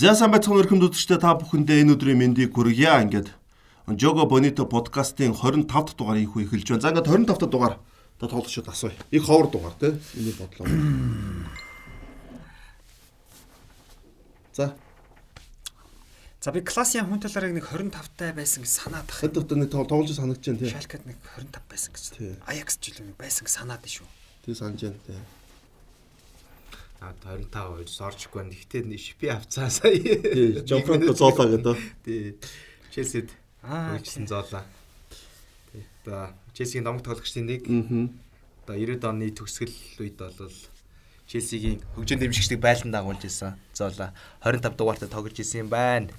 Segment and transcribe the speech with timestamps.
[0.00, 2.88] За сайн байцгаана өрхөмд үзэгчдээ та бүхэндээ энэ өдрийн мэндийг хүргье.
[3.04, 3.36] Ингээд
[4.00, 6.80] Жого Бонито подкастын 25 дахь дугаарыг их эхэлж байна.
[6.80, 7.74] За ингээд 25 дахь дугаар
[8.16, 8.96] та тоглогчид асууя.
[9.12, 10.00] Их ховор дугаар тий.
[10.16, 10.64] Миний бодлоо.
[14.56, 14.72] За.
[16.40, 19.20] За би классын хүн талаарыг нэг 25 таа байсан гэж санаад байна.
[19.20, 20.72] Хэд өдөр нэг тоглож санагдаж байна тий.
[20.72, 22.40] Шалкад нэг 25 байсан гэж.
[22.48, 24.08] Аякс ч юм байсан гэж санаад шүү.
[24.48, 25.39] Тий санаж байна тий.
[27.00, 28.52] А 25 хоёр орчихгүй байна.
[28.52, 29.96] Гэхдээ шипи авцаа сая.
[29.96, 31.78] Тий, Жонфранко зоолаа гэдэг.
[32.04, 32.36] Тий.
[32.92, 33.32] Челсид
[33.64, 34.68] аа хийсэн зоолаа.
[35.72, 35.88] Тий.
[36.04, 37.64] Одоо Челсигийн домог тоглогчдын нэг.
[38.68, 39.72] Одоо 90-ад оны төгсгөл
[40.04, 40.52] үед бол
[41.30, 43.56] Челсигийн хөгжин дэмжигчдийг байлдан дагуулж ирсэн.
[43.72, 44.12] Зоолаа
[44.44, 46.12] 25 дугаартай тоглож ирсэн юм байна.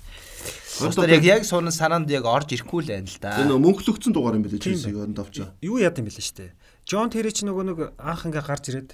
[0.81, 3.37] Өөрөөр яг яг суунаа санаанд яг орж ирэхгүй л байна л да.
[3.43, 5.53] Энэ мөнхлөгцөн дугаар юм билээ Челсиг 25 чаа.
[5.61, 6.55] Юу яд юм бэлээ штэ.
[6.87, 8.91] Джон Терри ч нөгөө нэг анх ингээ гарч ирээд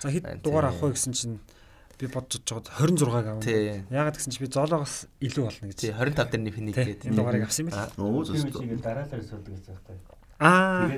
[0.00, 1.36] За хэд дугаар авах вэ гэсэн чинь
[2.00, 3.44] би бодож жоод 26-аг авна.
[3.92, 5.76] Яагаад гэсэн чинь би зоолоогоос илүү болно гэж.
[5.76, 7.04] Тий 25 дээр нэг гэдэг.
[7.12, 7.92] Энэ дугаарыг авсан юм байна.
[8.00, 8.40] Оо зөв.
[8.80, 10.00] Дараалал суулдаг гэж байна.
[10.40, 10.88] Аа.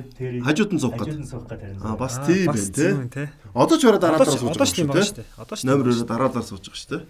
[0.46, 1.02] Хажууд нь суух гэдэг.
[1.02, 1.82] Хажууд нь суух гэдэг.
[1.82, 3.26] Аа бас тийм байна тий.
[3.50, 5.26] Одоо ч бараа дараалал сууж байгаа шүү дээ.
[5.34, 7.02] Одоо ч номер 2 дараалал сууж байгаа шүү дээ.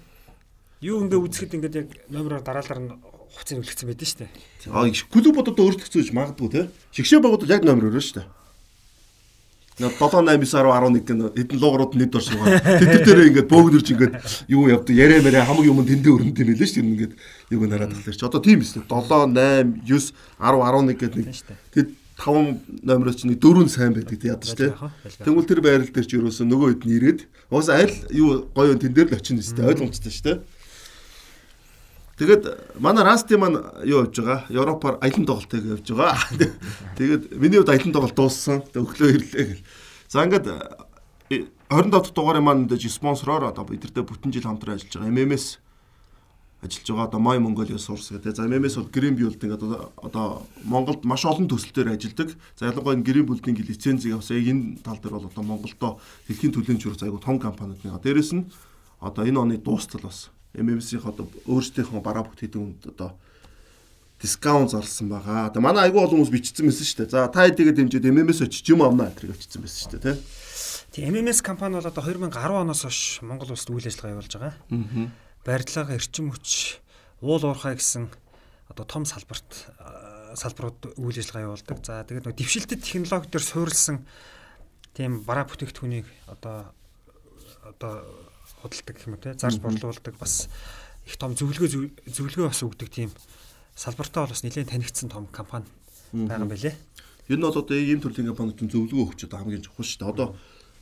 [0.81, 2.91] Юу ингээ үзэхэд ингээд яг номероор дараалал нь
[3.37, 4.31] хуцыг үлгцсэн байдэн шүү дээ.
[4.73, 6.65] Аа клубуд одоо өөрчлөгцөөж магадгүй тий.
[6.97, 8.27] Шигшээ багууд яг номер 2 шүү дээ.
[9.78, 12.61] 7 8 9 10 11 гэн хэдэн луурууд нийт оршуугаа.
[12.61, 14.15] Тэд дээр ингээд бөөгнөрч ингээд
[14.53, 16.92] юу явдаг яриа мэрэ хамаг юм тэндээ өрөнд юм байлээ шүү дээ.
[16.92, 17.12] Ингээд
[17.56, 18.27] юу нараад тахлаа чи.
[18.28, 19.33] Одоо тийм эсэ 7 8
[19.88, 20.12] 9
[20.44, 21.28] 10 11 гэдэг нэг
[21.72, 21.88] тэд
[22.21, 24.71] 5 номероос чи нэг дөрөв сайн байдаг тий ядаж тий.
[25.25, 29.09] Тэнгүүл тэр байрал дээр чи юусэн нөгөө хэд нэрэд уус аль юу гоё тэн дээр
[29.09, 30.39] л очих нь өстэй ойлгомжтой шүү дээ.
[32.19, 33.56] Тэгээд манай Расти маань
[33.89, 34.45] юу явж байгаа?
[34.53, 36.21] Европоор аялын тоглолтыг явж байгаа.
[36.99, 38.61] Тэгээд миний хувьд аялын тоглолт дууссан.
[38.77, 39.65] Өглөө ирлээ гэл.
[40.12, 40.47] За ингээд
[41.72, 45.56] 27 дахь дугаарын маань дэж спонсороор одоо бидэртэй бүтэн жил хамтран ажиллаж байгаа MMS
[46.61, 48.37] ажиллаж байгаа одоо My Mongolia Source гэдэг.
[48.37, 49.65] За MMS бол Green Build ингээд
[49.97, 52.37] одоо Монголд маш олон төсөлтөөр ажилладаг.
[52.61, 54.37] За ялангуяа энэ Green Build-ийн лицензийг авсан.
[54.37, 55.97] Яг энэ тал дээр бол одоо Монголдо
[56.28, 58.05] дэлхийн журц айгу том компаниуд нэг.
[58.05, 58.53] Дээрэс нь
[59.01, 63.17] одоо энэ оны дуустал бас MMS-ийн одоо өөрсдийнхөө бараа бүт хийдэг үнд одоо
[64.23, 65.51] дискаунт зарлсан байгаа.
[65.51, 67.13] Одоо манай айгүй олон хүмүүс бичсэн байсан шүү дээ.
[67.13, 70.17] За та хэдийгээр дэмжиж MMS очиж юм авна гэтрийг очсон байсан шүү дээ, тий.
[70.93, 74.55] Тэгээ MMS компани бол одоо 2010 оноос хойш Монгол улсад үйл ажиллагаа явуулж байгаа.
[74.55, 75.09] Аа.
[75.43, 76.79] Барилга, эрчим хүч,
[77.25, 78.13] уул уурхай гэсэн
[78.71, 79.73] одоо том салбарт
[80.39, 81.79] салбарууд үйл ажиллагаа явуулдаг.
[81.83, 84.07] За тэгээд нөгөө дэвшилтэд технологи төр суурилсан
[84.95, 86.71] тийм бараа бүтээгдэхүүнийг одоо
[87.65, 88.05] одоо
[88.62, 90.49] худалдаг гэх юм те зарж борлуулдаг бас
[91.06, 91.69] их том зөвлөгөө
[92.06, 93.11] зөвлөгөө бас өгдөг тийм
[93.75, 95.67] салбартаа бол бас нэлээд танигдсан том компани
[96.12, 96.75] байгаа байлээ.
[97.28, 100.12] Ер нь бол одоо ийм төрлийн компаниуд зөвлөгөө өгч одоо хамгийн чухал шүү дээ.
[100.12, 100.28] Одоо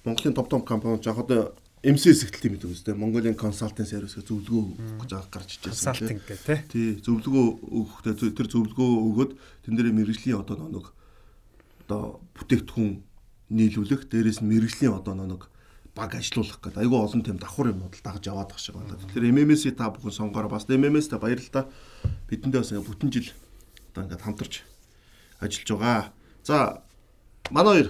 [0.05, 2.93] Монголын топ том компаниуд яг одоо MCS ихтэл юм гэдэг үстэй.
[2.93, 4.65] Mongolia Consulting Service гэх зөвлөгөө
[5.01, 5.73] өгөх гэж гарч ижсэн.
[5.73, 6.59] Consulting гэх тий.
[6.69, 9.31] Тий, зөвлөгөө өгөхдөө тэр зөвлөгөө өгөөд
[9.65, 10.93] тэн дээр мэрэгжлийн одоо нэг
[11.89, 12.93] одоо бүтээгдэхүүн
[13.57, 15.49] нийлүүлэх, дээрээс нь мэрэгжлийн одоо нэг
[16.01, 18.97] баг ажилуулах гэдэг айгүй олон тийм давхар юмуд л дагаж яваад байгаа шиг байна.
[18.97, 21.69] Тэгэхээр MMS-ийг та бүхэн сонгоор бас MMS-тэй баярлалаа.
[22.33, 23.29] Бидэндээ бас ингээ бүтэн жил
[23.93, 24.65] одоо ингээ хамтарч
[25.45, 26.05] ажиллаж байгаа.
[26.41, 26.81] За
[27.53, 27.89] манай хоёр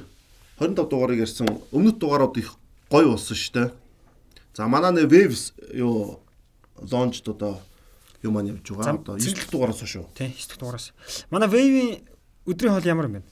[0.59, 2.59] 25 дугаарыг ярьсан өмнөд дугаарууд их
[2.91, 3.69] гоё болсон шүү дээ.
[4.59, 6.19] За манай нэ Waves юу
[6.83, 7.63] лончд одоо
[8.27, 8.99] юу маань явж байгаа.
[8.99, 10.11] Одоо 9 дахь дугаараас шүү.
[10.19, 10.93] Тийм 9 дахь дугаараас.
[11.31, 12.03] Манай Wave-ийн
[12.43, 13.23] өдрийн хоол ямар юм бэ?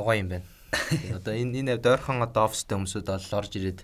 [0.00, 0.46] Гоё юм байна.
[1.14, 3.80] Одоо энэ энэ дойрхон одоо офстэй хүмүүсүүд бол орж ирээд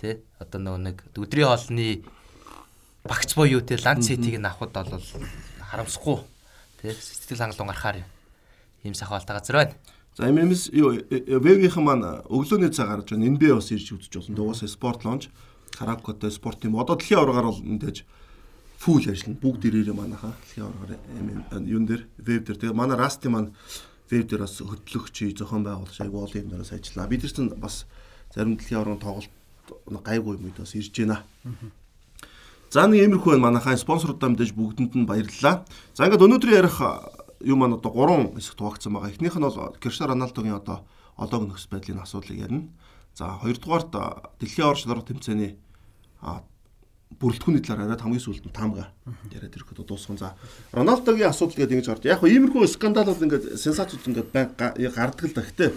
[0.00, 2.02] тий одоо нөгөө нэг өдрийн хоолны
[3.04, 5.04] багц буюу тий ланч сетийг нь авахд бол
[5.70, 6.18] харамсахгүй
[6.80, 8.04] тий сэтгэл хангалуун гарахаар
[8.82, 9.74] ийм сахалтай газар байна.
[10.16, 13.32] За MMS юу вебийнхэн маань өглөөний цаг гарч байна.
[13.32, 14.36] NBA бас ирж үзэж болно.
[14.36, 15.30] Дугаас спорт лонж,
[15.72, 16.76] караокетэй спорт юм.
[16.76, 18.04] Одоо дэлхийн аваргаар бол мэдээж
[18.76, 19.40] фул ажиллана.
[19.40, 22.58] Бүгд ирээрээ манайхаа дэлхийн аваргаар юун дээр веб дээр.
[22.60, 23.56] Тэгээ манай Расти маань
[24.12, 27.08] веб дээр бас хөтлөгч зохион байгуулагч айгу олон юм дээрээс ажиллана.
[27.08, 27.86] Бид нар ч бас
[28.34, 29.32] зарим дэлхийн орон тоглолт
[29.88, 31.24] гайгүй юм бас ирж байна.
[32.68, 35.64] За нэг иймэрхүү байна манайхаа спонсорудаа мэдээж бүгдэнд нь баярлалаа.
[35.96, 36.76] За ингээд өнөөдөр ярих
[37.40, 39.12] юм маань одоо гурван хэсэг хуваагдсан байгаа.
[39.12, 40.84] Эхнийх нь бол Криштиану Роналдогийн одоо
[41.16, 42.68] олоог нөхс байдлын асуудлыг ярина.
[43.14, 43.92] За хоёрдугаарт
[44.40, 45.56] дэлхийн ор шалралт тэмцээний
[47.20, 48.92] бүрэлдэхүүний талаар яриад хамгийн сүүлд нь таамга
[49.32, 50.18] яриад ирэхэд дуусган.
[50.18, 50.36] За
[50.72, 52.08] Роналдогийн асуудал гэдэг ингэж гард.
[52.08, 55.42] Яг иймэрхүү скандал бол ингээд сенсацууд ингээд гардаг л да.
[55.42, 55.72] Гэтэ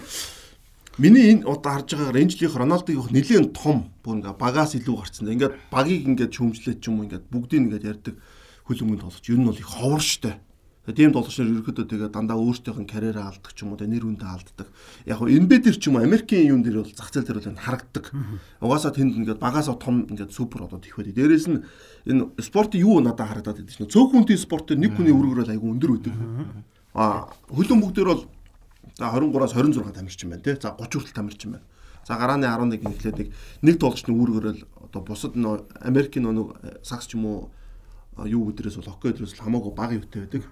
[0.98, 5.28] миний энэ одоо харж байгаагаар энэ жилийнх Роналдогийн нэлээд том бүр ингээд багаас илүү гарцсан.
[5.28, 8.14] Ингээд багийг ингээд шөмжлээд ч юм уу ингээд бүгдийг ингээд ярьдаг
[8.64, 9.24] хөл өмгөнд толгоч.
[9.28, 10.40] Ер нь бол их ховор штэ.
[10.86, 14.30] Тийм тоглогч нар ерөөхдөө тэгээ дандаа өөртөөх нь карьераа алддаг ч юм уу, нэр хүндээ
[14.30, 14.70] алддаг.
[15.02, 17.58] Яг нь NBA дээр ч юм уу, Америкийн юун дээр бол зах зээл дээр бол
[17.58, 18.04] харагддаг.
[18.62, 21.18] Угаасаа тэнд ингээд багаас том ингээд супер одод их байдаг.
[21.18, 21.66] Дээрээс нь
[22.06, 25.90] энэ спортын юу надад харагдаад байдаг чинь цөөхөнтийн спорт дээр нэг хүний өргөрөл айгүй өндөр
[25.98, 26.14] байдаг.
[26.94, 28.22] Аа хөлөн бүгдээр бол
[28.94, 30.54] за 23-аас 26 тамирчин байна тий.
[30.54, 31.66] За 30 хүртэл тамирчин байна.
[32.06, 33.34] За гарааны 11 гэхлээр
[33.66, 37.50] нэг тоглогчны үүргээрэл одоо бусад нөө Америкийн нөө сакс ч юм уу
[38.22, 40.46] юу өдрөөс бол хоккей өдрөөс хамаагүй бага юутай байдаг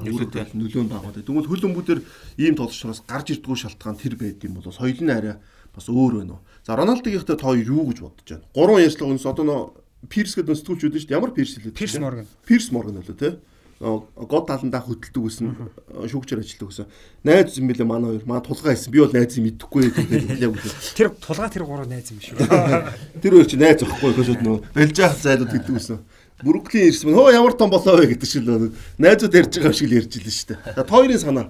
[0.00, 1.26] нөлөөтэй нөлөөнд байгаа гэдэг.
[1.26, 2.00] Тэгвэл хөл өмгүүдээр
[2.42, 5.40] ийм тоглолчноос гарч ирдгүү шалтгаан тэр байд юм бол соёл нь арай
[5.72, 6.44] бас өөр байна уу.
[6.64, 8.44] За Роналдогийнхтай тоо юу гэж бодож байна?
[8.52, 9.60] Гурван ярьслаг өнс одоо нөө
[10.08, 11.18] Пирс гэдэг өнсдгүүлч үүдэн шүү дээ.
[11.18, 11.72] Ямар Пирс лээ?
[11.74, 12.26] Пирс Морган.
[12.46, 13.32] Пирс Морган лөө тий.
[13.80, 16.86] Год таландаа хөтөлдөг гэсэн э, шүүгчээр ажилладаг гэсэн.
[17.28, 18.24] Найз юм билээ манай хоёр.
[18.24, 18.88] Маа тулгаа хийсэн.
[18.88, 20.96] Би бол найзыг мэдэхгүй гэдэг.
[20.96, 22.40] Тэр тулгаа тэр гурав найз юм шүү.
[23.20, 24.64] Тэр хоёр чи найз واخгүй хөөсөд нөө.
[24.72, 26.00] Бэлж яах зайлууд гэдэг гэсэн.
[26.44, 29.88] Бүрүклийн ирсэн мөн хөө ямар том болоо вэ гэдэг шиг л найзууд ярьж байгаа шиг
[29.88, 30.60] л ярьж илэн шүү дээ.
[30.76, 31.46] За хоёрын санаа.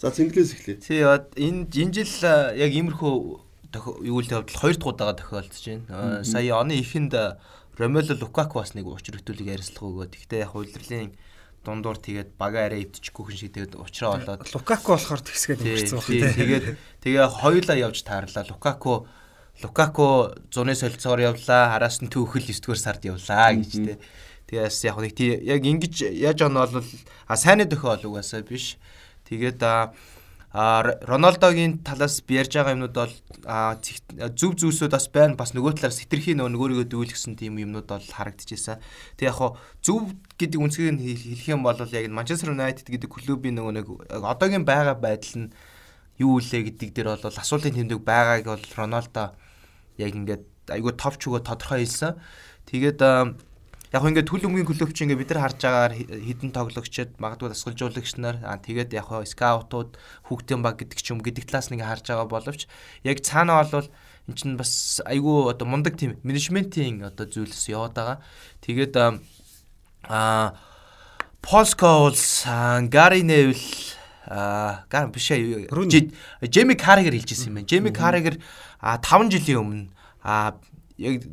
[0.00, 0.80] За цэнгэлээс эхлэе.
[0.80, 2.12] Тий энэ энэ жил
[2.56, 3.12] яг иймэрхүү
[4.08, 6.24] юу л тавьдал хоёр дахь удаага тохиолдож байна.
[6.24, 7.12] Сая оны эхэнд
[7.76, 10.12] Ромело Лукаку бас нэг учир хөтөлөг ярилцлага өгөөд.
[10.16, 11.12] Гэхдээ яг удирдлын
[11.64, 16.36] дундуур тэгээд бага арай өвдөжгүй хүн шиг тэгээд уучраа болоод Лукаку болохоор тэгсгээд өнгөрцөн байна.
[16.36, 16.66] Тэгээд
[17.04, 18.44] тэгээ хоёулаа явж таарлаа.
[18.48, 19.08] Лукаку
[19.62, 21.76] Лукаку зуны солилцоогоор явлаа.
[21.76, 24.00] Араас нь түүхэл 9 дугаар сард явлаа гэж тэ.
[24.48, 26.84] Тэгээс яг нэг тий яг ингэж яаж он бол
[27.28, 28.80] а сайн төхөөл угаасаа биш.
[29.28, 29.92] Тэгээд а
[31.06, 33.14] Роналдогийн талаас би ярьж байгаа юмнууд бол
[34.34, 35.38] зөв зүйлсүүд бас байна.
[35.38, 38.82] Бас нөгөө талаас хитрхи нөгөө нөгөөдөө дүүлгсэн тийм юмнууд бол харагдчихсан.
[39.14, 43.74] Тэг яг хоо зөв гэдэг үнцгийг хэлэх юм бол яг Манчестер Юнайтед гэдэг клубын нөгөө
[43.78, 45.54] нэг одоогийн байгаа байдал нь
[46.18, 49.38] юу үлээ гэдэг дээр бол асуултын тэмдэг байгааг бол Роналдо
[50.00, 52.16] яг ингээд айгүй товч өгөө тодорхой хэлсэн.
[52.66, 53.00] Тэгээд
[53.90, 58.38] яг ингээд төл өмгийн клубч ингээд бид нар харж байгаагаар хідэн тоглогчд магадгүй дасгалжуулагч нар
[58.62, 59.98] тэгээд яг скаутууд
[60.30, 62.70] хүүхдийн баг гэдэг ч юм гэдэг талаас нэг харж байгаа боловч
[63.02, 63.90] яг цаана бол
[64.30, 68.18] эн чинь бас айгүй одоо мундаг тийм менежментийн одоо зүйлс яваад байгаа.
[68.62, 68.94] Тэгээд
[70.06, 70.54] аа
[71.42, 72.20] Полско бол
[72.92, 73.58] Гари Невл
[74.30, 75.66] аа гар биш ээ.
[76.46, 77.68] Жеми Каригер хэлжсэн юм байна.
[77.68, 78.38] Жеми Каригер
[78.80, 79.86] а 5 жилийн өмнө
[80.24, 80.56] а
[81.00, 81.24] яг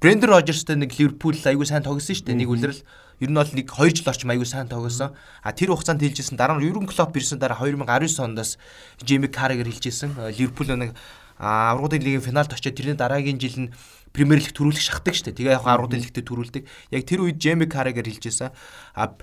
[0.00, 2.38] Брендер Рожерстэй нэг Ливерпул аягүй сайн тоглосон шүү дээ.
[2.38, 2.82] Нэг үлрэл
[3.22, 5.14] ер нь бол нэг 2 жил орчим аягүй сайн тоглосон.
[5.42, 8.58] А тэр хугацаанд хэлжсэн дараа нь Юрген Клоп ирсэн дараа 2019 оноос
[9.02, 10.34] Джейми Каррегер хэлжсэн.
[10.34, 10.94] Ливерпул нэг
[11.38, 13.74] аврагын лигийн финалд очиод тэрний дараагийн жил нь
[14.10, 15.38] Премьер лиг төрүүлэх шахдаг шүү дээ.
[15.38, 16.62] Тэгээ яг аврагын лигтээ төрүүлдэг.
[16.94, 18.50] Яг тэр үед Джейми Каррегер хэлжсэн.
[18.94, 19.14] А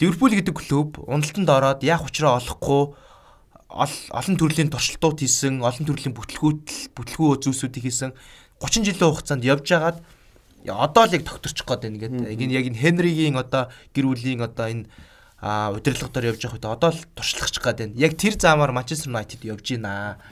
[0.00, 2.96] Ливерпул гэдэг клуб уналтанд ороод яг учраа олохгүй
[3.72, 8.12] олон төрлийн туршилтууд хийсэн, олон төрлийн бүтлгүүтэл бүтлгүү зүйлсүүдийг хийсэн
[8.60, 9.98] 30 жилийн хугацаанд явж байгаад
[10.68, 12.38] одоо л яг тогтворчих гээд байна гэдэг.
[12.38, 14.86] Энэ яг энэ Хенригийн одоо гэр бүлийн одоо энэ
[15.42, 17.98] а удирдлагаар явж явах үед одоо л туршлагачих гээд байна.
[17.98, 20.22] Яг тэр заамаар Манчестер Юнайтед явж байна.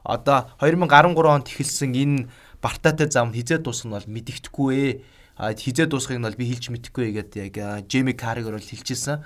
[0.00, 2.28] Одоо 2013 онд эхэлсэн энэ
[2.64, 4.92] Бартатай зам хизээ дуусах нь бол мэдэгдэхгүй ээ.
[5.36, 9.20] Хизээ дуусахыг нь бол би хэлж мэдэхгүй гэдэг яг Джейми Карригер бол хэлчихсэн.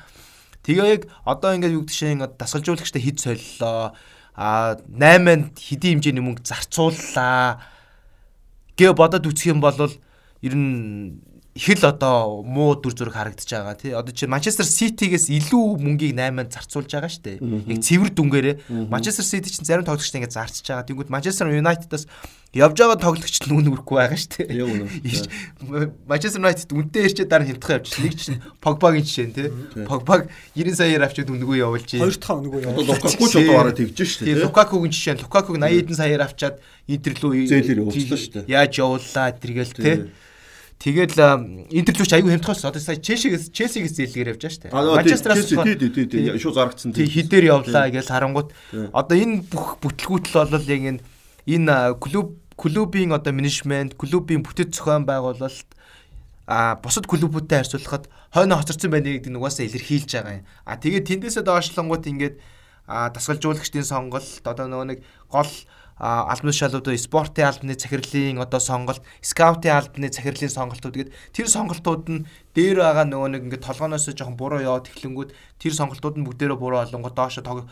[0.68, 3.96] Тэгээ яг одоо ингээд юу гэдэг дасгалжуулагчтай хэд солилоо.
[4.36, 7.64] А 8-нд хэдийн хэмжээний мөнгө зарцууллаа.
[8.76, 9.80] гээ бодоод үсэх юм бол
[10.44, 11.24] ер нь
[11.58, 13.90] их л одоо муу дүр зураг харагдаж байгаа тий.
[13.90, 17.36] Одоо чи Манчестер Ситигээс илүү мөнгийг 8-нд зарцуулж байгаа шүү дээ.
[17.74, 18.54] Яг цэвэр дүнгээрээ
[18.86, 20.86] Манчестер Сити чинь зарим тоглогчтой ингээд зарчиж байгаа.
[20.86, 22.06] Тэнгүүд Манчестер Юнайтедаас
[22.54, 25.98] явж байгаа тоглогчд нь үн өрөхгүй байгаа шүү дээ.
[26.06, 28.06] Манчестер Юнайтед үнтэй ирчээ дараа хямдхан явчих.
[28.06, 29.50] Нэг чинь Погбагийн жишээ нь тий.
[29.82, 31.90] Погбаг 90 саяар авчиад үнэгүй явуулж.
[31.90, 32.86] Хоёр дахь үнэгүй явуулж.
[32.86, 34.42] Лукаку ч одоо бараг тэгж шүү дээ.
[34.46, 38.48] Лукакугийн жишээ нь Лукакуг 80 эдэн саяар авчиад Интер рүү зээлэр явуулсан шүү дээ.
[38.48, 39.96] Яаж явууллаа тэргээл тий
[40.78, 41.18] Тэгэл
[41.74, 42.70] Интер лүүч аягүй хямдхан болсон.
[42.70, 44.74] Одоо сая Челсигээс Челсигээс зээлгээр явж байгаа шүү дээ.
[44.94, 46.94] Манчестераас тий тий тий шууд зарагдсан.
[46.94, 48.54] Тий хідээр явлаа гэж харангууд
[48.94, 51.02] одоо энэ бүх бүтлгүүтэл бол яг энэ
[51.50, 55.66] энэ клуб клубийн одоо менежмент, клубийн бүтэц зохион байгуулалт
[56.46, 60.46] а бусад клубүүдтэй харьцуулахад хойно хоцорсон байна гэдэг нь угаасаа илэрхийлж байгаа юм.
[60.64, 62.36] А тэгээд тэндээсээ доошлонгууд ингээд
[62.88, 65.52] дасгалжуулагчдын сонголт одоо нөгөө нэг гол
[65.98, 72.26] албан тушаалууд спортын албаны захирлын одоо сонголт, скаутын албаны захирлын сонголтууд гээд тэр сонголтууд нь
[72.54, 76.86] дээр байгаа нөгөө нэг ингээд толгооноос жоохон буруу яваад эхлэнгүүд тэр сонголтууд нь бүгдээрээ буруу
[76.86, 77.10] олонгоо.
[77.10, 77.66] Доошо тог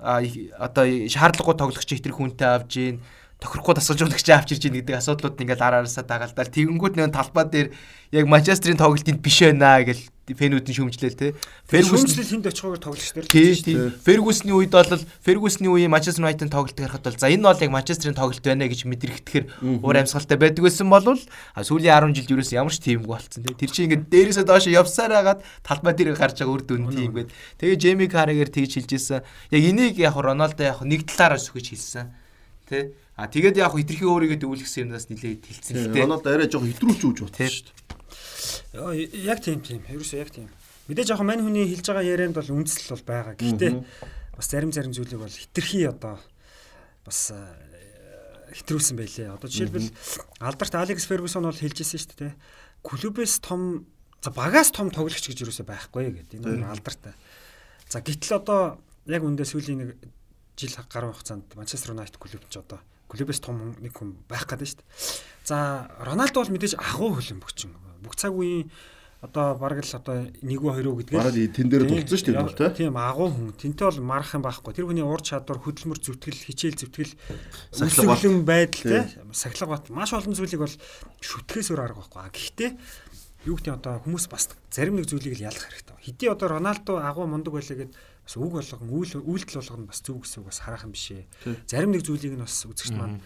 [0.00, 3.02] одоо шаардлагагүй тоглогч ихтер хүнтэй авж гин
[3.38, 7.68] тохирохгүй дасгалж өгөх гэж авчирж ийн гэдэг асуудлууд ингээд араараасаа дагалдаад тэгэнгүүт нэг талбай дээр
[8.10, 10.02] яг Манчестерийн тоглолтынд биш байна гэл
[10.34, 11.28] фэнүүдийн шүүмжлээл те.
[11.68, 13.26] Фергюсон хүнд очихгүйгээр тоглож дээр.
[13.32, 13.76] Тий, тий.
[14.04, 18.18] Фергюсны үед бол Фергюсны үеийн Манчестер Юнайтед тоглолт харахад бол за энэ бол яг Манчестерийн
[18.18, 19.44] тоглолт байна гэж мэдэрхтгэхэр
[19.80, 23.56] уур амьсгалтай байдаг байсан бол сүүлийн 10 жилд юу ч ямар ч тиймгүй болцсон те.
[23.56, 27.32] Тэр чинь ингээд дээрээсээ доош явсаар хагаад талбай дээр гарч байгаа үр дүн тийм гээд.
[27.62, 29.24] Тэгээ Джейми Карригер тэгж хэлжсэн.
[29.24, 32.12] Яг энийг яг Роналдо яг нэг талаараа сүгэж хэлсэн.
[32.68, 36.06] Тэ А тэгээд яг хитрхи өөрийгөө дүүлгсэн юмнаас нилээд хэлсэн л дээ.
[36.06, 39.26] Рональдо арай жоох хитрүүлж үүж бодсон шүү дээ.
[39.26, 39.82] Яг тийм тийм.
[39.90, 40.46] Ерөөсөө яг тийм.
[40.86, 43.34] Мэдээж яг мань хүний хэлж байгаа ярианд бол үндэслэл бол байгаа.
[43.34, 43.74] Гэхдээ
[44.38, 46.22] бас зарим зарим зүйлийг бол хитрхи одоо
[47.02, 47.34] бас
[48.54, 49.34] хитрүүлсэн байлээ.
[49.34, 49.90] Одоо жишээлбэл
[50.38, 52.32] алдарт Алекс Фергюсон бол хэлжсэн шүү дээ.
[52.86, 53.90] Клубээс том
[54.22, 56.38] за багаас том тоглогч гэж юусоо байхгүй гэдэг.
[56.38, 57.18] Энэ алдартай.
[57.90, 58.78] За гítэл одоо
[59.10, 59.90] яг үндэ сүүлийн нэг
[60.54, 64.78] жил гаруй хугацаанд Манчестер Юнайтед клуб ч одоо клубээс том нэг хүн байх гэдэг шүү
[64.78, 64.88] дээ.
[65.48, 67.72] За Роналдо бол мэдээж агуу хөлбөмбөгчин.
[68.04, 68.68] Бүх цаг үеийн
[69.18, 72.78] одоо бараг л одоо нэг үү хоёр үү гэдгээр бараг тэн дээр дурдсан шүү дээ
[72.86, 73.50] тийм агуу хүн.
[73.50, 74.78] Тэнтэй бол марах юм байхгүй.
[74.78, 77.12] Тэр хүний ур чадвар хөдөлмөр зүтгэл хичээл зүтгэл
[77.74, 78.98] сахилгын байдал те
[79.34, 80.76] сахилга бат маш олон зүйлийг бол
[81.18, 82.30] шүтгэхээс өөр арга байхгүй.
[82.30, 82.70] Гэхдээ
[83.50, 85.98] юу гэдэг одоо хүмүүс бас зарим нэг зүйлийг л ялах хэрэгтэй.
[85.98, 87.92] Хэдий одоо Роналдо агуу мундаг байлаа гэд
[88.28, 91.24] бас үг болгон үйл үйлдэл болгоно бас зүг гэсэн үг бас харах юм бишээ.
[91.64, 93.24] Зарим нэг зүйлийг нь бас үзэгчд маань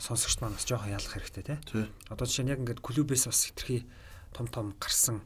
[0.00, 1.60] сонсогчд маань бас жоохон ялах хэрэгтэй те.
[2.08, 3.84] Одоо жишээ нь яг ингээд клубээс бас хитрхи
[4.32, 5.20] том том гарсан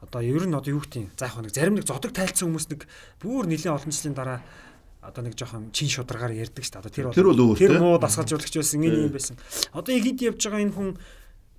[0.00, 2.88] одоо ер нь одоо юу гэдэг за яг нэг зарим нэг зодог тайлцсан хүмүүс нэг
[3.20, 4.40] бүр нэлийн олон жилийн дараа
[5.00, 7.12] одоо нэг жоохон чин шударгаар ярьдаг шүү дээ.
[7.12, 9.36] Тэр бол тэр муу дасгалжуулагч байсан энэ юм байсан.
[9.72, 10.90] Одоо хэд явж байгаа энэ хүн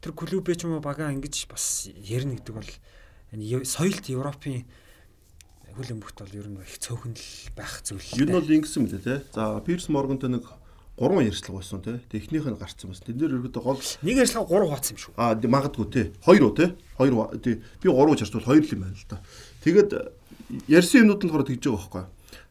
[0.01, 2.71] тэр клубээ ч юм уу бага ингэж бас ярина гэдэг бол
[3.33, 4.65] энэ соёлт Европын
[5.75, 8.07] хөл өмгт бол ер нь их цөөхөн л байх зүйл.
[8.15, 9.21] Ер нь бол ингэсэн мөлий те.
[9.35, 10.47] За Пирс Моргантай нэг
[10.95, 11.99] гурван ярьцлага байсан те.
[12.07, 13.03] Технийх нь гарцсан бас.
[13.03, 15.13] Тэн дээр ерөөдөө гол нэг ярьцлага гурав хуваацсан юм шүү.
[15.19, 16.03] Аа магадгүй те.
[16.23, 16.75] Хоёр уу те.
[16.95, 17.35] Хоёр.
[17.35, 19.19] Би гурав чарчвал хоёр л юм байна л да.
[19.67, 19.91] Тэгээд
[20.71, 22.03] ярьсан юмнууд нь болохоор тэгж байгаа байхгүй.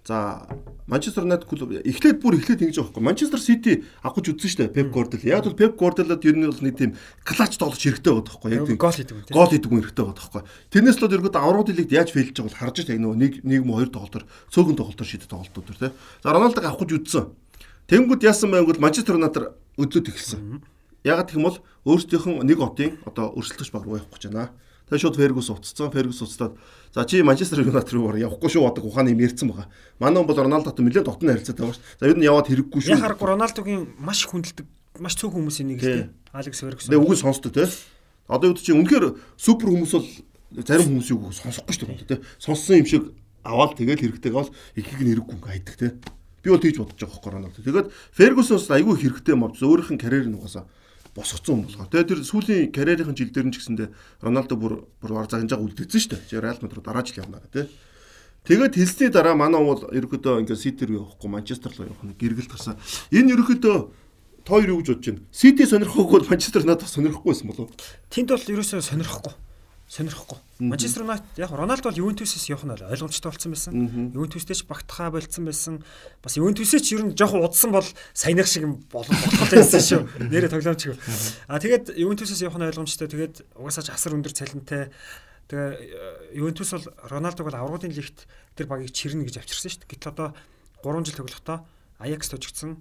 [0.04, 0.46] За
[0.86, 3.04] Манчестер Юнайтед клуб эхлээд бүр эхлээд ингэж байгаа байхгүй.
[3.08, 3.72] Манчестер Сити
[4.04, 4.76] авахж үзсэн шүү дээ.
[4.76, 5.24] Пеп Гвардиола.
[5.24, 6.92] Яг бол Пеп Гвардиолад ер нь бол нэг тийм
[7.24, 8.52] клач тоглож хэрэгтэй байдаг байхгүй.
[8.52, 9.32] Яг тийм гол хийдэг үү.
[9.32, 10.42] Гол хийдэг хүн хэрэгтэй байдаг байхгүй.
[10.76, 13.72] Тэрнээс л ерөөд аврагд лигт яаж фейлж байгаа бол харж байгаа нөгөө нэг нэг мө
[13.80, 15.92] хоёр тоглолтоор цөөхөн тоглолтоор шийдэх тоглолтууд төр тий.
[16.20, 17.24] За Роналдог авахж үзсэн.
[17.88, 20.60] Тэнгүүд яасан бол Манчестер Юнайтед өдлөд эхэлсэн.
[21.00, 21.58] Ягаад гэх юм бол
[21.88, 24.52] өөрсдийнх нь нэг одын одоо өрсөлдөгч баг руу явах гэж байна.
[24.94, 25.90] Тэгээ шууд Фергус уцсан.
[25.90, 26.54] Фергус уцтаад
[26.94, 29.66] за чи Манчестер Юнайтед руу явахгүй шүү бодог ухааны юм ярьсан байгаа.
[29.98, 31.98] Манай хүн бол Роналдотой нэлээд дотны харилцаатай байгаа шүү.
[31.98, 33.02] За ер нь яваад хэрэггүй шүү.
[33.02, 34.66] Харахгүй Роналдогийн маш хүндэлдэг
[35.02, 36.86] маш цөөхөн хүмүүсийн нэг л Алекс Фергус.
[36.86, 37.66] Тэгээ үгүй сонсдог те.
[38.30, 40.06] Одоо юу чи үнэхээр супер хүмүүс бол
[40.62, 42.22] зарим хүмүүс юу сонсохгүй шүү дээ те.
[42.38, 43.10] Сонссон юм шиг
[43.42, 45.98] аваад тэгэл хэрэгтэйгээ бол ихийг нь хэрэггүй хайдаг те.
[46.46, 47.58] Би бол тийж бодож байгаа байхгүй Роналдо.
[47.66, 50.70] Тэгээд Фергусоос айгүй хэрэгтэй юм авч өөрийнх нь карьер нь угаасаа
[51.14, 51.86] босгоцсон юм болгоо.
[51.86, 53.88] Тэгээ тэр сүүлийн карьерийн жилдэр нь ч гэсэндээ
[54.20, 56.42] Роналдо бүр бүр вар загнажаа үлдээсэн шүү дээ.
[56.42, 57.66] Реал Мадрид дараа жил явна гэх тээ.
[58.44, 62.50] Тэгээд хэлсний дараа манай бол ерөөдөө ингээд Сити рүү явахгүй Манчестер руу явах нэг гэргэлт
[62.50, 62.76] гарсан.
[63.08, 63.76] Энэ ерөөдөө
[64.44, 65.22] тоо юу гэж бодож байна?
[65.32, 67.72] Сити сонирхоогүй бол Манчестер надад сонирхгүй байсан болов.
[68.12, 69.32] Тэнд бол ерөөсөө сонирхгүй
[69.88, 70.38] сонирхгүй.
[70.58, 73.72] Манчестер Юнайтед яг Роналдо бол Ювентусээс явах нь ойлгомжтой болсон байсан.
[74.16, 75.84] Ювентустэй ч багтахаа болцсон байсан.
[76.24, 77.84] Бас Ювентусээ ч ер нь жоохон удсан бол
[78.16, 80.02] саяных шиг болох болох байсан шүү.
[80.32, 80.96] Нэрэ тоглоомч.
[81.48, 83.08] А тэгээд Ювентусээс явах нь ойлгомжтой.
[83.12, 84.88] Тэгээд угаасаа ч асар өндөр цалинтай.
[85.52, 88.24] Тэгээ Ювентус бол Роналдог бол аврагын лигт
[88.56, 89.92] тэр багийг чирнэ гэж авчирсан шүү дээ.
[89.92, 90.28] Гэтэл одоо
[90.80, 91.68] 3 жил тоглохдоо
[92.00, 92.80] Аякс тожигдсон,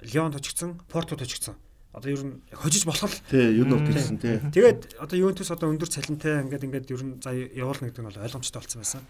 [0.00, 1.58] Лион тожигдсон, Порто тожигдсон
[1.92, 4.38] одоо ер нь хожиж болох л тий ер нь гэсэн тий.
[4.54, 8.22] Тэгээд одоо Ювентус одоо өндөр цалинтай ингээд ингээд ер нь за явуулна гэдэг нь бол
[8.22, 9.02] ойлгомжтой болсон байсан.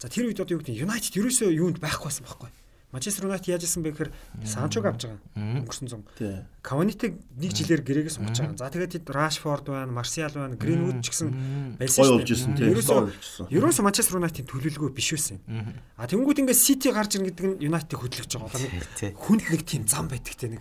[0.00, 2.48] За тэр үед одоо юу гэдэг Юнайтед ерөөсөө юунд байхгүй байсан байхгүй.
[2.92, 4.12] Манчестер Юнайтед яаж исэн бэ гэхээр
[4.44, 5.64] Санчог авч байгаа.
[5.64, 6.04] Өнгөрсөн зун.
[6.60, 8.60] Каванитыг нэг жилээр гэрээгээс сумгаж байгаа.
[8.60, 12.68] За тэгээд Рашфорд байна, Марсиал байна, Гринвуд ч гэсэн байсан шүү дээ.
[12.68, 15.40] Ерөөсөө ерөөсөө Манчестер Юнайтед төлөвлөгөө биш байсан.
[15.96, 18.60] А тэнгууд ингээд Сити гарч ир гэдэг нь Юнайтедыг хөдөлгөж байгаа.
[19.16, 20.60] Хүнд нэг тийм зам байдаг те нэг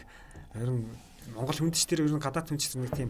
[0.55, 0.87] харин
[1.35, 3.09] Монгол хүндчтэр ер нь гадаад хүндчтэр нэг тийм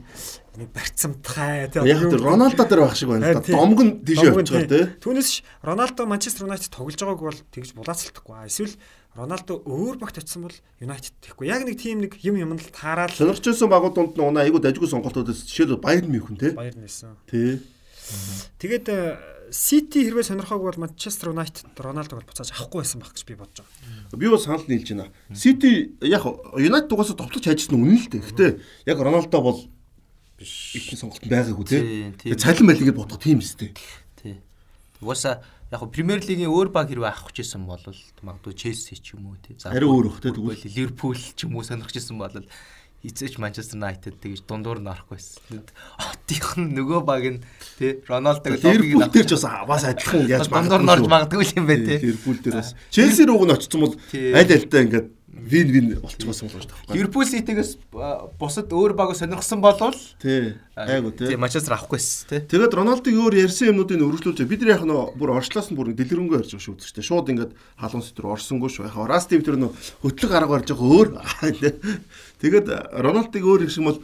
[0.58, 3.42] нэг барьцамтгай тийм яг тэр Роналдо дээр байх шиг байна.
[3.42, 4.94] Домг нь тийш явж байгаа тийм.
[5.02, 8.46] Түүнээс Роналдо Манчестер Юнайтед тоглож байгааг бол тэгж булаацалтахгүй.
[8.46, 8.76] Эсвэл
[9.16, 11.52] Роналдо өөр багт очсон бол Юнайтед тэхгүй.
[11.52, 14.88] Яг нэг тийм нэг юм юм л таараад сонирхчихсан багууд донд нь унаа айгуу дажгүй
[14.88, 16.56] сонголтуудаас жишээл Баерн Мюнхен тийм.
[16.56, 17.20] Баерн байсан.
[17.28, 17.60] Тий.
[18.60, 18.88] Тэгээд
[19.52, 23.68] Сити хэрвээ сонирхоогүй бол Манчестер Юнайтед Роналдог бол буцааж авахгүй байсан байх гэж би бодож
[23.68, 24.16] байгаа.
[24.16, 25.12] Би бас санал нийлж байна.
[25.36, 26.24] Сити яг
[26.56, 28.24] Юнайтед угаасаа товтлож хайжсан үнэн л дээ.
[28.32, 28.48] Гэтэ
[28.88, 29.60] яг Роналдо бол
[30.40, 32.32] биш их сонголт байгаагүй тий.
[32.40, 33.76] Цалин байлиг гэж бодох тийм үстэй.
[34.24, 34.40] Тий.
[35.04, 37.84] Угаасаа яг Премьер лигийн өөр баг хэрвээ авах гэжсэн бол
[38.24, 39.60] магадгүй Челси ч юм уу тий.
[39.68, 42.32] Арай өөр тий тэгвэл Ливерпул ч юм уу сонирхож исэн бол
[43.04, 45.66] эцээч Манчестер Юнайтед тэгж дундуур нь орох байсан.
[45.98, 47.40] Хотынх нь нөгөө баг нь
[47.82, 51.86] тий Роналдог Ливерпул дээр ч бас бас адилхан яаж дундуур нь орж магадгүй юм байна
[51.86, 51.98] тий.
[51.98, 56.68] Ливерпул дээр бас Челси рүү нь очсон бол аль альтаа ингээд вин вин болчихсон болж
[56.68, 56.94] байгаа.
[56.96, 57.78] Ливерпул Ситигээс
[58.40, 62.42] бусад өөр баг сонирхсан болвол тий айгу тий Манчестер авахгүйс тий.
[62.44, 66.38] Тэгээд Роналдог өөр ярьсан юмнуудыг өргөжлүүлж бид нар яг нь бүр орчлоос нь бүр дэлгэрэнгүй
[66.38, 66.76] ярьж байгаа шүү.
[66.84, 68.92] Тэ шууд ингээд халуун сэтэр орсонгүй шүү.
[68.92, 69.72] Яг Раст Тв тэр нөө
[70.04, 71.10] хөтлөг арга барьж байгаа өөр.
[72.42, 72.68] Тэгээд
[72.98, 74.02] Роналдыг өөр их шиг бол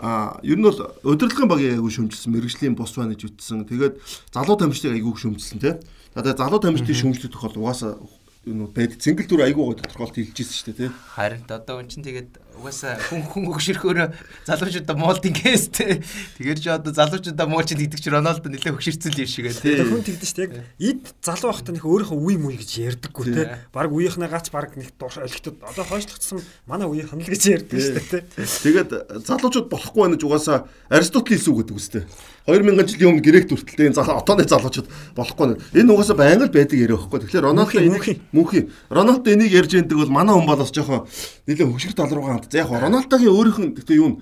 [0.00, 3.68] А ер нь бол удирдлагын багийн айгүй шөмжилсэн, мэрэгжлийн бос байна гэж үтсэн.
[3.68, 4.00] Тэгээд
[4.32, 5.76] залуу тамирчдыг айгүй шөмжилсэн тий.
[6.16, 8.00] Тэгээд залуу тамирчдын шөмжлөх тохиол угаасаа
[8.48, 10.90] юу байд цэнгэл дүр айгүй гоо тодорхойлт хэлчихсэн шүү дээ тий.
[11.12, 14.08] Харин одоо өн чинь тэгээд угаасаа хүн хүн өгшөрхөөрөө
[14.48, 16.02] залуучуудаа муулдин кэс тий.
[16.40, 19.80] Тэгэр чи одоо залуучуудаа муулчин гэдэг чи Роналдо нэлээ өгшөрцөл юм шигээ тий.
[19.86, 20.64] Хүн тэгдэж шүү дээ.
[20.82, 23.46] Яг эд залуу байхдаа нөх өөрийнхөө үе мүе гэж ярьдаггүй тий.
[23.70, 27.78] Бараг үеийнхнээ гац бараг нэг дууш олигтод одоо хойшлогдсон манай үеийнх нь л гэж ярьдаг
[27.78, 28.22] шүү дээ тий.
[28.44, 28.90] Тэгээд
[29.24, 30.58] залуучууд болохгүй байна гэж угаасаа
[30.90, 32.04] Аристотель хэлсэн үг гэдэг үстэй.
[32.50, 35.54] 2000 жилийн өмнө грек төртөлтэй энэ залуу отооны залуучууд болохгүй нэ.
[35.76, 37.20] Энэ угаасаа байнга л байдаг яриа байхгүй.
[37.28, 41.06] Тэгэхээр Роналдо энийг мөнхийн Роналдо энийг ярьж байдаг бол манай хүн бол бас жоохон
[41.46, 42.52] нэлээ хөвшиг тал руугаа ханд.
[42.52, 44.18] За яг Рональдогийн өөрийнх нь гэхдээ юу нь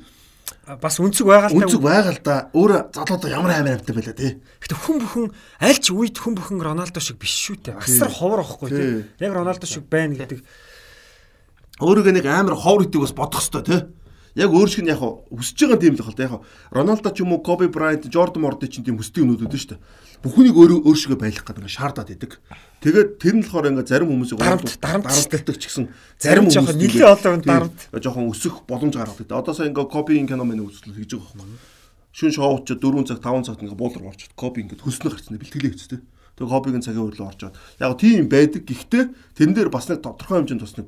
[0.76, 2.36] бас үнцэг байгаа л та үнцэг байгаа л да.
[2.52, 4.32] Өөр залуудаа ямар амар амтай байлаа тий.
[4.60, 5.26] Гэтэ хүн бүхэн
[5.62, 7.78] аль ч үед хүн бүхэн Роналдо шиг биш шүү дээ.
[7.78, 8.90] Асар ховор ахгүй тий.
[9.22, 10.44] Яг Роналдо шиг байна гэдэг.
[11.80, 13.80] Өөрөөгөө нэг амар ховор идэг бас бодох хэвээр тий
[14.38, 16.32] яг өөр шиг нь яг хүсэж байгаа тийм л хэл яг
[16.70, 19.82] Роналдо ч юм уу Коби Брайант, Жордан Морди ч тийм хүсдэг юмнууд үүдэн шүү дээ.
[20.22, 22.32] Бүхнийг өөрөө өөр шигээ байлгах гэдэг ингээ шаардаад идэг.
[22.78, 25.86] Тэгээд тэр нь болохоор ингээ зарим хүмүүсийг дарамт дарамтдаг ч гэсэн
[26.18, 29.30] зарим хүмүүс нэлээ олон дарамт жоохон өсөх боломж гаргадаг.
[29.30, 31.58] Одоосоо ингээ Кобигийн кино мэн үзэл хийж байгаа байхгүй.
[32.14, 36.02] Шүн шоуч 4 цаг 5 цагт ингээ буулгар орчод Коби ингээ хөснө гарцсан бэлтгэлээ хийцтэй.
[36.38, 37.54] Тэгээ Кобигийн цагийн орж аваад.
[37.78, 38.62] Яг тийм байдаг.
[38.66, 39.04] Гэхдээ
[39.38, 40.86] тэрэн дээр бас нэг тодорхой хэмжээнд бас нэг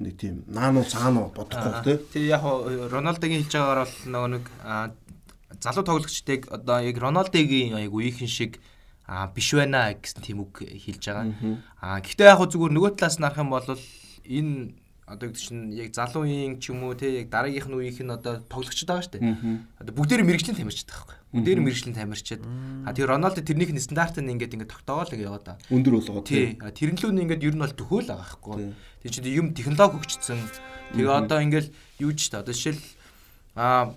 [0.00, 2.26] нэг тийм наануу цаануу бодохгүй тий.
[2.26, 2.42] Тэгээ яг
[2.90, 4.44] Роналдогийн хэлж байгаагаар бол нөгөө нэг
[5.62, 8.58] залуу тоглогчдыг одоо яг Роналдогийн яг үеийнхэн шиг
[9.06, 11.62] а биш байна гэсэн тийм үг хэлж байгаа.
[11.78, 13.68] А гэхдээ яг зүгээр нөгөө талаас нь харах юм бол
[14.26, 14.74] энэ
[15.06, 18.40] одоо гэдэг чинь яг залуугийн ч юм уу те яг дараагийнх нь үеийнх нь одоо
[18.48, 19.36] тоглогчд байгаа шүү дээ.
[19.78, 21.23] Одоо бүгдээр мэрэгжлийн тамирчид байгаа байхгүй.
[21.34, 22.46] Бүгдээр мэрэгжлийн тамирчид.
[22.86, 25.66] А тэр Роналдо тэрнийх нь стандарт нь ингээд ингээд тогтоогоо л яваад байгаа.
[25.74, 26.54] Өндөр болгоо тий.
[26.54, 28.72] Тэрнлүү нь ингээд ер нь бол төхөөл байгаа байхгүй.
[29.02, 30.38] Тэр чинь юм технологи хөгжсөн.
[30.94, 31.68] Тэгээ одоо ингээд
[31.98, 32.78] юу ч та одоо жишээл
[33.58, 33.90] а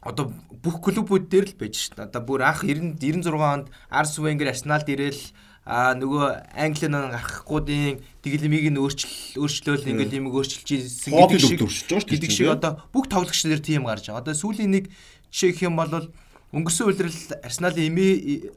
[0.00, 2.08] одоо бүх клубүүд дээр л байж шүү дээ.
[2.08, 5.34] Одоо бүр анх 90 96 онд Арс Венгер Арсеналд ирээл
[5.70, 11.60] а нөгөө Английн гарахгүйдийн тэглэмийг нь өөрчил өөрчлөөл ингээл юм өөрчилж ийсэн гэдэг шиг
[12.08, 14.24] гэдэг шиг одоо бүх тоглогч нар тийм гарч байгаа.
[14.24, 14.84] Одоо сүүлийн нэг
[15.30, 16.10] жишээ гэх юм бол
[16.52, 17.86] өнгөрсөн үйлрэл Арсеналын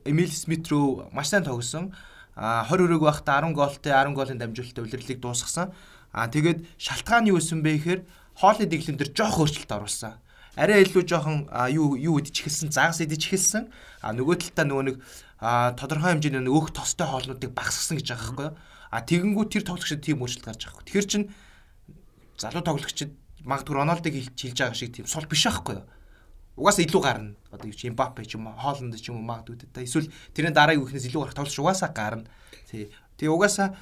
[0.06, 1.94] Эмил Смит рүү маш сайн тогсон.
[2.36, 5.70] А 20 өрөөг байхдаа 10 гоолтой 10 гоолын дамжуулалттай үйлрэлийг дуусгасан.
[6.10, 8.02] А тэгээд шалтгаан юу байсан бэ гэхээр
[8.34, 10.18] хоолны дэглэм дээр жоох өөрчлөлт оруулсан
[10.56, 13.74] арай илүү жоохон юу юу заагс идэж эхэлсэн.
[14.02, 14.98] А нөгөө талдаа нөгөө нэг
[15.78, 18.58] тодорхой хэмжээний өөх тостой хоолнуудыг багасгасан гэж байгаа байхгүй юу?
[18.94, 20.86] А тэгэнгүүт тэр тоглогчид тийм өөрчлөлт гарч байгаа.
[20.86, 21.24] Тэгэхээр чин
[22.38, 25.86] залуу тоглогчид магадгүй Роналдыг хэлж байгаа шиг тийм сул биш байхгүй юу?
[26.56, 27.34] Угаасаа илүү гарна.
[27.50, 29.82] Одоо юу чи Мбаппе ч юм уу, Хооланд ч юм уу магадгүй та.
[29.82, 32.30] Эсвэл тэрний дараагийн үхнээс илүү гарах тоглогч угаасаа гарна.
[32.70, 32.94] Тий.
[33.18, 33.74] Тэгээ угаасаа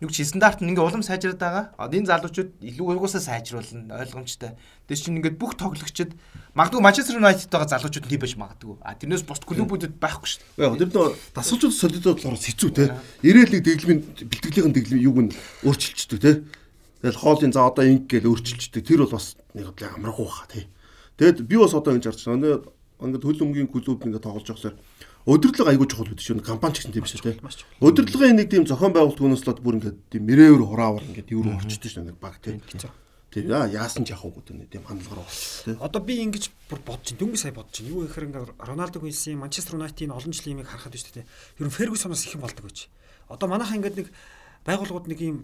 [0.00, 1.64] нэг чи стандарт нь ингээ улам сайжраад байгаа.
[1.76, 4.56] Одоо энэ залуучууд илүү угсаа сайжруулна ойлгомжтой.
[4.88, 6.16] Тэр чинь ингээд бүх тоглогчид
[6.56, 8.80] магадгүй Манчестер Юнайтед байгаа залуучууд тийм байж магадгүй.
[8.80, 10.80] А тэрнээс бус клубүүдэд байхгүй шүү дээ.
[10.80, 12.96] Тэр нөө дасгалжууд солидод болохоор хэцүү те.
[13.20, 15.34] Ирээл нэг дэглэмийн бэлтгэлийн дэглэм юуг нь
[15.68, 16.32] өөрчилчдөг те.
[17.04, 18.80] Тэгэл хоолын за одоо инг гээл өөрчилчдөг.
[18.80, 20.64] Тэр бол бас нэг амаргүй баха те.
[21.20, 22.64] Тэгэд би бас одоо ингэж харж байна.
[23.00, 24.76] Ингээд хөлөмгийн клуб ингээд тоглож байхлаар
[25.28, 26.40] Өдөрлөг айгүй чухал байдаг шүү.
[26.40, 27.44] Компани ч гэсэн тийм шүү дээ.
[27.84, 31.92] Өдөрлөгийн нэг тийм зохион байгуулалт хүнээс л бүр ингээд тийм мөрөөр хураавар ингээд юу орчдөг
[31.92, 32.08] шүү.
[32.08, 32.64] Нэг баг тийм.
[33.36, 35.76] Яа яасан ч уу гэдэг тийм хандлагаар болчих тийм.
[35.76, 39.36] Одоо би ингэж бүр бодож чинь дөнгөж сая бодож чинь юу гэхээр ингээд Роналдог хэлсэн
[39.36, 41.28] Манчестер Юнайтийн олон жилийн имийг харахад биш тийм.
[41.60, 42.88] Ер нь Фергюсоноос их юм болдог гэж.
[43.28, 44.08] Одоо манайхаа ингээд нэг
[44.64, 45.36] байгууллагууд нэг юм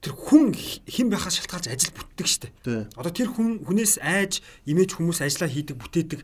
[0.00, 0.56] тэр хүн
[0.88, 2.48] хэн байхаас шалтгаалж ажил бүтдэг штэ.
[2.96, 6.20] Одоо тэр хүн хүнээс айж имиж хүмүүс ажиллаа хийдэг бүтээдэг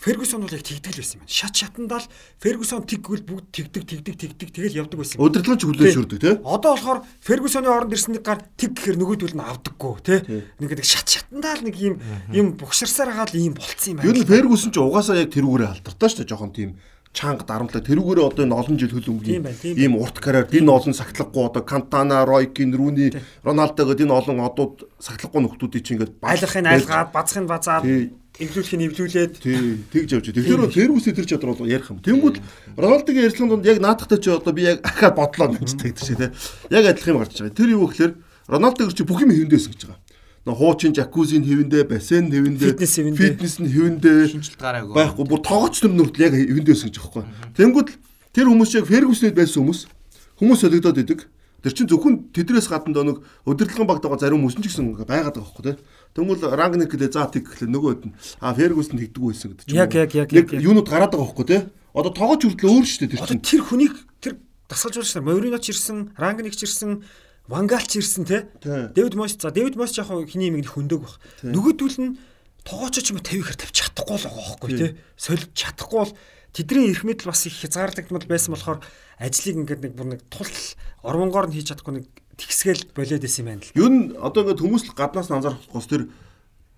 [0.00, 1.36] Фергюсон бол яг тэгдэг л байсан юм байна.
[1.36, 2.08] Шат шатандаа л
[2.40, 5.20] Фергюсон тэгвэл бүгд тэгдэг тэгдэг тэгдэг тэгэл явдаг байсан.
[5.20, 6.34] Удирдлагч хүлээж өрдөг тий.
[6.40, 10.48] Одоо болохоор Фергюсоны оронд ирсэн нэг гар тэг гэхээр нөгөөдөл нь авдаггүй тий.
[10.56, 12.00] Нэг нэг шат шатандаа л нэг юм
[12.32, 14.08] юм бухширсаар хаал ийм болцсон юм байна.
[14.08, 16.70] Ер нь Фергюсон ч угаасаа яг тэрүүгээрээ алдартай шүү дээ жоохон тийм
[17.12, 19.42] чанга дарамтлаа тэрүүгээрээ одоо энэ олон жил хөлөнгөний
[19.74, 23.10] ийм урт карьер энэ олон сахилахгүй одоо Кантана, Ройкин, Рүни,
[23.42, 27.82] Роналдо гэдэг энэ олон одууд сахилахгүй нөхдүүдийг чинь ингээд байлгахын айлгаад бацхын базаад
[28.38, 29.34] эвлүүлэхийг эвлүүлээд
[29.90, 30.26] тэгж явж.
[30.30, 31.98] Тэгэхээр Фергюсийн тэр чадвар бол ярих юм.
[31.98, 32.36] Тэнгүүд
[32.78, 36.30] Роналдогийн ярилцлагын донд яг наадахтай чи одоо би яг ахаа бодлоо гэж тэгдэг шээ тий.
[36.72, 37.58] Яг адилхан юм гарч байгаа.
[37.58, 38.12] Тэр юу гэхээр
[38.48, 40.00] Роналдог чи бүх юм хэвэндээс гэж байгаа.
[40.48, 44.96] Хуучин жакузийн хэвэндээ, бассейн хэвэндээ, Фитнес нь хэвэндээ шинжилт гараагүй.
[44.96, 45.24] байхгүй.
[45.28, 47.54] Бүр тоогооч нар нүртэл яг хэвэндээс гэж байгаа байхгүй.
[47.60, 47.88] Тэнгүүд
[48.32, 49.80] тэр хүмүүс яг Фергюсний байсан хүмүүс
[50.40, 51.28] хүмүүс солигдоод идэг.
[51.60, 55.62] Тэр чинь зөвхөн тэдрээс гадна нэг удирдлагын багтаага зарим хүмүүс ч гэсэн байгаад байгаа байхгүй
[55.68, 55.76] тий.
[56.16, 59.76] Тэнгүүл Рангник гэлээ заа тэг гэхлээр нөгөөд нь а Фергюсн тэгдэг байсан гэдэг чинь.
[59.76, 61.60] Яг, яг, яг, яг, юунууд гараад байгаа байхгүй тий.
[61.92, 63.44] Одоо тоогооч хүртэл өөр шүү дээ тэр чинь.
[63.44, 64.32] тэр хүнийг тэр
[64.72, 67.04] дасгалжуулагч нар Морино ч ирсэн, Рангник ч ирсэн,
[67.50, 68.46] Вангал ч ирсэн те.
[68.62, 68.94] Тий.
[68.94, 71.18] Дэвид Мойс за Дэвид Мойс яг хиний юм хөндөг баг.
[71.42, 72.14] Нөгөөдүүл нь
[72.62, 74.86] тоогоочч юм тавихаар тавьчих чадахгүй л байгаа байхгүй те.
[75.18, 76.14] Солих чадахгүй бол
[76.54, 78.78] тэдний эрх мэдэл бас их хязгаарлагдмал байсан болохоор
[79.18, 80.46] ажлыг ингээд нэг бүр нэг тул
[81.02, 82.06] ормонгоор нь хийж чадахгүй нэг
[82.38, 83.74] тэгсгээл болоод исэн юм байна л.
[83.74, 86.02] Юу н одоо ингээд хүмүүс л гаднаас нь анзаарахгүйс тэр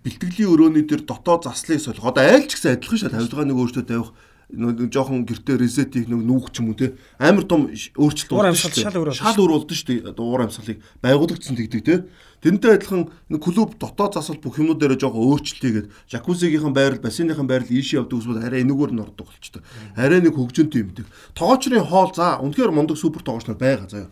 [0.09, 2.01] бэлтгэлийн өрөөний тэр дотоод заслыг солих.
[2.01, 4.11] Одоо айл ч гэсэн адилхан шал хавьдгааныг өөртөө тавих
[4.53, 6.93] нэг жоохон гэртээ резетийг нэг нүүх ч юм уу те.
[7.17, 10.09] Амар том өөрчлөлт Уур болдог амьсгал шал өөр шал өөр болдсон шүү дээ.
[10.12, 11.95] Одоо уур амьсгалыг байгуулагдсан тэгдэг те.
[12.43, 13.03] Тэрнтэй адилхан
[13.38, 18.43] клуб дотоод засал бүх юмнууд дээр жоохон өөрчлөлтийгээд жакузигийнхэн байрал бассейныхан байрал ийш явдаг хүмүүс
[18.43, 19.62] арай энэгээр нь ордог болчтой.
[19.95, 21.07] Арай нэг хөгжөнтэй юмдэг
[21.38, 24.11] тоогоочрын хоол за үнэхээр мундаг супер тоогооч нар байгаа заяа.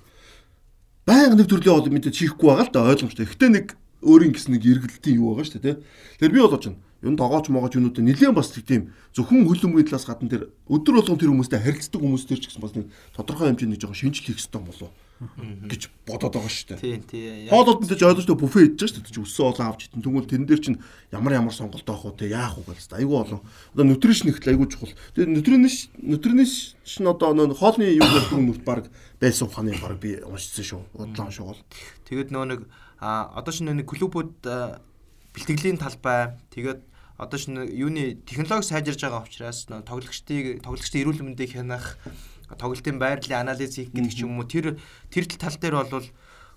[1.05, 3.27] Байнга нэг төрлийн хоол мэдээ чихгүй байгаа л да ойлгомжтой.
[3.27, 3.67] Гэхдээ нэг
[3.99, 5.83] өөрийн гэсэн нэг эргэлтийн юу байгаа шүү дээ, тэ.
[6.23, 6.79] Тэгэхээр би бодож байна.
[7.01, 11.17] Юу н тогооч могооч юмнуудаа нэлээд бас тийм зөвхөн хөлбөмбөгийн талаас гадна тэр өдөр болгон
[11.17, 14.61] тэр хүмүүстэй харилцдаг хүмүүс төр ч гэсэн бас нэг тодорхой хэмжээний жоохон шинжил хийх хэрэгтэй
[14.61, 16.81] болов гэж бодоод байгаа шүү дээ.
[16.81, 17.49] Тийм тий.
[17.53, 19.13] Хоолод мэдээж ойлгож байгаа буфе идэж шүү дээ.
[19.13, 20.01] Чи өссөн олон авч идэн.
[20.01, 20.81] Тэгвэл тэрэн дээр чинь
[21.13, 23.45] ямар ямар сонголт авах уу те яах уу гэж айгүй олон.
[23.77, 24.97] Одоо нутришн ихтэй айгүй чухал.
[25.13, 28.89] Тэгээ нутриниш нутриниш нь одоо нөө хоолны юу гэдэг бол баг
[29.21, 30.83] байсан ухааны баг би уншсан шүү.
[30.97, 31.61] Шүү бол.
[32.09, 32.61] Тэгээд нөө нэг
[32.97, 34.41] а одоо шинэ нэг клубүүд
[35.37, 36.81] бэлтгэлийн талбай тэгээд
[37.21, 42.01] одоо шинэ юуны технологи сайжирж байгаа учраас тоглогчдыг тоглогчдын эрүүл мэндийг хянах
[42.57, 44.81] тоглолтын байрлалын анализ хийх гэдэг ч юм уу тэр
[45.13, 46.09] тэр тал дээр бол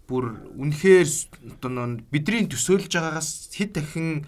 [0.08, 0.23] бүр
[0.56, 1.10] үнэхээр
[1.60, 4.23] одоо бидний төсөөлж байгаагаас хэд дахин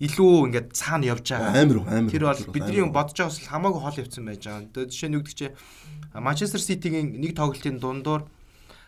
[0.00, 1.60] илүү ингээд цаана явж байгаа.
[1.60, 2.10] Амар амар.
[2.10, 4.70] Тэр бол бидний бодож байгаас л хамаагүй хол явцсан байж байгаа.
[4.72, 5.56] Тэгээд жишээ нь юу гэдэг чинь
[6.16, 8.24] Манчестер Ситигийн нэг тоглолтын дундуур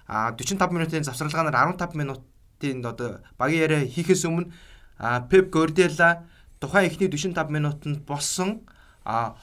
[0.08, 4.48] а 45 минутын завсарлагаанаар 15 минутын одоо багийн яриа хийхээс өмнө
[5.28, 6.24] Пеп Гвардиола
[6.62, 8.62] тухайн ихний 45 минутанд болсон
[9.04, 9.34] а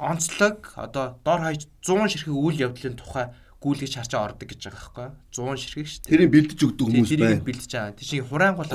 [0.00, 3.28] онцлог одоо дор хаяж 100 ширхэг үйл явдлын тухай
[3.60, 6.12] гүйлгэж харчаа ордог гэж байгаа байхгүй 100 ширхэг шүү дээ.
[6.12, 7.48] Тэрийг бэлдэж өгдөг хүмүүс тэрийг байна.
[7.48, 7.92] бэлдэж байгаа.
[7.96, 8.68] Чинь хураан гол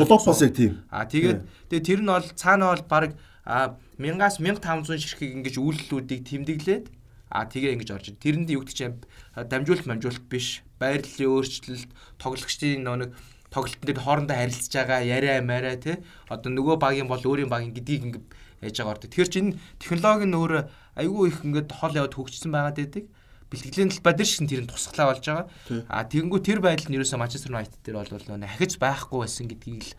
[0.46, 0.74] яг тийм.
[0.90, 1.40] А тэгээд
[1.70, 3.12] тэгээд тэр нь бол цаана бол баг
[3.46, 6.86] а 1000-аас 1500 ширхэг ингэж үйлдэлүүдийг тэмдэглээд
[7.32, 8.18] а тэгээ ингэж орж ир.
[8.20, 9.00] Тэрэнд юу гэдэг чинь
[9.38, 10.62] дамжуулалт дамжуулалт биш.
[10.82, 11.90] Байрлалын өөрчлөлт,
[12.20, 13.16] тоглогчдын нэг
[13.52, 16.00] тоглолтын дээр хоорондоо харилцаж байгаа яриа мараа тий.
[16.32, 18.20] Одоо нөгөө багийн бол өөрийн багийн гэдгийг ингэ
[18.64, 19.12] яаж байгаа ордог.
[19.12, 20.64] Тэгэхээр чинь технологи нь өөрөө
[20.96, 23.06] айгүй их ингээд хол яваад хөгжсөн байгаад байдаг.
[23.52, 25.46] Бэлтгэлийн талбай дээр шин тэр нь тусглаа болж байгаа.
[25.92, 29.84] А тэгэнгүү тэр байдал нь ерөөсөө Манчестер Юнайтед дээр бол нөө хахиж байхгүй байсан гэдгийг
[29.84, 29.94] л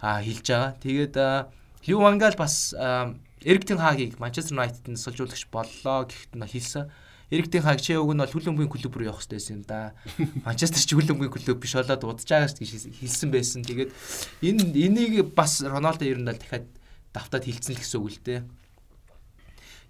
[0.00, 0.72] а хэлж байгаа.
[0.80, 1.14] Тэгээд
[1.84, 2.72] Лю Вангал бас
[3.44, 6.88] Эрик Тен Хагийг Манчестер Юнайтед-д суулжуулагч боллоо гэхэд нь хэлсэн.
[7.32, 9.96] Эрик Тен Хаг чи уг нь бол хүлэмжийн клуб руу явах хэрэгтэй юм да.
[10.44, 13.64] Манчестер ч хүлэмжийн клуб биш болоод удаж байгаа гэж хэлсэн байсан.
[13.64, 13.88] Тэгээд
[14.44, 16.68] энэ энийг бас Роналдо ер нь л дахиад
[17.16, 18.40] давтаад хэлсэн л гэсэн үг л дээ.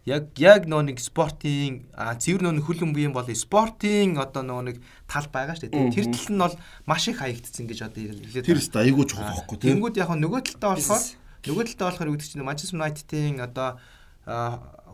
[0.06, 4.76] Яг яг нөө нэг спортын цэвэр нөө нэг хүлэмжийн бол спортын одоо нөө нэг
[5.10, 5.94] тал байгаа шүү дээ.
[5.98, 6.54] Тэр тал нь бол
[6.86, 9.82] маш их хаягдсан гэж одоо хэлээд Тэр өстө айгүй чухал байхгүй тийм.
[9.82, 11.02] Тэнгүүд яг нөгөө талдаа болохоор
[11.42, 13.82] нөгөө талдаа болохоор гэдэг чинь Манчестер Юнайтедийн одоо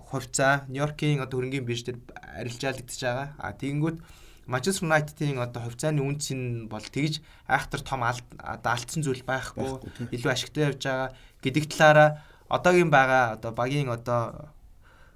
[0.08, 1.98] хувьцаа Нью-Йоркийн одоо хөрөнгөний бирж дээр
[2.40, 3.28] арилжаалагдчихж байгаа.
[3.38, 3.98] А тэгэнгүүт
[4.48, 9.76] Манчестер Юнайтедийн одоо хувьцааны үнц нь бол тэгж айхтар том алд- одоо алдсан зүйл байхгүй.
[10.08, 11.12] Илүү ашигтай явж байгаа
[11.44, 12.10] гэдэг талаараа
[12.48, 14.48] одоогийн байгаа одоо багийн одоо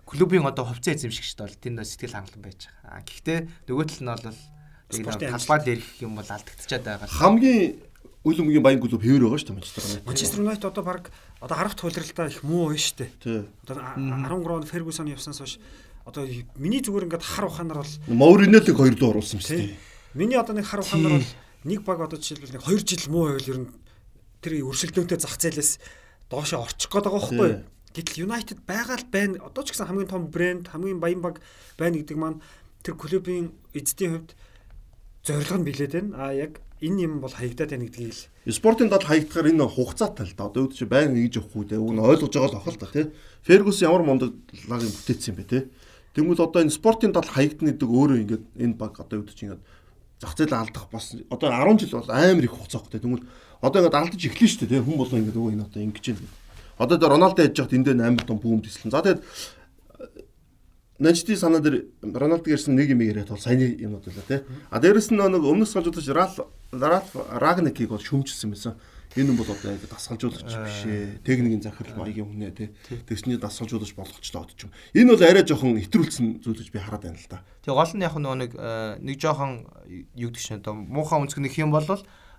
[0.05, 3.01] клубын одоо хувьцаа эзэмшигчд бол тэнд сэтгэл хангалуун байж байгаа.
[3.01, 3.39] А гэхдээ
[3.73, 7.09] нөгөө тал нь бол дээр ирэх юм бол алдагдчихад байгаа.
[7.09, 7.81] Хамгийн
[8.29, 10.07] үл өмгийн баян клуб хэвэр байгаа шүү дээ Манчестер Юнайтед.
[10.07, 11.03] Манчестер Юнайтед одоо баг
[11.43, 13.11] одоо харах туулралтаа их муу дээ.
[13.19, 13.43] Тий.
[13.67, 15.59] Одоо 13 он Фергюсон явснаас хойш
[16.07, 16.23] одоо
[16.55, 19.77] миний зүгээр ингээд хар ухаанаар бол Моринелиг хоёр дуу оруулсан юм дээ.
[20.15, 21.35] Миний одоо нэг хар ухаанаар бол
[21.67, 23.69] нэг баг одоо жишээлбэл нэг 2 жил муу байвал ер нь
[24.39, 25.71] тэр өрсөлдөөнтэй зах зээлээс
[26.31, 27.63] доошоо орчих гээд байгаа байхгүй юу?
[27.91, 29.43] Гэтэл United байгаа л байна.
[29.43, 31.43] Одоо ч гэсэн хамгийн том брэнд, хамгийн баян баг
[31.75, 32.39] байна гэдэг маань
[32.87, 34.31] тэр клубын эзэдийн хувьд
[35.27, 36.11] зорилго нь билээд байна.
[36.17, 40.35] А яг энэ юм бол хаягдаад байна гэдгийг л Спортын дад хаягдахаар энэ хугацаатай л
[40.35, 40.51] да.
[40.51, 41.79] Одоо үүд чи байнга хийж явахгүй те.
[41.79, 43.15] Уг нь ойлгож байгаа л ахал та тий.
[43.47, 45.71] Фергюс ямар мундалагыг бүтээсэн бэ те.
[46.19, 49.63] Тэгмэл одоо энэ спортын дад хаягдана гэдэг өөрөө ингээд энэ баг одоо үүд чи ингээд
[50.19, 52.99] зах зээл алдах бас одоо 10 жил бол амар их хугацаа хөтэй.
[52.99, 53.23] Тэгмэл
[53.63, 54.83] одоо ингээд алдаж эхлэн дээ те.
[54.83, 56.35] Хүн болоо ингээд өө энэ одоо ингэж байна.
[56.83, 58.91] Одоо дээр Роналдо яж хахад эндээ амар том бүүм төслөн.
[58.91, 59.23] За тэгээд
[61.03, 64.41] Нажти санаа дээр Роналдо гэрсэн нэг юм яриад бол саяны юмуд байлаа тий.
[64.71, 67.11] А дээрэс нь нэг өмнөс салжуудаж Ралф Ралф
[67.43, 68.79] Рагникийг бол шүмжсэн байсан.
[69.19, 71.21] Энэ хүн бол одоо яг дасгалжуулагч биш ээ.
[71.27, 72.69] Техникийн захирал маягийн хүн ээ тий.
[73.05, 74.73] Тэгсний дасгалжуулагч болгочлоо одч юм.
[74.97, 77.45] Энэ бол арай жоохон хэтрүүлсэн зүйл гэж би хараад байна л да.
[77.67, 78.53] Тэгээ гол нь яг нэг
[79.05, 79.69] нэг жоохон
[80.17, 81.85] юу гэдэг чинь одоо муухан өнцг нэг юм бол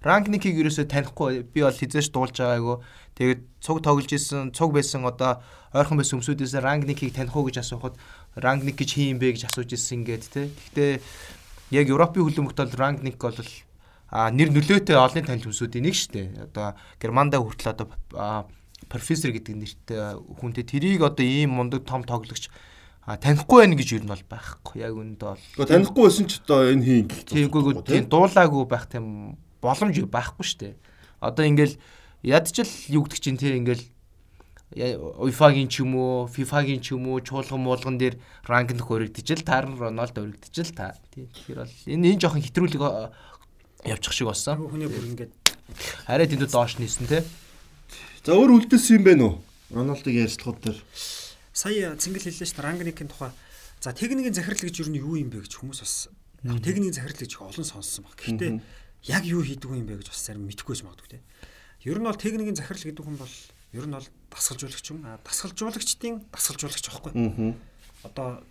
[0.04, 2.78] ранкникийг ерөөсөө танихгүй би бол хизээш дуулж байгаагүй.
[3.16, 5.40] Тэгээд цуг тоглож исэн, цуг байсан одоо
[5.72, 7.96] ойрхон байсан өмсүүдээс ранкникийг таних уу гэж асуухад
[8.36, 10.48] рангник гэж хин юм бэ гэж асууж ирсэн ингээд тий.
[10.50, 10.92] Гэхдээ
[11.78, 13.38] яг Европын хөлбөмбөгт бол рангник бол
[14.14, 16.28] а нэр нөлөөтэй олонний танил хүмүүсийн нэг шүү дээ.
[16.54, 17.88] Одоо Германда хүртэл одоо
[18.90, 22.50] профессор гэдэг нэртэй хүнтэй тэрийг одоо ийм мундаг том тоглогч
[23.06, 24.86] танихгүй байна гэж юу нь бол байхгүй.
[24.86, 25.42] Яг үүнд бол.
[25.58, 27.08] Гэхдээ танихгүй байсан ч одоо энэ хин.
[27.10, 30.74] Тиймгүй тийм дуулаагүй байх тийм боломж байхгүй шүү дээ.
[31.20, 31.76] Одоо ингээл
[32.24, 33.84] ядчил юу гэдэг чинь тий ингээл
[34.74, 38.18] UEFA-гийн ч юм уу, FIFA-гийн ч юм уу чуулган муулган дээр
[38.50, 40.98] ранк нөх өргөдөж л таар Рональдо өргөдөж л та.
[41.14, 42.82] Тэгэхээр бол энэ энэ жоохон хэтрүүлэг
[43.86, 44.58] явчих шиг болсон.
[44.58, 45.34] Хүний бүр ингээд
[46.10, 47.22] арай дэндүү доош нисэн те.
[48.26, 49.36] За өөр үлдээсэн юм байна уу?
[49.70, 50.80] Роналдыг ярьцлахууд дээр.
[51.54, 53.32] Сая цэнгэл хэллээ шүү дээ рангникийн тухай.
[53.84, 56.10] За техникийн захирал гэж юу юу юм бэ гэж хүмүүс бас
[56.64, 58.18] техникийн захирал гэж олон сонссон баг.
[58.18, 58.58] Гэхдээ
[59.12, 61.20] яг юу хийдэг юм бэ гэж бас зарим мэдэхгүй байж магадгүй те.
[61.84, 63.36] Ер нь бол техникийн захирал гэдэг хүн бол
[63.74, 65.04] ер нь бол дасгалжуулагч юм.
[65.26, 67.58] Дасгалжуулагчдын дасгалжуулагч аахгүй.
[68.06, 68.46] Одоо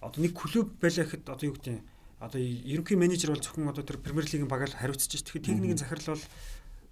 [0.00, 1.82] одоо нэг клуб байлаа гэхэд одоо юу гэдэг
[2.20, 5.24] одоо ерөнхий менежер бол зөвхөн одоо тэр Премьер лигийн багаар хариуцж шүү.
[5.26, 6.24] Тэгэхээр техникийн захирал бол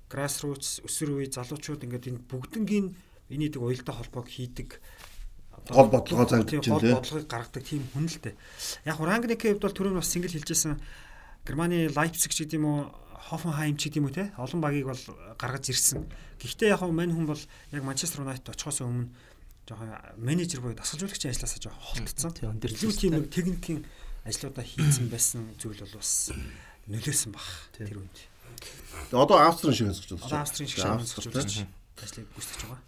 [0.09, 2.87] grassroots өсвөр үе залуучууд ингээд энэ бүгднгийн
[3.29, 4.81] энийг уялдаа холбоог хийдэг
[5.69, 8.35] гол бодлогоо зангиж гол бодлогыг гаргадаг тийм хүн л дээ.
[8.89, 10.81] Яг Рангникийн хувьд бол түрүүн бас сингл хэлжсэн
[11.45, 12.79] Германы Лайпциг ч гэдэм үү
[13.19, 15.03] Хофенхайм ч гэдэм үү те олон багийг бол
[15.37, 16.07] гаргаж ирсэн.
[16.39, 17.43] Гэхдээ яг мань хүн бол
[17.75, 19.11] яг Манчестер Юнайтед очихоос өмнө
[19.69, 22.33] жоохон менежер буюу дасгалжуулагчийн ажилласаа жоохон холтцсон.
[22.33, 23.85] Илүү тийм нэг техникийн
[24.25, 26.33] ажлуудаа хийцэн байсан зүйл бол бас
[26.89, 28.19] нөлөөсөн баг тэр үед.
[29.13, 30.25] Одоо Австрийн шиг сонсож байна.
[30.25, 31.69] Одоо Австрийн шиг сонсож байна.
[31.99, 32.83] Ажлыг гүйцэтгэж байгаа.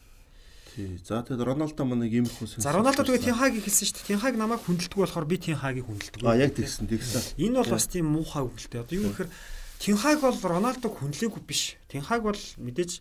[0.71, 1.01] Тий.
[1.03, 2.63] За тэгээд Роналдо манай иймэрхүү сэн.
[2.63, 4.09] За Роналдо тэгээд Тинхаг хэлсэн шүү дээ.
[4.15, 6.23] Тинхаг намайг хүндэлдэг болохоор би Тинхагийг хүндэлдэг.
[6.23, 7.43] А яг тэгсэн тэгсэн.
[7.43, 8.83] Энэ бол бас тийм муухай үг л дээ.
[8.87, 9.31] Одоо юу гэхээр
[9.81, 11.81] Тинхаг бол Роналдог хүнлээгүй биш.
[11.89, 13.01] Тинхаг бол мэдээж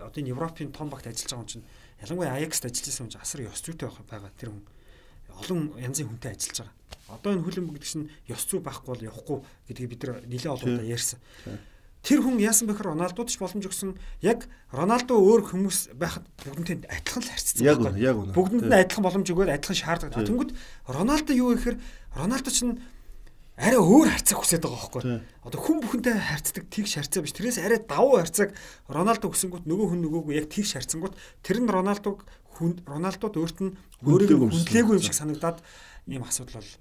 [0.00, 1.66] одоо энэ Европын том багт ажиллаж байгаа хүн чинь
[2.00, 4.64] ялангуяа Аякст ажиллаж байсан хүн чинь асар ёс зүйтэй байгаа тэр хүн.
[5.36, 6.74] Олон янзын хүнтэй ажиллаж байгаа.
[7.20, 10.72] Одоо энэ хүлэн бүгд чинь ёс зүй байхгүй бол явахгүй гэдгийг бид нар нэлээд олон
[10.80, 11.20] удаа ярьсан.
[12.00, 13.98] Тэр хүн яасан бэхэр Роналдод ч боломж өгсөн.
[14.24, 17.98] Яг Роналдо өөр хүмүүс байхад бүгднтэй адилхан л харьцсан байхгүй.
[18.00, 18.32] Яг үнэ.
[18.32, 20.14] Бүгдэнд нь адилхан боломж өгөөд адилхан шаарддаг.
[20.14, 20.50] Тэнгүүд
[20.86, 21.76] Роналдо юу гэхээр
[22.14, 22.62] Роналдо ч
[23.56, 25.02] арай өөр харьцаг хүсэж байгаа байхгүй.
[25.48, 27.32] Одоо хүн бүхэнтэй харьцдаг тэгш харьцаа биш.
[27.32, 28.52] Тэрнээс арай давуу харьцаг
[28.88, 33.76] Роналдо өсөнгөт нөгөө хүн нөгөөгүй яг тэгш харьцангууд тэр нь Роналдог хүн Роналдод өөрт нь
[34.04, 35.64] өөрийгөө хүндлээгүй юм шиг санагдаад
[36.08, 36.72] ийм асуудал бол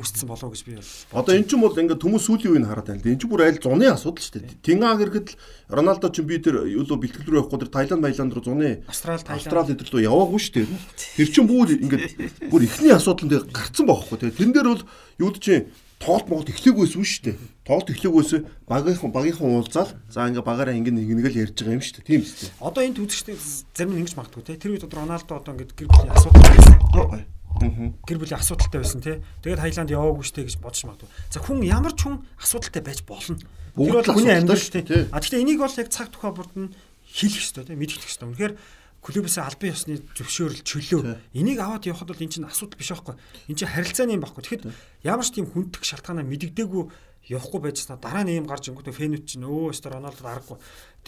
[0.00, 0.92] үүссэн болов гэж би бол.
[1.14, 3.06] Одоо эн чинь бол ингээд хүмүүс сүүлийн үеийг хараад байна.
[3.06, 4.60] Энд чинь бүр айл зуны асуудал шүү дээ.
[4.60, 5.38] Тингааг ирэхэд л
[5.70, 9.22] Роналдо ч би тэр юу л бэлтгэл рүү явахгүй тэр Таиланд, Таиланд руу зуны Австрал,
[9.24, 10.68] Австрал эдэр рүү яваагүй шүү дээ.
[11.16, 12.06] Тэр чинь бүр ингээд
[12.52, 14.16] бүр ихний асуудал дээр гарцсан байхгүй.
[14.20, 14.84] Тэгээ тэрэн дээр бол
[15.20, 15.68] юу чинь
[16.00, 17.36] тоолт могот эхлээгүйсэн шүү дээ.
[17.68, 22.00] Тоолт эхлээгүйсэн багийнхан багийнхан уулзаал за ингээ багаараа ингээ нэг л ярьж байгаа юм шүү
[22.00, 22.08] дээ.
[22.08, 22.50] Тийм шүү дээ.
[22.64, 23.36] Одоо энэ үзэгчтэй
[23.76, 24.56] зарим нь ингэж магадгүй те.
[24.56, 27.28] Тэр үед одоо Роналдо одоо ингээ гэр бүлийн асуудал байсан
[27.60, 29.20] гэр бүлийн асуудалтай байсан тий.
[29.44, 31.08] Тэгээд Таиланд яваагүй штэ гэж бодож магадгүй.
[31.28, 33.36] За хүн ямар ч хүн асуудалтай байж болно.
[33.76, 35.12] Тэр бол хүний амьдрал штэ.
[35.12, 36.72] А гэхдээ энийг бол яг цаг тухай бүрд нь
[37.12, 37.76] хэлэх ёстой тий.
[37.76, 38.32] Мэдэх ёстой.
[38.32, 38.54] Үнэхээр
[39.00, 41.00] клубээс албан ёсны зөвшөөрөл чөлөө
[41.32, 43.16] энийг аваад явхад бол эн чинь асуудал биш байхгүй.
[43.48, 44.44] Эн чинь харилцааны юм байхгүй.
[44.44, 44.64] Тэгэхэд
[45.08, 46.84] ямар ч тийм хүндэх шалтгаанаа мэддэггүй
[47.32, 50.58] явахгүй байжснаа дараа нь юм гарч ингүүтээ фэнүүд чинь өө өстөр Роналдод аргагүй.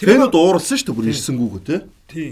[0.00, 1.80] Фэнүүд ууралсан шүү дээ бүр ирсэнгүүгөө тий.
[2.08, 2.30] Тий.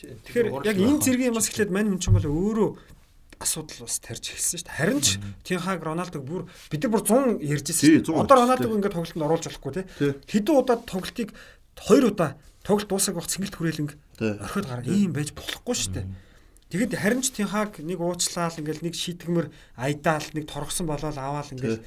[0.00, 2.70] Тэгэхээр яг энэ зэргийн юмас эхлээд мань хүн ч юм бол өөрөө
[3.40, 4.76] асуудал бас тарж эхэлсэн шүү дээ.
[4.76, 5.08] Харин ч
[5.44, 8.20] Тинхаг Роналдог бүр бид нар бүр 100 ярьжсэн шүү дээ.
[8.20, 9.84] Одоо Роналдог ингээд тоглолтод оруулж болохгүй тий.
[10.28, 11.28] Хэдэн удаа тоглолтыг
[11.80, 12.36] хоёр удаа
[12.70, 16.06] тоглолт дуусах байх цэнгэлт хүрээлэнг орхиод гараа ийм байж болохгүй шүү дээ.
[16.70, 21.82] Тэгэд харин ч Тинхаг нэг уучлаал ингээл нэг шийтгмэр айдаал нэг торгосон болоод аваал ингээл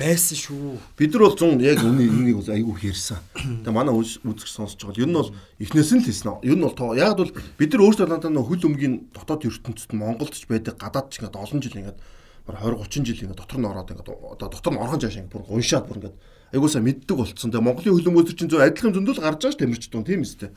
[0.00, 0.80] байсан шүү.
[0.96, 3.20] Бид нар бол 100 яг үнийг энийг бол айгүй хэрсэн.
[3.68, 5.04] Тэгээ манай үзэгч сонсож байгаа.
[5.04, 6.40] Ер нь бол эхнээс нь л хэлсэн.
[6.40, 10.32] Ер нь бол яг бол бид нар өөрсдөө надад нөх хөл өмгийн дотоод ертөнцид Монголд
[10.32, 12.00] ч байдаг гадаад ч ингээд олон жил ингээд
[12.48, 15.34] бар 20 30 жил ингээд дотор нь ороод ингээд одоо дотор нь орхон жааш ингээд
[15.36, 16.16] бүр уншаад бүр ингээд
[16.54, 17.50] айгуусаа мэддэг болцсон.
[17.50, 20.54] Тэгээ Монголын хөл өмгөөс чинь зөв адилхан зөндөл гарч байгаа ш тэмэрч тун тийм үстэй.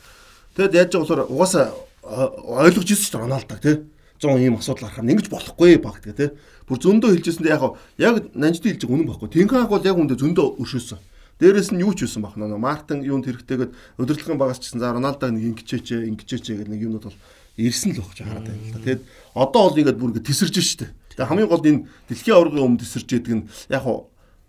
[0.53, 1.73] Тэгэд яаж болохоор угаасаа
[2.05, 3.81] ойлгож ирсэн ш Роналдог тий
[4.21, 6.29] 100 ийм асуудал гарахаар ингэж болохгүй баг тэгээ тий.
[6.65, 9.29] Бүр зөндөө хэлжсэндээ яг яг нанжид хэлж байгаа үнэн баггүй.
[9.29, 10.99] Тинханг бол яг үндэ зөндөө өршөөсөн.
[11.37, 14.89] Дээрээс нь юу ч юусан бах нөө Мартин юунд хэрэгтэйгээд удирдлагын багаас ч гэсэн за
[14.89, 17.19] Роналдог нэг ингэчээч ингэчээч гэдэг нэг юмнууд бол
[17.61, 18.81] ирсэн л багч хараад байна л да.
[18.81, 19.01] Тэгэд
[19.37, 20.89] одоо бол ингээд бүр ингээд тесэрж штэ.
[21.13, 23.85] Тэгээ хамгийн гол энэ дэлхийн аваргын өмнө тесэрж яадаг нь яг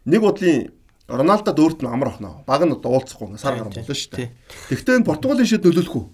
[0.08, 0.72] нэг бодлын
[1.09, 2.44] Роналдод өөрт нь амар охноо.
[2.44, 4.31] Баг нь одоо уулзахгүй сар гарсан болно шүү дээ.
[4.68, 6.07] Тэгвэл энэ Португалийн шид нөлөөлөх үү?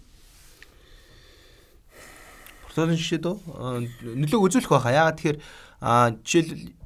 [2.70, 3.36] Португалийн шид үү?
[4.22, 4.94] Нөлөө үзүүлэх байхаа.
[4.94, 5.38] Яагаад тэгэхээр
[6.22, 6.78] жишээл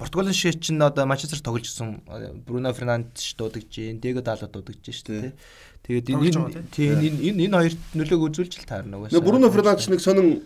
[0.00, 2.00] Португалийн шид чинь одоо Манчестер тоглож гисэн
[2.48, 5.36] Бруно Фернандеш дуудагж जैन, Дэго Дало дуудагж шүү дээ.
[5.84, 9.20] Тэгээд энэ энэ энэ хоёр нөлөөг үзүүлж л таарна угаасаа.
[9.20, 10.40] Бруно Фернандеш нэг сонин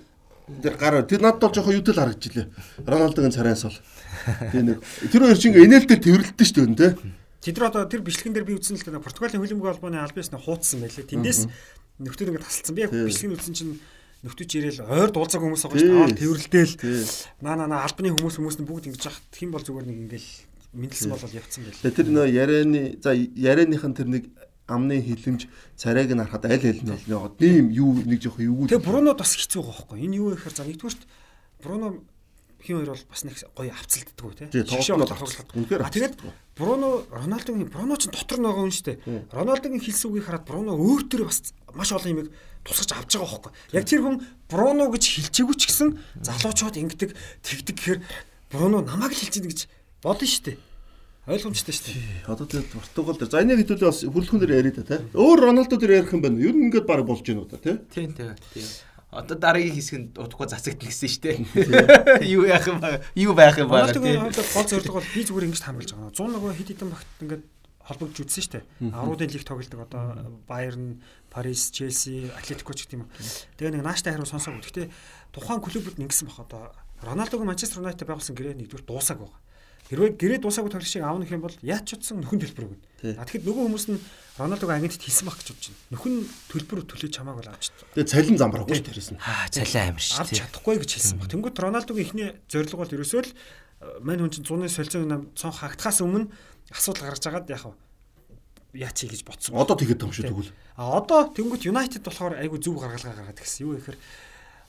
[0.58, 2.46] тэр гар тэр надад бол жоохон юутэл харагдж илээ.
[2.82, 3.78] Роналдогийн царайс бол.
[4.52, 4.78] Тийм нэг
[5.10, 6.98] тэр хоёр чинь инээлтэй тэрвэрлэлтэй шүү дээ тэ.
[7.46, 10.40] Тэд нар одоо тэр бичлэгэн дээр би үзсэн л дээ Португалийн хөлбөмбөг холбооны албаас нь
[10.40, 11.06] хуудсан байлээ.
[11.06, 11.40] Тэндээс
[12.02, 12.74] нөхдөл ингээд тасалсан.
[12.74, 13.74] Би яг бичлэг үзсэн чинь
[14.26, 16.18] нөхдөж ирээл ойр дуулцаг хүмүүс байгаа шүү дээ.
[16.18, 16.74] Тэрвэрлдээл.
[17.46, 20.30] Наа наа албаны хүмүүс хүмүүс нь бүгд ингэж яхад хэм бол зүгээр нэг ингээл
[20.74, 21.94] мэдлсэн болол явцсан байлээ.
[21.94, 24.24] Тэр нөө ярианы за ярианыхан тэр нэг
[24.66, 25.46] амны хилэмж
[25.78, 28.66] царайг нь харахад аль аль нь бол нэг ийм юу нэг жоох юу.
[28.66, 29.98] Тэгээ Бруно бас хэцүү байгаа байхгүй.
[30.02, 31.02] Энэ юу вэ гэхээр за нэгдүгürt
[31.62, 31.86] Бруно
[32.66, 35.54] хин хоёр бол бас нэг гоё авцалддаг тоглолт.
[35.54, 35.82] Үнэхээр.
[35.86, 36.14] А тэгээд
[36.58, 38.98] Бруно Роналдогийн Бруно ч дотор байгаа юм шүү дээ.
[39.30, 42.28] Роналдогийн хэлсэн үгийг хараад Бруно өөр төр бас маш олон юмыг
[42.66, 43.52] тусгаж авч байгаа байхгүй.
[43.78, 44.16] Яг тэр хүн
[44.50, 45.88] Бруно гэж хэлчихээгүй ч гэсэн
[46.26, 47.10] залуучууд ингэдэг
[47.46, 48.00] тэгдэг гэхээр
[48.50, 49.60] Бруно намайг л хэлж ийн гэж
[50.02, 50.58] бодно шүү дээ.
[51.26, 52.30] Ойлгомжтой шүү дээ.
[52.30, 55.02] Одоо тэгээд Португал дээр за энийг хэдүүлээ бас хөрлөхөн дээр яриа та тий.
[55.10, 56.38] Өөр Роналдо дээр ярих юм байна.
[56.38, 57.82] Нь ингээд баг болж гинэ удаа тий.
[57.90, 58.38] Тийм тийм.
[59.10, 62.26] Одоо дараагийн хэсэг нь утгагүй засагдл гэсэн шүү дээ.
[62.26, 63.06] Юу яах юм бэ?
[63.14, 63.94] Юу байх юм бэ?
[63.94, 64.28] Тийм.
[64.34, 66.10] Гол зорилго бол би зүгээр ингэж хамгаалж байгаа.
[66.10, 67.44] 100 нөгөө хэд хэдэн багт ингээд
[67.86, 68.64] холбогдож үзсэн шүү дээ.
[68.90, 70.02] Авруудын лиг тоглодог одоо
[70.50, 70.98] Баерн,
[71.30, 73.06] Парис, Челси, Атлетико ч гэх юм.
[73.54, 74.66] Тэгээ нэг нааштай хариу сонсоогүй.
[74.66, 74.90] Гэхдээ
[75.30, 76.62] тухайн клубүүд ингэсэн баг одоо
[77.06, 79.38] Роналдог Манчестер Юнайтед байгуулсан гэрээ нэгдүгээр дуусаг байгаа.
[79.86, 82.82] Хэрвээ гэрээ дуусаагүй тоглогчийг аавна гэх юм бол яаж ч утсан нөхөн төлбөр өгнө.
[83.16, 84.00] А тэгэхэд нөгөө хүмүүс нь
[84.36, 85.80] Роналдог агентд хэлсэн баг гэж бодож байна.
[85.94, 86.14] Нөхөн
[86.50, 87.70] төлбөр төлөж чамааг бол авч.
[87.94, 89.22] Тэгээ цалин замбраагүй шүү дээрээс нь.
[89.22, 90.20] Аа цалин амар шүү.
[90.20, 91.30] Авч чадахгүй гэж хэлсэн баг.
[91.30, 93.30] Тэнгүүт Роналдогийн ихний зорилго бол ерөөсөө л
[94.02, 96.28] мань хүн чинь 100-ны солилцооны нам цонх хагтахаас өмнө
[96.68, 97.64] асуудал гаргаж агаад яг
[98.76, 99.56] яач гэж ботсон.
[99.56, 100.52] Одоо тэгэхэд юм шүү тэгвэл.
[100.76, 103.64] А одоо тэнгүүт United болохоор айгүй зөв гаргалгаа гаргаад гисэн.
[103.64, 103.96] Юу гэхээр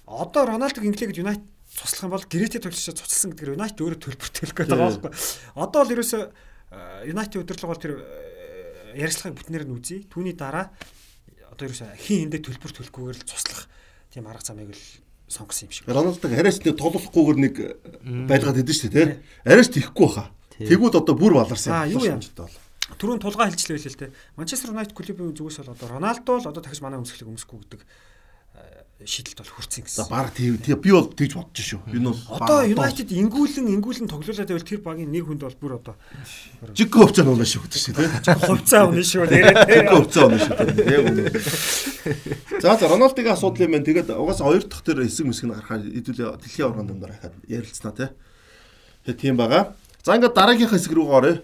[0.07, 1.43] одоо Роналдог инглигэд United
[1.77, 5.13] цуслах юм бол гэрээтэй төлөвшөө цуцлсан гэдгээр United өөрөө төлбөр төлөх гэдэг байгаа байхгүй.
[5.61, 6.21] Одоо л ерөөсөө
[7.05, 7.93] United удирдлага бол тэр
[8.97, 10.01] ярилцлагыг бүтнээр нь үзье.
[10.09, 10.73] Түүний дараа
[11.53, 13.69] одоо ерөөсөө хин хиндэ төлбөр төлөхгүйгээр л цуслах
[14.09, 14.83] тийм арга замыг л
[15.29, 15.85] сонгосон юм шиг.
[15.85, 17.55] Роналдог арайч нэг толуулахгүйгээр нэг
[18.25, 19.19] байлгаад идэв шүү дээ, тэ?
[19.45, 20.31] Арайч тийхгүй баха.
[20.57, 21.73] Тэгвэл одоо бүр баларсан.
[21.73, 22.49] Аа юу юм бол.
[22.97, 24.15] Түрүүн тулгаан хэлжлээ л те.
[24.39, 27.81] Манчестер Юнайтед клубын зүгээс бол одоо Роналдо л одоо дахиж манай өмсгөлийг өмсөхгүй гэдэг
[29.07, 30.03] шийдэлд бол хүрсэн гэсэн.
[30.03, 31.85] За баг тийм би бол тэгж бодож шүү.
[31.93, 35.95] Энэ бол одоо United ингүүлэн ингүүлэн тоглуулаад байвал тэр багийн нэр хүнд бол бүр одоо
[36.73, 38.09] Жико хувцаа нуулаа шүү гэдэг шүү тийм.
[38.41, 39.29] Хувцаа унаа шүү.
[39.29, 40.89] Жико хувцаа унаа шүү тийм.
[40.89, 41.23] Яг үнэ.
[42.57, 43.85] За за Роналдогийн асуудал юм байна.
[43.85, 47.95] Тэгээд угаасаа хоёр дахь тэр эсэг мэсг нь гарахаар хэдүүлээ дэлхийн аврагын дундаар хахад ярилцсанаа
[47.95, 48.11] тийм.
[49.05, 49.77] Тэгээ тийм байгаа.
[50.01, 51.35] За ингээд дараагийнхаа хэсэг рүү оръё.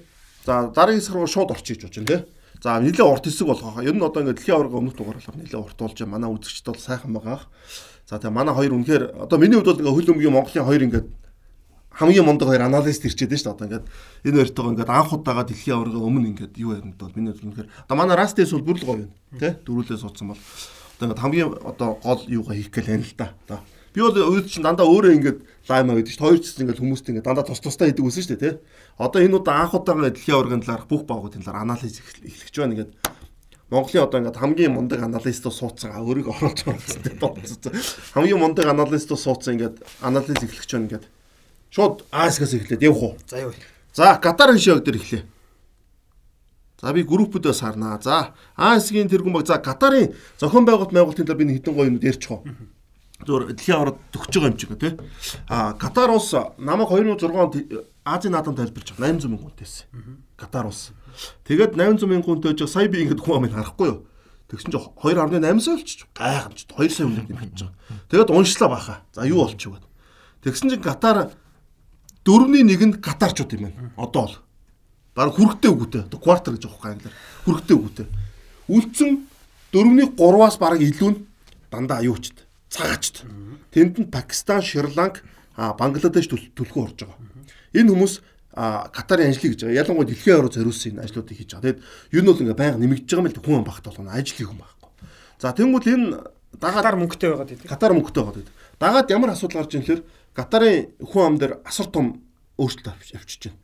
[0.42, 2.24] За дараагийн хэсэг рүү шууд орчих гэж бодож байна тийм.
[2.64, 3.76] За нэлээд урт хэсэг болох.
[3.84, 7.12] Ер нь одоо ингээд дэлхийн аварга өмнөх дугаарлаар нэлээд урт болж манай үзэгчд бол сайхан
[7.12, 7.44] байгаа.
[8.08, 11.08] За тэгээ манай хоёр үнэхээр одоо миний хувьд бол ингээд хөл өмгийн Монголын хоёр ингээд
[11.92, 13.52] хамгийн мундаг хоёр аналист ирчээд шүү дээ.
[13.52, 13.86] Одоо ингээд
[14.24, 17.70] энэ хоёртойгоо ингээд анх удаага дэлхийн аварга өмнө ингээд юу яриад бол миний хувьд үнэхээр
[17.84, 19.14] одоо манай Растес бол бүр л гоё юм.
[19.44, 23.28] Тэ дөрүүлээ суудсан бол одоо ингээд хамгийн одоо гол юугаа хийх гээл байна л да.
[23.44, 23.60] Одоо
[23.94, 27.28] би бол үед чинь дандаа өөрөө ингээд лайма гэдэг чинь хоёр ч ингээд хүмүүст ингээд
[27.30, 28.58] дандаа тус тустай хийдэг үсэн шүү дээ.
[28.58, 28.62] Тэ
[28.98, 32.74] Одоо энэ удаа анх удаага дэлхийн аваргын талаарх бүх багуудын талаар анализ эхлэж байна.
[32.78, 32.94] Ингээд
[33.74, 37.74] Монголын одоо ингээд хамгийн мундаг аналистууд суудсан өөрийг оруулж байгаа бодсон.
[38.14, 41.06] Хамгийн мундаг аналистууд суудсан ингээд анализ эхлэж байна ингээд
[41.74, 43.14] шууд АС-гаас эхлээд явах уу?
[43.26, 43.54] За юу.
[43.98, 45.26] За Катарын шог дээр эхлэе.
[46.78, 47.98] За би группүүдээс харнаа.
[47.98, 52.30] За АС-гийн тэргүүн баг за Катарын зохион байгуулалт байгуулалтын талаар би хэдэн гоё юм ярьчих
[52.30, 52.46] уу?
[53.22, 54.94] Зүгээр дэлхийн аварга төгсөж байгаа юм чиг тий.
[55.48, 57.56] А Катар улс намайг 2006 онд
[58.04, 59.86] Азийн наадам тайлбарч 800 мянган хүнтэйсэн.
[60.36, 60.92] Катар улс.
[61.46, 64.00] Тэгээд 800 мянган хүнтэй байж сая би ингэдэг хүн амыг харахгүй юу?
[64.52, 66.08] Тэгсэн чинь 2.8 сая болчих.
[66.12, 67.74] Гайхамж 2 сая хүн нэмэгдэж байгаа.
[68.12, 68.96] Тэгээд уншлаа баха.
[69.14, 69.80] За юу болчих вэ?
[70.44, 71.32] Тэгсэн чинь Катар
[72.28, 73.94] дөрөвний нэгэнд Катарчууд юм байна.
[73.96, 74.38] Одоо бол.
[75.16, 75.72] Бараг хүрхтэй.
[75.72, 77.16] Одоо квартер гэж аахгүй англиар.
[77.46, 78.08] Хүрхтэй үгүйтэй.
[78.68, 79.12] Үлдсэн
[79.72, 81.20] дөрөвний 3-аас бараг илүү нь
[81.72, 82.43] дандаа аюучд.
[82.74, 83.16] Цагаачд.
[83.70, 85.22] Тэнд нь Пакистан, Шри-Ланк,
[85.54, 86.26] Бангладеш
[86.58, 87.22] төлхөө орж байгаа.
[87.78, 88.14] Энэ хүмүүс
[88.54, 89.80] Катарын ажлыг гэж байгаа.
[89.86, 91.66] Ялангуяа дэлхийн аврал зориулсан энэ ажлуудыг хийж байгаа.
[91.70, 91.80] Тэгэд
[92.18, 94.14] юу нь бол ингээ байнга нэмэгдэж байгаа мэл хүн багт болгоно.
[94.18, 94.90] Ажлын хүн байхгүй.
[95.38, 96.08] За тэнгуүл энэ
[96.58, 97.70] дагаад мөнгөтэй байгаад байдаг.
[97.70, 98.56] Катар мөнгөтэй байгаад байдаг.
[98.82, 100.06] Дагаад ямар асуудал гарч ирэх вэ?
[100.34, 102.26] Катарын хүн ам дээр асар том
[102.58, 103.62] өөрчлөлт авчиж байна.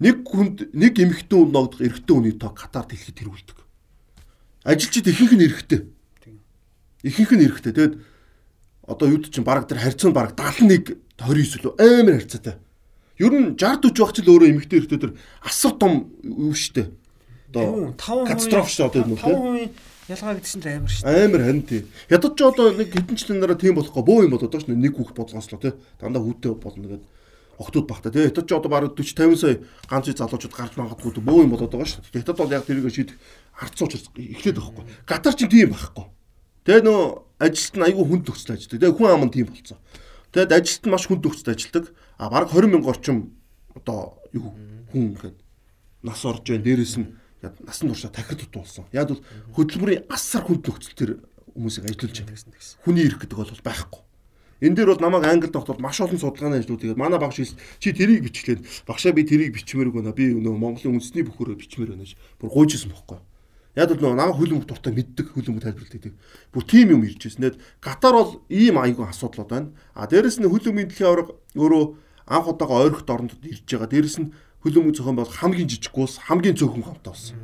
[0.00, 3.58] нэг хүнд нэг эмэгтэй хүн ногдох эрэгтэй хүний тоо Катар дэлхийд тэргүүлдэг.
[4.66, 5.80] Ажилчид ихэнх нь эрэгтэй.
[7.06, 7.72] Ихэнх нь эрэгтэй.
[7.72, 7.94] Тэгэд
[8.86, 12.56] одоо юуд чинь баг тэр харьцаа нь баг 71 29 лөө амар харьцаатай.
[13.18, 16.90] Ер нь 60 40 багч л өөрөө эмэгтэй эрэгтэй тэр асар том юу штэ.
[17.54, 19.70] Одоо катастроф шүү одоо юм уу?
[20.04, 21.06] Ялгаа гэдсэн л амар шүү.
[21.08, 21.82] Амар харин тий.
[22.12, 24.76] Ядаж ч одоо нэг хэдэн жилийн дараа тийм болохгүй бөө юм болоод шүү.
[24.76, 25.72] Нэг хүүхд бодлоослоо тий.
[25.96, 27.02] Дандаа хүүтэй болно гэдэг
[27.56, 28.28] охтууд багтаа тий.
[28.28, 29.56] Ядаж ч одоо бараг 40 50 сая
[29.88, 32.04] ганц залуучууд гарч магадгүй бөө юм болоод байгаа шүү.
[32.20, 33.16] Ядад бол яг тэрийг шийдэх
[33.56, 34.84] харцууч эхлээд байхгүй.
[35.08, 36.04] Катар ч тийм байхгүй.
[36.68, 37.00] Тэгээ нөө
[37.44, 38.80] ажилт нь айгүй хүнд төгсөл ажилладаг.
[38.80, 39.78] Тэгээ хүн ам нь тийм болцсон.
[40.32, 41.84] Тэгэд ажилт нь маш хүнд төгсөл ажилладаг.
[42.18, 43.18] А бараг 20 мянган орчим
[43.76, 44.56] одоо юу
[44.90, 45.36] хүн гэхэд
[46.02, 46.64] нас орж байна.
[46.64, 47.08] Дээрээс нь
[47.42, 48.88] насан туршаа тахир дутуулсан.
[48.92, 49.22] Яг бол
[49.54, 51.10] хөдөлмөрийн асар хүнд нөхцөл төр
[51.52, 52.38] хүмүүсийг ажиллуулж байна.
[52.84, 54.00] Хүний ирэх гэдэг бол байхгүй.
[54.64, 57.92] Энэ дээр бол намайг англи тогтоод маш олон судалгааны ажлууд тэгээд манай багш хэлсэн чи
[57.92, 62.14] тэрийг бичлээд багшаа би тэрийг бичмээр гэнэ би нөө Монголын үндэсний бүхөрөө бичмээр байна гэж
[62.38, 63.18] бүр гуйжсэн бохгүй.
[63.74, 66.14] Яг л нөө намайг хөл өмг дуртай мэддэг хөл өмг тайлбарлагддаг.
[66.54, 67.42] Бүр тийм юм ирж байсан.
[67.42, 69.74] Тэгээд Катар бол ийм аягүй асуудлууд байна.
[69.98, 71.84] А дээрэс нь хөл өмгийн дэлхийн аварга өөрөө
[72.30, 73.90] анх удаага ойрхот орондод ирж байгаа.
[73.90, 74.30] Дээрэс нь
[74.62, 77.36] хөл өмгийн зохион бол хамгийн жижиг гуус, хамгийн цөөхөн гомтой болсон.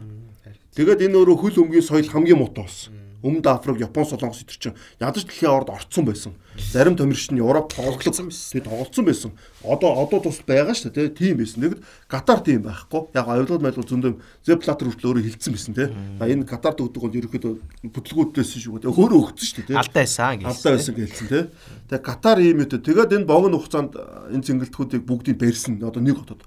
[0.78, 2.99] Тэгээд энэ өөрөө хөл өмгийн соёл хамгийн муутай болсон.
[3.22, 6.32] Өмнөд Африк, Япон, Солонгос эдэр чинь ядаж дэлхийн авард орцсон байсан.
[6.56, 8.48] Зарим томирч нь Европ тоглолцсон байсан.
[8.56, 9.30] Тэгээд тоглолцсон байсан.
[9.60, 11.60] Одоо одоо тус байгаа шүү дээ, тийм байсан.
[11.60, 13.12] Тэгэд Катар тийм байхгүй.
[13.12, 15.84] Яг авилгад майлгал зөндөө Зеплатер хүртэл өөрөө хилцсэн байсан те.
[16.16, 17.52] Энэ Катард өгдөг бол ерөөхдөө
[17.92, 18.88] бүтлгүүдээс шүү дээ.
[18.88, 19.76] Өөрөө өгсөн шүү дээ.
[19.76, 20.48] Алдаа байсан гэж.
[20.48, 21.40] Алдаа байсан гэлсэн те.
[21.92, 22.72] Тэгээд Катар ийм үү.
[22.72, 23.92] Тэгээд энэ богино хугацаанд
[24.32, 25.76] энэ зингэлтгүүдийг бүгдийг барьсан.
[25.76, 26.40] Одоо нэг хотод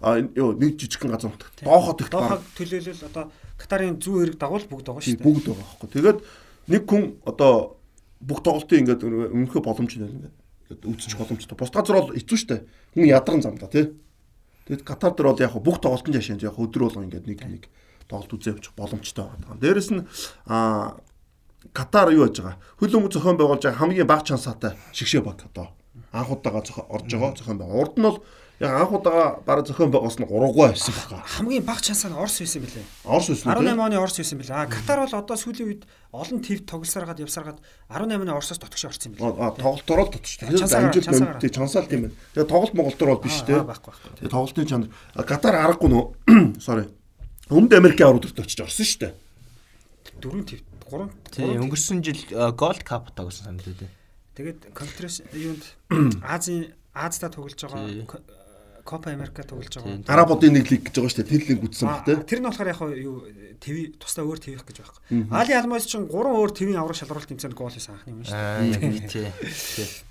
[0.00, 1.52] ёо нэг жижигхэн газар утга.
[1.60, 2.40] Доохот их баг.
[2.56, 3.30] Төлөөлөл одоо
[3.60, 5.26] Катарын зүүн хэрэг дагуул бүгд байгаа шүү дээ.
[5.28, 5.88] Бүгд байгаа байхгүй.
[5.92, 6.18] Тэгээд
[6.72, 7.76] нэг хүн одоо
[8.24, 11.56] бүх тоглолтын ингээд өмнөхөө боломж нэр ингээд үүсчих боломжтой.
[11.60, 12.60] Бус газар бол хэцүү шүү дээ.
[12.96, 13.92] Хүн ядарсан зам да тий.
[14.64, 17.64] Тэгэд Катар дээр бол яг бүх тоглолтын жашаанд яг өдөр болго ингээд нэг нэг
[18.08, 19.60] тоглолт үзээ явчих боломжтой байгаа.
[19.60, 20.08] Дээрэс нь
[20.48, 20.96] а
[21.76, 22.56] Катар юу яаж байгаа?
[22.80, 25.76] Хөл өмг зохион байгуулж байгаа хамгийн бага чансаатай шигшээ баг одоо
[26.12, 27.80] анх удаага орж байгаа зохион байгуул.
[27.84, 28.18] Урд нь бол
[28.60, 31.24] Яг анх удаага бараг зохион байгуулсан 3 гоо байсан байна.
[31.24, 32.84] Хамгийн бага чансаар Орос байсан билээ.
[33.08, 33.56] Орос байсан.
[33.56, 34.52] 18 оны Орос байсан билээ.
[34.52, 35.82] А Катар бол одоо сүүлийн үед
[36.12, 37.56] олон төв тоглосаргаад явсаргаад
[37.88, 39.32] 18 оны Оросоос дотгош орсон билээ.
[39.32, 40.36] А тоглолтоор л дотгош.
[40.44, 42.16] Тэгэхээр амжилт мөнгөтэй чансаал тийм байна.
[42.36, 43.64] Тэгээ тоглолт Монголтор бол биш те.
[43.64, 44.92] Тэгээ тоглолтын чанар
[45.24, 46.04] Катар аргагүй нөө.
[46.60, 46.84] Sorry.
[47.48, 49.12] Өмнөд Америкийн аврагт очиж орсон шүү дээ.
[50.20, 52.20] Дөрөв төв 3 тий өнгөрсөн жил
[52.60, 53.88] Gold Cup тоглосон санагдав.
[54.36, 55.64] Тэгээд конференц юунд
[56.28, 58.20] Азийн Азда тоглож байгаа
[58.84, 60.02] Копа Америка тоглож байгаа.
[60.06, 61.30] Арабуудын нэг лиг гэж байгаа шүү дээ.
[61.30, 62.16] Тэр лиг үтсэн баг тий.
[62.26, 63.16] Тэр нь болохоор яг юу
[63.60, 65.02] ТV тусдаа өөр ТV-х гэж байхгүй.
[65.30, 69.30] Али Алмаз чинь гурван өөр ТV-ийн аврах шалгаруулалт тэмцээнд гол хийсэн анхны юм шүү дээ.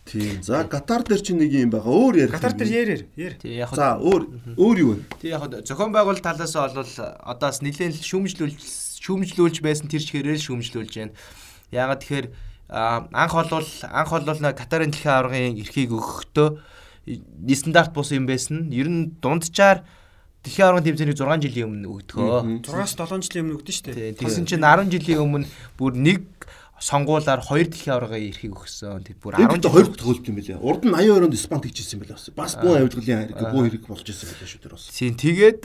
[0.06, 0.42] Тийм.
[0.46, 1.90] За Катар дээр чинь нэг юм байгаа.
[1.90, 2.34] Өөр ярих.
[2.38, 3.42] Катар дээр ярээр.
[3.50, 5.18] Яг За өөр өөр юу вэ?
[5.18, 6.94] Тий яг зохион байгуулалт талаас бол
[7.26, 8.62] одоос нэлээд шүүмжлүүлж
[9.02, 11.18] шүүмжлүүлж байсан тэр чигээрээ шүүмжлүүлж байна.
[11.74, 12.28] Яагаад тэгэхээр
[12.70, 16.50] анх болвол анх болвол Катарын дэлхийн аваргын эрхийг өгөхдөө
[17.56, 18.70] стандарт бус юм байсан.
[18.72, 19.84] Ер нь дунджаар
[20.40, 22.64] Дэлхийн аваргын тэмцээний 6 жилийн өмнө өгдөгөө.
[22.64, 24.16] 6-7 жилийн өмнө өгдөн шүү дээ.
[24.24, 26.24] Тэгсэн чинь 10 жилийн өмнө бүр нэг
[26.80, 29.04] сонгуулаар хоёр дэлхийн аваргын эрхийг өгсөн.
[29.04, 30.64] Тэг бүр 10 жил хоёр төгөлт юм билээ.
[30.64, 32.24] Урд нь 82 онд Испанд хийжсэн байлаа.
[32.40, 34.84] Бас буу авилгалын хэрэг буу хэрэг болж ирсэн байлаа шүү дээ бас.
[34.96, 35.60] Тийм тэгээд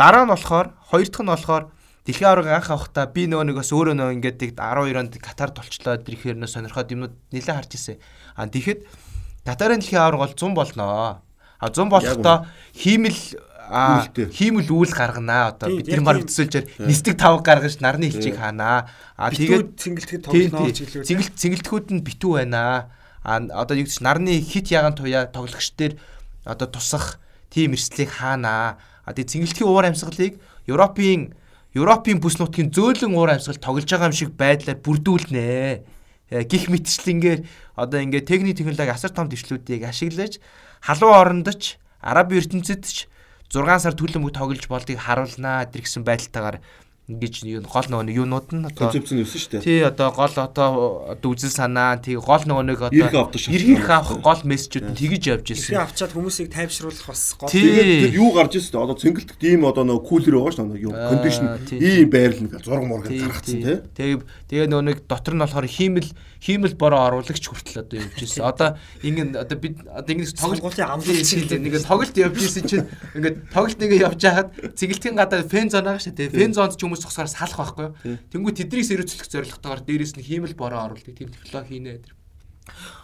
[0.00, 1.64] дараа нь болохоор хоёр дахь нь болохоор
[2.00, 6.00] Дэлхийн аварга анх авахдаа би нөгөө нэг бас өөрөө нөгөө ингээд 12 онд Катард болчлоо
[6.00, 8.00] ирэхээр нөө сонирхоод юмнууд нэлээд харж ирсэн.
[8.40, 8.88] А тэгэхэд
[9.44, 11.22] Катарын дэлхийн аварга бол 100 болноо.
[11.60, 13.20] А 100 болохдоо хиймэл
[13.70, 19.30] хиймэл үйл гарганаа одоо бид нар баг төсөөлжээр нисдэг тавг гаргаж нарны элчийг хаанаа а
[19.30, 22.90] тэгээд цэнгэлтгэд тоглоно гэлээ цэнгэл цэнгэлтгүүд нь битүү байна.
[23.22, 25.94] А одоо юу гэж нарны хит яган туяа тоглогч дээр
[26.42, 27.22] одоо тусах
[27.52, 30.34] тим эрсдлийг хаанаа а тэгээд цэнгэлтгийн уур амьсгалыг
[30.66, 31.30] Европын
[31.70, 35.46] Европын бүс нутгийн зөөлөн уур амьсгал тоглож байгаа юм шиг байдлаар бүрдүүлнэ
[36.30, 37.40] гих мэтчлэнгээр
[37.74, 40.38] одоо ингээд техник технологи асар том дэвшлүүдийг ашиглаж
[40.80, 43.10] халуун орондоч араб ертөнцид ч
[43.50, 46.62] 6 сар төлөмөг тоглож болдгийг харуулнаа тэр гэсэн байдалтайгаар
[47.10, 49.66] ингэж юу гол нөгөө юунууд нь одоо концепц нь өссөн шүү дээ.
[49.66, 50.70] Тий одоо гол одоо
[51.18, 55.74] үзэл санаа тий гол нөгөө нэг одоо ирэх авах гол мессежүүд нь тэгж явж ирсэн.
[55.74, 57.50] Ирэх авчаад хүмүүсийг тайвшруулах бас гол.
[57.50, 58.84] Тэгээд юу гарч ирсэн дээ.
[58.86, 60.86] Одоо цэнгэлт ийм одоо нөгөө кулер байгаа шүү дээ.
[60.86, 63.78] Юу кондишн ийм байрлал нэг зураг мураг гаргацсан тий.
[63.98, 68.46] Тэгээ тэгээ нөгөө нэг дотор нь болохоор хиймэл хиймэл бороо оруулагч хүртэл одоо явж ирсэн.
[68.46, 68.68] Одоо
[69.04, 73.92] ингэ одоо бид одоо ингэ тоглолтын амлалт нэг тоглолт явж ирсэн чинь ингээд тоглолт нэг
[74.00, 76.32] явж хахад цэгэлтийн гадаа фэн зон шүү дээ.
[76.32, 78.18] Фэн зонд ч хүмүүс зогсоор салах байхгүй юу.
[78.30, 82.04] Тэнгүү тэднийг сэрүүлэх зорилготойгоор дээрэс нь хиймэл бороо оруулдаг тийм технологи хийнэ.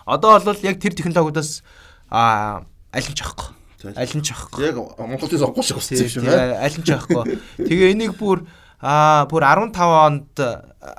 [0.07, 1.64] Одоо бол яг тэр технологиудаас
[2.12, 3.57] а аль нь чахгүй.
[3.97, 4.62] Аль нь ч авахгүй.
[4.68, 7.40] Яг Монголын сонгуул шиг болсон юм шиг Тийм аль нь ч авахгүй.
[7.61, 10.36] Тэгээ энийг бүр Аа бүр 15 онд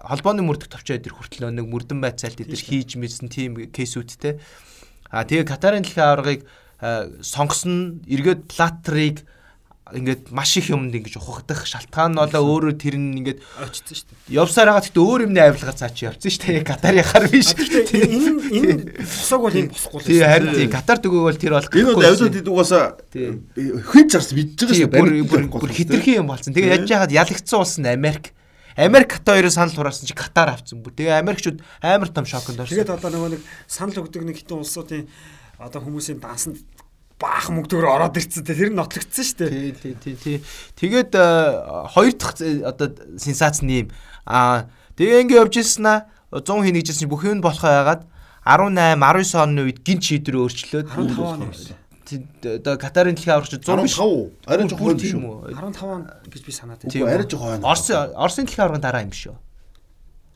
[0.02, 4.42] холбооны мөрдөх товчоод ир хүртэл нэг мөрдөн байцаалт идэр хийж мэдсэн тийм кейсүүдтэй.
[5.14, 6.42] Аа тэгээ Катарын дэлхийн аваргыг
[7.22, 9.30] сонгосон эргээд платрыг
[9.96, 14.08] ингээд маш их юмд ингэж ухагдах шалтгаан нь болоо өөрөө тэр нь ингээд очсон шүү
[14.12, 14.36] дээ.
[14.36, 16.68] Явсаар байгаа гэхдээ өөр юмны авилгаар цаа чи явцсан шүү дээ.
[16.68, 17.56] Катарын хар биш.
[17.56, 20.08] Энэ энэ босоог бол энэ босохгүй л.
[20.12, 24.32] Тий харин тий Катар төгөөг бол тэр бол Энэ бол авилууд идэг угаасаа хин зарс
[24.36, 25.24] мэдж байгаа шүү дээ.
[25.28, 26.52] Бүр бүр хитрхи юм болсон.
[26.52, 28.36] Тэгээ яаж яхад ялагдсан улс нь Америк.
[28.78, 30.94] Америк Ката хоёроо санал хураасан чи Катар авцсан бүр.
[30.94, 32.78] Тэгээ Америкчууд амар том шоконд орсон.
[32.78, 35.10] Тэгээд одоо нөгөө нэг санал өгдөг нэг хитэн улсуудын
[35.58, 36.62] одоо хүмүүсийн дансанд
[37.18, 39.74] баах мөнгөөр ороод ирцэн тэр нь нотлогдсон шүү дээ.
[39.74, 40.38] Тий, тий, тий.
[40.78, 41.12] Тэгээд
[41.98, 43.88] хоёр дахь одоо сенсац нь юм.
[44.30, 46.00] Аа тэгээ ингэ явж ирсэн аа
[46.30, 48.06] 100 хийнэ гэжсэн бүх юм болох байгаад
[48.46, 51.50] 18 19 оны үед гинт шийдвэр өөрчлөөд 15 оны
[52.08, 53.98] одоо Катарын дэлхийн аврагч 100 биш.
[54.00, 54.48] 15.
[54.48, 55.58] Арай жоохон биш юм үү?
[55.58, 57.12] 15 он гэж би санаад байна.
[57.12, 57.68] Арай жоохон байна.
[57.68, 59.36] Орос Оросын дэлхийн аврагын дараа юм биш үү?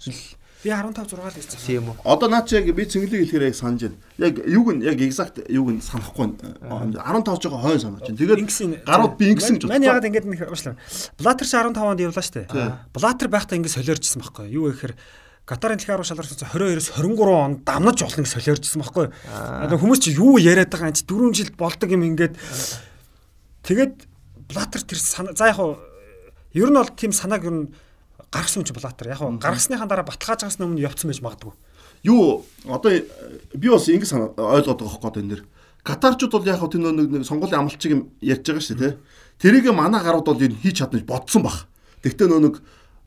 [0.01, 1.57] Эсвэл Би 15 6 л гэсэн.
[1.65, 2.05] тийм үү?
[2.05, 3.97] Одоо наа чи яг би цэнгэлийг хэлэхээр яг санаж байна.
[4.21, 7.01] Яг юуг нь яг exact юуг нь санахгүй байна.
[7.01, 8.17] 15 жоо хойно санаж байна.
[8.21, 9.73] Тэгээд гарууд би ингэсэн гэж бодсон.
[9.73, 10.77] Манай ягаад ингэж нэг уушлаа.
[11.17, 12.77] Блатер чи 15 онд явлаа шүү дээ.
[12.93, 14.69] Блатер байхдаа ингэ солиорчсан байхгүй юу?
[14.69, 14.93] Юу гэхээр
[15.41, 19.13] Катарын дэлхийн арга шалралсан 22-оос 23 онд дамнаж болно гэж солиорчсан байхгүй юу?
[19.65, 22.37] Одоо хүмүүс чи юу яриад байгаа юм чи 4 жил болдог юм ингээд
[23.65, 24.05] тэгээд
[24.45, 25.57] Блатер тэр за яг
[26.53, 27.73] ер нь бол тийм санааг ер нь
[28.31, 29.11] гаргасан ч Блатер.
[29.11, 31.53] Яг нь гаргасныхаа дараа баталгаажгаас өмнө явцсан байж магадгүй.
[32.07, 32.91] Юу одоо
[33.53, 34.07] би бас ингэ
[34.39, 35.43] ойлгоод байгаа хөөхгүй энэ дэр.
[35.83, 38.93] Катарчууд бол яг тийм нэг сонгуулийн амлалчиг юм ярьж байгаа шүү дээ.
[39.37, 41.67] Тэрийг манай гарууд бол энэ хийж чадна бодсон баг.
[42.01, 42.55] Тэгтээ нөө нэг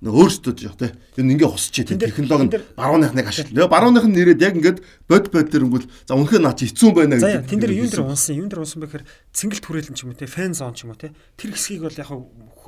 [0.05, 0.93] өөрсдөө жоо те.
[1.17, 3.73] Энэ ингээ хусч тийм технологи нь барууныхныг ашиглав.
[3.73, 7.25] Барууных нь нэрээд яг ингээд бод бод дэрнгүүл за үнэхээр наа чи хэцүү байна гэж.
[7.25, 10.19] За тэн дээр юун дээр унсан, юун дээр унсан бэхээр цэнгэл түрээлэн ч юм уу
[10.21, 11.17] те, фэн зон ч юм уу те.
[11.41, 12.11] Тэр хэсгийг бол яг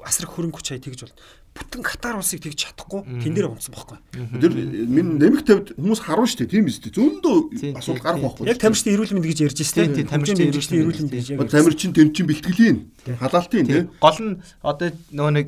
[0.07, 1.15] асар хөрөнгө хүч хай тэгж бол
[1.57, 3.99] бүтэн Катар улсыг тэгж чадахгүй тэн дээр унтсан байхгүй.
[4.39, 6.93] Тэр минь нэмэх тавьд хүмүүс харуун штэ тийм үстэй.
[6.93, 8.45] Зөндөө асуудал гарах байхгүй.
[8.47, 10.05] Яг тамирчны эрүүл мэнд гэж ярьж штэ.
[10.05, 11.49] Тамирчны эрүүл мэнд гэж яг.
[11.49, 12.77] Тамирчин тэмчин бэлтгэлийн
[13.19, 13.83] халаалтын тий.
[13.99, 15.47] Гол нь одоо нөгөө нэг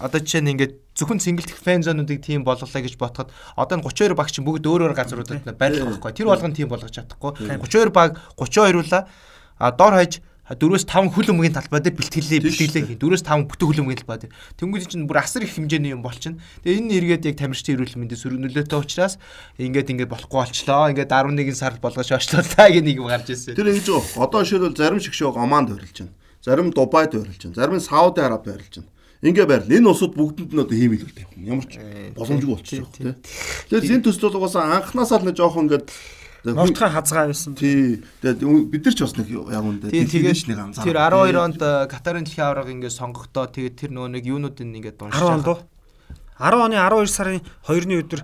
[0.00, 4.16] одоо жишээ нь ингээд зөвхөн цэнгэлт фэн зонуудыг тийм болголоо гэж ботход одоо энэ 32
[4.16, 6.12] баг чинь бүгд өөр өөр газруудад байрлах байхгүй.
[6.16, 7.36] Тэр болгон тийм болгож чадахгүй.
[7.60, 9.06] 32 баг 32-уула
[9.60, 12.98] а дор хаяж 4-өөс 5 хөл өмгийн талбай дээр бэлтгэлээ бэлтгэлээ хийн.
[12.98, 14.34] 4-өөс 5 бүтэн хөл өмгийн талбай дээр.
[14.58, 16.42] Тэнгүүд чинь бүр асар их хэмжээний юм болчихно.
[16.66, 19.22] Тэгээ энэ эргээд яг тамирчдын эрүүл мэндийн сөргөнөлөөтэй учраас
[19.62, 20.90] ингээд ингээд болохгүй болчлоо.
[20.90, 23.54] Ингээд 11 сар болгож очлоо та гэх нэг юм гарч ирсэн.
[23.54, 24.26] Тэр ингэж байгаа.
[24.26, 26.14] Одоо жишээлбэл зарим шиг шоу Оманд байрлаж байна.
[26.42, 27.54] Зарим Дубайд байрлаж байна.
[27.54, 28.90] Зарим Сауди Араб байрлаж байна.
[29.20, 29.68] Ингээ байрал.
[29.68, 31.44] Энэ улсууд бүгдэнд нь одоо хиймэл үү.
[31.44, 31.76] Ямар ч
[32.16, 33.20] боломжгүй болчихсон тийм.
[33.68, 35.92] Тэгэхээр энэ төсөл бол угаасаа анханасаа л нэг жоохон ингээд
[36.44, 37.54] Нортхон хазгаа байсан.
[37.54, 38.00] Тий.
[38.22, 40.86] Тэгээд бид нар ч бас нэг яг үндэ тэгээд нэг анзаар.
[40.88, 41.60] Тэр 12 онд
[41.90, 45.20] Катарын дэлхийн аварга ингээд сонгогдоо тэгээд тэр нөгөө нэг юунуудын ингээд дуусах.
[45.20, 45.60] 10 онд уу?
[46.40, 48.20] 10 оны 12 сарын 2-ны өдөр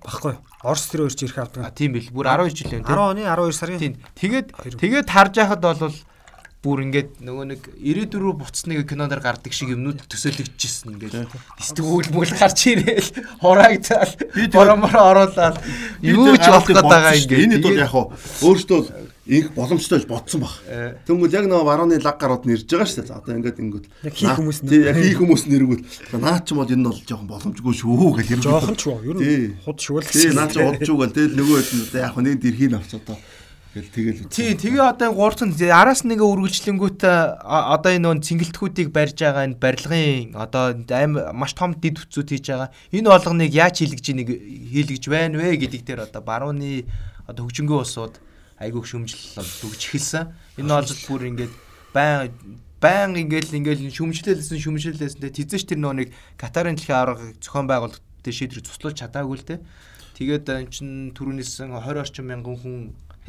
[0.00, 0.34] баггүй.
[0.64, 1.68] Орос тэр өөрч ирэх авдаг.
[1.76, 2.08] Тийм бил.
[2.08, 2.96] Бүр 12 жил юм тийм.
[2.96, 3.78] 10 оны 12 сарын.
[4.16, 4.46] Тэгээд
[4.80, 5.92] тэгээд харж байхад бол
[6.68, 12.32] бүр ингээд нөгөө нэг 94 рүү буцсныг киноноор гардаг шиг юмнууд төсөөлөгдчихсэн ингээд дистгүүл мөл
[12.36, 13.10] гарч ирээл
[13.40, 14.12] хураагдал
[14.52, 15.56] бороморо оруулаад
[16.04, 17.94] юу ч болох гээд байгаа ингээд энэ бол яг
[18.44, 18.80] өөртөө
[19.28, 20.56] их боломжтой гэж бодсон баг.
[21.04, 23.08] Тэнгүүл яг нөгөө барууны лаг гарууд нэрж байгаа шүү дээ.
[23.12, 25.84] За одоо ингээд ингээд яг хийх хүмүүс нь яг хийх хүмүүс нэргүүл
[26.16, 28.40] наа ч юм бол энэ бол жоохон боломжгүй шүү гэж юм.
[28.40, 29.04] Жоохон ч юу.
[29.04, 30.08] Ер нь худ шүвэл.
[30.08, 31.60] Тий наа ч удаж үгэл тэгэл нөгөө
[32.00, 33.20] яг нэг дэрхийг авч одоо
[33.78, 34.26] Тэгэл тэгэл.
[34.26, 37.06] Тий, тэгээ одоо гурцан араас нэгэ үргэлжлэнгүүт
[37.46, 42.46] одоо энэ нөө цэнгэлтгүүдийг барьж байгаа энэ барилгын одоо аим маш том дид хүчүүд хийж
[42.50, 42.74] байгаа.
[42.90, 44.30] Энэ болгоныг яаж хийлгэж ийг
[44.74, 46.90] хийлгэж байна вэ гэдэг дээр одоо барууны
[47.30, 48.18] одоо хөгжингөө улсууд
[48.58, 50.34] айгүйх шүмжил дүгж эхэлсэн.
[50.58, 51.54] Энэ бол бүр ингээд
[51.94, 52.34] байн
[52.82, 58.34] байн ингээл ингээл шүмжлэлсэн шүмжлэлсэн тэзэж тэр нөө нэг Катарын дэлхийн аварга зохион байгуулалт дээр
[58.34, 59.62] шийдвэр цуслуулж чадаагүй л те.
[60.18, 62.76] Тэгээд энэ чин түрүүнээсэн 20 орчим мянган хүн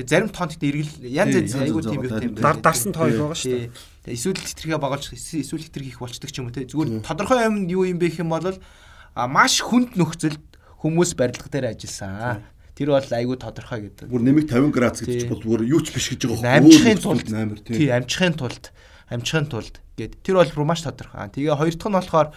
[0.08, 3.72] зарим тоон гэхдээ эргэл янз янз айгуу тийм юу тийм дар дарсан тоо байгаа шүү
[4.06, 4.16] дээ.
[4.16, 6.64] Эсвэл хитрхээ багуулж эсвэл хитрх их болчдөг ч юм уу те.
[6.64, 10.44] Зүгээр тодорхой юм юу юм бэ гэх юм бол а маш хүнд нөхцөлд
[10.80, 12.48] хүмүүс барилга дээр ажилласан.
[12.80, 14.08] Тэр бол айгүй тодорхой гэдэг.
[14.08, 16.64] Бүр нэмэг 50 градус гэж бол зүгээр юу ч биш гэж байгаа.
[16.64, 17.76] Амжихын тулд амар тийм.
[17.76, 18.64] Тий, амжихын тулд
[19.12, 21.28] амжихын тулд гэд тэр бол бүр маш тодорхой.
[21.28, 22.28] Тэгээ хоёр дахь нь болохоор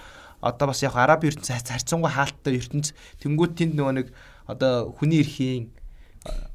[0.43, 2.91] одоо бас яг араб ертөнц харьцангуй хаалттай ертөнц
[3.23, 4.09] тэнгууд тэнд нөгөө нэг
[4.51, 5.71] одоо хүний эрхийн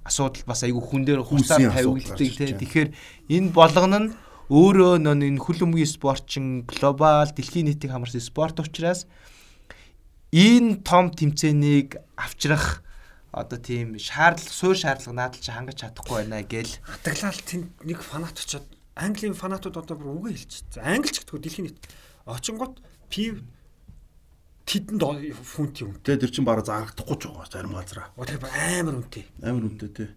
[0.07, 2.57] асуудал бас айгүй хүн дээр хуцаар тавигддаг тийм.
[2.57, 2.89] Тэгэхээр
[3.27, 4.09] энэ болгоно нь
[4.47, 9.03] өөрөө энэ хөл өмгийн спортчин глобал дэлхийн нийтийг хамарсан спорт учраас
[10.31, 12.79] энэ том тэмцээнийг авчрах
[13.35, 18.39] одоо тийм шаардлага суур шаардлага наадал чи хангаж чадахгүй байна гэл хатаглал тэнд нэг фанат
[18.39, 18.65] очоод
[18.97, 20.81] Английн фанатууд одоо бүр үгээ хэлж.
[20.81, 21.77] Англич гэдэггүй дэлхийн нийт
[22.25, 22.81] очингот
[23.13, 23.45] пив
[24.67, 25.01] тэдэнд
[25.39, 25.95] фунт юм.
[26.03, 28.11] Тэгээ тэр чинь бараг зарагдахгүй ч байгаа зарим газараа.
[28.19, 29.23] Оо тэр амар үнэтэй.
[29.39, 30.09] Амар үнэтэй тий.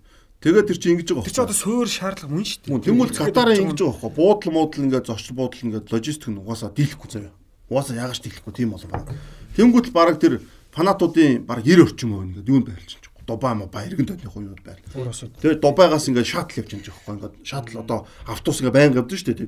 [0.42, 1.26] Тэгээд тэр чинь ингэж байгаа.
[1.30, 2.84] Тэр чинь одоо суур шаардлага мөн шүү дээ.
[2.90, 4.10] Тэнгүүл Катарын ингэж байгаа.
[4.10, 7.34] Буудал муудал ингээд зочил буудал ингээд логистик нь угаасаа дийлэхгүй заяа.
[7.70, 9.14] Угаасаа яагаад ч дийлэхгүй тийм болон байна.
[9.54, 10.42] Тэнгүүл бараг тэр
[10.74, 14.82] фанатуудын бараг 90 орчим хувь ингээд юунд байлчихж Дубай ма баярган тойны хувьуд байна.
[14.90, 19.30] Тэгээд Дубайгаас ингээд шатл явж байгаа байхгүй ингээд шатл одоо автобус ингээд байнга явдаг шүү
[19.30, 19.46] дээ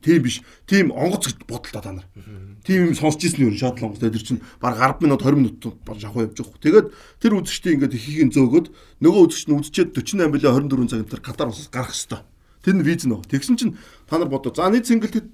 [0.00, 0.40] тийм биш.
[0.64, 2.08] Тийм онгоц гэж бодолтой та нар.
[2.64, 5.60] Тийм юм сонсч ирсэн юм шатл онгоц тэр чинь баг 10 минут 20 минут
[6.00, 6.64] шахуу явж байгаа.
[6.64, 6.86] Тэгээд
[7.20, 8.66] тэр үзэгчдийн ингээд ихийг зөөгөөд
[9.04, 12.24] нөгөө үзэгч нь үзчихэд 48 билээ 24 цаг тэр Катар усаас гарах хэвээр.
[12.64, 13.28] Тэр нь виз нөө.
[13.28, 13.76] Тэгсэн чинь
[14.08, 14.56] та нар бодоо.
[14.56, 15.28] За нийт сингэлтэд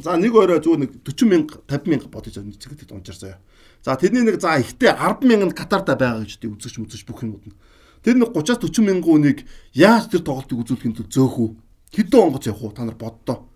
[0.00, 3.38] за нэг орой зүгээр нэг 40 мянга 50 мянга бодож нийт сингэлтэд унчаар заяа.
[3.86, 7.46] За тэрний нэг за ихтэй 10 мянган Катарда байгаа гэж тийм үзэгч үзэж бүх юмуд
[7.46, 7.54] нь.
[8.02, 9.38] Тэр нэг 30-аас 40 мянган хүнийг
[9.78, 11.50] яаж тэр тоглолтыг үзүүлэхийн тулд зөөх үү?
[11.94, 12.74] Хэдэн онгоц явах уу?
[12.74, 13.46] Та нар боддоо.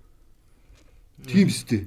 [1.26, 1.82] Тийм сте.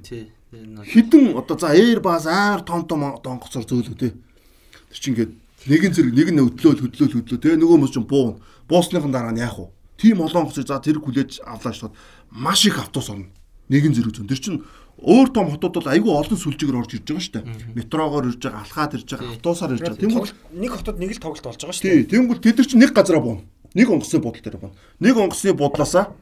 [0.52, 4.12] Хэдэн одоо за Airbus амар том том онгоцоор зөөлөө те.
[4.12, 5.32] Тэр чинь ингээд
[5.64, 8.44] нэгэн зэрэг нэг нь хөдлөөл хөдлөөл хөдлөө те нөгөө хүмүүс чинь буун.
[8.68, 9.72] Буусныхан дараа нь яах вэ?
[9.96, 11.96] Тийм олон онгоцыг за тэр хүлээж авлаа шууд
[12.28, 13.32] маш их автобус орно.
[13.72, 14.28] Нэгэн зэрэг зүүн.
[14.28, 14.60] Тэр чинь
[15.02, 17.44] өөр том хотууд бол айгүй олон сүлжээгээр орж ирж байгаа шүү дээ.
[17.74, 20.02] Метрогоор ирж байгаа, алхаад ирж байгаа, автобусаар ирж байгаа.
[20.06, 21.98] Тэнгүүл нэг хотод нэг л тоглолт болж байгаа шүү дээ.
[22.06, 23.40] Тийм, тэнгүүл тэд нар чинь нэг газараа буун.
[23.74, 24.74] Нэг онгоцны бодол дээр буун.
[25.02, 26.14] Нэг онгоцны бодлоосаа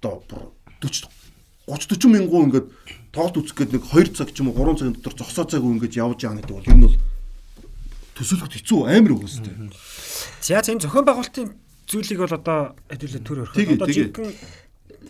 [0.00, 0.24] одоо
[0.80, 1.08] 40 30
[1.68, 2.68] 40 мянган ингээд
[3.12, 5.96] тоглолт үзэх гээд нэг 2 цаг ч юм уу 3 цагийн дотор зогсоо цаг ингээд
[5.96, 6.98] явж яана гэдэг бол ер нь бол
[8.16, 9.54] төсөөлөхөд хэцүү амар үгүйстэй.
[10.44, 11.48] За энэ зохион байгуулалтын
[11.88, 12.58] зүйлийг бол одоо
[12.88, 13.56] хэдүүлээ төр өрөх.
[13.56, 14.32] Одоо жинхэнэ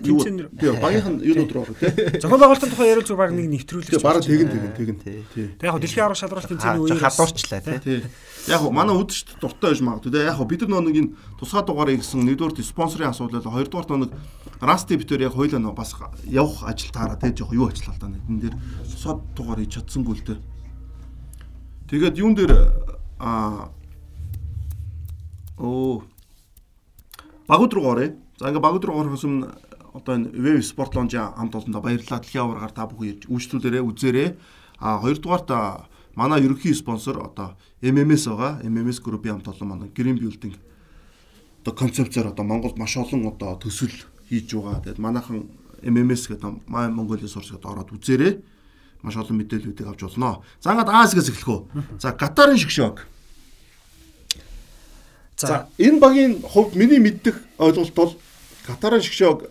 [0.00, 1.90] тэмцээнэр тий багийнхан юунууд руу орох тий.
[2.18, 5.48] Зохион байгуулалтын тухай яриул зүг баг нэг нэвтрүүлэг бараг тэгэн тэгэн тэгэн тий.
[5.62, 8.02] Яг дэлхийн арга шалралт тэмцээний үеэр хадуурчлаа тий.
[8.48, 10.24] яг манай үдшд дуртай байж магадгүй тий.
[10.24, 14.12] Яг бид нар нэг энэ тусгай дугаарыг гэсэн нэгдүгээр спонсорын асуудал хоёрдугаар нэг
[14.58, 15.94] расти битэр яг хоёлаа нөө бас
[16.26, 17.32] явах ажил таараа тий.
[17.36, 18.56] Жоох юу ажиллаа л да энэ дээр
[18.88, 20.54] сод дугаар хийж чадсангүй л дээ
[21.94, 22.52] тэгээд юун дээр
[23.20, 23.70] а
[25.58, 26.02] оо
[27.46, 28.16] багууд руу оръё.
[28.38, 29.54] За ингээ багууд руу орохоос өмнө
[29.94, 32.18] одоо энэ Web Sport Lounge хамт олондоо баярлалаа.
[32.18, 34.28] Дэлхийн аваргаар та бүхэн ирж үйлчлүүлээрэ үзээрэй.
[34.82, 35.48] А хоёрдугаарт
[36.18, 38.58] манай ерөнхий спонсор одоо MMS байгаа.
[38.66, 40.58] MMS группийн хамт олон манай Green Building
[41.62, 43.94] одоо концепцээр одоо Монголд маш олон одоо төсөл
[44.28, 44.82] хийж байгаа.
[44.82, 45.48] Тэгээд манайхан
[45.80, 48.42] MMS гэдэг My Mongolia Source гэдэг ороод үзээрэй.
[49.00, 50.42] Маш олон мэдээллүүдийг авч болно.
[50.60, 51.60] За ингээд Азиас эхлэх үү.
[52.02, 53.06] За Катарын шгшог.
[55.36, 58.12] За энэ багийн хувьд миний мэддэг ойлголт бол
[58.66, 59.48] Катарын шгшог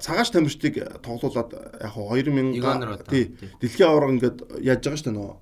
[0.00, 3.24] цагааш тамирчдыг тоглуулад яг 2000 тий
[3.60, 5.32] дэлхийн аварга ингээд яаж байгаа шүү дээ нөө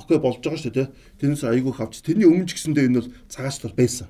[0.00, 0.88] окей болж байгаа шүү дээ
[1.20, 2.00] тэрнээс айгүйх авч.
[2.00, 4.08] Тэрний өмнө ч гэсэндээ энэ бол цагааш бол байсан.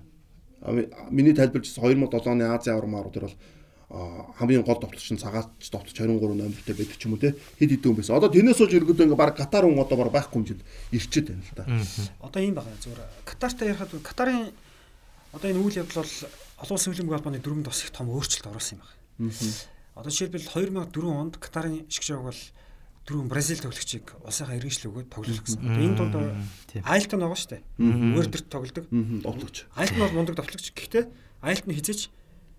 [1.11, 3.37] Миний тайлбарчсан 2007 оны Азийн аварга маар тэр бол
[4.39, 7.87] хамгийн гол товтлогч нь цагаач товтлогч 23 номертэй байдаг ч юм уу те хэд хэдэн
[7.87, 8.19] хүн байсан.
[8.19, 11.55] Одоо тэрнээс болж ерөөдөө ингээ баг Катар хүн одоо баг байхгүй хэмжинд ирчээд байна л
[11.55, 11.65] да.
[12.19, 12.75] Одоо ийм байна.
[12.83, 14.51] Зүгээр Катартай ярихад Катарын
[15.31, 16.15] одоо энэ үйл явдал бол
[16.67, 19.37] олон улсын хөлбөмбөг холбооны дөрөнд бас их том өөрчлөлт оруулсан юм байна.
[19.97, 22.41] Одоо жишээлбэл 2004 онд Катарын шгшог бол
[23.09, 25.63] дөрвөн Бразил тоглогчийг улсынхаа иргэншил өгөөд тоглох гэсэн.
[25.65, 26.15] Энэ дунд
[26.85, 27.63] Айлтон байгаа шүү дээ.
[27.81, 28.85] Мөрдөрт тоглодог.
[28.93, 29.65] Довтлогч.
[29.73, 30.77] Айлтон бол мундаг довтлогч.
[30.77, 31.09] Гэхдээ
[31.41, 32.13] Айлтны хизээч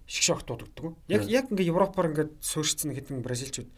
[0.10, 0.98] шгшог дуудагддаг.
[1.12, 3.70] Яг яг ингээ Европоор ингээ суурьцсан хэдэн бразилчууд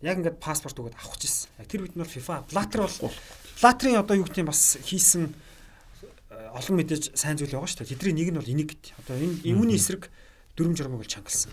[0.00, 1.52] яг ингээд паспорт өгөөд авах гэсэн.
[1.68, 3.14] Тэр үед нь бол FIFA Blatter бол
[3.60, 7.92] Blatter-ын одоо юу гэдэг нь бас хийсэн э, олон мэдээж сайн зүйл байгаа шүү дээ.
[7.92, 8.96] Тэдний нэг нь бол энийг гэд.
[9.04, 10.08] Одоо энэ үүний эсрэг
[10.56, 11.52] дүрм журмыг бол чангалсан.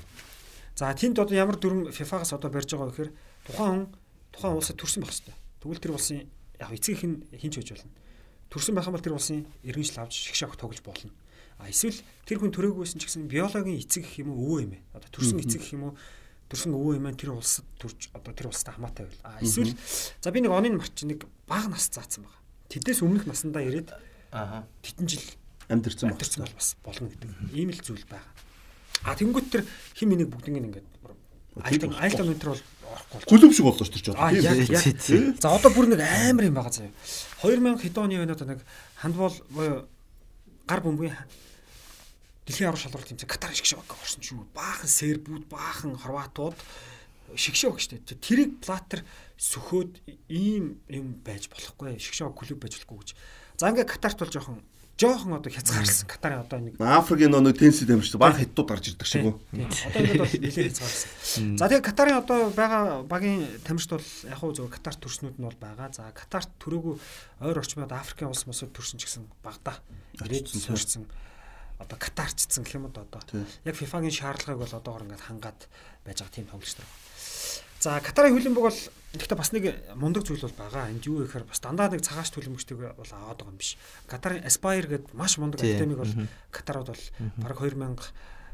[0.77, 3.11] За тэнд одоо ямар дүрм FIFA-гаас одоо барьж байгаа гэхээр
[3.49, 3.89] тухайн хүн
[4.29, 5.35] тухайн улсад төрсэн байх хэрэгтэй.
[5.57, 6.29] Тэгвэл тэр улсын
[6.61, 7.91] яг эцгийнх нь хинч гэж болно.
[8.53, 11.09] Төрсэн байх юм бол тэр улсын иргэншил авч шгшаах тоглож болно.
[11.57, 11.97] А эсвэл
[12.29, 14.81] тэр хүн төрөөгүйсэн ч гэсэн биологийн эцэг гэх юм уу өвөө юм ээ.
[14.93, 15.93] Одоо төрсэн эцэг гэх юм уу
[16.45, 19.21] төрсэн өвөө юм ээ тэр улсад төрж одоо тэр улстай хамаатай байл.
[19.25, 19.73] А эсвэл
[20.21, 22.41] за би нэг оны марч нэг бага нас заасан байгаа.
[22.69, 23.97] Тэдээс өмнөх насандаа ирээд
[24.29, 25.25] аа тэтэн жил
[25.73, 27.29] амьдэрсэн амьдэрсэн бол бас болно гэдэг.
[27.57, 28.29] Ийм л зүйл байгаа.
[29.03, 30.87] А тэнгуут тэр хим энийг бүгднийг ингээд
[31.63, 34.17] айлтан айлтан өнтер бол орохгүй бол гүлэм шиг боллоо шүү дээ.
[34.17, 36.93] А яг за одоо бүр нэг амар юм байгаа заяа.
[37.41, 38.61] 2000 хэд оны өнөөдөр нэг
[39.01, 39.85] хандбол буюу
[40.67, 41.17] гар бөмбөгийн
[42.47, 46.57] дэлхийн аврал шалралт тэмцээн Катар шигшээ орсон ч юм баахан сербүүд баахан хорватууд
[47.35, 47.99] шигшээ баг штэ.
[48.23, 49.03] Тэрийг платер
[49.35, 49.99] сөхөөд
[50.31, 51.99] ийм юм байж болохгүй.
[51.99, 53.09] Шигшээ клуб байж болохгүй гэж.
[53.59, 54.63] За ингээ Катарт бол жоохон
[54.97, 56.09] жоохон одоо хязгаарлсан.
[56.09, 59.35] Катарын одоо нэг Африкийн нэг тенси тамирчид баг хятадууд гарч ирдэг шиг үү.
[59.37, 61.57] Одоо ингэ бол нэлээд хязгаарлсан.
[61.57, 65.59] За тэгээ Катарын одоо байгаа багийн тамирчид бол яг хөө зөв Катар төрснүүд нь бол
[65.61, 65.93] байгаа.
[65.93, 66.97] За Катарт төрөөгүй
[67.45, 69.77] ойр орчмод Африкийн улс мосод төрсөн ч гэсэн багада
[70.17, 71.05] ирээд суурьсан.
[71.79, 73.21] одоо катарчсан гэх юм уу одоо.
[73.65, 75.59] Яг FIFA-гийн шаардлагыг бол одоогор ингээд хангаад
[76.05, 76.89] байж байгаа тийм тоглогч нар.
[77.79, 78.79] За Катарын хөлбөмбөг бол
[79.17, 79.65] гэхдээ бас нэг
[79.97, 80.89] мундаг зүйл бол байгаа.
[80.93, 83.75] Энд юу гэхээр бас дандаа нэг цагааш төлөмжтэйг бол аваад байгаа юм биш.
[84.05, 86.13] Катарын Aspire гэдэг маш мундаг академиг бол
[86.53, 87.03] Катарууд бол
[87.41, 87.99] бараг 2000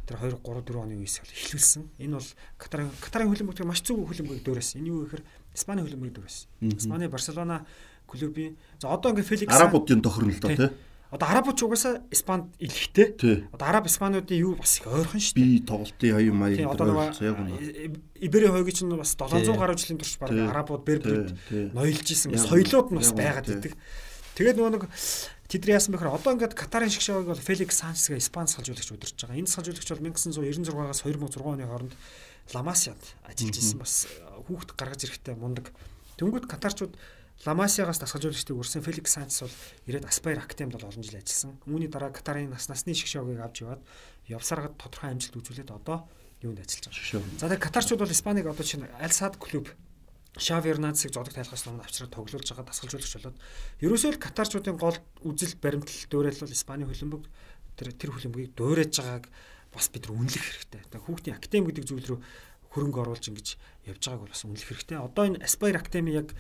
[0.04, 1.84] тэр 2 3 4 оны үеэс эхлүүлсэн.
[2.04, 4.76] Энэ бол Катарын Катарын хөлбөмбөг маш зөв хөлбөмбөг дөрөөс.
[4.76, 5.24] Энэ юу гэхээр
[5.56, 6.38] Испани хөлбөмбөг дөрөөс.
[6.76, 7.64] Испани Барселона
[8.08, 10.70] клубын за одоо ингээ Феликс Арабуудын тохирно л доо тий.
[11.14, 13.46] Одоо арабууд ч угаасаа Испанд илэхтэй.
[13.54, 15.46] Одоо араб испануудын юу бас их ойрхон шүү дээ.
[15.46, 17.54] Би тоглолтын оюун маяг ойлцоо яг үнэ.
[18.18, 22.98] Ибери хойгийн чинь бас 700 гаруй жилийн турш баг арабууд Берберд ноёлж исэн соёлууд нь
[22.98, 23.78] бас байгаад идэг.
[24.34, 24.84] Тэгээд нөгөө нэг
[25.46, 29.38] тэдний яасан бэхээр одоо ингээд Катарын шиг шавыг бол Феликс Сансга Испани салжуулагч удирж байгаа.
[29.38, 31.94] Энэ салжуулагч бол 1996-аас 2006 оны хооронд
[32.58, 32.98] Ламасиад
[33.30, 34.10] ажиллаж исэн бас
[34.50, 35.70] хүүхд гаргаж ирэхтэй мундаг.
[36.18, 36.98] Дөнгөд Катарчууд
[37.44, 39.58] Ламасиагаас дасгалжуулагчдыг үрсэн Феликс Санчес бол
[39.92, 41.60] ирээд Аспайр Актемд бол олон жил ажилласан.
[41.68, 43.84] Үүний дараа Катарын нас насны шгшөөгийг авч яваад
[44.32, 46.08] явсаргад тодорхой амжилт үзүүлээд одоо
[46.40, 47.40] юунд ажиллаж байгаа.
[47.40, 49.68] За тэгээ Катарчууд бол Испанийг одоо чинь Альсад клуб
[50.40, 53.38] Шави Эрнандсыг зодог тайлхаас өмнө авчраад тоглуулж байгаа дасгалжуулагч болоод
[53.84, 57.24] ерөөсөө л Катарчуудын гол үзэл баримтлал дөөрөл бол Испани хөлбөмбөг
[57.78, 59.26] тэр тэр хөлбөмбөгийг дөөрэж байгааг
[59.70, 60.82] бас бид нар үнэлэх хэрэгтэй.
[60.90, 62.20] Тэгээ хүүхдийн академи гэдэг зүйл рүү
[62.74, 63.48] хөрөнгө оруулж ингэж
[63.94, 64.98] явж байгааг бол бас үнэлэх хэрэгтэй.
[64.98, 66.34] Одоо энэ Aspire Academy яг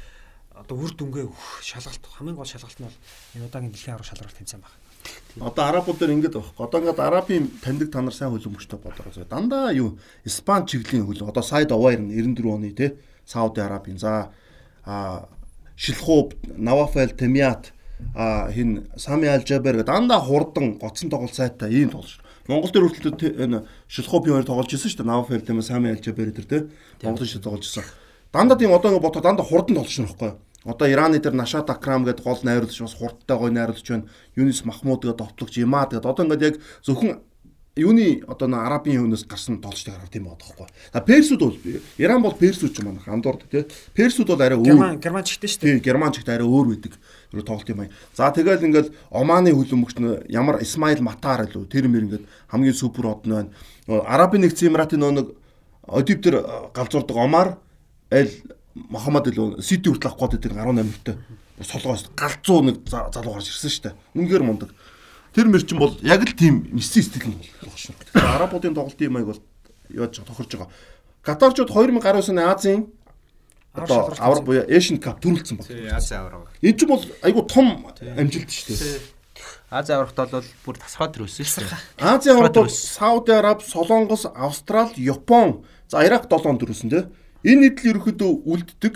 [0.53, 2.99] одоо үр дүнгээ өгөх шалгалт хамгийн гол шалгалт нь бол
[3.35, 4.77] энэ удаагийн дэлхийн арга шалралт тэмцээн байна.
[5.41, 6.61] Одоо арабууд дээр ингэж байхгүй.
[6.61, 9.25] Одоо ингээд арабын таньдаг та нар сайн хөлбөмбөгчтэй бодороо.
[9.25, 11.25] Дандаа юу Испани чиглэлийн хөл.
[11.25, 12.95] Одоо Сайд Овайр нь 94 оны те
[13.25, 14.29] Сауди Арабийн за
[14.85, 15.27] а
[15.75, 17.73] Шилхууп, Навафел, Темиат
[18.13, 22.21] а хин Сами Алжабер гэдэг дандаа хурдан гоцсон тоглолт сайтай ийм тоглож.
[22.47, 25.09] Монгол дээр хүртэл энэ Шилхуупийн хоёр тоглож ирсэн шүү дээ.
[25.09, 26.69] Навафел, Темиат, Сами Алжабер дээр те
[27.01, 27.83] Монгол шиг тоглож ирсэн
[28.33, 30.33] дандаа тийм одоо ингээд бодоход дандаа хурдан толч нь байхгүй.
[30.65, 34.09] Одоо Ираны дээр Нашат Акрам гэдэг гол найруулагч бас хурдтай гой найруулагч байна.
[34.35, 37.21] Юнис Махмуд гэдэг товтлогч Има гэдэг одоо ингээд яг зөвхөн
[37.75, 40.67] юуны одоо н арабын хүнээс гарсан толчтой гарав тийм байгаа байхгүй.
[40.93, 41.57] А персүүд бол
[41.97, 43.65] Иран бол персүүд ч юм аа андуурд тий.
[43.97, 44.69] Персүүд бол арай өөр.
[44.69, 45.73] Герман германчигтэй шүү дээ.
[45.81, 46.93] Тий, германчигт арай өөр байдаг.
[47.33, 47.89] Юу тоглолт юм аа.
[48.13, 53.09] За тэгэл ингээд Оманы хөлбөмбөгч нь ямар Исмаил Матар лөө тэр мэр ингээд хамгийн супер
[53.09, 53.49] од нь байна.
[53.89, 55.33] Арабын нэгдсэн Эмиратын нэг
[55.89, 56.45] Одиб тэр
[56.77, 57.57] галзуурдаг Омар
[58.13, 58.31] аль
[58.73, 61.15] Мохаммад илүү Сити хүртэл авах гээд байдаг 18 өвтэй
[61.61, 63.95] солгоос галзуу нэг залуу гарч ирсэн шүү дээ.
[64.17, 64.69] Үнэхээр мундаг.
[65.33, 67.93] Тэр мэрчин бол яг л тийм месси стил нь болох шүү.
[68.17, 69.41] Арабуудын тоглолтын маяг бол
[69.93, 70.73] яаж тохирж байгаа.
[71.21, 72.89] Катарчууд 2019 оны Азийн
[73.73, 75.67] одоо авар буюу Asian Cup төрүүлсэн баг.
[75.67, 76.49] Тий, Азийн авар.
[76.61, 77.85] Энэ ч бол айгүй том
[78.17, 79.01] амжилт шүү дээ.
[79.69, 81.81] Азийн аврагт бол бүр тасраад төрүүлсэн шүү дээ.
[82.01, 87.05] Азийн аврагт Сауди Араб, Солонгос, Австрал, Япон, за Ирак 7 төрүүлсэн тий.
[87.43, 88.95] Энэ нийтлэл ерөөхдөө үлддэг.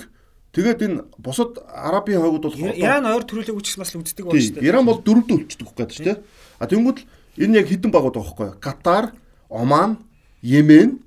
[0.55, 4.65] Тэгээд энэ бусад арабын хойгууд бол Иран ойр төрөлөг үчигс бас үлддэг байна шүү дээ.
[4.65, 6.17] Иран бол дөрөвдөө үлдчихдэг гэдэг шүү дээ.
[6.57, 7.05] А тэнгууд л
[7.37, 8.57] энэ яг хідэн багууд байхгүй юу?
[8.57, 9.13] Катар,
[9.51, 10.01] Оман,
[10.41, 11.03] Йемен,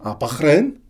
[0.00, 0.80] Бахрейн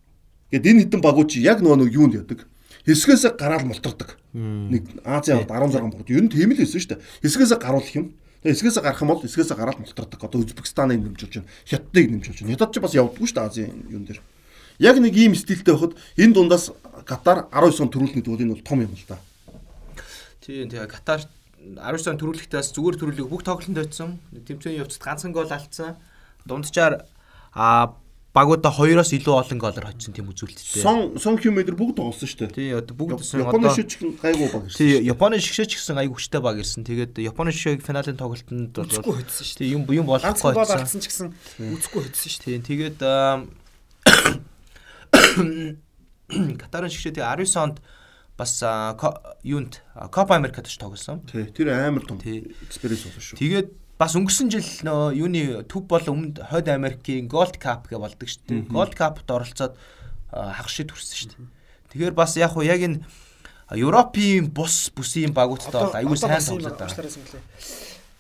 [0.53, 2.47] гэд энэ хідэн багууд чи яг нөгөө юунд яадаг?
[2.87, 4.15] Хэсгээс гараал мултардаг.
[4.31, 7.03] Нэг Азийн 16 багууд ер нь тийм л байсан шүү дээ.
[7.27, 8.15] Хэсгээс гаруулах юм.
[8.47, 10.23] Тэгээ хэсгээс гарах юм бол хэсгээс гараад мултардаг.
[10.23, 11.51] Одоо Узбекистаныг нэмжүүлж байна.
[11.67, 12.55] Хятадыг нэмжүүлж байна.
[12.55, 14.23] Хятад ч бас явдаггүй шүү дээ Азийн юун дээр.
[14.79, 16.73] Яг нэг ийм стилтэй байхад энэ дундаас
[17.07, 19.19] Катар 19 он төрүүлнэ гэдэг энэ бол том юм л да.
[20.45, 21.25] Тийм тэгээ Катар
[21.63, 24.21] 19 он төрүүлэхтээс зүгээр төрүүлэг бүх тоглолтод очсон.
[24.33, 25.97] Тэмцээний явцад ганцхан гол алдсан.
[26.45, 27.07] Дунджаар
[27.57, 27.97] а
[28.37, 30.85] багуудаа 2-оос илүү олон голоор хоцсон тийм үзүүлэлттэй.
[30.85, 32.53] Сон сон километр бүгд тоглосон шүү дээ.
[32.53, 33.89] Тий, одоо бүгд Японы шиг
[34.21, 34.77] гайгүй баг ирсэн.
[34.77, 36.85] Тий, Японы шигшээ ч гэсэн гайгүй хүчтэй баг ирсэн.
[36.85, 39.73] Тэгээд Японы шигшээг финалийн тоглолтод бол үзэхгүй хөдсөн шүү дээ.
[39.73, 40.53] Юм юм болохгүй.
[40.53, 41.33] Гол алдсан ч гэсэн
[41.65, 42.61] үзэхгүй хөдсөн шүү дээ.
[42.69, 42.99] Тэгээд
[46.61, 47.79] Катарын шигшээ тэгээ 19 онд
[48.37, 48.61] бас
[49.43, 51.25] юунд Копа Америкад ч тоглосон.
[51.31, 53.39] Тий, тэр амар том экспириенс болсон шүү.
[53.41, 58.29] Тэгээд бас өнгөрсөн жил нөө юуны төв бол өмнөд Хойд Америкийн Gold Cup гэж болдог
[58.29, 58.69] шүү дээ.
[58.69, 59.75] Gold Cup-д оролцоод
[60.29, 61.49] хагас шид хүрсэн шүү дээ.
[61.97, 63.01] Тэгэхээр бас яг уу яг энэ
[63.73, 67.09] Европын бус бүсийн багуудтай бол аюул сайн тоглоод байгаа.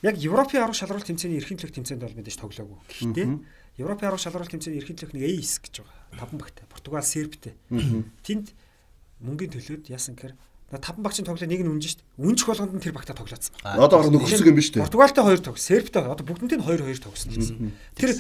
[0.01, 2.78] Яг Европын арга шалралт тэмцээний эрхийн төлөв тэмцээнд бол мэдээж тоглоогүй.
[2.88, 3.28] Гэхдээ
[3.77, 6.64] Европын арга шалралт тэмцээний эрхийн төлөв нэг ACE гэж байгаа таван багтай.
[6.72, 7.55] Португал, Сербтэй.
[8.24, 8.57] Тэнд
[9.20, 10.33] мөнгөний төлөөд яасан гэхээр
[10.81, 12.01] таван багчийн тоглоо нэг нь үнж шít.
[12.16, 13.85] Үнжих болгонд нь тэр багтаа тоглоодсон байна.
[13.85, 14.83] Одоо нөхөрсөг юм биш үү?
[14.83, 17.70] Португалтай хоёр тогс, Сербтэй одоо бүгднтэй нь хоёр хоёр тогсон гэсэн.
[17.95, 18.11] Тэр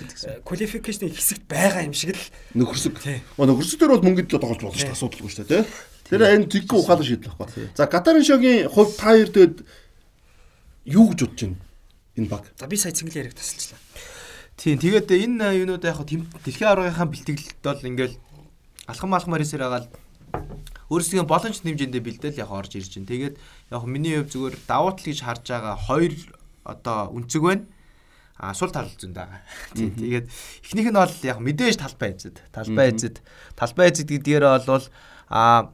[0.44, 2.22] квалификейшны хэсэгт байгаа юм шиг л
[2.54, 3.00] нөхөрсөг.
[3.34, 4.94] Нөхөрсөг дээр бол мөнгөд тоглож болно дээ.
[4.94, 5.64] Асуудалгүй дээ, тий.
[6.06, 7.66] Тэр энэ тэггүй ухаалаг шийдэл байхгүй.
[7.74, 9.66] За Катарын шогийн хувь та хоёр дээд
[10.86, 11.58] юу гэж бодож байна?
[12.14, 12.46] Энэ баг.
[12.54, 13.82] За би сая цэнгэлээ яриг тасалчлаа.
[14.56, 18.16] Тийм тэгээд энэ юунууд яг дэлхийн аврагынхаа бэлтгэлд бол ингээл
[18.88, 19.88] алхам алхмаар эсэр хагаал
[20.88, 23.10] өөрсдийн боломж нэмжэндээ бэлдээл яг орж ирж байна.
[23.10, 23.34] Тэгээд
[23.70, 26.12] яг миний хувь зүгээр давуу тал гэж харж байгаа хоёр
[26.64, 27.64] одоо үнцэг байна.
[28.38, 29.40] а сул тал зүүн байгаа.
[29.72, 30.26] Тийм тэгээд
[30.64, 32.36] эхнийх нь бол яг мэдээж талбай эзэд.
[32.52, 33.24] Талбай эзэд.
[33.56, 34.84] Талбай эзэд гэдгээр бол
[35.32, 35.72] а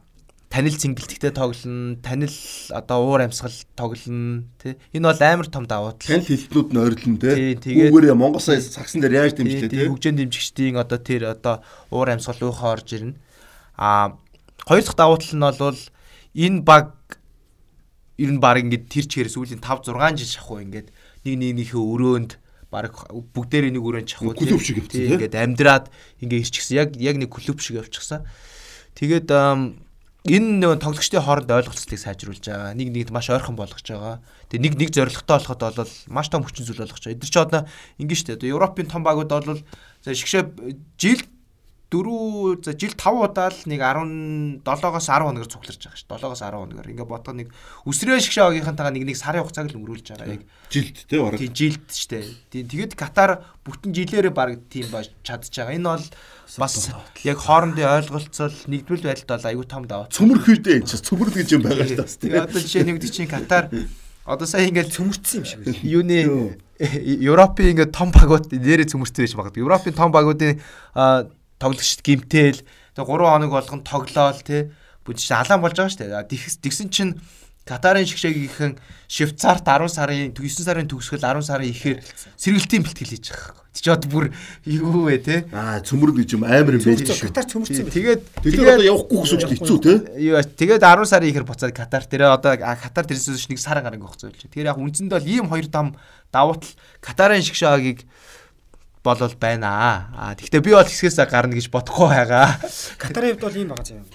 [0.53, 2.37] танил цэнгэлтгтэй тоглоно, танил
[2.69, 4.77] одоо уур амьсгал тоглоно, тий.
[4.93, 6.13] Энэ бол амар том давуу тал.
[6.13, 7.89] Танил хилтнүүд нь ойрлон тий.
[7.89, 9.89] Үүгээрээ Монгол сая сагсан дээр яаж дэмжлээ тий.
[9.89, 13.17] Хөгжөөнд дэмжигчдийн одоо тэр одоо уур амьсгал уухаа орж ирнэ.
[13.81, 14.21] А
[14.69, 15.81] хоёр дахь давуу тал нь бол
[16.37, 16.93] энэ баг
[18.21, 20.93] ер нь баг ингээд тэр чигээрээ сүүлийн 5 6 жил шахуу ингээд
[21.25, 22.31] нэг нэгнийхээ өрөөнд
[22.69, 22.93] баг
[23.33, 25.89] бүгдээрээ нэг өрөөнд явчихсан тийм ингээд амьдраад
[26.21, 28.21] ингээд ирчихсэн яг яг нэг клуб шиг явчихсан.
[28.93, 29.33] Тэгээд
[30.23, 32.71] энэ нэг тоглогчдын хооронд ойлголцлыг сайжруулж байгаа.
[32.71, 34.23] Нэг нэгд маш ойрхон болгож байгаа.
[34.47, 37.15] Тэгээ нэг нэг зоригтой болоход бол маш том хүчин зүйл болгож байгаа.
[37.19, 37.61] Эдгээр чи одоо
[37.99, 38.55] ингэ шүү дээ.
[38.55, 39.59] Европын том багууд бол
[40.07, 40.47] шигшээ
[40.95, 41.27] жилд
[41.93, 43.81] дөрөв за жил 5 удаа л нэг
[44.65, 46.05] 17-оос 10 хоногор цугларч байгаа ш.
[46.09, 46.89] 7-оос 10 хоногор.
[46.89, 47.49] Ингээ бодоход нэг
[47.85, 50.33] үсрээ шгшээ багийнхантайгаа нэг нэг сарын хугацааг л өнгөрүүлж байгаа.
[50.33, 51.37] Яг жилд те бараг.
[51.37, 52.25] Тийм жилд штэ.
[52.49, 55.77] Тийм тэгээд Катар бүтэн жилээрээ баг тийм байж чадж байгаа.
[55.77, 56.05] Энэ бол
[56.57, 56.73] бас
[57.21, 60.09] яг хоорондын ойлголцол нэгдвэл байдалд бол аюу том даваа.
[60.09, 61.93] Цөмөр хийдэ энэ ч цөмөрл гэж юм байгаа ш.
[62.17, 63.69] Тэгээд одоо жишээ нэг чинь Катар
[64.25, 65.77] одоо сая ингээд цөмөрцсөн юм шиг байна.
[65.83, 69.61] Юуны Европын ингээд том багууд нэрээ цөмөрцсөн байж магадгүй.
[69.61, 70.59] Европын том багуудын
[71.63, 74.75] тоглогчд гимтэл тэгээ 3 хоног болгон тоглоол те
[75.07, 76.59] бүж алаан болж байгаа шүү дээ.
[76.59, 77.15] Тэгсэн чинь
[77.63, 78.75] Катарын шигшээгийнхэн
[79.07, 82.03] Швейцарт 10 сарын 9 сарын төгсгөл 10 сарын ихээр
[82.35, 83.63] сэргэлтийн бэлтгэл хийж байгаа хэрэг.
[83.71, 84.25] Чи одоо бүр
[84.67, 85.47] юу вэ те?
[85.55, 87.31] Аа цөмөр гэж юм амар юм байж шүү.
[87.31, 87.87] Катар цөмөрсөн.
[87.87, 89.93] Тэгээд тэгээд одоо явахгүй гэсэн үг хэцүү те?
[90.27, 94.27] Юу тэгээд 10 сарын ихээр буцаад Катар тэрэ одоо Катар тэрсээс нэг сар гаранг өгцөө
[94.27, 94.43] л.
[94.43, 95.95] Тэгэхээр яг үндсэндээ бол ийм хоёр дам
[96.35, 98.03] давуу тал Катарын шигшээгийг
[99.03, 99.67] болол байна
[100.15, 100.33] аа.
[100.39, 102.57] Гэхдээ би бол хэсгээс гарна гэж бодохгүй байгаа.
[102.97, 104.07] Катарын хувьд бол ийм байгаа юм.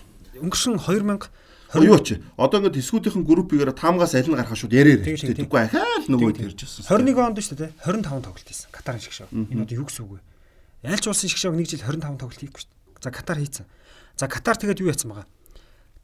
[0.48, 1.28] Өнгөрсөн 2000
[1.76, 5.44] Юу ч одоо ингээд эсгүүдийнхэн группигээр таамгаас аль нь гарах шууд яриа хэрэгтэй.
[5.44, 6.80] Тэггүй ахаал нөгөө ярьж байсан.
[6.88, 7.72] 21 онд шүү дээ.
[7.84, 8.72] 25 тоглолт хийсэн.
[8.72, 9.28] Катарын шгшөө.
[9.52, 10.20] Энэ одоо юу гэсэн үг вэ?
[10.88, 13.04] Ялч улсын шгшөөг нэг жил 25 тоглолт хийхгүй шүү дээ.
[13.04, 13.66] За Катар хийцэн.
[14.16, 15.28] За Катар тэгээд юу яцсан байгаа?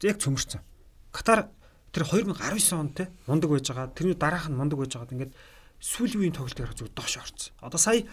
[0.05, 0.61] Яг цөмөрцөн.
[1.09, 1.49] Катар
[1.89, 3.89] тэр 2019 онд те мундаг байж байгаа.
[3.89, 5.33] Тэрний дараах нь мундаг байж байгаад ингээд
[5.81, 7.57] сүүлийн үеийн тоглолт ярих зүг доош орсон.
[7.65, 8.05] Одоо сая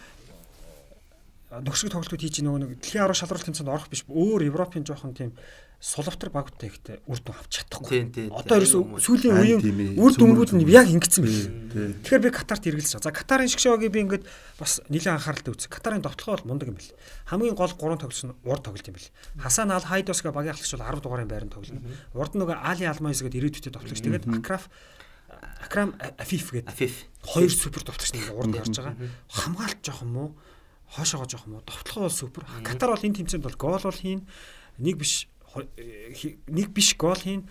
[1.61, 5.37] нөхшиг тоглолтууд хийж нөгөө нэг дэлхийн аврал шалралт тэмцээнд орох биш өөр Европын жоохон тийм
[5.83, 8.31] сулавтар багуудтай ихтэй үр дүн авч чадахгүй.
[8.31, 11.99] Одоо ерөөсөө сүүлийн үеийн үр дүнгууд нь яг ингэсэн байл.
[12.07, 13.03] Тэгэхээр би Катарт эргэлж байгаа.
[13.03, 14.23] За Катарын шгшөөгийг би ингээд
[14.55, 15.67] бас нэлээд анхааралтай үзье.
[15.67, 16.95] Катарын довтлогоо бол мундаг юм бэл.
[17.27, 19.11] Хамгийн гол гурван тоглогч нь урд тоглолт юм бэл.
[19.43, 21.83] Хасан Ал Хайдосга багийн ахлагч бол 10 дугаарын байранд тоглоно.
[22.15, 23.99] Урд нөгөө Али Алмайс гэдэг ирээдүйтэй довтлогч.
[23.99, 24.71] Тэгээд Акраф
[25.59, 26.71] Акрам Афиф гэдэг.
[26.71, 27.11] Афиф.
[27.27, 28.95] Хоёр супер довтлогч нэг урд гарч байгаа.
[29.27, 30.29] Хамгаалт жоох юм уу?
[30.93, 31.65] Хойшоогоо жоох юм уу?
[31.65, 32.45] Довтлогоо бол супер.
[32.61, 34.29] Катар бол энэ тэмцээнд бол гол бол хийн.
[34.77, 35.25] Нэг биш
[36.49, 37.45] нэг биш гол хийн.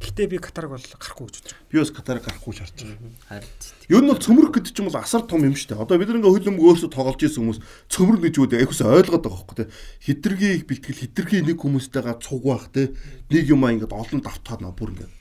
[0.00, 1.68] Гэтэ би Катарыг бол гарахгүй гэж бодож байна.
[1.72, 3.12] Би бас Катарыг гарахгүй шаардж байгаа.
[3.28, 3.48] Харин.
[3.88, 5.80] Ер нь бол цөмрөх гэдэг чинь бол асар том юм шүү дээ.
[5.80, 9.56] Одоо бид нэг хөлөмг өөрсдөө тоглож исэн хүмүүс цөмрөх гэж үү айхус ойлгоод байгаа хөөхгүй
[9.56, 9.72] те.
[10.04, 12.92] Хитргийг бэлтгэл хитрхий нэг хүмүүстэйгээ цуг байх те.
[13.32, 15.12] Нэг юмаа ингээд олон давтаад наа бүр ингээд.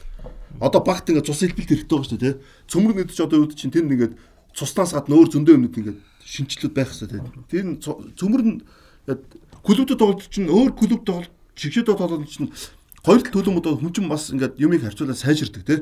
[0.59, 2.41] Одоо багт ингээд цус хэлбэлт хэрэгтэй байгаа шүү дээ те.
[2.67, 4.13] Цөмрөх гэдэг чинь одоо юу гэдэг чинь тэр нэгээд
[4.51, 5.99] цуснаас гадна өөр зөндөө юмнууд ингээд
[6.34, 7.21] шинжилүүд байх хэрэгтэй.
[7.53, 7.77] Тэр
[8.17, 8.57] цөмөр нь
[9.61, 12.49] клубтод тоглож чинь өөр клуб тоглож чигшээд тоглоод чинь
[13.05, 15.79] хоёр тал төлөмөд хүн чинь бас ингээд юмыг харьцуулаад сайжирдаг тий.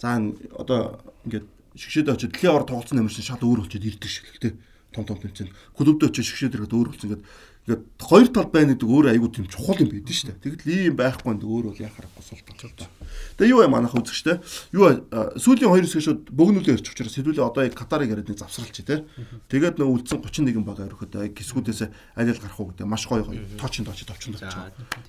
[0.00, 0.16] За
[0.56, 4.52] одоо ингээд шигшээд очиж дэлхийн аваар тоглолцсон амир шал өөр болчиход ирдэг шиг л тий.
[4.92, 7.24] Том том тэмцээнд клубд очиж шигшээд ирэхэд өөр болсон ингээд
[7.62, 10.42] ингээд хоёр тал байна гэдэг өөр айгуу тийм чухал юм байдэн шүү дээ.
[10.42, 12.90] Тэгэл ийм байхгүй нэг өөр бол яхаар госолт болж байна.
[13.38, 14.42] Тэгээ юу юм манайх үзэгчтэй.
[14.74, 15.06] Юу
[15.38, 19.06] сүүлийн хоёр хэсэг шууд бөгнүүлээ ирчих учраас хэдүүлээ одоо яг Катарыг яриад нэг завсралч тий.
[19.46, 21.80] Тэгээд нөө үлдсэн 31 баг өрөхөд яг хэсгүүдээс
[22.18, 24.58] аль аль гарах уу гэдэг маш гоё гоё тоочин тооч товчон тооч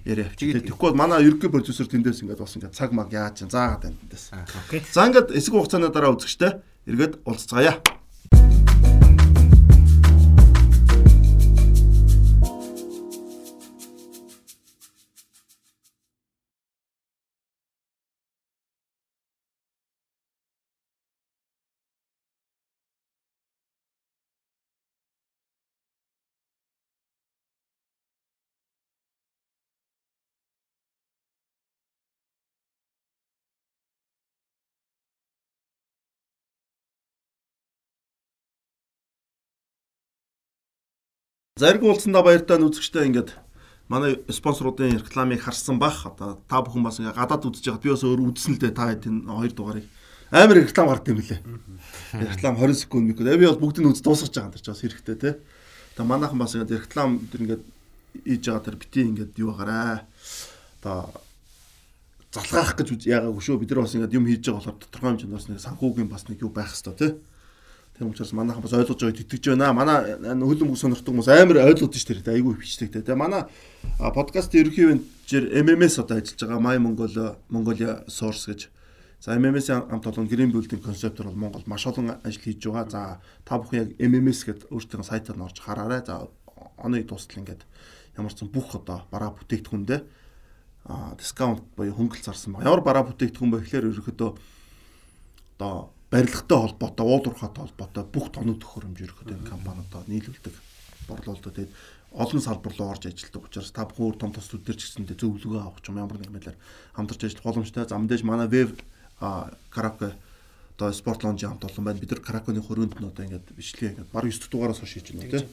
[0.06, 0.54] яриа авчих.
[0.54, 4.30] Тэгэхгүй бол манай ерөнхий продюсер тэндээс ингээд бас ингээд цаг маг яаж заагаад байна тэндээс.
[4.94, 7.82] За ингээд эсэг хугацааны дараа үзэгчтэй эргээд уулзцаая.
[41.54, 43.38] Зариг уулзсандаа баяртай нүцгчтэй ингээд
[43.86, 46.02] манай спонсоруудын рекламыг харсан бах.
[46.10, 48.90] Одоо та бүхэн бас ингээд гадаад үзэж байгаад би бас өөр үзсэн л дээ та
[48.98, 49.86] энэ хоёр дугаарыг.
[50.34, 51.46] Амар реклам гард юм билээ.
[52.26, 53.30] Реклам 20 секунд микод.
[53.38, 55.38] Би бас бүгдийг үз дуусгаж байгаа юм дэрч бас хэрэгтэй те.
[55.94, 57.64] Тэгээ манайхан бас ингээд реклам тэр ингээд
[58.26, 60.10] хийж байгаа тэр бити ингээд юу гараа.
[60.82, 61.14] Одоо
[62.34, 63.62] залгаах гэж яагаагүй шүү.
[63.62, 66.42] Бид нар бас ингээд юм хийж байгаа болохоор тодорхой хэмжээнд бас нэг санхүүгийн бас нэг
[66.42, 67.22] юу байх хэвээр те.
[67.98, 69.74] Тийм учраас манайхан бас ойлгож байгааг тэтгэж байна.
[69.74, 73.06] Манай хөлөн бүх сонирхдаг хүмүүс амар ойлгоод ш тэр айгүй бичдэг те.
[73.06, 73.46] Тэгээ манай
[74.02, 78.74] подкаст ерөнхий менежер MMS одоо ажиллаж байгаа My Mongolia Mongolia Source гэж.
[79.22, 82.90] За MMS-ийн хамт олон Green Building концептор бол Монгол маш олон ажил хийж байгаа.
[82.90, 83.02] За
[83.46, 86.02] та бүхэн яг MMS гэдэг өөрсдөө сайтаар орж хараарай.
[86.02, 86.28] За
[86.82, 87.62] оны дуустал ингээд
[88.18, 90.02] ямар ч бүх одоо бараа бүтээгдэхүүндээ
[90.90, 92.66] а дискаунт буюу хөнгөлц зарсан ба.
[92.66, 94.32] Ямар бараа бүтээгдэхүүн бэ гэхээр ерөнхийдөө
[95.56, 100.54] одоо барилгатай холбоотой, уулуурхаатай холбоотой бүх тоног төхөөрөмж ерөөхдөө энэ компаниудаа нийлүүлдэг
[101.10, 101.54] борлуулдаг.
[101.58, 101.74] Тэгээд
[102.14, 105.62] олон салбар руу орж ажилладаг учраас та бүхэн өөр том тос төр ч гэсэндээ зөвлөгөө
[105.66, 106.58] авах юм ямар нэгэн байдлаар
[106.94, 107.90] хамтарч ажиллах боломжтой.
[107.90, 108.78] За мэдээж манай веб
[109.74, 110.14] караоке
[110.78, 112.00] одоо спорт лонжийн хамт олон байна.
[112.00, 115.34] Бид нар караокены хөрөнд нь одоо ингээд бичлэгээ ингээд баг 9 дугаараас хойш хийж байна
[115.34, 115.50] тийм.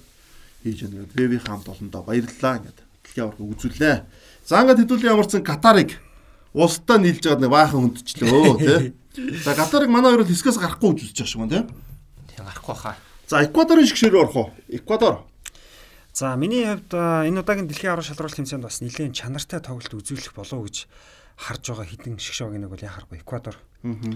[0.61, 1.09] Хийж байна.
[1.17, 3.97] Вебийн хамт олондоо баярлалаа ингээд дэлхийн аварга үзүүлээ.
[4.45, 5.97] За ингээд хэдүүлийн ямарсан Катарыг
[6.53, 8.93] улстай нийлж байгаа нэг баахан хүндчлөө тий.
[9.17, 11.67] За Катарыг манай хоёр л хэсгээс гарахгүй гэж үзэж байгаа шиг байна тийм.
[12.39, 12.97] Гарахгүй хаа.
[13.27, 14.49] За Эквадорын шгшээр орох уу?
[14.71, 15.27] Эквадор.
[16.15, 20.59] За миний хувьд энэ удаагийн дэлхийн аврал шалралт тэмцээнд бас нэлээд чанартай тоглолт үзүүлэх болов
[20.59, 20.87] уу гэж
[21.39, 23.57] харж байгаа хідэн шгшөөг нэг бол яхахгүй Эквадор.
[23.83, 24.15] Аа.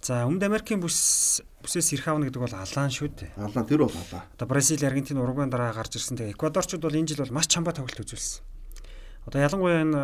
[0.00, 3.36] За Өмнөд Америкийн бүс бүсээс ирэх авна гэдэг бол алаан шүү дээ.
[3.36, 4.24] Алаан тэр бол алаа.
[4.32, 6.16] Одоо Бразил, Аргентин, Уругвайн дараа гарч ирсэн.
[6.16, 8.40] Тэгээ Эквадорчууд бол энэ жил бол маш чамбаа тоглолт үзүүлсэн.
[9.28, 10.02] Одоо ялангуяа энэ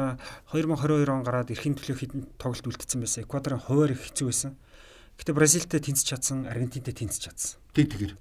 [0.52, 3.24] 2022 он гараад эрхийн төлөө хідэн тоглолт үлдсэн байсан.
[3.24, 4.52] Эквадорын хуваар их хэцүү байсан.
[5.16, 7.56] Гэтэ Бразилтэй тэнцэж чадсан, Аргентинтэй тэнцэж чадсан.
[7.72, 8.12] Тэг тэгэр.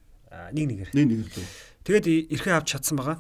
[0.56, 0.90] Нэг нэгээр.
[0.96, 1.52] Нэг нэгээр л.
[1.84, 3.20] Тэгээд эрхээ авч чадсан байгаа.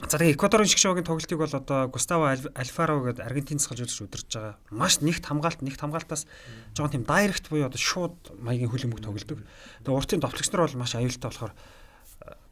[0.00, 4.56] За тэгээ Эквадорын шгшөөгийн тоглолтыг бол одоо Густаво Альфаро гэдэг Аргентинс гаж үзэж удирдах байгаа.
[4.72, 6.24] Маш нэгт хамгаалт, нэгт хамгаалтаас
[6.72, 9.44] жоохон тийм дайрект буюу одоо шууд маягийн хөлбөмбөг тоглодог.
[9.84, 11.52] Тэгээ уртын товтлогч нар бол маш аюултай болохоор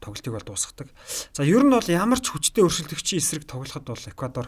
[0.01, 0.89] тоглолтыг бол дуусгадаг.
[1.33, 4.47] За ер нь бол ямар ч хүчтэй өршөлтөгчийн эсрэг тоглоход бол Эквадор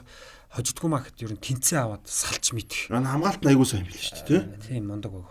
[0.53, 2.89] хожидгүй маа гэхэд ер нь тэнцээ аваад салж мэдэх.
[2.93, 4.41] Энэ хамгаалт нь айгуу сайн билээ шүү дээ.
[4.65, 5.29] Тийм мундаг баг.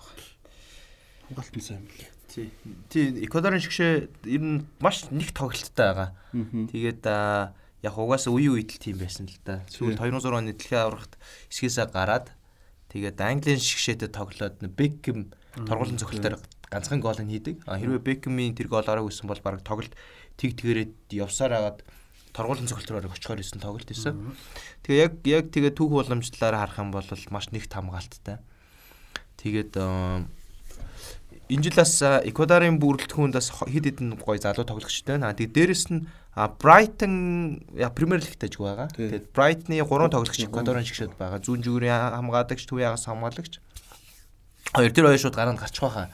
[1.31, 2.11] Хамгаалт нь сайн билээ.
[2.33, 2.49] Тий.
[2.89, 3.93] Тий Эквадорын шигшээ
[4.31, 6.11] ер нь маш нэг тоглолттой байгаа.
[6.33, 7.03] Тэгээд
[7.83, 9.67] яг угаасаа үе үед л тийм байсан л да.
[9.69, 11.19] Сүүлд 2006 оны дэлхийн аврагт
[11.51, 12.31] эсгээсээ гараад
[12.95, 15.35] тэгээд Английн шигшээтэй тоглоод Бекхэм
[15.67, 16.39] торгуулийн цогцолтоор
[16.73, 17.69] ганцхан гол нь хийдэг.
[17.69, 19.93] Хэрвээ Бекмийн тэр гол ороог исэн бол баг тоглолт
[20.41, 21.79] тэг тэгрэд явсаар агаад
[22.33, 24.33] торгуулын цогцолтроор очихоор исэн тоглолт исэн.
[24.89, 28.41] Тэгээ яг яг тэгээ түүх боломжтлаар харах юм бол маш нэг хамгаалттай.
[29.37, 35.37] Тэгээд энэ жил бас Эквадорын бүрэлдэхүүнд бас хэд хэдэн гоё залуу тоглогчтой байна.
[35.37, 37.61] Тэгээд дээрэс нь Брайтон
[37.93, 38.89] Премьер Лигт ажиг байгаа.
[38.97, 41.45] Тэгээд Брайтны 3 тоглогч Эквадорын шигшэд байгаа.
[41.45, 43.61] Зүүн жүгрийн хамгаалагч, төв ягаас хамгаалагч.
[44.73, 46.09] Хоёр тэр хоёр шууд гараанд гарчих байхаа.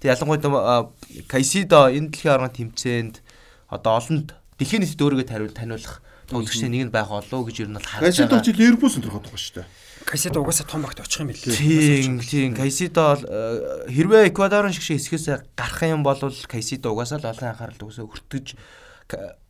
[0.00, 0.90] Тэг ялангуяа
[1.28, 3.16] Кайсидо энэ дэлхийн аваргын тэмцээнд
[3.68, 7.76] одоо олонд дэлхийн нийтэд өөрийгөө тариул таниулах тоглогчтой нэг нь байх болов гэж ер нь
[7.76, 8.08] бол харж байгаа.
[8.08, 9.68] Кайсидо ч Ливерпул сонирхоод байгаа шүү дээ.
[10.06, 11.56] Кайсидо угаасаа том багт очих юм билээ.
[11.58, 12.50] Тийм, тийм.
[12.56, 13.18] Кайсидо
[13.90, 18.46] хэрвээ Эквадорын шиг хэсгээс гарах юм бол Кайсидо угаасаа л олон анхаарал төгсөө өртөж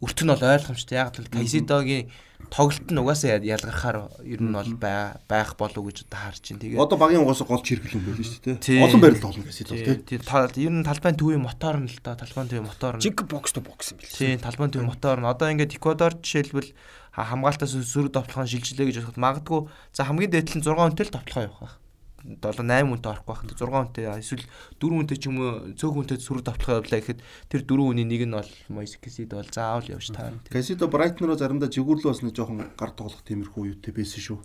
[0.03, 0.97] өртөн нь бол ойлгомжтой.
[0.99, 2.11] Яг л Кайсидогийн
[2.49, 6.63] тоглолт нь угаасаа ялгархаар ер нь бол байх болов гэж одоо харж байна.
[6.65, 8.85] Тэгээд одоо багийн угаасаа гол чирхэл юм байл шүү дээ.
[8.89, 10.25] Олон байрал тоглоно Кайсидо тийм.
[10.65, 12.17] Ер нь талбайн төвийн мотор нь л да.
[12.17, 13.05] Талбайн төвийн мотор нь.
[13.05, 14.17] Жиг бокс то бокс юм бэл.
[14.17, 15.29] Тийм, талбайн төвийн мотор нь.
[15.29, 16.73] Одоо ингээд Эквадор жишээлбэл
[17.15, 19.61] хамгаалтаас сөрөг товтлохын шилжилээ гэж бодоход магадгүй
[19.93, 21.80] за хамгийн дээдл нь 6 хүнтэй л товтлохоо явах байх.
[22.21, 23.43] 7 8 хүнтэй орохгүй байх.
[23.49, 24.45] 6 хүнтэй эсвэл
[24.77, 28.23] 4 хүнтэй ч юм уу цөөх хүнтэй сүрэг давтлах явлаа гэхэд тэр 4 хүний нэг
[28.29, 30.37] нь бол Мойсекисид бол заавал явж таа.
[30.53, 34.39] Касидо Брайтнероо заримдаа жигүүрлөө бас нэг жоохон гар тоглох тиймэрхүү юутэй байсан шүү.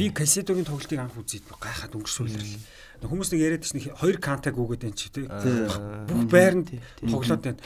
[0.00, 2.88] Би Касидогийн тоглолтыг анх үзээд гайхаад өнгөрсүүлээ.
[3.00, 5.24] Хүмүүс нэг яриад чинь хоёр кантаг үгээд байна чи тий.
[5.24, 6.68] Бүх байранд
[7.00, 7.60] тоглоод байна.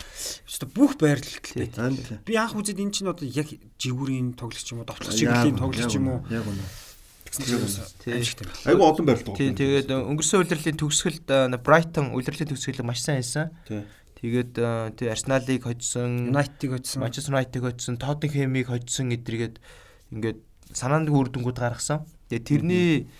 [0.46, 2.22] Өстө бүх байрлал гэлтэй.
[2.22, 6.06] Би анх үзээд эн чинь одоо яг жигүүрийн тоглогч юм уу, довтлох чиглэлийн тоглогч юм
[6.06, 6.22] уу?
[6.30, 6.83] Яг үнэ
[7.40, 11.28] Айгу олон байрлал Тийм тэгээд өнгөрсөн удирлын төгсгөлд
[11.66, 13.50] Брайтон удирлын төгсгөл маш сайн байсан.
[14.18, 14.52] Тэгээд
[14.96, 19.60] тий Арсеналыг хоцсон, Юнайтыг хоцсон, Манчестер Юнайтыг хоцсон, Тоттенхэмийг хоцсон эдэргээд
[20.14, 20.38] ингээд
[20.72, 22.08] санаанд үрдэнгүүд гаргасан.
[22.32, 23.10] Тэгээд тэрний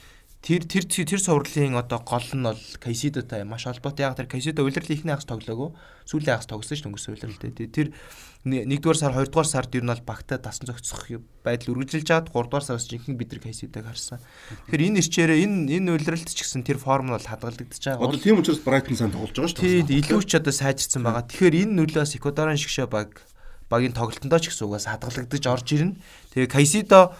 [0.45, 4.05] тэр тэр тэр сувралын одоо гол нь бол Кайсидотай маш холбоотой.
[4.05, 5.72] Яг тэр Кайсидо улирлын ихний хагас тоглоагүй.
[6.05, 7.72] Сүүлийн хагас тогсон ш өнгөрсөн улирлээ.
[7.72, 7.97] Тэр
[8.45, 11.09] нэгдүгээр сар, хоёрдугаар сард ер нь бол багтаа дасан зохицох
[11.40, 14.20] байдал үргэлжилж чад 3 дугаар сараас жинхэнэ бид нар Кайсидог харсан.
[14.68, 18.05] Тэгэхээр энэ ирчээрээ энэ энэ улиралт ч гэсэн тэр форм нь бол хадгалагдаж байгаа.
[18.05, 19.88] Одоо тийм учраас Брайтон сайн тоглож байгаа шүү дээ.
[19.88, 21.24] Тийм илүү ч одоо сайжирсан байгаа.
[21.24, 23.24] Тэгэхээр энэ нөлөөс Эквадорын шигшээ баг
[23.72, 25.97] багийн тоглолтондоо ч гэсэн угаас хадгалагдаж орж ирнэ.
[26.36, 27.16] Тэгээ Кайсидо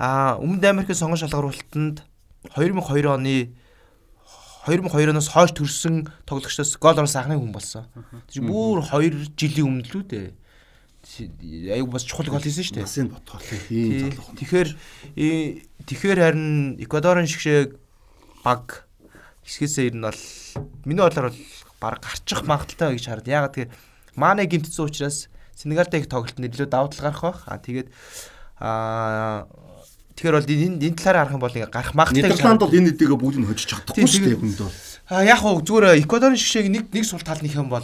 [0.00, 2.08] а Өмнөд Америкийн сонгон шалгаруулалтанд
[2.52, 3.54] 2002 оны
[4.68, 7.88] 2002 оноос хойш төрсэн тоглогчдоос гол оноос анхны хүн болсон.
[8.28, 10.32] Чи бүр 2 жилийн өмнө л үү.
[11.72, 12.86] Аюу бас чухал гол хийсэн шүү дээ.
[12.88, 14.32] Насын ботгол ийм залуу.
[14.40, 14.68] Тэгэхээр
[15.84, 17.76] тэгэхээр харин Эквадорын шигшээ
[18.40, 18.88] баг
[19.44, 20.22] хэсгээсээ ер нь бол
[20.88, 21.40] миний бодлоор бол
[21.76, 23.28] баг гарчих магадaltaй гэж хараад.
[23.28, 23.72] Ягаад тэгэхээр
[24.16, 27.40] Мане гимтсэн учраас Сенегалтай их тоглолтод илүү давуу тал гарах байх.
[27.52, 27.88] Аа тэгээд
[28.58, 29.44] аа
[30.14, 32.30] Тэгэхээр бол энэ энэ талаараа харах юм бол ингээ гарах магадaltaй.
[32.30, 34.78] Нидерланд бол энэ хэдийгээ бүгдийг хожиж чадахгүй шүү дээ хүнд бол.
[35.10, 37.82] А яг хөө зүгээр Эквадорын шгшээг нэг нэг сул тал нөх юм бол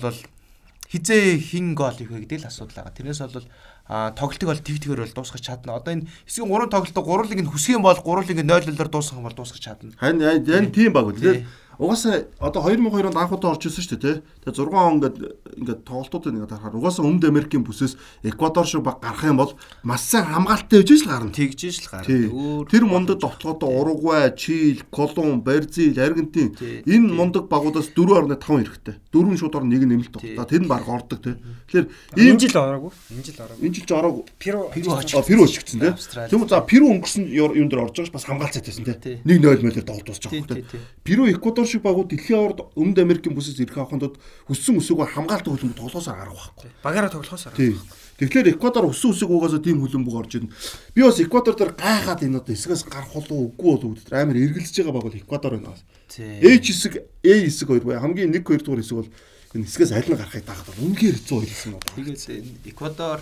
[0.90, 2.94] хизээ хин гол их вэ гэдэг л асуудал байгаа.
[2.98, 3.46] Тэрнээс бол
[3.90, 5.78] а тоглолтыг бол тэг тэгэр бол дуусгах чадна.
[5.78, 9.26] Одоо энэ хэсгийн 3 тоглолтод гурвыг нь хүсэх юм бол гурвыг нь 0-0-оор дуусгах юм
[9.26, 9.94] бол дуусгах чадна.
[9.98, 11.18] Харин энэ тийм баг үл.
[11.18, 11.46] Тэгээд
[11.80, 14.16] угаасаа одоо 2002 онд анх удаа орж ирсэн шүү дээ тий.
[14.44, 15.16] Тэгээ 6 он ингээд
[15.56, 20.04] ингээд тоглолтуудыг ингээд харахаар угаасаа Өмнөд Америкийн бүсээс Эквадор шиг баг гарах юм бол маш
[20.04, 21.32] сайн хамгаалалттай байж л гарна.
[21.32, 22.68] Тэгж л гарна.
[22.68, 28.94] Тэр мундаг тоглолтод Уругвай, Чил, Колумб, Бразил, Аргентин энэ мундаг багуудаас 4.5 хэрэгтэй.
[29.08, 30.48] Дөрвөн шууд орно нэг нь нэмэлт тоглолт.
[30.52, 31.34] Тэр нь баг ордог тий.
[31.72, 31.86] Тэгэхээр
[32.20, 32.92] энэ жил ороогүй.
[33.08, 33.64] Энэ жил ороогүй.
[33.64, 34.24] Энэ жил ч ороогүй.
[34.36, 35.92] Перу Перу Перу очигдсан тий.
[36.28, 39.16] Тийм үү за Перу өнгөрсөн юм дээр орж байгаа ш бас хамгаалцаад байсан тий.
[39.24, 40.80] 1-0 мөлөөр тоглолт дуусч байгаа тий.
[41.06, 44.18] Перу Эквадор шиг багууд дэлхийн авард Өмнөд Америкийн бүсээс ирэх авахын тулд
[44.50, 46.70] хүссэн үсээгөө хамгаалдаг хөлбөмбөг тоглоосоор гарах байхгүй.
[46.82, 47.54] Багаараа тоглоосоор.
[47.54, 47.78] Тийм.
[48.18, 50.52] Тэгэхээр Эквадор өссөн үсэг угаасаа тийм хөлбөмбөг орж ирнэ.
[50.92, 54.76] Би бас Эквадор дээр гайхаад энэ одоо эсгээс гарах болов үгүй болов гэдэг амар эргэлзэж
[54.82, 55.78] байгаа баг бол Эквадор байна.
[56.10, 57.96] H хэсэг, A хэсэг хоёр бай.
[57.96, 59.10] Хамгийн 1 2 дугаар хэсэг бол
[59.54, 61.94] энэ эсгээс аль нь гарахыг даахад бол үнэхээр хэцүү байлсан байна.
[61.96, 62.24] Тэгээс
[62.68, 63.20] Эквадор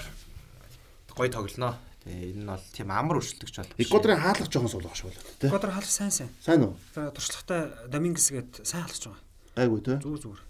[1.15, 1.88] гоё тоглоно.
[2.09, 3.73] Тэгээ энэ нь бол тийм амар өршөлтөгч бол.
[3.77, 5.49] Эквадорын хаалгах жоохон сул багш болоо тий.
[5.53, 6.33] Эквадор хаалх сайн сайн.
[6.41, 6.75] Сайн уу?
[6.97, 7.61] За туршлагатай
[7.93, 9.21] Домингес гээд сайн хаалгаж байгаа.
[9.61, 9.97] Айгуу тий.
[10.01, 10.43] Зүгээр зүгээр.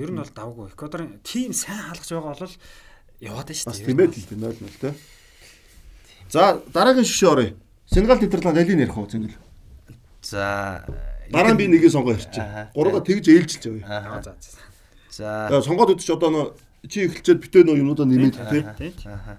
[0.00, 0.66] Ер нь бол давгүй.
[0.72, 2.56] Эквадорын тим сайн хаалгаж байгаа бол
[3.20, 3.76] яваад шүү дээ.
[3.76, 4.92] Бас тийм байт л дээ 0-0 тий.
[6.32, 7.52] За дараагийн шишээ оръё.
[7.84, 9.36] Сенегал Нидерланд алийг ярих уу зэнгэл.
[10.24, 10.88] За
[11.28, 12.72] дараа нь би нэгийг сонгоо ярьчих.
[12.72, 13.84] Гурава тэгж ээлжилж явъя.
[13.84, 14.32] Аа за
[15.12, 15.52] за.
[15.52, 16.44] За сонгоод өгч одоо нөө
[16.88, 18.40] чи эхэлчихэд битээ нөө юмудаа нэмээд
[18.80, 18.92] тий.
[19.04, 19.36] Аа.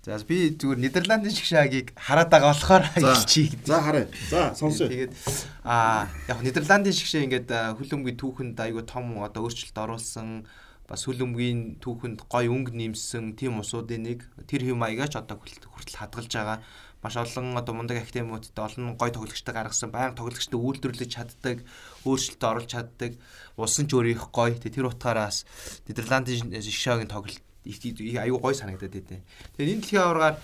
[0.00, 3.60] За би зүгээр Нидерландын шгшаагийг хараад байгаа болохоор хэлчихье.
[3.68, 4.08] За харъя.
[4.32, 4.88] За сонсъё.
[4.88, 5.12] Тэгээд
[5.60, 10.48] аа яг Нидерландын шгшээ ингээд хүлэмгийн түүхэнд айгүй том одоо өөрчлөлт оруулсан
[10.88, 16.32] бас хүлэмгийн түүхэнд гой өнгө нэмсэн тийм усуудын нэг тэр хэм маягаач одоо хүртэл хадгалж
[16.32, 16.58] байгаа
[17.04, 21.60] маш олон одоо мундаг академиудад олон гой тоглогчтой гаргасан баян тоглогчтой үйлдвэрлэж чаддаг
[22.08, 23.20] өөрчлөлт оруулж чаддаг
[23.60, 25.44] усан ч өөр их гой тэр утгаараас
[25.88, 29.20] Нидерландын шгшаагийн тоглолт аюу гой санагдаад байдیں۔
[29.56, 30.36] Тэгээд энэ дэлхийн аваргаар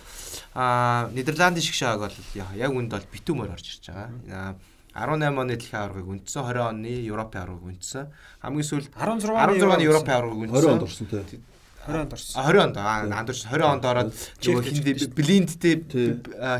[0.54, 4.56] аа Нидерландын шгшааг бол яг үнд бол битүүмээр орж ирж байгаа.
[4.96, 8.08] 18 оны дэлхийн аваргыг үндсэн 20 оны Европын аваргыг үндсэн.
[8.40, 10.56] Хамгийн сүүлд 16 16 оны Европын аваргыг үндсэн.
[10.56, 11.40] 20 онд орсон тий.
[11.86, 12.34] 20 онд орсон.
[12.40, 12.76] 20 онд
[13.12, 14.10] андуурч 20 онд ороод
[14.40, 15.74] нөгөө хиний блиндтэй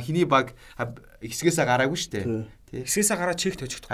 [0.04, 0.52] хиний баг
[1.24, 2.24] хэсгээсээ гараагүй шүү дээ.
[2.72, 3.90] Хэсгээсээ гараад чек тожигдох.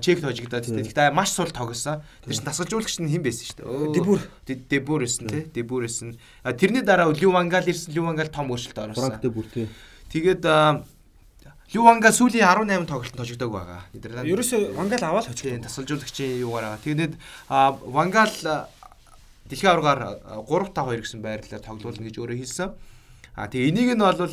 [0.00, 0.80] Чек тожигдоод тий.
[0.80, 2.00] Гэхдээ маш сул тогсон.
[2.24, 3.92] Тэр чинь насгалжуулагч нь хэн байсан шүү дээ.
[4.00, 4.20] Дебүр.
[4.48, 5.44] Дебүр байсан тий.
[5.52, 6.16] Дебүр байсан.
[6.40, 7.92] Тэрний дараа Лювангал ирсэн.
[7.92, 9.20] Лювангал том өөрчлөлт оруулсан.
[9.20, 9.68] Дебүр тий.
[10.08, 10.40] Тэгээд
[11.74, 13.82] Лю Ванга сүүлийн 18 тоглолт хожигдог байгаа.
[13.92, 14.28] Нидерланд.
[14.30, 15.64] Ерөөсөө Вангал аваад хожигдсон.
[15.64, 16.84] Тасалжуулагчийн юугаар байгаа.
[16.86, 17.12] Тэгээд
[17.50, 18.30] Вангал
[19.48, 22.70] дэлхийн аваргаар 3-5-2 гэсэн байрлалаар тоглуулна гэж өөрөө хэлсэн.
[23.34, 24.30] А тэгээ энийг нь бол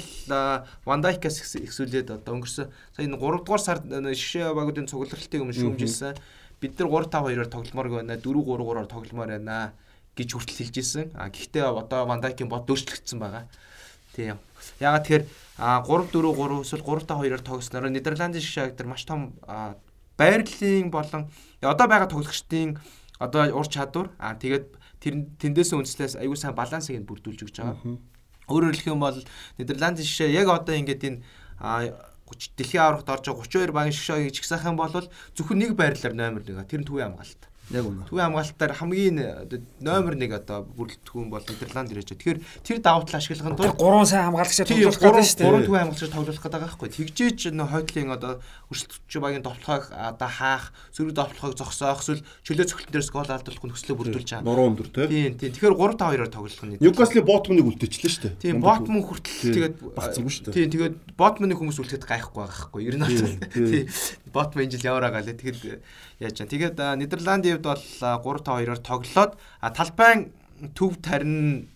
[0.85, 6.13] Вандайкаас ихсүүлээд одоо өнгөрсөн сая энэ 3 дугаар сард шишээ багуудын цугларалтыг өмнө шүүмжилсэн.
[6.61, 8.21] Бид нар 3-5-2-оор тогломоор байна.
[8.21, 9.73] 4-3-3-оор тогломоор байна
[10.13, 11.05] гэж хүртэл хэлж ирсэн.
[11.17, 13.49] А гэхдээ одоо Вандайкийн бод өөрчлөгдсөн байгаа.
[14.13, 14.37] Тийм.
[14.77, 15.25] Ягаад тэгэхээр
[15.57, 19.33] 3 4 3 эсвэл 3 та 2-оор тогсноор Нидерландын шишааг дээр маш том
[20.19, 21.31] байрлалын болон
[21.63, 22.77] одоо байгаа тоглогчдын
[23.17, 24.67] одоо ур чадвар аа тэгээд
[25.01, 27.97] тэр тэндээс үнслээс аюу сайн балансыг нь бүрдүүлж өгч байгаа.
[28.51, 29.17] Өөрөөр хэлэх юм бол
[29.57, 31.19] Нидерландын шишээ яг одоо ингээд энэ
[32.57, 34.91] дэлхийн аврагт орж байгаа 32 багийн шишээг чигсаах юм бол
[35.35, 37.50] зөвхөн нэг байрлалаар номер 1 тэр нь төвийн хамгаалалт.
[37.71, 38.05] Яг үнэ.
[38.07, 39.17] Төвийн хамгаалтаар хамгийн
[39.79, 42.19] номер 1 одоо бүрэлдэхүүн бол Нидерланд ирэж байгаа.
[42.19, 45.51] Тэгэхээр тэр давуу тал ашиглах нь тул 3 сайн хамгаалагчаа тоглох гэдэг шүү дээ.
[45.51, 46.89] 3 төвийн хамгаалагчаа тоглох гэдэг байгаа байхгүй.
[46.91, 48.33] Тэгжээч нөө хойдлын одоо
[48.71, 53.71] өрсөлдөгч багийн товтлохыг одоо хаах, сөрөг товтлохыг зогсоох эсвэл чөлөө цогцлон дээрс гол алдуулах нь
[53.71, 54.47] нөхцөлөө бүрдүүлж байгаа.
[54.47, 55.07] Нуруу өндөр тий.
[55.07, 55.51] Тийм тийм.
[55.55, 56.77] Тэгэхээр 3 5 2-оор тоглох нь.
[56.81, 58.35] Ньюкаслын Ботманыг үлдээчлээ шүү дээ.
[58.41, 60.55] Тийм, Ботман хүртэл тэгээд багцсан шүү дээ.
[60.55, 62.81] Тийм, тэгээд Ботманы хүмүүс үлдэхэд гайхгүй байгаа байхгүй.
[62.87, 63.85] Ер нь тийм.
[64.33, 65.37] Ботман энэ жил яваар байгаа лээ.
[65.37, 65.59] Тэгээд
[66.19, 66.47] яаж чам.
[66.47, 67.83] Тэгээд Нидерландын хувьд бол
[68.41, 69.31] 3-5-2-оор тоглоод
[69.61, 70.19] талбайн
[70.73, 71.69] төв тарин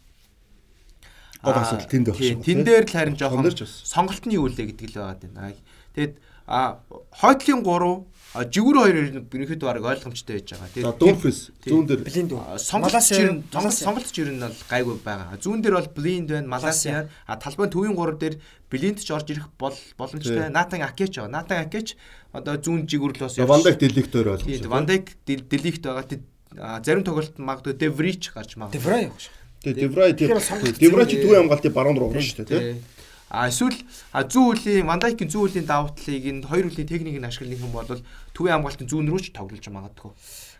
[1.46, 2.42] гол асуудал тэнд байх шүү.
[2.42, 3.52] Тэн дээр л харин жоохон
[3.86, 5.60] сонголтны юу лээ гэдэг л байгаа юм.
[5.94, 6.14] Тэгээд
[6.46, 8.06] хойтлын 3
[8.36, 10.70] жигүүр хоёр ерөнхийдөө баг ойлгомжтой байж байгаа.
[10.76, 15.40] Тэгээд Донфис зүүн дээр Блинд сонголт чинь сонголт чинь ер нь бол гайгүй байгаа.
[15.40, 18.36] Зүүн дээр бол Блинд байна, Маласиа, а талбайн төвийн 3 дээр
[18.68, 20.52] Блинд ч орж ирэх бол боломжтой.
[20.52, 21.32] Натан Акеч байгаа.
[21.32, 21.96] Натан Акеч
[22.36, 24.74] одоо зүүн жигүүр л бас Вандайк Деликтор ойлгож байна.
[24.74, 26.82] Вандайк Деликт байгаа.
[26.84, 28.80] Зарим тоглолт магадгүй Деврич гарч магадгүй.
[28.80, 29.34] Деврай явах шүү.
[29.64, 32.84] Тэгээ Деврай Деврай чи төвийн хамгаалтын баруун руу орно шүү дээ, тий.
[33.32, 33.76] А эсвэл
[34.14, 37.90] зүүн үлийн Вандайкийн зүүн үлийн давуу талыг энэ хоёр үлийн техникийг ашиглах юм бол
[38.38, 40.12] төвийн хамгаалтын зүүн рүү ч тоглож магадгүй.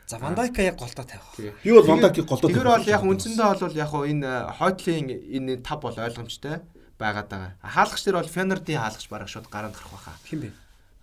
[0.10, 1.56] За Вандайка яг голдоо тавих.
[1.64, 5.96] Би бол Вандайкийг голдоо Тэр бол яг үндсэндээ бол яг энэ хойтлын энэ тав бол
[5.96, 6.66] ойлгомжтой
[6.98, 7.52] байгаад байгаа.
[7.62, 10.18] Хаалгач дээр бол Фенердийн хаалгач бараг шууд гаранд гарах байхаа.
[10.26, 10.50] Хин бэ?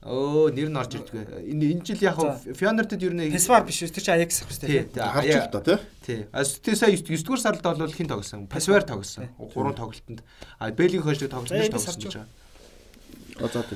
[0.02, 1.46] Өө нэр нь орж ирдгүй.
[1.46, 3.94] Энэ энэ жил яг Фенердэд ер нь Песвар биш үү?
[3.94, 4.82] Тэр чинь Аякс ах тий.
[4.82, 4.98] хэвчээ.
[4.98, 5.78] харж л та тий.
[6.02, 6.20] Тий.
[6.34, 8.50] А тэр сая 9 дугаар сард бол хин тогсон.
[8.50, 9.30] Пасвер тогсон.
[9.38, 10.26] Гурван тоглолтод.
[10.58, 12.26] А Бэлгийн хойшлог тоглолтод тогсон гэж байгаа.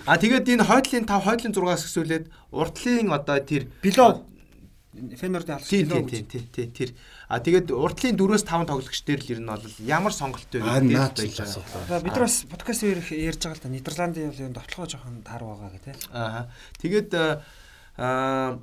[0.07, 4.27] А тэгээд энэ хойдлын 5 хойдлын 6-аас хэсүүлээд уртлын одоо тэр Билов
[5.17, 6.11] Фенердийн хаалгач тий Билов.
[6.11, 6.91] тий тий тий тэр.
[7.29, 10.81] А тэгээд уртлын 4-өөс 5 тоглогч дээр л ер нь бол ямар сонголт вэ А
[11.45, 11.85] асуулаа.
[11.89, 15.21] За бид нар бас подкаст дээр ярьж байгаа л да Нидерландын бол юм довтлогоо жоохон
[15.23, 15.97] таар байгаа гэх тээ.
[16.17, 16.49] Аа.
[16.81, 17.11] Тэгээд
[18.01, 18.59] аа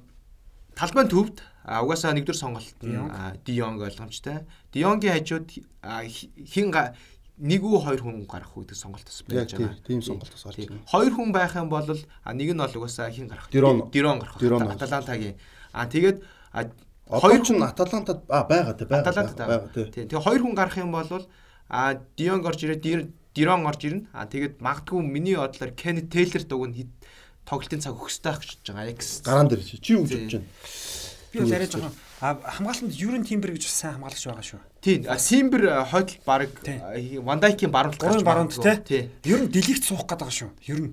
[0.73, 2.97] талбайн төвд а угаасаа нэгдүгээр сонголт нь
[3.45, 3.79] Дионг.
[3.85, 4.43] ойлгомжтой.
[4.73, 5.47] Дионгийн хажууд
[5.81, 6.73] а, хи- хин
[7.37, 9.73] нэг үү хоёр хүн гарах үү гэдэг сонголт бас байж байгаа.
[9.81, 10.85] Тийм сонголт бас гарч байна.
[10.85, 13.49] Хоёр хүн байх юм бол а нэг нь бол угаасаа хин гарах.
[13.49, 13.89] Дирон.
[14.21, 14.37] Гарах.
[14.77, 15.35] Аталантагийн.
[15.73, 16.23] А тэгээд
[17.09, 19.35] Одоо ч Аталантад байгаа тий байгаа.
[19.35, 20.07] Байгаа тий.
[20.07, 21.27] Тэгээ хоёр хүн гарах юм бол
[21.69, 24.07] а Дионг орж ирээ Дир- Дирон орж ирнэ.
[24.13, 26.87] А тэгээд магадгүй миний бодлоор Кеннет Тейлер дуг нь
[27.43, 28.87] тоглолтын цаг өгөхтэй байх гэж байгаа.
[28.87, 29.21] Аякс.
[29.25, 30.47] Гараан дээр чи юу гэж бодож байна?
[31.33, 31.93] Би бол арай жоохон
[32.23, 34.61] а хамгаалтанд Юрен Тимбер гэж бас сайн хамгаалагч байгаа шүү.
[34.79, 34.99] Тийм.
[35.19, 36.47] Симбер хойдол баг.
[37.19, 38.53] Вандайкийн баруун Гурван баруунд
[38.87, 39.11] тий.
[39.27, 40.51] Ер нь делигт суух гэдэг байгаа шүү.
[40.71, 40.91] Ер нь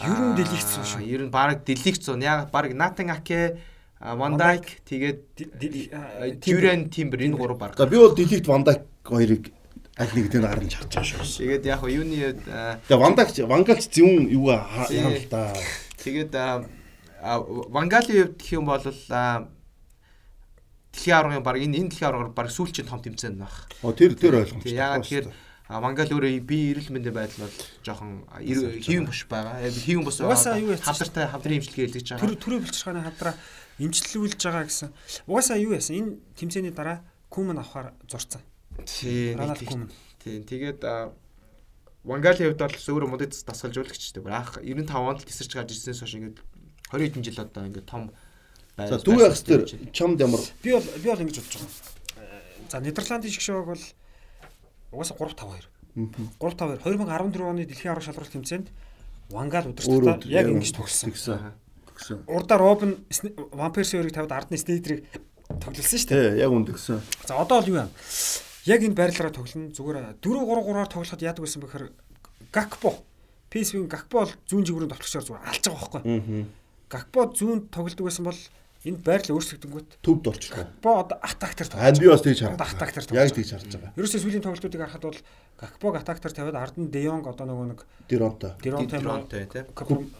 [0.00, 1.06] ер нь делигт суух шүү.
[1.06, 2.18] Ер нь баг делигт зун.
[2.24, 3.60] Яг баг Натан Аке,
[4.02, 7.76] Вандайк тэгээд Жюрен Тимбер энэ гурав баг.
[7.78, 9.54] За би бол Деликт Вандайк хоёрыг
[9.96, 11.38] аль нэг дээр гаргаж харж байгаа шүү.
[11.46, 12.18] Тэгээд яг юуны
[12.50, 14.98] а, Тэгээ Вандайк Вангалч зөвүүн юугаа Тий.
[14.98, 15.54] яам л да.
[16.02, 16.32] тэгээд
[17.70, 18.82] Вангалийн хувьд гэх юм бол
[20.92, 23.64] Дэлхийн аваргын баг энэ энэ дэлхийн аваргаар баг сүүлчийн том тэмцээн байх.
[23.80, 24.76] О тэр тэр ойлгомжтой.
[24.76, 25.28] Яагаад тэгэхээр
[25.72, 29.56] Мангал өөрөө би эрүүл мэндийн байдал бол жоохон хэвэн бус байгаа.
[29.72, 30.04] Хэвэн
[30.60, 32.28] юу яцсан хавдартай хавдрын имчилгээ хэлгэж байгаа.
[32.28, 33.34] төр төрөө бэлчгааны хадраа
[33.78, 34.90] имчилүүлж байгаа гэсэн.
[35.28, 35.96] Угаасаа юу яасан?
[35.96, 38.42] Энэ тэмцээний дараа Күмэн авахаар зурцсан.
[38.84, 39.38] Тийм.
[40.20, 40.44] Тийм.
[40.44, 40.84] Тэгээд
[42.04, 44.26] Вангалийн хувьд бол өөрөө модод дасгалжуулагч дээ.
[44.26, 46.38] Ах 95 онд л тесэрч гарч ирсэнээс хойш ингээд
[46.90, 48.10] 20 хэдэн жил одоо ингээд том
[48.76, 49.62] За дүү ягс тэр
[49.92, 52.40] чамд ямар Би бол би бол ингэж бодож байгаа.
[52.72, 53.84] За Нидерландын шгшөөг бол
[54.90, 55.70] угаасаа 3-5-2.
[56.40, 58.68] 3-5-2 2014 оны дэлхийн аврах шалралт тэмцээнд
[59.30, 61.12] Вангал удирдлагаа яг ингэж тогссон.
[62.02, 62.26] Тэгсэн.
[62.26, 62.34] Тэгсэн.
[62.34, 63.06] Урдаа Робин
[63.54, 65.06] Вамперс хоёрыг тавьд ардны Снейдрийг
[65.62, 66.30] тоглолсон шүү дээ.
[66.34, 66.98] Тий, яг үн тэгсэн.
[67.26, 67.90] За одоо бол юу юм?
[68.66, 69.70] Яг энэ байрлалаараа тоглоно.
[69.70, 71.84] Зүгээр 4-3-3-аар тоглоход яадаг байсан бэхээр
[72.50, 72.90] Гакпо.
[73.50, 76.46] PSV-ийн Гакпо бол зүүн жигүүрийн товтлогчоор зүгээр алж байгаа байхгүй.
[76.90, 78.40] Гакпо зүүн тоглодог байсан бол
[78.82, 80.66] энэ байрлал өөрчлөгдөнгөт Төвд орчихлоо.
[80.66, 82.62] Гакпо одоо атактер тоглож би бас тэгж хараад.
[82.66, 83.92] Атактер Яг тоглож тэгж харж байгаа.
[83.94, 85.20] Ерөөсөө сүүлийн тоглолтуудыг харахад бол
[85.62, 87.80] Гакпог атактер тавиад Ардан Деёнг одоо нөгөө нэг
[88.10, 88.58] Диронтой.
[88.58, 89.62] Диронтой Диронтой, тий.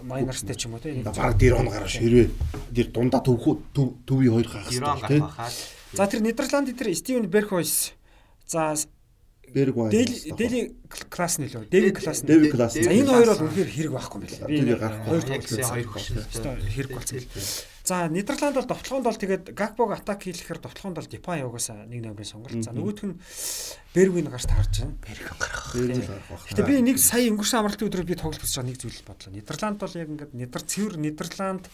[0.06, 1.02] майнерстэй ч юм уу тийм.
[1.02, 2.30] Баг дирон гараш хэрвээ
[2.70, 3.74] дэр дундаа төвхүү
[4.06, 5.18] төвийн хоёр хагас Иран тий.
[5.18, 5.55] гарах хаад.
[5.98, 7.98] За тэр Нидерландын тэр Стивен Берхойс
[8.47, 8.78] за
[9.52, 9.90] Берг вайн.
[9.90, 10.60] Дели Дели
[11.10, 11.68] класс нэлөө.
[11.68, 12.22] Деви класс.
[12.22, 12.72] Деви класс.
[12.78, 14.47] За энэ хоёр бол үнэхээр хэрэг байхгүй юм байна.
[14.48, 15.09] Тэр гарахгүй.
[15.10, 17.72] хоёр тоглолт хоёр хэрэг болсон.
[17.82, 22.62] За Нидерланд бол довтлогоонд бол тэгээд Гакпог атак хийхээр довтлогоонд бол Депай угаасаа 1-0-ийн сонголт.
[22.62, 23.18] За нөгөөх нь
[23.90, 24.94] Бервин гарч таарч байна.
[25.02, 25.74] Берг гарах.
[25.74, 29.34] Гэтэ би нэг сая өнгөрсөн амралтын өдрөөр би тоглолт үзэж байгаа нэг зүйл бодлоо.
[29.34, 31.66] Нидерланд бол яг ингээд Нидер цэвэр Нидерланд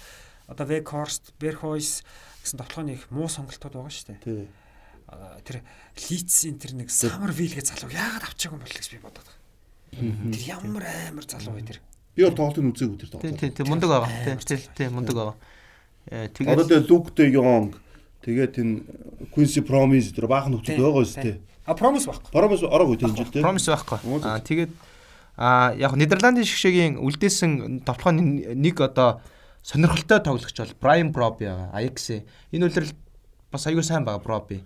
[0.48, 2.02] одоо Векхорст, Берхойс
[2.40, 4.24] гэсэн довтлооны их муу сонголтууд байгаа шүү дээ.
[4.24, 4.48] Тий.
[5.44, 5.60] Тэр
[6.08, 10.32] Лицийн тэр нэг Самар Вилгээ залуу яагаад авчаагүй юм бол гэж би бодоод байгаа.
[10.32, 11.80] Тэр ямар амар залуу бай тэр.
[12.16, 13.40] Би бол тоглолтын үзег үтер тоглолт.
[13.40, 14.36] тий, тий мундаг байгаа.
[14.40, 15.36] Тий, тий мундаг байгаа.
[16.08, 17.72] Э Одоо тэгээд тэгээ Люк де Йонг
[18.24, 18.74] тэгээд энэ
[19.32, 21.36] Quincy Promise тэр баахан нөхцөл байгаа шүү дээ.
[21.68, 22.32] А промис байхгүй.
[22.32, 23.42] Promise ороогүй тийм жил тий.
[23.44, 24.24] промис байхгүй.
[24.24, 24.72] Аа тэгээд
[25.36, 29.20] аа яг Нидерландын шгшэгийн үлдээсэн товтлооны нэг одоо
[29.60, 31.70] сонирхолтой тоглогч бол Брайан Броби байгаа.
[31.76, 32.24] Аякс.
[32.52, 32.96] Энэ үлрэл
[33.52, 34.64] бас аягүй сайн байгаа Броби.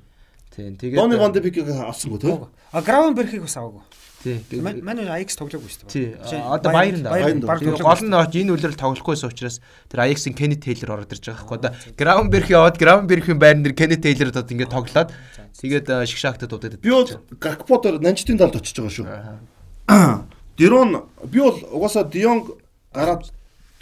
[0.54, 0.78] Тийм.
[0.78, 2.38] Тэгээд Дони Ван де Бикийг авсангүй тий.
[2.70, 3.82] А Граунберхийг бас аваагүй.
[4.22, 4.60] Тий.
[4.62, 6.14] Манай Аякс тоглоогүй шүү дээ.
[6.22, 6.38] Тий.
[6.38, 9.58] Одоо Тэгээ тоглоогүй гол нь энэ үлрэл тоглохгүйс учраас
[9.90, 11.58] тэр Аяксын Кенни Тейлер ороод ирж байгаа байхгүй.
[11.58, 15.10] Одоо Граунберг яваад Граунбергийн байран дээр Кенни Тейлер одоо ингээд тоглоод
[15.58, 19.06] тэгээд э, шгшаагтад дуудаад Би бол Гакпотор Нанчтын талд очиж байгаа шүү.
[20.56, 20.90] Дирон
[21.32, 22.54] би бол угаасаа Дионг
[22.94, 23.30] гараад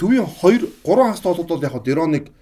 [0.01, 2.33] төвийн 2 3 хагас тоглоод бол яг хаа Дироныг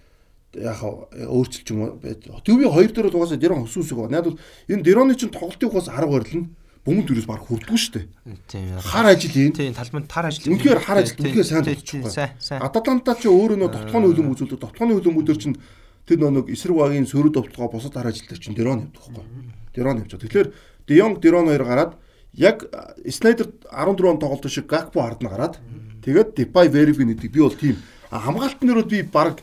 [0.54, 1.98] яг хаа өөрчилж юм уу.
[2.46, 4.22] Төвийн 2 дээр бол угаасаа өсүүсэг байна.
[4.22, 4.38] Яг бол
[4.68, 6.48] энэ Дироны чинь тоглолтын ухаас арга барил
[6.78, 8.78] нь бөмбөг төрөөс баг хүрдэггүй шүү дээ.
[8.78, 9.52] Хар ажил юм.
[9.52, 10.54] Тийм талбайд тар ажил.
[10.54, 12.10] Үнэхээр хар ажил үнэхээр сайн болчихгүй.
[12.10, 12.62] Сайн, сайн.
[12.62, 14.62] Аталанта ч өөрөө нөө товтгооны хөлөм үзүүлдэг.
[14.62, 15.58] Товтгооны хөлөмүүдэр чинь
[16.06, 19.44] тэр нөө нэг эсрэг багийн сөрөг довтлогоо бусад хар ажил дээр чинь Дирон явдаг байхгүй.
[19.74, 20.22] Явж байгаа.
[20.22, 20.48] Тэгэхээр
[20.88, 21.92] Дионг Дирон хоёр гараад
[22.32, 22.64] яг
[23.04, 25.58] Снайдер 14 он тоглолт шиг Гакпо ард нь гараад
[26.06, 27.76] тэгээд Depay Verbi гэдэг би бол тийм
[28.10, 29.42] А хамгаалтын дөрөв би баг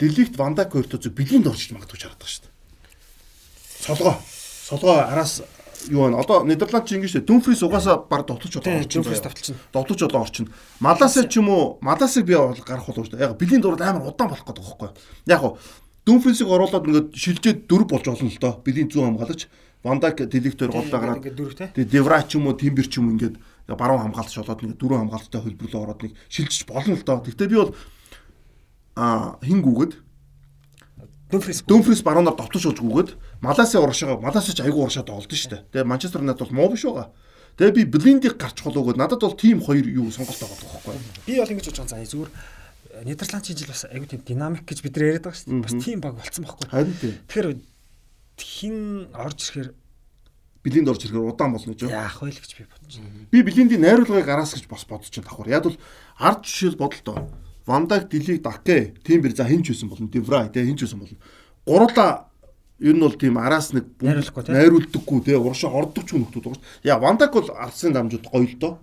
[0.00, 2.52] Деликт Вандак хоёртой зөв бэлэнд орчиж магадгүй байгаа шүү дээ.
[3.84, 4.16] Солгоо.
[4.64, 5.42] Солгоо араас
[5.88, 6.20] юу вэ?
[6.20, 7.24] Одоо Нидерланд ч ингэж шүү.
[7.24, 9.00] Дүнфрис угаасаа баг довтлож одоо орчин.
[9.00, 9.60] Дүнфрис давталчихна.
[9.72, 10.52] Довтлож одоо орчин.
[10.80, 13.16] Маласаа ч юм уу, Маласыг би гарах болов шүү.
[13.16, 14.90] Яг бэлэнд дөрөв амар удаан болох гэдэг байхгүй.
[15.26, 15.56] Яг уу
[16.04, 18.60] Дүнфрисийг оруулаад ингээд шилжээд дөрв болж болно л доо.
[18.64, 19.48] Бэлэнд зүүн хамгаалагч
[19.84, 21.24] Вандак Деликтээр голлоо гараад.
[21.24, 23.36] Тэгээ Девра ч юм уу, Тимбер ч юм ингээд
[23.68, 27.20] баруун хамгаалагч болоод нэг дөрөв хамгаалалттай хөлбөрлөө ороод нэг шилжиж болно л доо.
[27.20, 27.72] Гэхдээ би бол
[28.96, 29.92] а хингүүгэд
[31.30, 35.62] Дүнфрис Дүнфрис баруунаар довтлож уулзгүйгээд Маласын урагшаа Маласаа ч айгүй урагшаа нь шүү дээ.
[35.70, 37.14] Тэгээ Манчестер Юнайтед бол муу биш байгаа.
[37.54, 40.98] Тэгээ би Блиндийг гарч холоогоод надад бол тим хоёр юу сонголт байгаа байхгүй.
[41.26, 42.02] би бол ингэж бодож байгаа.
[42.02, 42.30] За зүгээр
[43.06, 45.62] Нидерландын жил бас айгүй тийм динамик гэж бид нар яриад байгаа шүү дээ.
[45.62, 46.66] Бас тим баг болцсон байхгүй.
[46.66, 47.14] Харин тийм.
[47.30, 47.48] Тэгэхээр
[48.42, 48.76] хин
[49.14, 49.70] орж ирэхээр
[50.60, 51.86] Блинд орж ирэхээр удаан болно гэж.
[51.86, 53.28] яах вэ гэж би бодож байна.
[53.30, 55.48] Би Блиндийн найруулгыг араас гэж бас бодож байна давхар.
[55.48, 55.78] Яг бол
[56.18, 57.18] ард жишээл бодолтой.
[57.70, 60.08] Вандаг, Дилиг, Даке, Тимбер за хинч байсан болно.
[60.10, 61.18] Деврай те хинч байсан болно.
[61.66, 62.26] Гурлаа
[62.80, 64.52] ер нь бол тийм араас нэг Найруулахгүй, те?
[64.56, 66.32] найруулдаггүй те урагшаа ордог ч шүү.
[66.32, 66.88] дээ.
[66.88, 68.78] Яа Вандаг бол арсын дамжууд гоё л доо.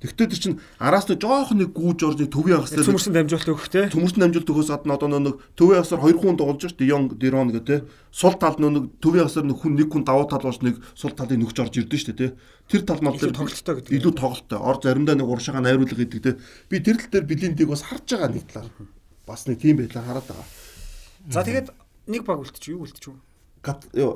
[0.00, 3.52] Тэгтээ тэр чинь араас нэг жоох нэг гүүж орж нэг төвийн хагас дээр Цөмөрсөн дамжуулалт
[3.52, 3.82] өгөх те.
[3.92, 6.88] төмөрсөн амжилт өгөөс гадна одоо нэг төвийн хасаар хоёр хүн тоглож шүү дээ.
[6.88, 7.76] Йонг Дирон гэх те.
[8.08, 11.36] Сул талд нэг төвийн хасаар нэг хүн нэг хүн давуу тал болж нэг сул талыг
[11.36, 12.40] нөгч орж ирдэ шүү дээ те.
[12.72, 13.92] Тэр тал мал Илүү тоглолттой гэдэг.
[13.92, 14.56] илүү тоглолттой.
[14.56, 16.32] Ор заримдаа нэг уршаага найруулга гэдэг те.
[16.72, 18.72] Би тэр тал дээр билиндийг бас харж байгаа нэг талаар.
[19.28, 20.48] Бас нэг тийм байдлаар хараад байгаа.
[21.28, 21.68] За тэгээд
[22.08, 23.20] нэг баг үлдчих юу үлдчих юу?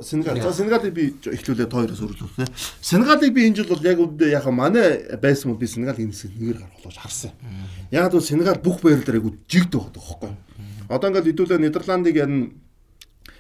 [0.03, 0.35] Сенегал.
[0.41, 2.49] За Сенегалыг би эхлүүлээд хоёроос өргөлүүлсэн.
[2.81, 6.59] Сенегалыг би энэ жил бол яг үндэ яг манай байсан бол би Сенегалийн хэсэг нэгээр
[6.65, 7.33] гарах болж харсан.
[7.93, 10.33] Яг бол Сенегал бүх байрал дээр айгу жигд байгаа байхгүй.
[10.89, 12.49] Одоо ингээд хэдүүлээ Нидерландыг ярина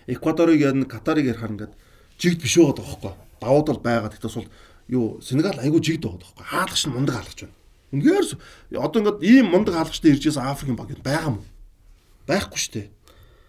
[0.06, 1.72] Эквадорыг ярина, Катарыг ярихаар ингээд
[2.20, 3.12] жигд биш байгаа байхгүй.
[3.40, 4.12] Давууд бол байгаа.
[4.12, 4.48] Тэгтээс бол
[4.92, 6.44] юу Сенегал айгу жигд байгаа байхгүй.
[6.44, 7.56] Хаалгач нь мундаг хаалгач байна.
[7.96, 8.36] Үнэхээр с-
[8.76, 11.40] одоо ингээд ийм мундаг хаалгачтай ирж байсан Африкийн баг байгаа юм.
[12.28, 12.88] Байхгүй шүү дээ.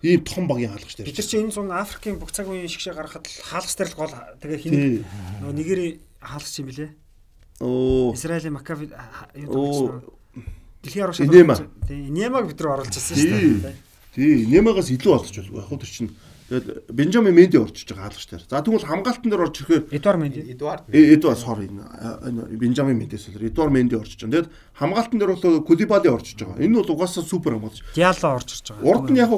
[0.06, 1.18] Ийм том багийн хаалгачтай Бид ирж.
[1.18, 4.14] нар чинь энэ зун Африкийн бүх цаг үеийн шигшээ гаргахад л хаалгас дээр л гол
[4.38, 4.73] тэгээ хин
[5.41, 5.80] нөгөө нэгэр
[6.22, 6.88] хаалгач юм билэ.
[7.60, 8.14] Оо.
[8.14, 8.91] Израилийн Макави
[9.34, 10.02] юу.
[10.84, 11.56] Дэлхийн арга Инема.
[11.88, 13.60] Тий, Инемаг бид нар оруулж ирсэн шүү Тий.
[13.64, 13.76] дээ.
[14.14, 15.56] Тий, Немагаас илүү олдож болов.
[15.57, 16.11] Яг хөө тэр чинь
[16.45, 18.44] тэгэл Бенжамин Менди орчиж байгаа хаалгач дээр.
[18.45, 20.40] За тэгвэл хамгаалтан дээр орж ирэхээр Эдуар Менди.
[20.45, 21.68] Эдуард Э, Эдуард sorry
[22.53, 24.45] Бенжамин Мендес л Эдуард Менди орчиж байгаа.
[24.45, 26.61] Тэгэд хамгаалтан дээр бол Кулибали орчиж байгаа.
[26.61, 27.82] Энэ бол угаасаа супер хамгаалагч.
[27.95, 28.86] Диало орж ирж байгаа.
[28.86, 29.32] Урд нь яг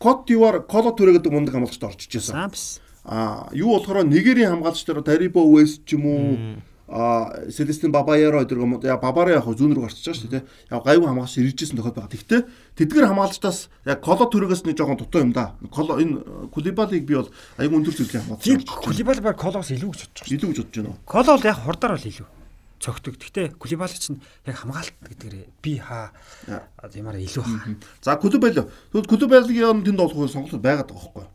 [0.00, 2.48] Кот дивар Коло Түрэ гэдэг мундаг хамгаалагчд орчиж байсан.
[2.48, 2.80] Сампс.
[3.04, 6.24] А юу болохоор Нигерийн хамгаалагч дээр Дарибо Вест ч юм уу
[6.88, 10.42] а Селестин Бабаяро гэдэг юм уу яа Бабаро яг зүүн рүү гарчиж байгаа шүү дээ.
[10.72, 12.14] Яг гайгүй хамгаалагч иржсэн тохиол байгаа.
[12.16, 12.40] Тэгтээ
[12.80, 15.52] тэдгэр хамгаалагчдаас яг Коло Түрэгээс нэг жоохон дутуу юм да.
[15.68, 17.28] Коло энэ Кулибалиг би бол
[17.60, 17.92] аюу өндөр.
[17.92, 18.80] Тийг орчиж байна.
[18.80, 20.32] Кулибали баг Колоос илүү гэж бодож байгаа.
[20.32, 20.96] Илүү гэж бодож байна.
[21.04, 22.39] Коло бол яг хурдаар бол илүү
[22.80, 23.20] цогтөг.
[23.20, 26.10] Гэхдээ Кулибали чинь яг хамгаалалт гэдгээр би хаа
[26.48, 26.64] Яа.
[26.88, 27.76] тиймаар илүү хаа.
[28.00, 28.64] За Кулибали.
[28.90, 31.26] Тэгвэл Кулибалигийн тэнд олох сонголт байгаад байгаа байхгүй.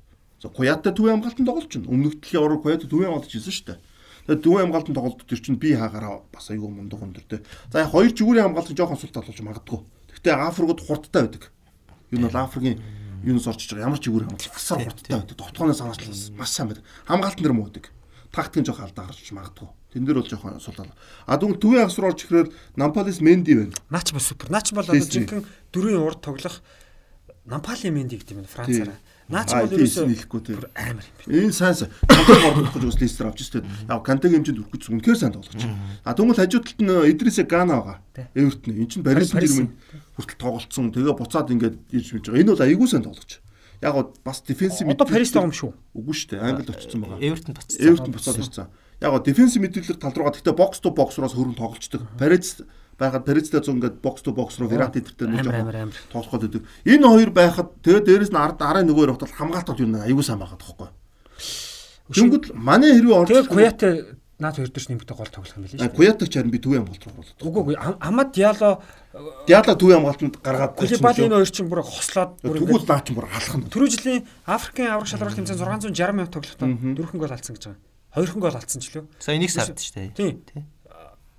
[0.42, 1.86] За Куята төвийн хамгаалтанд тоглож чинь.
[1.86, 3.80] Өмнөх дэлхийн орог Куята төвийн хамгаалж ирсэн шүү дээ.
[4.26, 7.46] Тэгээд төвийн хамгаалтанд тоглолт төр чинь би хаагаараа бас айгүй мундаг өндөртэй.
[7.70, 9.80] За яг хоёр жигүүрийн хамгаалт жоохон сул талуулж магадгүй.
[10.18, 11.54] Гэхдээ Африкууд хурдтай байдаг.
[12.10, 12.82] Энэ бол Африкийн
[13.22, 15.38] юунаас орчиж байгаа ямар жигүүрийн хамгаалт асар хурдтай байдаг.
[15.38, 16.86] Тогтхооноос хамаачлаас маш сайн байдаг.
[17.06, 17.86] Хамгаалтан дээр муу байдаг.
[18.34, 19.70] Тактикийн жоохон алдаа гарч магадгүй.
[19.96, 20.92] Тэн дээр бол жоохон сул тал.
[21.24, 23.72] А дүн төвийн хагас руу орж ирэхээр Нампалис Менди байна.
[23.88, 24.52] Наач ба супер.
[24.52, 26.60] Наач бол одоо жинхэнэ дөрвийн урд тоглох
[27.48, 29.00] Нампали Менди гэдэг юм байна Францаараа.
[29.26, 30.60] Наач Аа, бол ерөөсөө нийлэхгүй тийм.
[30.78, 31.34] амар юм.
[31.34, 31.90] Энэ сайн сайн.
[32.06, 33.62] Контег ордох гэж бас листер авч өстэй.
[33.90, 35.78] Яг Кантегийн хэмжээнд өрөх гэж үнэхээр сайн тоглож байна.
[36.06, 37.98] А тэгвэл хажуу талд нь Идрисе Гана байгаа.
[38.38, 38.74] Эвертон.
[38.78, 39.50] Энд чинь Парисын Парис.
[39.58, 39.70] дэрмэн
[40.14, 40.86] хүртэл тоглолцсон.
[40.94, 42.42] Тэгээ буцаад ингээд ирж мэж байгаа.
[42.46, 43.32] Энэ бол айгүй сайн тоглож.
[43.82, 45.72] Яг гоо бас дефенсив Одоо Парис байгаа юм шүү.
[45.98, 46.42] Үгүй шүү дээ.
[46.46, 47.18] Англид очсон байгаа.
[47.26, 47.82] Эвертон буцсан.
[47.82, 48.68] Эвертон буцаад ирсэн.
[49.02, 52.02] Яг гоо дефенсив мэдээлэлээр тал руугаа гэхдээ бокс то бокс рууас хөрөн тоглолцдог.
[52.20, 52.64] Парис
[52.96, 55.98] байхад Паристай зүүн ингээд бокс то бокс руу Верати тэртээ нэг Амар жоохон амар амар.
[56.12, 56.64] тоглох гэдэг.
[56.88, 60.40] Энэ хоёр байхад тэгээ дээрэс нь ард арын нөгөө явахад хамгаалт бол юу аюу сайн
[60.40, 60.90] байгаа тоххой.
[62.14, 63.90] Тэнгүүд манай хэрвээ орж Тэгээд Куяте
[64.40, 65.96] наад хоёр дэш нэмэгтэй гол тоглох юм билээ шүү.
[65.96, 67.44] Куятаг чарн би төвийн хамгаалт руу оруулаад.
[67.44, 68.80] Үгүй үгүй Амад Диало
[69.50, 73.28] Диала төвийн хамгаалтанд гаргаад Кулибали энэ хоёр чинь бүр хослоод бүр тэгвэл наа чи бүр
[73.28, 73.68] алах нь.
[73.74, 77.82] Түрүү жилийн Африкийн аврах шалралт тэмцээн 660 минут тоглохдоо дөрвөн гол алдсан гэж байгаа.
[78.16, 79.06] Хоёрхан гол алдсан ч лөө.
[79.20, 80.16] Сая нэг сард шүү дээ.
[80.16, 80.40] Тийм.
[80.48, 80.64] Тий.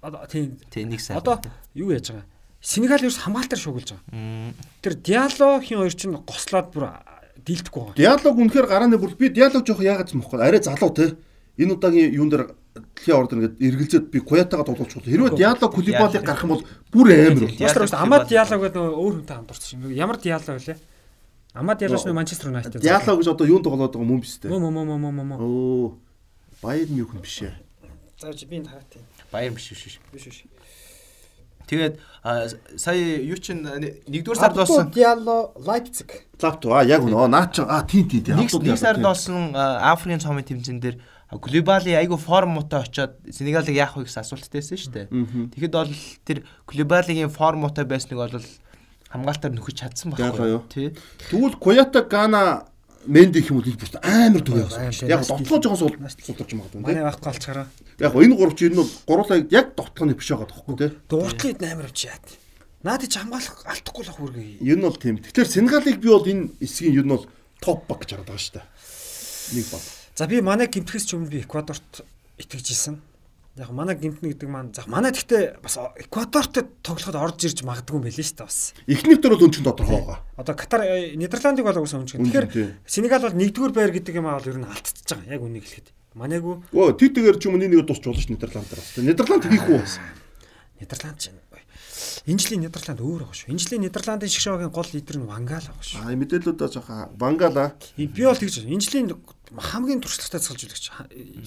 [0.04, 1.24] Одоо тийм Тий, нэг сард.
[1.24, 1.40] Одоо
[1.72, 2.28] юу яаж байгаа?
[2.60, 4.52] Сенегал ерөөс хамгаалтаар шуугилж байгаа.
[4.84, 6.92] Тэр Диало хин хоёр чинь гослоод бүр
[7.40, 7.96] дийлдэхгүй байгаа.
[7.96, 10.36] Диалог үнэхээр гарааны бүр би диалог жоох яагаад юм бэ?
[10.36, 11.16] Арай залуу те.
[11.56, 15.08] Энэ удаагийн юун дээр дэлхийн ордер ингээд эргэлзээд би Куятагаа дуулуулж болох.
[15.08, 17.56] Хэрвээ диалог Кулибалиг гарах юм бол бүр амар бол.
[17.56, 19.92] Юнайтед Амад Диало гэдэг нөгөө өөр хүнтэй хамтарсан юм.
[19.96, 20.76] Ямар Диало вэ?
[21.56, 22.84] Амад Диалош нөгөө Манчестер Юнайтед.
[22.84, 24.52] Диалог гэж одоо юунд тоглоод байгаа юм биш үү?
[24.52, 25.36] Мө мө мө мө мө мө.
[25.40, 25.88] Оо.
[26.62, 27.54] Баяр мюхэн биш ээ.
[28.20, 29.04] За чи би энэ хараад тийм.
[29.32, 30.00] Баяр биш биш биш.
[30.12, 30.44] Биш биш.
[31.66, 32.46] Тэгээд а,
[32.78, 36.30] сая юу чин нэгдүгээр сард болсон Диало Лайпциг.
[36.38, 37.26] Лапту аа яг үнэ.
[37.26, 38.38] Наа чи аа тийм тийм тийм.
[38.38, 40.96] нэг сард болсон а, Африкийн цомын тэмцээн дээр
[41.34, 45.06] глобали айгу формутай очоод Сенегалыг яах вэ гэсэн асуулт байсан шүү дээ.
[45.58, 45.90] Тэгэхэд бол
[46.22, 46.38] тэр
[46.70, 48.46] глобалигийн формутай байсныг бол
[49.10, 50.22] хамгаалтаар нөхөж чадсан юу?
[50.22, 50.94] байхгүй тий.
[51.26, 52.70] Тэгвэл Коята Гана
[53.06, 55.08] Менди гэх юм бол бүр амар Амар явсан.
[55.08, 57.66] Яг байгаа сул судалж магадгүй Манай байхгүй алчаараа.
[57.98, 60.92] Яг энэ гурав чинь энэ бол гурлаа яг дотлооны биш байгаа тоххой тийм.
[61.08, 62.26] Дууртлын амар авч яад.
[62.82, 64.62] Наад чи хамгаалах алдахгүй л ах үргээ.
[64.62, 65.16] Энэ бол тийм.
[65.22, 67.26] Тэгэхээр Сенегалыг би бол энэ эсгийн ер нь бол
[67.62, 68.66] топ баг гэж хараад байгаа шүү дээ.
[69.56, 69.82] Нэг баг.
[70.14, 72.04] За би манай гимтгэс ч өмнө би Эквадорт
[72.38, 73.00] итгэж исэн.
[73.56, 78.04] Яг манай гимтнэ гэдэг маань за манай гэхдээ бас Эквадорт тоглоход орж ирж магадгүй юм
[78.04, 78.76] байл шүү дээ бас.
[78.84, 80.20] Эхнийх дээр бол өн чинь тодорхой байгаа.
[80.36, 82.28] Одоо Катар э, Нидерландыг бол уусаа өнчгөн.
[82.28, 82.84] Тэгэхээр.
[82.84, 85.32] Сенегал бол нэгдүгээр байр гэдэг юм аа бол ер нь алдчихж байгаа.
[85.32, 85.88] Яг үнийг хэлэхэд.
[86.20, 88.92] Манайгүй Өө тийтэйгээр ч юм уу нэг тусч болно ш Нидерланд дээр бас.
[89.00, 89.94] Нидерланд хийх үү бас.
[90.76, 91.32] Нидерланд ч
[92.26, 93.50] энэ жилийн Нидерланд өөр байгаа шүү.
[93.54, 96.02] Энэ жилийн Нидерландын шгшөөгийн гол лидер нь Вангал байгаа шүү.
[96.02, 99.14] Аа мэдээлэлүүдээ жоохон Вангала Би бол тэгж энэ жилийн
[99.54, 100.90] хамгийн туршлагатай цалжуулагч.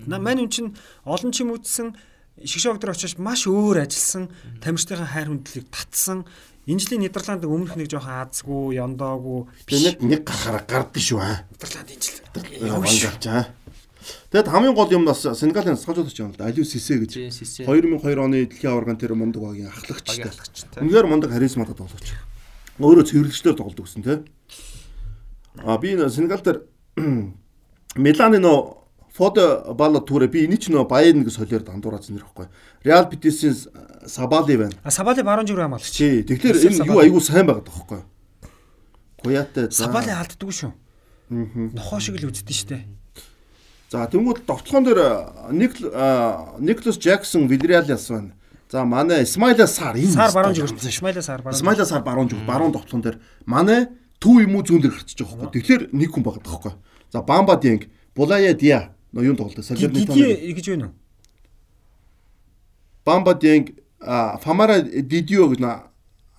[0.07, 1.95] На- Мань үн чинь олон чим үтсэн
[2.39, 4.31] шгшөөг дээр очиж маш өөр ажилласан,
[4.63, 6.23] тамирчдын хайр хүндлийг татсан.
[6.69, 11.43] Энэ жилийн Нидерланд өмнөх нэг жоохон азгүй, яндаагүй би нэг гарахаараа гардыг шүү аа.
[11.51, 13.49] Нидерланд энэ жил явж ч аа.
[14.31, 16.45] Тэгэд хамгийн гол юм бас Сенегалийн насгалжуулагч юм л да.
[16.47, 17.11] Алиу Сисе гэж.
[17.13, 17.65] Жин Сисе.
[17.65, 20.29] 2002 оны дэлхийн аварган тэр мундаг багийн ахлагчтай.
[20.79, 22.13] Үнээр мундаг харизматай тоглогч.
[22.79, 24.17] Өөрөө цэвэрлэгчлэр тоглодог гэсэн тий.
[25.65, 26.63] А би энэ Сенегал дээр
[27.95, 28.75] Миланы нөө
[29.19, 32.47] Фодо Бало түрэ би эний ч нөө Баян гэж солиор дандуураад зэнэр ихгүй.
[32.85, 33.55] Реал Битисийн
[34.05, 34.77] Сабали байна.
[34.83, 35.97] А Сабали баруун зүрх хамгаалагч.
[35.97, 36.23] Тий.
[36.23, 38.01] Тэгэхээр энэ юу айгүй сайн байгаад байгаа байхгүй.
[39.25, 39.71] Гуяатай.
[39.73, 40.71] Сабали алддаггүй шүү.
[41.75, 42.85] Нохоо шиг л үздэг штэ.
[43.89, 45.01] За тэнгууд довтлогон дээр
[45.51, 45.81] Ник
[46.61, 48.37] Никлас Жаксон Вильяриалиас байна.
[48.69, 50.77] За манай Исмайла Сар энэ Сар баруун шүү.
[50.87, 51.57] Исмайла Сар баруун.
[51.57, 53.89] Исмайла Сар баруун зүг баруун довтлогон дээр манай
[54.21, 55.53] төв юм уу зүүн дээр гарчиж байгаа байхгүй.
[55.57, 56.73] Тэгэхээр нэг хүн байгаа байхгүй.
[57.11, 60.15] За Бамба Динг, Булая Диа нөө юун тоглолт Салернитано.
[60.15, 60.93] Диди гэж байна уу?
[63.05, 63.71] Бамба Динг,
[64.43, 65.75] Фамара Дидио гэж нөө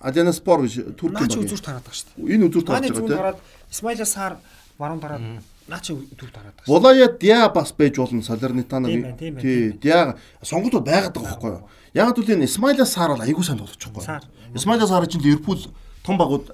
[0.01, 1.65] Адена Спор гэж турк юм үзүүр байна.
[1.65, 2.11] тараад байгаа штэ.
[2.17, 3.17] Энэ үзүүр зүүн байгаа тийм.
[3.17, 3.37] тараад
[3.71, 4.37] Исмайла Сар
[4.79, 5.21] баруун тараад
[5.67, 6.67] наа чи үзүүр тараад байгаа.
[6.67, 11.67] Булая Диа бас байж болно байна, Тий, Диа сонголтууд байгаад байгаа байхгүй юу?
[11.93, 14.23] Яг л энэ Исмайла Сар бол айгүй сайн тоглож Сар.
[14.25, 14.55] байгаа.
[14.55, 15.59] Исмайла Сар чинь Ливерпул
[16.05, 16.49] том багууд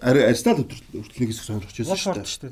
[0.91, 2.41] хүртэл нэг хэсэг сонирхож байсан шүү шүү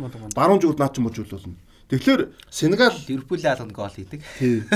[0.00, 0.32] мод мод.
[0.32, 1.56] Баруун зүгт наач мож болно.
[1.86, 4.18] Тэгэхээр Сенегал Ливерпулийн алганд гол хийдэг.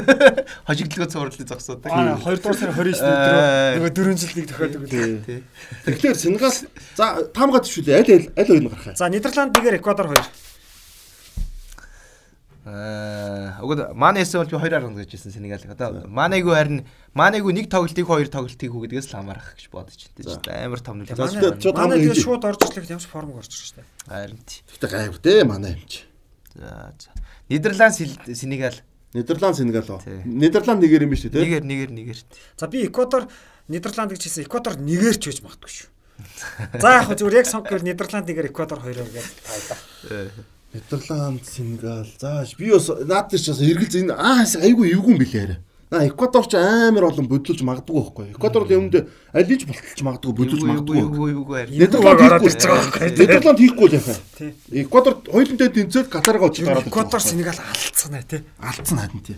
[0.68, 1.90] Хожигдлогоо цувралыг зогсоодог.
[1.90, 5.18] Аа 2 дугаар сарын 29-нд өдрөө нөгөө 4 жилийг тохиодог үү.
[5.26, 5.42] тий.
[5.90, 7.98] Тэгэхээр Сенегал за таамгаад төвшүүлээ.
[7.98, 8.94] Аль аль аль хоёр нь гарах юм.
[8.94, 10.22] За Нидерланд нэгээр Эквадор 2.
[12.70, 15.74] Аа, уг Манайс бол би 2 арга гэжсэн Сенегалыг.
[15.74, 16.86] Одоо Манайгүй харин
[17.18, 20.70] Манайгүй нэг тоглолтыг хоёр тоглолтыг хүүгдгээс л хамаарах гэж бодож байна.
[20.70, 21.18] Амар том нөлөө.
[21.74, 22.14] Манай хийж.
[22.14, 23.82] тэгээд шууд орж ирлэх ямар ч форм гарч ирж штэ.
[24.06, 24.62] Харин тий.
[24.70, 26.06] Гэхдээ гайвар дээ манай юм чи.
[26.54, 27.10] За за.
[27.50, 27.94] Нидерланд
[28.38, 28.78] Сенегал
[29.14, 30.00] Нидерланд Сенегал оо.
[30.06, 31.42] Нидерланд нэгээр юм биш үү те?
[31.42, 32.20] нэгээр нэгээр нэгээр.
[32.54, 33.26] За би Эквадор
[33.66, 34.46] Нидерланд гэж хэлсэн.
[34.46, 35.88] Эквадор нэгээр ч байж магадгүй шүү.
[36.78, 39.26] За яг хөө зүгээр яг сонгохоор Нидерланд нэгээр Эквадор 2-оор гэж
[39.66, 39.78] таа.
[40.72, 42.06] Нидерланд, Сенегал.
[42.20, 45.58] За би бас наад дээр ч бас эргэлз энэ аа айгүй эвгүй юм билээ арай.
[45.90, 48.26] На Эквадор ч амар олон бодлуулж магадгүй байхгүй.
[48.30, 48.94] Эквадор л юмд
[49.34, 51.02] алиж болтолж магадгүй бодлуулж магадгүй.
[51.74, 53.10] Нидерланд ороод хийхгүй ирж байгаа байхгүй.
[53.18, 54.18] Нидерланд хийхгүй л яхаа.
[54.70, 57.18] Эквадор хоёулантай тэнцээд Катаргаа очиж гараад Эквадор.
[57.18, 58.46] Сенегал алдсан аа тий.
[58.62, 59.36] алдсан хатан тий.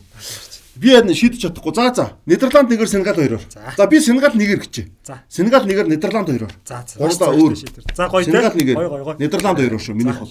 [0.76, 1.72] Би яа шийдэж чадахгүй.
[1.72, 2.04] За за.
[2.28, 3.40] Нидерланд нэгээр Сенегал хоёроор.
[3.48, 3.86] За.
[3.88, 4.86] Би Сенегал нэгээр гэчээ.
[5.08, 5.24] За.
[5.32, 6.52] Сенегал нэгээр Нидерланд хоёроор.
[6.68, 7.00] За за.
[7.00, 7.56] Гурлаа өөр.
[7.96, 8.32] За гоё тий.
[8.32, 9.16] Сенегал нэгээр Гоё гоё гоё.
[9.16, 10.28] Нидерланд хоёроор шүү миний хол.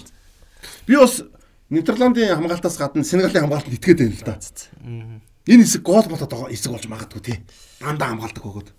[0.91, 1.21] Би бас
[1.71, 4.35] Нидерландын хамгаалтаас гадна Сенегалийн хамгаалтанд итгээд байна л да.
[5.47, 7.37] Энэ хэсэг гол болоод байгаа хэсэг болж магадгүй тий.
[7.79, 8.69] Дандаа хамгаалдаг өгөөд.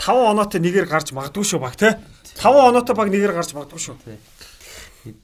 [0.00, 1.92] 5 оноотой нэгээр гарч магадгүй шүү баг тий.
[2.40, 4.00] 5 оноотой баг нэгээр гарч магадгүй шүү.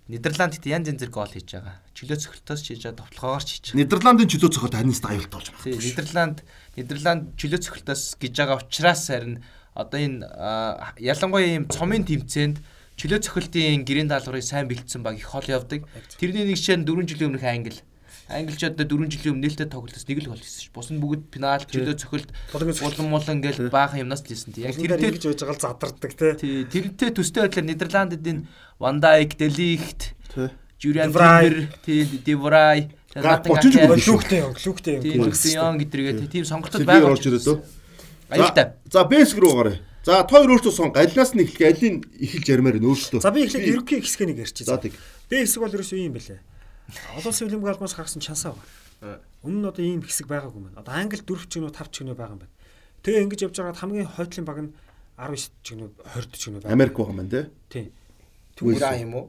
[0.05, 1.81] Нидерланд хэд янз янзэр гол хийж байгаа.
[1.97, 3.81] Чөлөө цохилтоос хийж байгаа, товтлогоогоор ч хийж байгаа.
[3.81, 5.81] Нидерландын чөлөө цохол ханист аюулт болж шүү.
[5.81, 6.39] Нидерланд
[6.77, 9.41] Нидерланд чөлөө цохилтоос гэж байгаа учраас харин
[9.73, 10.29] одоо энэ
[11.01, 12.59] ялангуяа ийм цомын тэмцээнд
[12.99, 15.87] чөлөө цохилтын гэрийн даалгаврыг сайн бэлдсэн баг их хол явдаг.
[16.19, 17.79] Тэрний нэг жишээ нь 4 жилийн өмнөх Англи.
[18.29, 20.69] Англичууд 4 жилийн өмнө нээлттэй тоглолтоос нэг л гол хийсэн ш.
[20.75, 24.53] Бус нь бүгд пенальт, чөлөө цохилт, улан мулан гэл баахан юмнаас л хийсэн.
[24.53, 26.33] Тий, Яг Тэр тэрнтэй ингэж байж байгаа л задардаг тий.
[26.37, 28.45] тий, тэрнтэй төстэй байдлаар Нидерландд энэ
[28.77, 30.51] Ван Дайк, Делихт, Тий.
[30.77, 31.09] Жюриан.
[31.09, 32.93] Timber, тий, Деврай.
[34.05, 35.03] Лүхтэй юм, лүхтэй юм.
[35.03, 37.17] тийм Люксион гэдэргээ тийм сонголтод байгаа.
[38.29, 38.67] Аюултай.
[38.93, 39.77] За бэсг рүү гараа.
[40.09, 40.89] За та хоёр өөртөө сон.
[40.97, 43.21] Алинаас нь эхлэх, алийг эхэлж ярмаар нь өөртөө.
[43.21, 44.65] За би эхлээд ерөнхий хэсгийг нэг ярьчих.
[44.65, 44.97] За тэг.
[45.29, 46.41] Бэ хэсэг бол ерөөсөө юм бэлээ.
[47.21, 49.21] Олон улсын хөлбөмбөг албаас гаргасан чансаа байна.
[49.45, 50.81] Өмнө нь одоо ийм хэсэг байгаагүй юм байна.
[50.81, 52.57] Одоо Англи 4 ч гэнэ 5 ч гэнэ байгаа юм байна.
[53.05, 54.71] Тэгээ ингэж явж байгаад хамгийн хойтлын баг нь
[55.21, 56.73] 19 ч гэнэ 20 ч гэнэ.
[56.73, 57.45] Америк байгаа маань тий.
[57.69, 57.93] Тийм.
[58.65, 59.27] Иран юм уу?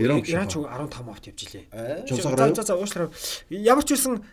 [0.00, 2.08] Иран ч 15 авт явж илээ.
[2.08, 2.56] Жумсагаараа.
[2.56, 3.12] За за уушлаа.
[3.52, 4.24] Ямар ч үсэн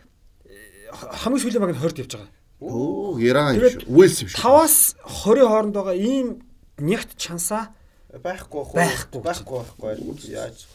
[1.20, 2.32] хамгийн сүүлийн баг нь 20 явж байгаа.
[2.62, 3.90] Оо, Иран шүү.
[3.90, 4.38] Уэлс юм шүү.
[4.38, 4.76] 5-аас
[5.26, 6.28] 20 хооронд байгаа ийм
[6.78, 7.74] нягт чансаа
[8.12, 8.76] Байхгүй?
[8.76, 9.20] Байхгүй.
[9.24, 10.28] Байхгүй байхгүй.
[10.28, 10.66] Яаж.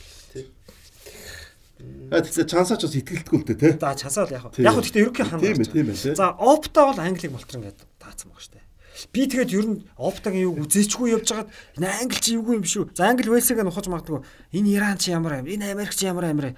[2.10, 3.74] А тэгсэн чансаач бас итгэлтгүй л дээ тий.
[3.78, 4.50] за чансаа л яг.
[4.58, 5.42] Яг гэхдээ ерөнхий хаан.
[5.46, 6.18] Тийм ээ, тийм ээ.
[6.18, 8.67] За опта бол англиг болтрон гэдэг таацсан байгаа штэ.
[9.14, 12.96] Би тэгээд ер нь оптагийн юг үзээчгүй явж хагаад энэ англи чи юугүй юм шүү.
[12.98, 14.22] За англи вэлсийг нухаж магадгүй.
[14.58, 15.46] Энэ Иран чи ямар юм?
[15.46, 16.56] Энэ Америк чи ямар амир?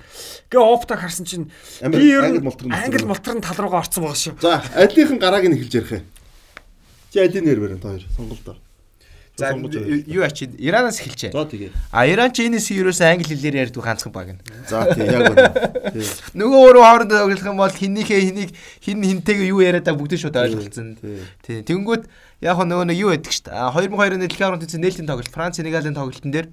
[0.48, 1.52] Гэ оптаг харсан чинь
[1.84, 2.40] Амир- би ер нь
[2.72, 3.42] англи мултрын.
[3.42, 4.34] тал руугаа орцсон байгаа шүү.
[4.40, 6.06] За, алийнхан гарааг нь эхэлж ярих юм.
[7.12, 8.58] Чи алийг нэр барина та хоёр сонголтоор.
[9.40, 10.04] За байгаа.
[10.06, 11.32] юу ачи Иранаас эхэлжээ.
[11.32, 11.72] За тэгээ.
[11.96, 14.42] А Иран ч энэс ерөөсөө англи хэлээр ярьдаг ганцхан баг нь.
[14.68, 15.48] За тий яг үнэ.
[16.36, 18.52] Нөгөө өөрөө хоорондоо тоглох юм бол хинийхээ хэнийг
[18.84, 21.00] хин хинтэйг юу яриад байгааг бүгд шууд ойлголцсон.
[21.42, 21.64] Тий.
[21.64, 22.04] Тэнгүүт
[22.44, 23.56] яг хөө нөгөө нэг юу байдаг шүү дээ.
[23.56, 26.48] А 2002 оны дэлхийн аврагын тэмцээн нээлтийн тоглолт Франц Сенегалийн тоглолтын дээр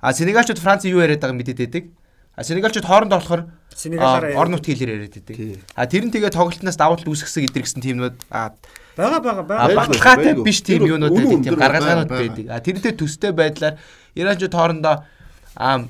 [0.00, 1.84] а Сенегалчууд Франц юу яриад байгааг мэдээд байдаг.
[2.36, 5.36] А Сенегалчууд хоорондоо болохоор Сенегалаараа а, орон нутгийн хэлээр яриад байдаг.
[5.72, 8.52] А тэр нь тэгээ тоглолтноос давуу тал үүсгэсэн идэргсэн тиймнүүд а
[8.96, 9.74] Бага бага бага.
[9.76, 12.46] Баталгаатай биш тийм юунууд байдаг, тийм гаргалгаанууд байдаг.
[12.48, 13.76] А тэрнтэй төстэй байдлаар
[14.16, 15.04] Иранчууд хоорондоо
[15.56, 15.84] а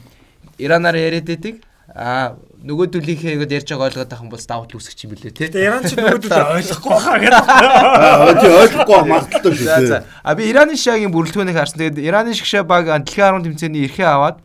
[0.59, 1.63] Иранаар яриад байдаг.
[1.95, 2.35] А
[2.67, 5.49] нөгөө төлийнхээ ингэж ярьж байгаа ойлгоод байгаа юм бол давуу тал үүсгэж юм билээ тий.
[5.49, 7.47] Тэгээ Иран ч нөгөөдөө ойлгохгүй хаа гэдэг.
[7.47, 9.87] Аа тий ойлгохгүй магадaltaй шүү За тий.
[9.87, 9.99] за.
[10.27, 11.79] А би Ираны шагийн бүрэлдэхүүнийг харсан.
[11.79, 14.43] Тэгээд Ираны шгшээ баг дэлхийн аргын тэмцээний эрхээ аваад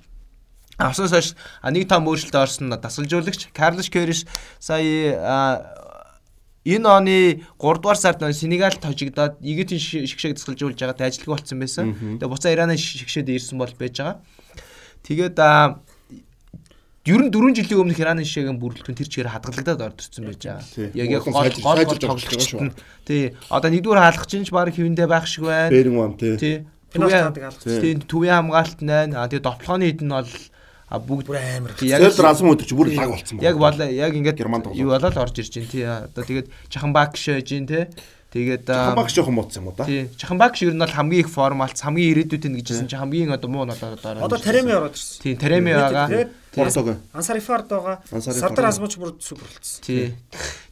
[0.77, 1.29] авснаас хойш
[1.61, 4.25] а, нэг том өөрчлөлт орсон дасгалжуулагч Карлос Кериш
[4.61, 5.80] сая
[6.65, 7.17] энэ оны
[7.57, 11.97] 3 дугаар сард Сенегал тожигдоод Египтийн шгшээг дасгалжуулж байгаа ажилтг болсон байсан.
[12.21, 14.21] Тэгээд буцаа Ираны шгшээд ирсэн бол байж байгаа.
[15.01, 15.38] Тэгээд
[17.09, 20.93] ер нь 4 жилийн өмнөх Ираны шишээгийн бүрэлдэхүүн тэр чигээр хадгалагдаад ордорсон байж байгаа.
[20.93, 22.77] Яг яг гол гол байгаа нь
[23.09, 25.73] тий одоо нэгдүгээр хаалгач нь ч баг хэвэндээ байх шиг байна.
[25.73, 26.38] Бэрин вам тий.
[26.38, 26.57] Тий.
[28.05, 29.25] Төвийн хамгаалт байна.
[29.25, 30.29] А тэгээ довтлооны хэд нь бол
[30.91, 31.72] а бүгд Бүр амар.
[31.80, 33.47] Яг разм өдөр чи бүр лаг болцсон байна.
[33.47, 34.43] яг бол яг ингээд
[34.76, 35.88] юу болоод орж ирж байна тий.
[35.88, 37.88] Одоо тэгээд Чаханбак шээж ин тий.
[38.31, 39.84] Тэгээд а, Хамбаг жоохон муудсан юм уу да?
[39.88, 43.31] тий Чаханбак шиг ер нь бол хамгийн их формалт хамгийн ирээдүйд нь гэжсэн чи хамгийн
[43.31, 45.19] одоо муу нь одоо одоо Одоо Тареми ороод ирсэн.
[45.23, 46.31] тий Тареми байгаа.
[46.55, 46.95] Портого.
[47.11, 47.99] Ансарифард байгаа.
[48.07, 49.84] Сардар Азмуч бүр супер болцсон.
[49.84, 50.15] Тий.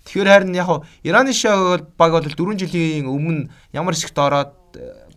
[0.08, 4.56] Тэгэхээр харин яг Ираны шаг баг бол 4 жилийн өмнө ямар хэсэгт ороод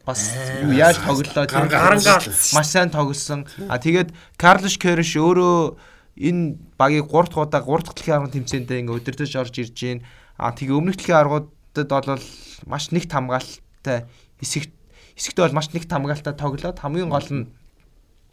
[0.06, 1.56] бас юу яаж тоглолоо тий.
[1.56, 2.18] Гарангаа
[2.54, 3.46] маш сайн тоглосон.
[3.68, 5.78] А тэгээд Карлош Керш өөрөө
[6.18, 10.02] энэ багийг 3 дахь удаа 3 дахь дэлхийн аргын тэмцээндээ ингээ өдөртөж орж ирж гин.
[10.36, 12.22] А тэгээ өмнөх дэлхийн аргуудад бол
[12.66, 14.10] маш нэгт хамгаалалттай
[14.42, 14.72] хэсэгт
[15.16, 17.46] хэсэгтээ бол маш нэгт хамгаалалттай тоглоод хамгийн гол нь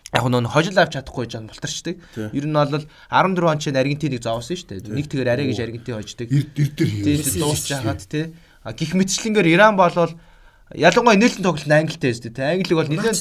[0.09, 2.01] яг нөө хожил авч чадахгүй жан болторчдаг.
[2.33, 2.81] Ер нь бол
[3.13, 4.89] 14 он чинь Аргентиныг зоовсон шүү дээ.
[4.89, 6.27] Нэг тэгэр арай гэж Аргентин хождог.
[6.33, 6.49] Хийв.
[6.73, 8.33] Тэгээд дуусч хагаад тий.
[8.65, 10.17] А гих мэтчлэнгээр Иран болвол
[10.75, 12.53] ялангуяа нээлтэн тоглолт нь англитэй шүү дээ.
[12.61, 13.19] Англиг бол нэлээд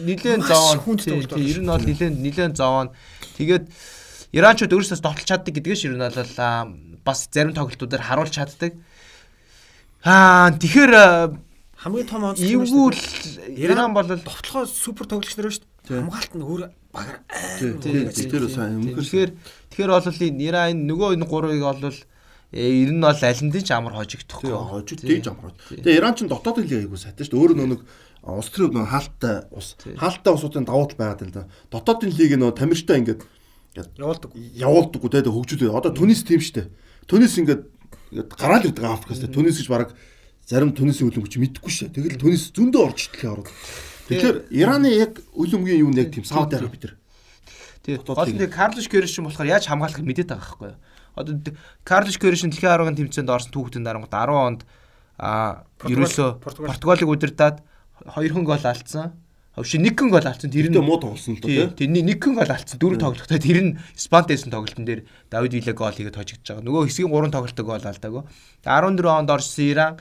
[0.00, 0.78] нэлээд зовоон.
[1.36, 2.88] Ер нь бол нэлээд нэлээд зовоон.
[3.36, 3.64] Тэгээд
[4.30, 6.70] Иранчууд өөрсдөөс тоглож чаддаг гэдгээс ер нь бол а,
[7.04, 8.78] бас зарим тоглолтуудаар харуулж чаддаг.
[10.06, 11.36] Аа тэгэхээр
[11.80, 13.04] Хамгийн том онц эвгүй л
[13.56, 15.96] Иран бол довтлохоо супер тоглогч нар шүү дээ.
[15.96, 16.62] Хамгаалт нь өөр
[16.92, 17.20] багаар
[18.52, 19.30] сайн өмнөхөр Тэгэхээр
[19.72, 21.96] тэгэхээр бол энэ Иран нөгөө энэ гурвыг бол
[22.52, 24.50] ер нь бол аль нь ч амар хожигдохгүй.
[24.50, 25.56] тий хожид дээж амраад.
[25.70, 27.42] Тэгээ Иран ч дотоод хэлийг айгуу сайтай шүү дээ.
[27.46, 27.80] Өөрөө нэг
[28.26, 29.78] улс төрөв нөө хаалттай ус.
[29.96, 31.50] Хаалттай усуудын давуу тал байгаад байна л да.
[31.70, 33.22] Дотоодын лиг нөө тамирчтай ингээд
[33.96, 34.34] Явуулдаг.
[34.34, 35.70] явуулдаггүй те хөгжүүлээ.
[35.70, 36.66] Одоо Түнис тийм шүү дээ.
[37.06, 37.62] Түнис ингээд
[38.10, 39.30] ингээд гараал ирдэг Африкаас те.
[39.30, 39.94] Түнис гэж бараг
[40.42, 41.94] зарим Түнисийн үлэмж мэдэхгүй шүү.
[41.94, 43.48] Тэгэл Түнис зөндөө орж итлээ ороод.
[44.10, 46.98] Тэгэхээр Ираны яг үлэмгийн юу нэг тийм Сауди Араби нар.
[47.86, 50.78] Тэгээ гол нь Карлош Керш чинь болохоор яаж хамгаалахыг мэдээд байгаа байхгүй юу?
[51.16, 51.40] Одоо
[51.84, 54.60] Керш нь дэлхийн аргын тэмцээнд орсон түүхтэн дарангууд 10 онд
[55.20, 56.70] а ерөөсөө Португал.
[56.72, 57.56] Португалыг удирдаад
[58.08, 59.12] 2 хон гол алдсан.
[59.52, 60.48] Хөвш нэг гол алдсан.
[60.48, 61.84] Тэр нь муу тоглосон л тий доо те.
[61.84, 62.80] тэр нэг гол алдсан.
[62.80, 66.64] Дөрөв тоглолттой тэр нь Спантайсэн тоглолтын дээр Давид Вилла гол хийгээд хожигдож байгаа.
[66.64, 68.22] Нөгөө хэсгийн 3 тоглолттой гол алдаагүй.
[68.64, 69.92] 14 онд орсон Иран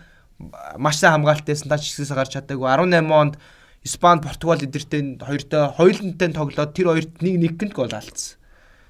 [0.79, 2.69] маш сайн хамгаалтайсан та ч хэсгээс гарч чадаагүй.
[2.71, 3.35] 18 онд
[3.83, 8.38] Испани, Португал эдэртэй хоёртой хоёулантай тоглоод тэр хоёрт нэг нэгэнд гол алдсан.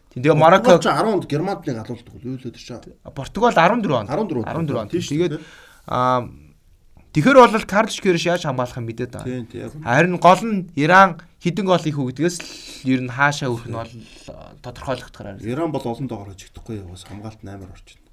[0.09, 2.81] Тэгээ Марокко Марокко ч 10 онд Германд нэг алуулдаг үл өөлөөд чаа.
[3.13, 4.49] Португал 14 онд 14 онд.
[4.49, 4.89] 14 онд.
[4.89, 5.33] Тийм шүү Тэгээд
[5.85, 6.25] аа
[7.13, 9.29] тэгэхээр бол Карлош Керш яаж хамгаалах юм мэдээд байгаа.
[9.29, 9.73] Тийм тийм яг.
[9.85, 13.93] Харин гол нь Иран хідэн гол их үгдгээс л ер нь хаашаа өрөх нь бол
[14.65, 15.45] тодорхойлогдохоор.
[15.45, 18.09] Иран бол олон доогоор хожигдохгүй яваас хамгаалт 8-аар орчихно.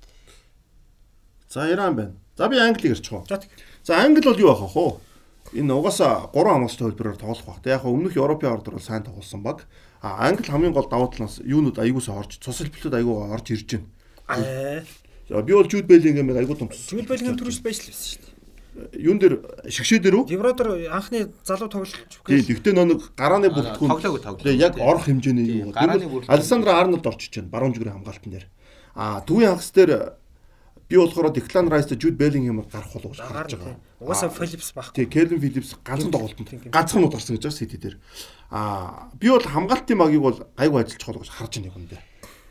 [1.49, 2.15] За Иран байна.
[2.37, 3.25] За би Англиг ирчих уу.
[3.25, 3.49] За тэг.
[3.85, 5.65] За Англи бол юу байх вэ?
[5.65, 7.65] Энэ угаасаа 3 хамгаалалт төлбөрөөр тоглох баг.
[7.65, 9.65] Яг өмнөх Европын ордор бол сайн тоглосон баг.
[10.03, 13.87] А Англи хамгийн гол давуу талаас юунууд аягуулсаа орж цус хэлбэлүүд аягуу орж ирж байна.
[14.29, 14.83] Аа.
[15.29, 16.91] За би бол Jude Bellingham-ыг аягуу том цус.
[16.91, 18.35] Зүйл байлгийн төрөс байж л байсан шүү дээ.
[18.93, 19.35] юун дээр
[19.73, 20.25] шигшээ дээр үү?
[20.37, 21.97] Евродор анхны залуу тоглож
[22.29, 23.89] Тий, тэгтээ нэг гарааны бүртгүүн.
[23.89, 24.45] тоглоагүй тоглоо.
[24.45, 26.29] Тэгээ яг орох хэмжээний бүртгүүн.
[26.29, 27.49] Александр Арнольд орчиж байна.
[27.49, 28.47] Баруун зүгрийн хамгаалтан дээр.
[28.93, 30.21] Аа, төвийн хагас дээр
[30.89, 33.77] би болохоор Declan Rice Jude Bellingham гарах болов гэж харж байгаа.
[34.01, 34.93] Угаасаа Филипс баг.
[34.95, 37.97] Тий, Келвин Филипс ганцхан тоглолтод ганцхан ударсан гэж байна Сити дээр.
[38.51, 42.03] Аа, би бол хамгаалтын магийг бол гайгүй ажиллаж байгаа гэж харж байна юм дээр.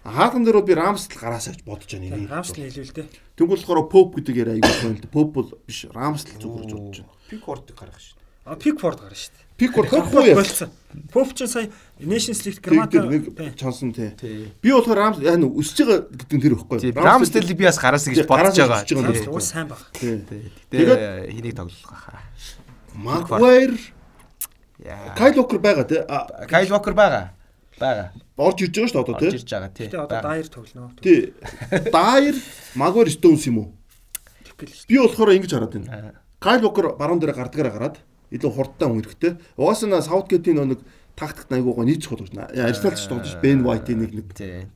[0.06, 2.06] Хаалган дээр бол би Рамсл гараасаа гэж бодож байна.
[2.14, 2.30] энийг.
[2.30, 3.07] Рамсл хэлвэл л дээ.
[3.40, 5.10] Тэгвэл болохоор Поп гэдэг яриа аягүй байна л да.
[5.10, 7.14] Поп бол биш Рамсл зүгээр гэж бодож байна.
[7.32, 8.26] Пиквордыг гаргах шүү дээ.
[8.45, 9.44] А Пикфорд гарна шүү дээ.
[9.44, 10.36] Пиквард Пикфорд хахгүй яа.
[10.36, 10.69] болцсон.
[11.11, 11.69] Поп ч сая
[11.99, 14.11] Nations League Герман нэг чансан тий.
[14.61, 16.80] Би болохоор Рамс яа нэ өсөж байгаа гэдэг нь тэр ихгүй.
[16.84, 16.91] Тий.
[16.91, 18.84] Рамсдэл би бас гараасаа гэж бодож байгаа.
[19.32, 19.80] уус сайн баг.
[19.95, 20.23] Тий.
[20.72, 22.19] Тэгээ хэнийг тоглох хаа.
[22.95, 23.76] Магуайр,
[24.84, 25.15] Яа.
[25.15, 26.03] Кайл Окер байгаа тий.
[26.52, 27.32] Кайл Вокер байгаа.
[27.80, 28.11] Байгаа.
[28.36, 29.40] Орж ирж байгаа шүү дээ одоо Орж тий.
[29.40, 29.88] ирж байгаа тий.
[29.88, 30.91] Тэгээ одоо дайр тоглоно.
[30.99, 31.34] Тий.
[31.91, 32.36] Дайр,
[32.76, 33.68] Магуайр Стоунс юм уу?
[34.88, 36.19] Би болохоор ингэж хараад байна.
[36.40, 37.95] Кайл Окер баруун дээр гардгаараа гараад
[38.35, 39.32] илүү хурдтай хүн хэрэгтэй.
[39.59, 40.81] Угаасаа Саутгейтийн нэг
[41.20, 42.48] тактикт айгуугаа нийцэх болгож байна.
[42.48, 44.66] Арсеналч тоглож ш Бен Вайтийн нэг нэг Тий.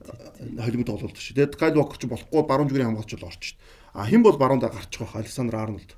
[0.59, 1.33] холимог тоглолт ш.
[1.33, 3.57] Тэгээд Кайл Окер ч болохгүй баруун зүгрийн хамгаалч бол орч.
[3.95, 5.95] А хэн бол баруундаа гарчих واخ Александр Арнольд.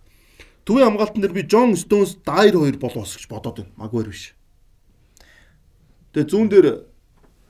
[0.63, 3.75] Төвийн хамгаалтан дээр би Джон Стоунс Дайр хоёр болоос гэж бодоод байна.
[3.75, 4.35] Магуайр биш.
[6.13, 6.67] Тэгээ зүүн дээр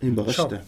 [0.02, 0.64] юм байгаа шүү дээ.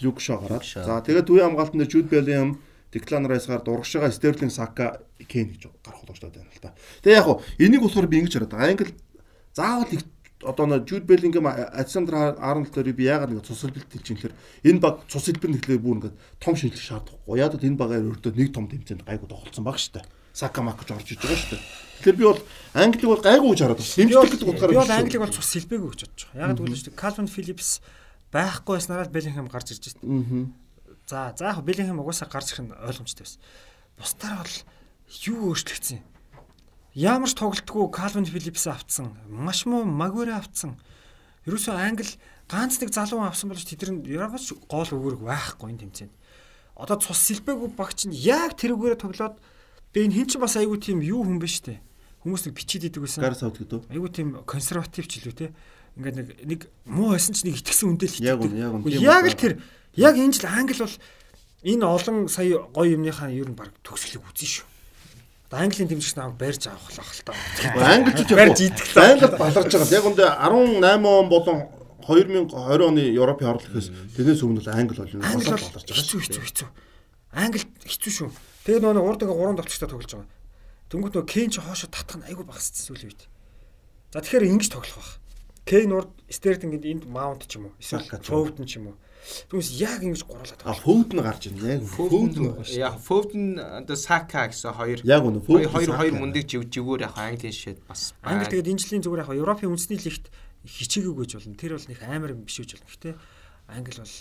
[0.00, 0.64] Люк Шо гараад.
[0.64, 0.84] Шо.
[0.84, 2.60] За тэгээ төвийн хамгаалтан дээр Жуд Беллиам,
[2.93, 6.77] Declan Rice гараад урагшаага Стерлинг Сака Кен гэж гарах боломжтой байна л та.
[7.01, 8.69] Тэгээ яг хуу энийг болохоор би ингэж хараад байгаа.
[8.69, 8.93] Англи
[9.57, 10.05] заавал их
[10.43, 14.35] одоо нэг Жуд Беллингем Александр Арнольд дээр би яагаад нэг цус хэлбэлт хэлж юм тэгэхээр
[14.69, 17.39] энэ баг цус хэлбэр нэхлээр бүр ингээд том шинжлэх шаардахгүй.
[17.39, 20.05] Л энэ багаар өөртөө нэг том тэмцээнд гайгүй тоглолцсон баг дээ.
[20.33, 21.61] Сака мак гэж орж иж байгаа дээ.
[22.03, 22.41] Тэгэхээр би бол
[22.73, 24.27] Англиг бол гайгүй гэж хараад байна.
[24.27, 24.97] гэдэг утгаараа би бол.
[24.97, 26.49] Англиг бол цус сэлбээгүү гэж бодож байгаа.
[26.49, 27.69] Яг гэвэл Calvin Phillips
[28.33, 30.25] байхгүй байснараа Bellingham гарч ирж байна.
[30.25, 30.62] Аа.
[31.07, 33.41] За за яг Bellingham угаасаа гарч ирэх нь ойлгомжтой байсан.
[33.99, 34.57] Бусдаар бол
[35.27, 36.05] юу өөрчлөгдсөн юм?
[36.93, 40.77] Ямар ч тоглолтгүй Calvin Phillips авцсан, маш муу Maguire авцсан.
[41.43, 42.07] Ерөөсөө Англи
[42.47, 46.13] ганц нэг залуу авсан болж тэд нар яваач гол өгөрөг байхгүй энэ тэмцээнд.
[46.77, 49.35] Одоо цус сэлбээгүү багч нь яг тэрүүгээрээ тоглоод
[49.91, 51.81] би энэ хин ч бас айгүй тийм юу хүн биш үү?
[52.23, 53.19] Хүмүүс нэг бичиж идэг байсан.
[53.19, 53.91] Гар савд гэдэг.
[53.91, 55.51] Айгуу тийм консерватив ч илүү те.
[55.99, 59.03] Ингээд нэг нэг муу байсан ч нэг итгэсэн үндэл Яг үн, яг үн, Үгүй, тийм
[59.03, 59.53] Яг л тэр
[59.95, 60.95] яг энэ жил англи бол
[61.63, 64.67] энэ олон сая гоё юмныхаа ер нь баг төгсгөлийг үзэн шүү.
[65.47, 67.33] Одоо английн дэмжигч намайг барьж авах л ах л та.
[67.77, 69.93] Англич Барьж идэх л Англи баларч байгаа.
[69.93, 71.57] Яг үндэ 18 он болон
[72.03, 76.01] 2020 оны Европын хорлол гэхээс тэрнээс өмнө бол англи бол энэ болоод бол баларч байгаа.
[76.03, 76.69] хэцүү хэцүү хэцүү.
[77.37, 78.29] Англи хэцүү шүү.
[78.65, 80.31] Тэгээд нөгөө урд ингээ гурван давтагчтай тоглож байгаа.
[80.89, 83.23] Тэнгүүт нөгөө Кен ч хоошо татах нь айгүй багассан сүүлийн үед.
[84.11, 85.11] За тэгэхээр ингэж тоглох байх.
[85.69, 87.77] Кен урд Стерлинг энд маунт ч юм уу.
[87.79, 88.97] Эсвэл Сака ч юм уу.
[89.23, 89.47] Юм.
[89.49, 90.83] Түүнээс яг ингэж гуруулаад А тоглох.
[90.83, 91.79] Фоудн гарч ирнэ.
[91.79, 92.79] Яг Фоудн байгаа шүү.
[92.83, 95.71] Яг Foden одоо Saka гэсэн хоёр Яг үнэ Фоудн.
[95.71, 99.31] хоёр хоёр мундаг жив живгээр яг Английн шишээд бас Англи тэгээд энэ жилийн зүгээр яг
[99.31, 100.27] Европын үндэсний лигт
[100.67, 101.55] хичээгээгүй гэж болно.
[101.55, 102.91] Тэр бол нэг амар юм биш үж болно.
[102.91, 103.09] Гэтэ
[103.71, 104.15] Англи бол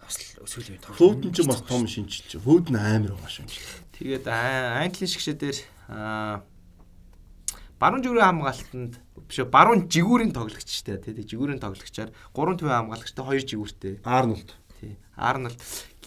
[0.00, 1.00] бас л сүүлийн үед тоглох.
[1.00, 2.30] Фоудн ч бас том шинжилж.
[2.44, 3.48] Фоудн амар байгаа шүү.
[3.96, 5.58] Тэгээд а- Английн шгшээ дээр
[5.88, 6.44] аа
[7.80, 8.92] баруун зүрийн хамгаалтанд
[9.28, 14.50] биш баруун жигүүрийн тоглогчтой тий жигүүрийн тоглогчаар гурван төвийн хамгаалагчтай хоёр жигүүртэй Арнольд.
[14.80, 15.60] тий Арнольд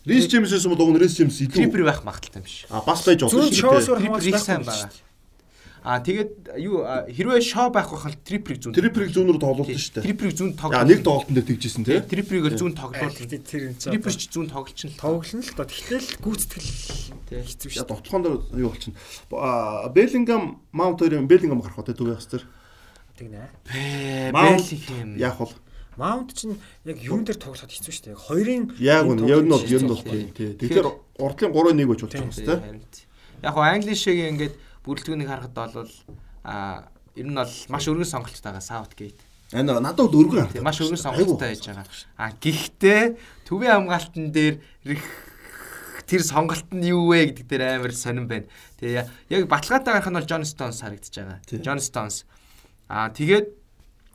[0.06, 1.56] Рис Джеймсээс бол уг Рис Джеймс илүү.
[1.56, 3.60] трипер байх магадaltaй юм биш А бас байж болно шүү дээ.
[3.62, 4.92] трипер хамгаалж их сайн байгаа
[5.84, 6.80] а тэгээд юу
[7.12, 10.06] хэрвээ шоо байх байх бол триперийг зүүн Триперийг зүүн рүү тоглуулсан шүү дээ.
[10.08, 12.00] триперийг зүүн Яа тоглох нэг тоглолтын дээр тэгжсэн тий.
[12.08, 15.52] триперийг л зүүн тоглуулсан Гэтэ тэр энэ трипер ч зүүн тоглолч нь л тоглоно л
[15.60, 15.68] доо.
[15.68, 16.72] Тэгтэл гүйцэтгэл
[17.28, 17.42] Тий.
[17.44, 17.92] хэцүү шүү дээ.
[17.92, 18.96] товтлогоон дээр юу болчихно.
[19.92, 22.32] Беллингам Маунт хоёрын Беллингам гарах уу тий төвийн хас
[23.18, 23.22] тэр.
[23.22, 24.32] Тэг нэ.
[24.34, 24.68] Маунт
[25.18, 25.48] яах вэ?
[25.98, 28.16] Маунт чинь яг юун дээр тоглоход хэцүү шүү дээ.
[28.18, 29.30] Яг хоёрын Яг үнэ.
[29.30, 30.58] Яг нь бол ер нь бол тоглолт тий.
[30.58, 30.70] тий.
[30.74, 30.88] Тэгэхээр
[31.22, 33.06] урдлын 3-1 гэж болж байгаа юм тий.
[33.46, 35.92] Яг гоо Англи шиг ингээд бүрэлдэхүүнийг харахад бол
[36.44, 39.22] а ер нь бол маш өргөн сонголттой байгаа Southgate.
[39.54, 40.66] Энэ надад бол өргөн харагдав.
[40.66, 41.86] маш өргөн сонголттой байж байгаа.
[42.18, 43.04] А гэхдээ
[43.46, 44.58] төвийн хамгаалтан дээр
[46.10, 48.50] тэр сонголт нь юу вэ гэдэг дээр амар сонирн байна.
[48.82, 51.38] Тэгээ яг баталгаатай гарах нь бол John Stones харагдаж байгаа.
[51.62, 52.26] John Stones.
[52.90, 53.48] А тэгээд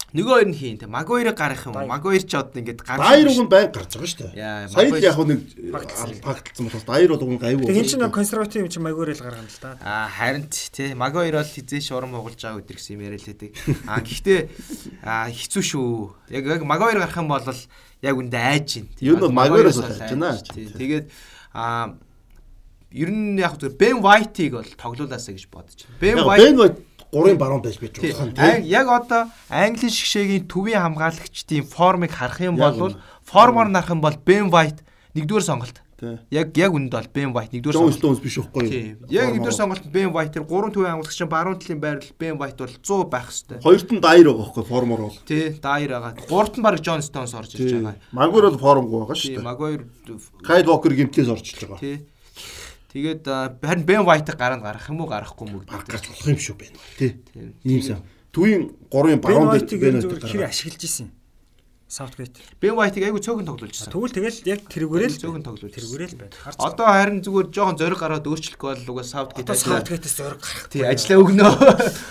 [0.09, 0.77] нөгөө хоёр нь хийн.
[0.81, 1.77] Тэг Maguire гарах юм.
[1.85, 3.05] Maguire ч одоо ингээд гарах.
[3.13, 4.33] Дайр уг нь байнг гарч байгаа шүү дээ.
[4.33, 5.41] Сая л Maguire- яг нэг
[6.25, 7.67] фактцсан болохоос дайр бол уг нь гайгүй.
[7.69, 9.77] Тэг энэ чинь консерватив юм чинь Магуайр л гаргана л да.
[9.85, 13.29] А харин ч тий Maguire бол хизээш уран хугалж байгаа өдр гэсэн юм яриа л
[13.29, 13.51] хэдэг.
[13.85, 14.41] А гэхдээ
[15.37, 16.33] хэцүү шүү.
[16.33, 17.45] Яг яг Maguire гарах юм бол
[18.01, 18.89] яг үндэ айж гин.
[19.05, 20.41] Ер нь бол Maguire-оос бол айж байна.
[20.41, 21.07] Тэгээд
[21.53, 21.93] а
[22.97, 26.01] ер нь яг зөв Ben White-ыг бол тоглуулаасаа гэж бодож байна.
[26.01, 26.77] Ben White Бен Вайт
[27.13, 28.69] гурын баруун байж байж ан- тий.
[28.69, 32.95] яг одоо Англи шгшээгийн төвийн хамгаалагчдын формыг харах юм бол
[33.25, 34.83] формоор нарах юм бол Ben White
[35.17, 35.81] нэгдүгээр сонголт.
[36.31, 37.99] Яг яг үндэ бол Ben White нэгдүгээр сонголт.
[37.99, 39.11] Stones биш үхгүй юу?
[39.11, 42.71] Яг нэгдүгээр сонголт Ben White тэр гурван төвийн амгалагч баруун талын байрлал Ben White бол
[42.71, 43.63] 100 байх хэвээр.
[43.67, 45.17] Хоёрт нь дайр байгаа байхгүй формор бол.
[45.27, 46.15] Тий, Дайр байгаа.
[46.31, 47.97] Гуравт нь баг John Stones орж ирж байгаа.
[48.15, 49.43] Магур бол формгүй байгаа шүү дээ.
[49.43, 49.83] Maguire
[50.47, 51.81] Kyle Walker гимтлээс орж ирж байгаа.
[51.83, 52.07] тий.
[52.99, 53.23] Тэгээд
[53.63, 55.87] харин Ben White-ыг гаранд гарах юм уу гарахгүй юм уу гэдэг.
[55.87, 56.67] гарч болох юм шүү бэ.
[56.99, 57.11] Тий.
[57.31, 57.55] Тийм.
[57.63, 58.03] Ийм сайн.
[58.35, 60.51] Төвийн гурвын Ben баруун White-ыг Ben зөвхөн White-ыг хэр гаргаад.
[60.51, 61.09] ашиглаж исэн.
[61.89, 62.37] Southgate.
[62.61, 63.89] Ben White-ыг айгүй цөөхөн тоглуулж байсан.
[63.89, 65.73] Тэгвэл тэгэл яг тэрүүгээрээ л Цөөхөн тоглуулж.
[65.73, 66.37] тэрүүгээрээ л байна.
[66.37, 66.61] Харц.
[66.61, 69.49] Одоо харин зүгээр жоохон зориг гараад өөрчлөхгүй бол угаа Southgate.
[69.57, 70.69] Southgate-с зөрг гарах.
[70.69, 71.49] Тий, ажиллаа өгнө.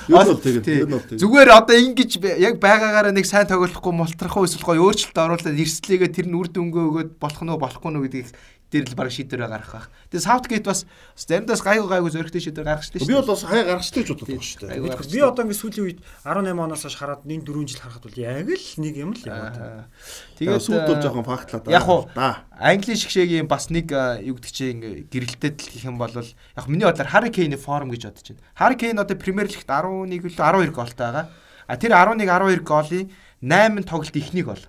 [0.09, 1.21] Юу бол тэгээд.
[1.21, 2.11] Зүгээр одоо ингэж
[2.41, 6.49] яг байгаагаараа нэг сайн тоглохгүй мултрах уу эсвэл гоё өөрчлөлт оруулаад эрсдлээгээ тэр нь үр
[6.49, 8.33] дүнгээ өгөөд болох нь уу болохгүй нь гэдгийг
[8.67, 9.87] дээр л баг шийдвэрээ гаргах байх.
[10.11, 10.83] Тэгээ Southgate бас
[11.15, 13.15] заримдаас гайгүй гайгүй зөрөгтэй шийдвэр гаргаж Би штэ.
[13.15, 14.83] бол бас хай гаргачтай ч боддог шүү дээ.
[14.83, 18.19] Гаргаж Би одоо ингээд сүүлийн үед 18 оноос хойш хараад нэг 4 жил харахад бол
[18.19, 19.87] яг л нэг юм л яваад.
[20.35, 21.71] Тэгээд сүйд бол э, жоохон фактлаа да.
[21.71, 22.43] яг хуу да.
[22.59, 26.83] Английн шгшээгийн бас нэг а, юу гэдэг чинь гэрэлтэд л гэх юм бол яг миний
[26.83, 28.43] бодлоор Harry Kane-ийн форм гэж бодож байна.
[28.59, 31.25] Harry Kane одоо Premier League-т 11 үлээ 12 гоолтой байгаа.
[31.67, 33.07] А тэр 11 12 гоолын
[33.39, 34.63] 8 тоглолт ихнийг бол.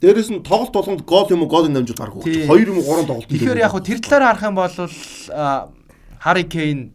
[0.00, 2.46] Дээрэс нь тоглолт болгонд гол юм уу голын намжууд гарах үү?
[2.46, 3.28] Хоёр юм уу гурван тоглолт.
[3.32, 4.76] Тэгэхээр яг хуу тэр талаар харах юм бол
[6.20, 6.92] Harry Kane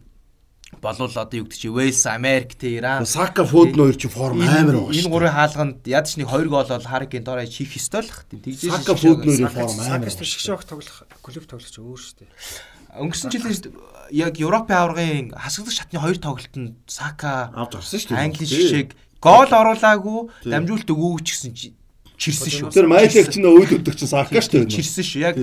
[0.82, 4.90] болвол одоо юу гэдэг чи Wales, Америк, Иран Сака Фодн хоёр чи форм амар байгаа
[4.90, 5.10] энэ шүү.
[5.10, 8.22] гурван хаалганд ядч нэг 2 гол бол Kane дорой хийх ёстой л бах.
[8.30, 8.70] Тэгжээ.
[8.70, 10.10] Сака Фодн хоёрын форм амар.
[10.10, 12.30] Сакаст шгшөөх тоглох клуб тоглогч өөр шүү дээ.
[13.02, 13.58] Өнгөрсөн жилийн
[14.10, 18.22] яг Европын аваргын хасагдах шатны хоёр тоглолтод Сака авч гарсан шүү дээ.
[18.26, 18.58] Англи Тий.
[18.58, 18.88] шишээг
[19.22, 20.18] гол оруулаагүй
[20.50, 21.74] дамжуулт өгөөгүй ч гэсэн чи-
[22.22, 22.70] чирсэн шүү.
[22.70, 24.70] Тэр Майлэг чинь өөлөдөг чинь Сака шүү.
[24.70, 25.20] Чирсэн шүү.
[25.26, 25.34] Яг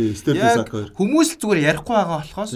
[0.96, 2.54] хүмүүс л зүгээр ярихгүй байгаа болохоос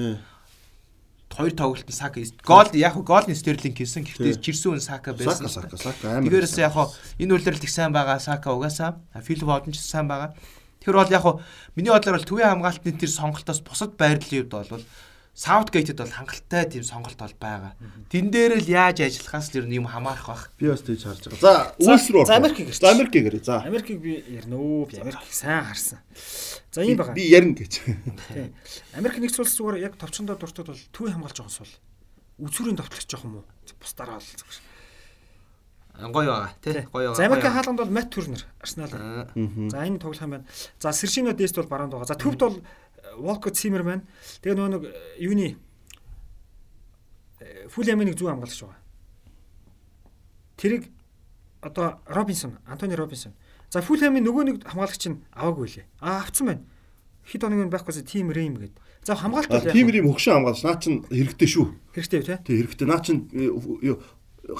[1.33, 4.05] хоёр тоглолтод Сака гол яг хөө голын Стерлинг хийсэн.
[4.05, 4.53] Гэхдээ Тий.
[4.53, 5.49] чирсэн үн Сака байсан.
[5.49, 6.29] Сака Сака Сака амар.
[6.29, 10.37] Тэгээрээс яг хоо энэ үйлдэл их сайн байгаа Сака угаасаа Фил Фоден ч сайн байгаа.
[10.79, 11.41] Тэр бол яг хоо
[11.75, 14.85] миний бодлоор бол төвийн хамгаалтны тэр сонголтоос бусад байрлалын үед бол
[15.33, 17.73] Southgate-д бол хангалттай тийм сонголт бол байгаа.
[18.13, 20.43] Тэн дээр л яаж ажиллахаас л ер нь юм хамаарах бах.
[20.61, 21.41] Би бас тийж харж байгаа.
[21.41, 22.25] За, үйлс рүү.
[22.29, 22.85] за, Америкийг ирчих.
[22.85, 23.41] За, Америкийг ирээ.
[23.41, 23.57] За.
[23.65, 24.93] Америкийг би ярина өө.
[24.93, 25.99] Би Америкийг сайн харсан.
[26.69, 27.17] За ийм байгаа.
[27.17, 27.81] Би ярина гэж.
[28.93, 31.73] Америк нэгдсэн улс зүгээр яг товчондоо дуртад бол төвийн хамгаалж байгаа сул.
[32.37, 33.45] Үзүүрийн товтлогч жоох юм уу?
[33.81, 34.61] Бусдаараа бол зүгээр.
[35.93, 36.81] Гоё байгаа тий.
[36.89, 37.17] Гоё байгаа.
[37.17, 38.89] За Америкийн хаалганд бол Мат Турнер Арсенал.
[38.97, 39.29] Аа.
[39.69, 40.45] За энэ тоглох юм байна.
[40.81, 42.09] За Сэршино Дест бол баруунд байгаа.
[42.09, 42.57] За төвд бол
[43.17, 44.03] Walker Zimmer байна.
[44.41, 45.47] Тэгээ нөгөө нэг э, юуны
[47.39, 48.81] э, Фулямыг зүг хамгаалагч байгаа.
[50.57, 50.83] Тэрийг
[51.61, 53.33] одоо Робинсон, Антони Робинсон.
[53.73, 55.85] За Фулхамын нөгөө нэг хамгаалагч нь аваагүй лээ.
[55.97, 56.63] Аа авцсан байна.
[57.25, 58.75] Хэд хоног нь байхгүй тим Рэйм гээд.
[59.01, 60.61] За хамгаалт бол тим Рэйм хөгшин хамгаалагч.
[60.61, 61.65] Наа чин хэрэгтэй шүү.
[61.97, 62.37] Хэрэгтэй тий.
[62.45, 62.85] Тий хэрэгтэй.
[62.85, 63.97] Наа чин э,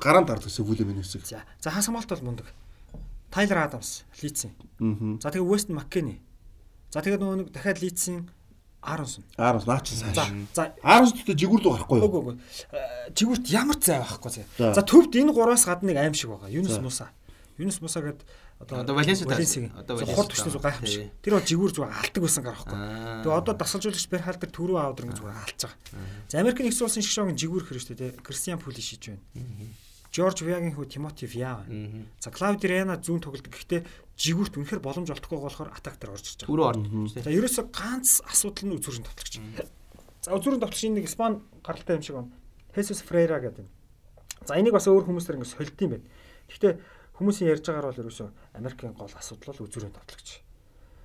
[0.02, 1.30] гараанд гардаг гэсэн Фулхамын хэсэг.
[1.30, 2.50] За за хас хамгаалт бол мундаг.
[3.30, 4.52] Тайлер Адамс, Лицэн.
[5.22, 6.18] За тэгээ Вестон Маккени.
[6.90, 8.30] За тэгээ нөгөө нэг дахиад Лицэн
[8.84, 9.24] 19.
[9.40, 10.48] 19 наа чи сайн.
[10.54, 12.08] За 19 төлөө жигүүр лөө гарахгүй юу?
[12.08, 12.36] Үгүй үгүй.
[12.76, 14.44] Э, Жигүүрт ямар цай байхгүй зэ.
[14.60, 16.52] За төвд энэ гураас гадна нэг аим шиг байгаа.
[16.52, 17.10] Юнус Муса.
[17.58, 18.28] Юнус Муса гэдэг
[18.64, 19.28] одоо Валенсиа
[19.76, 21.12] одоо хурд төчнө зүг гайхам шиг.
[21.22, 22.78] Тэр бол жигүүр зүг алтдаг байсан гарахгүй.
[23.24, 25.80] Тэгээ одоо дасгалжуулагч Бэр хаалт дээр төрөө аавдар ингэ зүг алтж байгаа.
[26.32, 28.12] За Америк нэгдсэн улсын шгшоогийн жигүүр хэрэг шүү дээ.
[28.24, 29.24] Кристиан Пүли шийдэж байна.
[30.14, 31.74] Жорж Вягийн хүү Тимоти Вя байна.
[31.74, 32.06] Мгм.
[32.22, 33.82] За Клауди Рена зүүн тоглолт гэхдээ
[34.14, 36.50] жигүүрт үнэхээр боломж олдохгүй болохоор атак дээр орж ирж байгаа.
[36.54, 36.86] Түрүү орд.
[37.18, 39.34] За ерөөсө ганц асуудал нь үзүүрийн товтлогч.
[40.22, 42.30] За үзүүрийн товтлогч энэ нэг Испани гаралтай юм шиг байна.
[42.78, 43.66] Хесус Фрейра гэдэг.
[44.46, 46.06] За энийг бас өөр хүмүүстэр ингэ солилт юм байна.
[46.46, 46.74] Гэхдээ
[47.18, 50.43] хүмүүсийн ярьж байгаагаар бол ерөөсө Америкийн гол асуудал бол үзүүрийн товтлогч.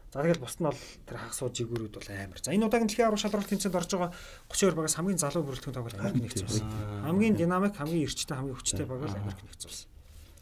[0.09, 2.41] За тэгэл бусд нь бол тэр хагасуу жигүүрүүд бол амар.
[2.41, 4.11] За энэ удаагийн дэлхийн аврал шалралт тэмцээнд орж байгаа
[4.49, 6.65] 32 багаас хамгийн залуу бүрэлдэхүүн тоглох Америк нэгдсэн.
[7.05, 9.89] Хамгийн динамик, хамгийн эрчтэй, хамгийн хүчтэй баг бол Америк нэгдсэн.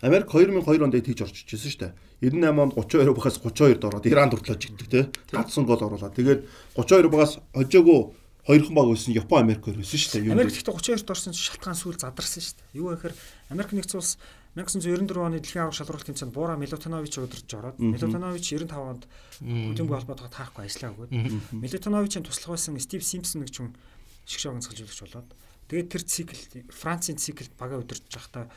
[0.06, 1.93] Америк 2002 онд тийж орж ичсэн шүү дээ.
[2.30, 5.10] 98 онд 32 багаас 32-д ороод Иран дуртлаа жигдэг те.
[5.32, 6.14] Гацсан гол оруулаад.
[6.14, 8.12] Тэгээд 32 багаас хожоогүй
[8.47, 10.32] хоёрхан баг байсан Япон Америк байсан шүү дээ.
[10.36, 12.78] Америк гэхдээ 32-т орсон шалтгаан сүүл задарсан шүү дээ.
[12.78, 13.14] Юу гэхээр
[13.51, 14.20] Америк нэгдсэн улс
[14.56, 19.02] 1994 оны дэлхийн аврал шалралт тэмцээнд Буура Милутинович удирдах ороод Милутинович 95 онд
[19.44, 21.12] хөдөлгөөн холбоотойгоо таахгүй ажиллаа өгөөд
[21.52, 23.76] Милутиновичийн туслах байсан Стив Симпсон гэж хүн
[24.24, 25.28] шгшөөгөн салжуулагч болоод
[25.68, 26.40] тэгээд тэр цикл
[26.72, 28.48] Францын циклд бага удирдах байхдаа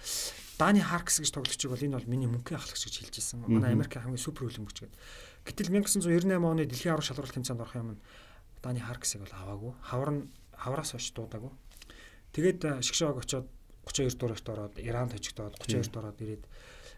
[0.59, 3.47] Дани Харкс гэж тоглогчийг бол энэ бол миний мөнхийн ахлагч гэж хэлж ирсэн.
[3.47, 4.99] Манай Америкийн хамгийн супер хөлбөмбөч гэдэг.
[5.47, 8.01] Гэтэл 1998 оны дэлхийн аврал шалралт тэмцээнд орох юм нь
[8.59, 9.71] Дани Харксыг бол аваагүй.
[9.87, 11.51] Хавар нь хавраас хойш дуудаагүй.
[12.35, 13.47] Тэгээд шгшоог очоод
[13.85, 16.43] 32 дуурайт ороод Иранд хожигдоод 32 ороод ирээд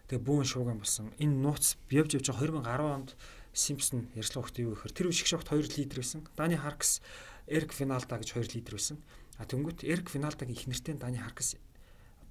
[0.10, 1.12] тэгээ бүүн шууган болсон.
[1.20, 3.10] Энэ нууц явж явж 2010 онд
[3.52, 6.24] Симпсон ярьслах хөтөө юу гэхээр тэр үе шгшоогт 2 лидер байсан.
[6.40, 7.04] Дани Харкс,
[7.52, 8.98] Эрик Финалда гэж 2 лидер байсан.
[9.36, 11.60] А тэнгуут Эрик Финалдагийн их нэртэй Дани Харкс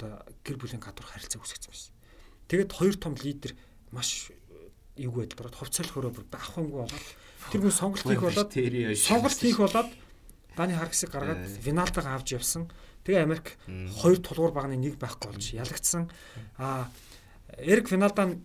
[0.00, 1.92] одоо гэр бүлийн гадуур харилцаа үүсгэсэн байсан.
[2.48, 3.52] Тэгээд хоёр том лидер
[3.92, 4.32] маш
[4.96, 7.06] эвгүй байдал ороод хувцал хөрөө бүр авахымгүй болоод
[7.52, 8.50] тэр хүн сонголт хийх болоод
[8.96, 9.90] сонголт хийх болоод
[10.56, 12.68] Дани Харксыг гаргаад Виналдаг авч явсан.
[13.04, 13.56] Тэгээ Америк
[14.00, 16.10] хоёр тулгуур багны нэг байхгүй болж ялагдсан.
[16.58, 16.88] Аа
[17.58, 18.44] Эрик Виналдан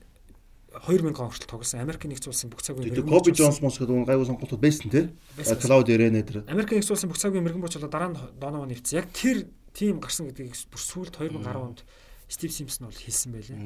[0.84, 1.80] 2000 он хүртэл тоглосон.
[1.80, 5.06] Америкийн нэгдсэн улсын бүх цагийн Тэгээ Коби Джонс мос гэдэг нь гайгүй сонголтууд байсан тий.
[5.40, 5.60] Байсан.
[5.60, 6.44] Клауд Эренэ тэр.
[6.52, 9.00] Америкийн нэгдсэн улсын бүх цагийн мэрэгэн бочлоо дараа нь Донован нэвцсэн.
[9.00, 11.80] Яг тэр тим гарсан гэдгийг бүр сүүлд 2010 онд
[12.28, 13.60] Стив Симпсон бол хэлсэн байлээ.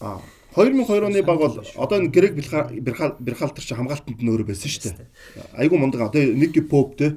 [0.00, 0.20] Аа
[0.56, 5.08] 2002 оны баг бол одоо энэ Грег Бирхалтер чи хамгаалтанд нөөрэ байсан шүү дээ.
[5.60, 6.08] Айгу мундаг.
[6.08, 7.12] Одоо нэг Поп тий.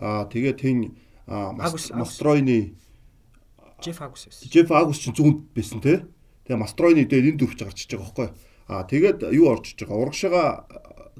[0.00, 2.74] Аа тэгээ тэн Мастройны
[3.84, 4.48] Джеф Агус байсан.
[4.48, 6.04] Жеф Агус чинь зүүнд байсан тий.
[6.48, 8.28] Тэгээ Мастройны дээр энэ дөрвч гарчиж байгаа байхгүй.
[8.68, 10.02] Аа тэгээд юу орж иж байгаа?
[10.08, 10.42] Урагшаага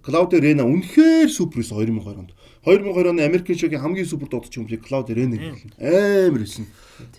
[0.05, 2.33] Клаудио Рена үнэхээр супер байсан 2020 онд.
[2.65, 4.81] 2020 оны Америкийн шогийн хамгийн супер дуудаж хүмүүс
[5.13, 5.77] Рена гэсэн.
[5.77, 6.65] Амар байсан.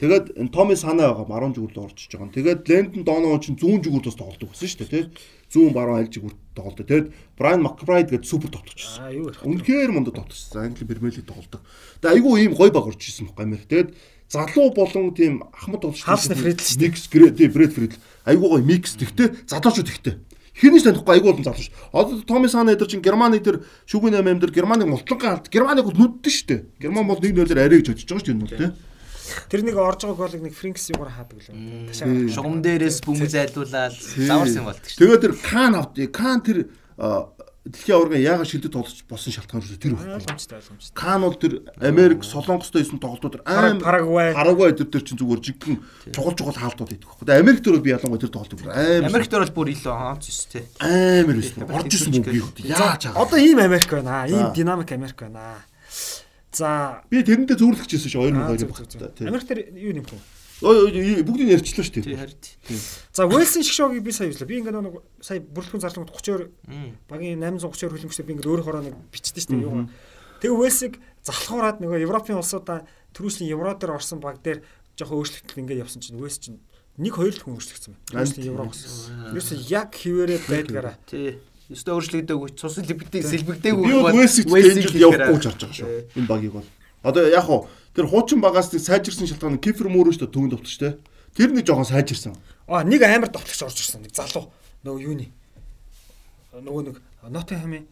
[0.01, 2.34] Тэгээд Томи Сана байгаа 10 жигүүрд орж иж байгаа.
[2.34, 5.05] Тэгээд Лэндон Донован чинь зүүн жигүүрд бас тоглодог гэсэн шүү дээ тий.
[5.53, 6.85] Зүүн баруун аль жигүүрд тоглодог.
[6.89, 7.07] Тэгээд
[7.38, 9.05] Брайан Макбрайд гэдэг супер тоглогч байсан.
[9.05, 9.45] Аа юу ярих.
[9.45, 10.65] Үнэхээр мундад тоглосон.
[10.65, 11.61] Англи Премьер лиг тоглодог.
[12.01, 13.69] Тэгээ айгүй ийм гой баг орж ирсэн байхгүй Америк.
[13.69, 13.89] Тэгээд
[14.34, 15.85] залуу болон тийм ахмад
[16.34, 16.89] дээ.
[16.89, 18.01] микс грэ тий Фред Фредл.
[18.26, 20.17] Айгүй гой микс тэгтээ залуучууд ихтэй.
[20.56, 21.68] Хинээс танихгүй айгүй болон залууч.
[21.91, 25.52] Одоо Томи Сана эдэр чинь Германы тэр шүгэн 8 амдэр Германыг мултлангаа алд.
[25.52, 26.61] Германыг бол нүддэн шүү дээ.
[26.80, 28.72] Герман бол 1-0-оор арай гэж бодож байгаа шүү дээ энэ бол тий.
[29.52, 31.91] Тэр нэг орж байгаа голыг нэг Фринкс югаар хаадаг лээ.
[31.91, 32.07] Ташаа.
[32.32, 34.99] Шугам дээрээс бөмбөг зайлуулаад заварсан болдог шүү.
[35.02, 35.98] Тэгээд тэр Кан авд.
[36.14, 36.57] Кан тэр
[37.65, 39.81] дэлхийн аварга яагаад шилдэд тоглож болсон шалтгаан шүү.
[39.81, 40.21] Тэр байхгүй.
[40.21, 40.93] Ойлгомжтой ойлгомжтой.
[40.93, 44.33] Кан бол тэр Америк, Солонгостой исэн тоглолтууд аим Парагвай.
[44.37, 45.75] Парагвай тэр тэр чинь зүгээр жиггэн
[46.13, 47.25] чугал чугал хаалтууд идэх байхгүй.
[47.25, 50.49] Тэгээ Америк бол би ялангуяа тэр тоглолтыг бүр аим Америк бол бүр илүү хаанч шүү
[50.53, 50.65] дээ.
[50.77, 51.65] амар байсан.
[51.73, 52.57] Орж исэн мөн би хөт.
[52.61, 53.13] Яаж аа.
[53.25, 54.29] Одоо ийм Америк байна аа.
[54.29, 55.59] Ийм динамик Америк байна аа.
[56.53, 59.21] За Би тэрэндээ зүүрлэгчээсэн шүү 2002 зөв, багт.
[59.25, 60.34] Америк тэр юу нэмэх вэ?
[60.61, 62.22] Бүгдийг ярьчлаа шүү Тий дээ.
[62.22, 62.80] харин.
[63.11, 64.48] За Уэлсийн шиг шогийг би сая юуслаа.
[64.48, 66.91] Би ингээд нэг сая бүрэлдэхүүн зарлангууд 32 Мм.
[67.11, 69.68] багийн 832 хөлбөмбөгчөөр би ингээд өөр хороо нэг бичсэн шүү дээ.
[69.68, 69.91] Юу.
[70.40, 70.94] Тэгээ Уэлсийг
[71.27, 74.64] залхуураад нөгөө Европын улсуудаа түрүүсний Евро дээр орсон баг дээр
[74.95, 76.60] жоохон өөрчлөлт ингээд явсан чинь Уэлс чинь
[76.99, 78.07] нэг хоёр л хүн өөрчлөгдсөн байна.
[78.07, 78.82] Түрүүсний Еврогоос.
[79.36, 80.95] Ерөөсөө яг хിവэрээ байдгаараа.
[81.11, 81.36] Тий.
[81.65, 83.84] Өстө өөрчлөгдөөгүй цус сэлбэгдээгүй.
[84.45, 85.90] Би тэнцэл явахгүй гэж харж байгаа шүү.
[86.15, 86.68] Энэ багийг бол.
[87.02, 87.65] Одоо яг хуу
[87.95, 90.99] тэр хуучин багаас нэг сайжирсан шалтгаан нь Кифер Мөрөө шүү дээ төвөнд товч тэ.
[91.35, 92.35] Тэр нэг жоохон сайжирсан.
[92.67, 94.03] Аа нэг амар довтлогч орж ирсэн.
[94.03, 94.51] Нэг залуу.
[94.84, 95.27] Нөгөө юуны.
[96.55, 97.85] Нөгөө нэг Ноттенхэмийн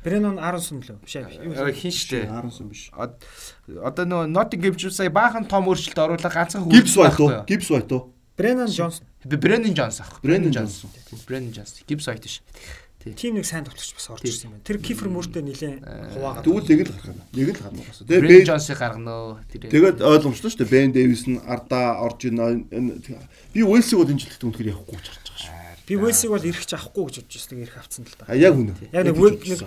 [0.00, 1.76] Бренон Аронсон лөө биш ээ.
[1.76, 2.24] Хин штэ.
[2.26, 2.88] Харансан биш.
[2.96, 3.20] Од-
[3.68, 7.44] Одоо нөгөө Nottingham ч сая баахан том өөрчлөлт оруулаад ганцхан Гибс байт уу?
[7.44, 8.14] Гибс байт уу?
[8.40, 8.72] Бренон.
[9.28, 10.16] Би Brennan Jones ах.
[10.24, 10.48] Brennan
[11.28, 11.84] Brennan Jones.
[11.86, 12.40] Гибс байт ш.
[13.00, 14.66] Тим нэг сайн довтлогч бас орж ирсэн юм байна.
[14.68, 15.80] Тэр Кифер Мөртэй нилээн
[16.20, 16.44] хуваагаад.
[16.44, 17.20] Тэгвэл нэг л гарах юм.
[17.32, 18.04] Нэг л гарна угаасаа.
[18.04, 19.16] Тэгээ Бен Jones-ыг гаргано.
[19.48, 19.60] Тэр.
[19.72, 20.68] тэгээд ойлгомжтой шүү дээ.
[20.68, 22.68] Бен Дэвис нь Арда орж ийн.
[23.56, 25.88] Би Уэлсиг бол энэ жилд үнэхээр явахгүй гэж харж байгаа шүү.
[25.88, 27.56] Би Уэлсийг бол ирэх ч авахгүй гэж бодож байсан.
[27.56, 28.24] Ирэх авцсан л да.
[28.28, 28.76] А яг үнэ.
[28.92, 29.60] Яг нэг нэг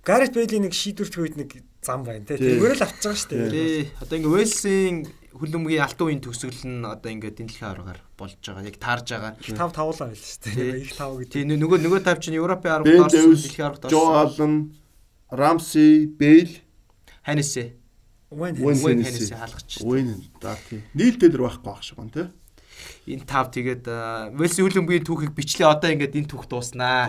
[0.00, 2.40] Гарет Бейли нэг шийдвэрт үед нэг зам байна те.
[2.40, 4.00] Тэгвэр л авч байгаа шүү дээ.
[4.00, 4.96] Одоо ингээ Уэлсийн
[5.40, 8.68] хөлбөмбөгийн алтан үеийн төгсгөл нь одоо ингээ дэлхийн аргаар болж байгаа.
[8.68, 9.32] Яг таарж байгаа.
[9.56, 10.84] Тав тавлаа байл шүү дээ.
[10.84, 11.28] Их тав гэж.
[11.32, 14.20] Тий нö- нөгөө нөгөө тав чинь Европын аргад Бен орсон, дэлхийн аргад Жо орсон.
[14.20, 14.54] Аллен,
[15.32, 16.52] Рамси, Бейл,
[17.24, 17.74] Ханисэ.
[18.30, 18.54] Уэн.
[18.56, 19.82] Хеннесси хаалгач.
[19.82, 20.84] Уэн да тий.
[20.94, 22.26] Нийлдэл дээр байхгүй байх шиг байна тий.
[23.10, 25.66] Энэ тав тэгээд а, Уэлсийн хөлбөмбөгийн түүхийг бичлээ.
[25.66, 27.02] Одоо ингээд энэ түүх Аа дууснаа.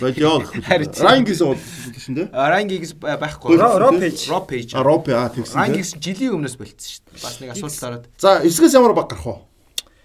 [0.00, 1.02] болио тий.
[1.02, 1.58] Рангис бол
[1.92, 2.28] тийм дээ.
[2.32, 3.56] Рангигс байхгүй.
[3.58, 4.18] Ро- Ро пейж.
[4.30, 4.68] Ро пейж.
[4.74, 5.52] А Ропи аа тэгсэн.
[5.52, 5.60] тий.
[5.60, 7.22] Рангигс жилийн өмнөөс болцсон шүү дээ.
[7.22, 8.04] Бас нэг асуулт ороод.
[8.18, 9.36] За эсгээс ямар баг гарах вэ?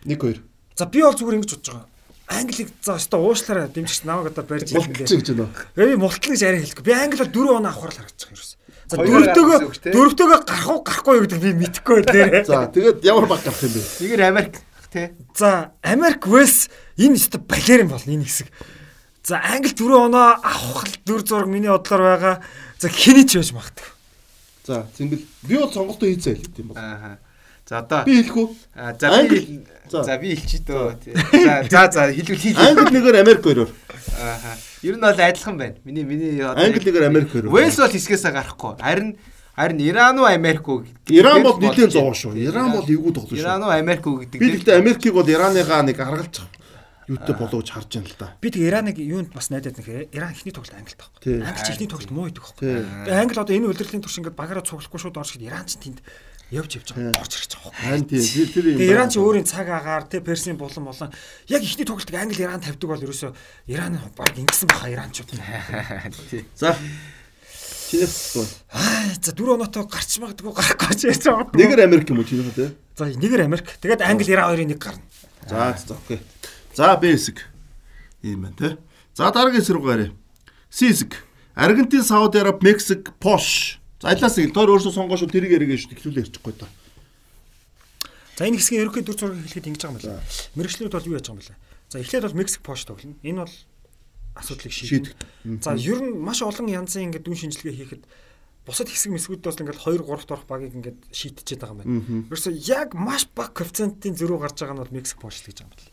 [0.05, 0.41] 1 2.
[0.75, 1.87] За би бол зүгээр ингэж бодож байгаа.
[2.31, 5.19] Англиг за өстой уушлаараа дэмжигч намайг одоо барьж Мулталч хэлнэ.
[5.19, 5.51] гэж байна.
[5.75, 6.85] Тэгээ би мултлан гэж арай хэлэхгүй.
[6.87, 8.51] Би англи бол 4 оноо авахар л харагдчих юм ерөөс.
[8.91, 8.95] За
[9.83, 9.91] те.
[9.91, 12.43] дөрөвтөөгөө гарах уу гарахгүй юу гэдэг би мэдэхгүй байна.
[12.47, 13.81] За тэгээд ямар баг гарах юм бэ?
[13.99, 14.53] Нэгээр Америк
[14.91, 15.09] тий.
[15.35, 18.47] За Америк Вэлс энэ өстой балер юм бол энэ хэсэг.
[19.23, 22.35] За англи 4 оноо авах дүр зураг миний бодлоор байгаа.
[22.79, 23.89] За хэний ч байж магадгүй.
[24.67, 26.77] За зингэл би бол сонголтоо хийцээ хэлээд юм бол.
[26.77, 27.17] Аа.
[27.69, 28.49] За одоо Би хэлэх үү?
[28.99, 30.17] За би за.
[30.17, 30.97] би хэлчих дөө.
[31.69, 32.57] За за за хэлвэл хэл.
[32.59, 33.69] Англи нэгээр Америк хоёроор.
[34.19, 34.57] Аа.
[34.81, 35.75] Ер нь бол адилхан байна.
[35.85, 37.53] Миний миний одоо Англи нэгээр Америк хоёроор.
[37.53, 38.75] Вэлс бол хэсгээсээ гарахгүй.
[38.81, 39.15] Харин
[39.61, 40.81] харин Иран уу Америк уу?
[40.81, 42.33] гэдэг- Иран бол нэлээд зовоо шүү.
[42.41, 43.67] Иран бол эвгүй тоглож Иран шүү.
[43.69, 44.39] уу Америк уу гэдэг.
[44.41, 46.41] Би гэхдээ Америкийг бол Ираныгаа нэг гаргалж
[47.11, 48.27] юутай болов гэж харж байна л да.
[48.39, 50.07] Би тэг Ираныг юунд бас найдаад нөхөр.
[50.15, 51.43] Иран ихний тоглолт англид байхгүй.
[51.43, 52.71] Англи ихний тоглолт муу идэг байхгүй.
[53.05, 55.99] Тэгээ англи одоо энэ удирдлагын турш ингээд багаараа цуглахгүй шууд орж Иран ч тэнд
[56.55, 57.19] явж явж байгаа.
[57.19, 57.73] Орж ирж байгаа.
[57.83, 58.77] Харин тий тэр тэр юм.
[58.79, 61.11] Тэгээ Иран ч өөрийн цаг агаар тэ Персийн булан болон
[61.51, 63.31] яг ихний тоглолтыг англи Иран тавьдаг бол ерөөсөө
[63.67, 65.31] Иран баг ингэсэн баха Иранчууд.
[66.55, 66.75] За.
[67.91, 71.51] Чинээс бол Аа за дөрөв оноотой гарч магадгүй гарахгүй ч яаж байгаа.
[71.51, 72.69] нэгээр Америк юм уу чинийхээ тий?
[72.95, 73.67] За нэгээр Америк.
[73.83, 75.03] Тэгээд англи Иран хоёрын нэг гарна.
[75.43, 76.23] За за окей.
[76.71, 77.43] За би хэсэг.
[78.23, 78.73] Ийм байна тий.
[79.11, 80.15] За дараагийн эсрэг гарыг.
[80.71, 81.27] Сиск.
[81.53, 83.79] Аргентин, Сауди Араб, Мексик, Пош.
[84.01, 86.71] За алаас нэг тоор өөрсдөө сонгоошоо тэрийг яриаг шүү тэглүүлээ ярьчихгүй даа.
[88.39, 90.23] За энэ хэсгийн ерөнхий дүр зургийг хэлэхэд ингэж байгаа юм байна.
[90.55, 91.59] Мэргэжлүүд бол юу яаж байгаа юм бэ?
[91.91, 93.19] За эхлээд бол Мексик Пош тоглоно.
[93.19, 93.55] Энэ бол
[94.35, 95.15] асуудлыг шийдэх.
[95.61, 98.03] За ер нь маш олон янзын ингээд дүн шинжилгээ хийхэд
[98.65, 102.29] бусад хэсэг мэсгүүд бол ингээд 2 3 дахь багийг ингээд шийдчихэд байгаа юм байна.
[102.29, 105.73] Ерөөсөө яг маш бага коэффициентийн зөрүү гарч байгаа нь бол Мексик л гэж байгаа юм
[105.75, 105.91] байна.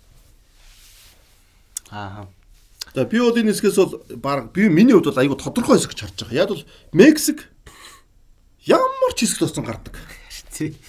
[1.91, 2.29] Аа.
[2.95, 6.01] За би бол энэ хэсгээс бол баг би миний хувьд бол айгүй тодорхой хэсэг гэж
[6.05, 6.41] харж байгаа.
[6.45, 7.39] Яг бол Мексик
[8.69, 9.97] ямар ч хэсэгт оцсон гардаг.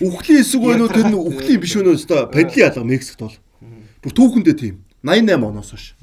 [0.03, 3.35] Үхлийн хэсэг байна уу тэр нь үхлийн биш өнөө өстой падли ялга Мексикт бол.
[4.03, 5.95] Бүр түүхэндээ тийм 88 оноос хойш.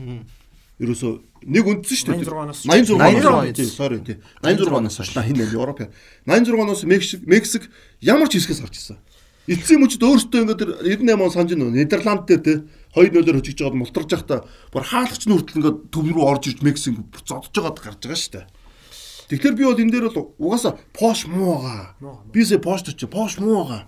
[0.81, 1.12] Ерөөсөө
[1.47, 2.27] нэг үндсэн шүү дээ.
[2.27, 5.86] 86 86 тийм sorry тийм 86 оноос хойш хин нэ Европ.
[6.27, 7.70] 86 оноос Мексик Мексик
[8.02, 8.98] ямар ч хэсгээс гарч ирсэн.
[9.47, 12.55] Эцсийн мөчд өөртөө ингээд тэр 98 он санаж нөө Нидерланд дээр те
[12.98, 14.43] 2-0-оор хожигч жаад мултарж байхдаа
[14.74, 18.35] бүр хаалгач нь хүртэл ингээд төв рүү орж ирж Мексик зодж байгаад гарч байгаа шүү
[18.43, 18.47] дээ.
[19.31, 21.94] Тэгэхээр би бол энэ дээр бол угаасаа Пош муу байгаа.
[22.35, 23.86] Бисээ Пош ч Пош муу байгаа.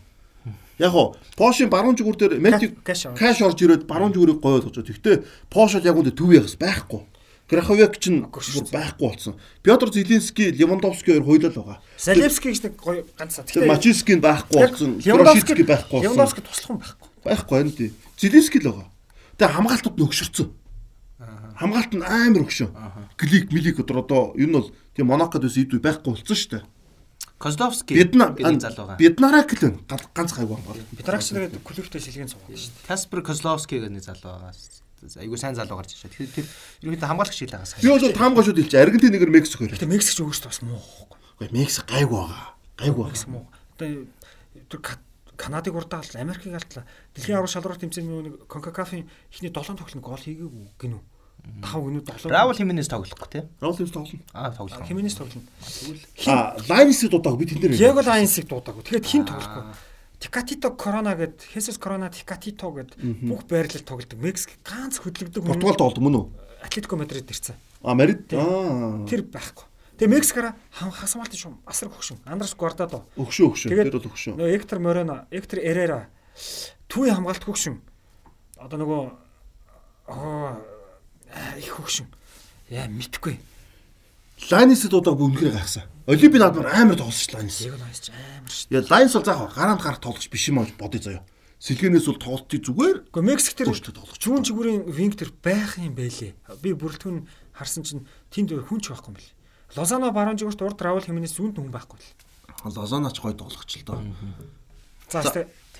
[0.79, 4.87] Яг оо Пошийн баруун зүгүүр дээр Magic кэш орж ирээд баруун зүгүүрийг гоё болгож.
[4.87, 7.03] Гэхдээ Пош бол яг үндэ төв ягс байхгүй.
[7.49, 9.41] Краховек ч байхгүй болсон.
[9.63, 11.81] Петр Зеленский, Левандовский хоёр хойлол байгаа.
[11.97, 13.41] Залевский гэж нэг гоё ганц.
[13.41, 15.01] Тэгэхээр Мачиский байхгүй болсон.
[15.01, 16.05] Левандовский байхгүй болсон.
[16.05, 17.09] Левандовский туслах юм байхгүй.
[17.25, 17.91] Байхгүй энэ тий.
[18.21, 18.89] Зеленский л байгаа.
[19.41, 20.49] Тэгээ хамгаалтууд нөгшөрцөн.
[21.57, 22.69] Хамгаалт нь амар өгшөө.
[23.17, 26.65] Клик милик өдр одоо нь бол тийм Монакод ус идүү байхгүй болсон шүү дээ.
[27.41, 29.01] Козловский гэдэг залуу байгаа.
[29.01, 30.77] Биднарак л ганц хайгуун бол.
[30.93, 32.87] Бидрагч нэгэд клубтэй шилгэн цугаа шүү дээ.
[32.93, 34.53] Каспер Козловский гэдэг нэг залуу байгаа
[35.19, 36.11] айгуу сайн залуу гарч ирсэн.
[36.11, 36.47] Тэгэхээр тэр
[36.83, 37.83] ерөнхийдөө хамгаалагч хэл байгаа.
[37.83, 39.73] Би бол таам гошууд хэлж Аргентин нэгэр Мексик хоёр.
[39.75, 41.19] Гэтэ Мексик ч өөрөөсөө бас муу байхгүй.
[41.39, 42.47] Үгүй Мексик гайгүй байгаа.
[42.79, 43.31] Гайгүй байгаа.
[43.31, 43.45] муу.
[43.79, 43.89] Одоо
[44.69, 44.99] тэр
[45.39, 46.85] Канадыг урдаал, Америкийг алдлаа.
[47.15, 51.03] Дэлхийн аврал шалралт тэмцээний нэг Конкакафын ихний 7 тоглолт гол хийгээгүй гинүү.
[51.63, 52.35] 5 гинүү 7.
[52.35, 53.43] Раул Хименес тоглохгүй тий.
[53.63, 54.23] Раул Хименес тоглоно.
[54.35, 54.85] Аа тоглоно.
[54.85, 55.47] Хименес тоглоно.
[55.63, 57.79] Тэгвэл аа Лайнсыг дуудаг би тэн дээр.
[57.79, 58.83] Диего Лайнсыг дуудаг.
[58.83, 59.63] Тэгээд хин тоглохгүй.
[60.19, 64.19] Тикатито Корона гэд Хесус Корона Тикатито гэд бүх байрлал тоглодог.
[64.19, 65.55] Мексик ганц хөдлөгдөг хүн.
[65.55, 66.27] Португалд олд мөн үү?
[66.67, 67.55] Атлетико Мадрид ирсэн.
[67.83, 69.07] А Мадрид аа.
[69.07, 69.67] Тэр байхгүй.
[69.99, 72.19] Тэгээ Мексикаараа хасмалт шум асар хөгшин.
[72.27, 73.07] Андрес Гвардадо.
[73.15, 73.71] Өгшөө өгшөө.
[73.71, 74.35] Тэр бол өгшөө.
[74.35, 76.11] Нөгөө Эктор Морено, Эктор Эрера
[76.91, 77.79] түүний хамгаалт хөгшин.
[78.59, 79.03] Одоо нөгөө
[80.11, 80.59] аа
[81.59, 82.07] их хөгшин.
[82.71, 82.87] Яа
[84.39, 84.55] мэдхгүй.
[84.55, 85.85] Лайнис дуудаг үнэхээр гайхсан.
[86.07, 87.67] Олимпийн наадмаар амар тоглож Лайнис.
[87.67, 88.71] Яг Лайнис ч амар шүү.
[88.71, 91.23] Яа Лайнис бол заах гараанд гарах тоглож биш юм аа бодъё заяа.
[91.59, 92.99] Сэлгэнээс бол тоглолтыг зүгээр.
[93.11, 96.39] Гэхдээ Мексик тэр зүүн чигүүрийн винг тэр байх юм байлээ.
[96.63, 99.35] Би бүрэлдэхүүн харсан чинь тэнд хүн ч байхгүй юм бэл.
[99.75, 102.07] Лозано баруун жигүүрт урд Раул Хименес зүүнд хүн байхгүй л.
[102.63, 104.07] Лозаноч гой тоглогч л доо.
[105.11, 105.27] За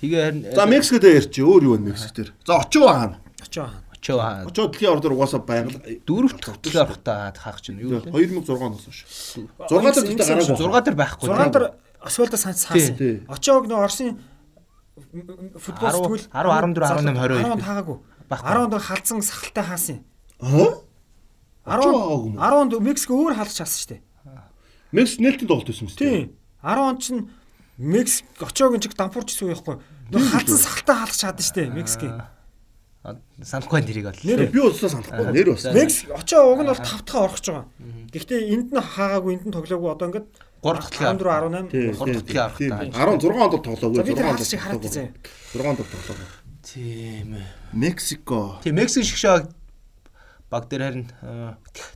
[0.03, 2.35] тэгээ харин За Мексикт ярьчих өөр юу вэ Мексик дээр.
[2.43, 3.23] За очоо хаана?
[3.39, 3.88] Очоо хаана?
[3.99, 8.11] Очоо очоо дэлхийн ордоор угаасаа байгаль дөрөвт хөтөл орох та хаах чинь юу вэ?
[8.11, 9.03] 2006 оноос хойш.
[9.67, 10.55] 6 дээр гараагүй.
[10.55, 11.27] 6 дээр байхгүй.
[11.27, 11.65] 6 дээр
[11.99, 12.95] асфальта санц хаасан.
[13.27, 14.19] Очоог нөө Оросын
[15.59, 17.97] футбол сэтгүүл 10 14 18 20 10 таагаагүй.
[18.31, 19.97] 10 дээр халдсан сахалтай хаасан.
[20.39, 20.79] Аа?
[21.67, 24.01] 10 10 Мексик өөр халдж хаасан шүү дээ.
[24.95, 26.07] Мексик нээлттэй тоглолт байсан юм шүү дээ.
[26.07, 26.39] Тийм.
[26.63, 27.21] 10 он чинь
[27.77, 29.75] Мексик очоог чиг дампуурч гэсэн байхгүй.
[30.11, 32.15] Нөө халдсан сахалтай халдж чадсан шүү дээ Мексикийн.
[32.99, 34.19] Санахгүй тэрийг бол.
[34.27, 35.31] Нэр би удаа санахгүй.
[35.31, 35.63] Нэр бас.
[35.71, 37.65] Мексик очоо уг нь бол 5 дахь орох гэж байгаа.
[38.11, 40.27] Гэхдээ энд нь хаагаагүй энд нь тоглоогүй одоо ингээд
[40.59, 42.91] 3 дахь 14 18 3 дахь орох та.
[42.91, 44.03] 16 онд тоглоогүй.
[44.03, 45.15] 6 онд үзье.
[45.55, 46.27] 6 онд тоглоогүй.
[46.59, 47.47] Тийм ээ.
[47.71, 48.59] Мексико.
[48.67, 49.47] Тийм Мексик шгшээ
[50.51, 51.07] баг дээр харин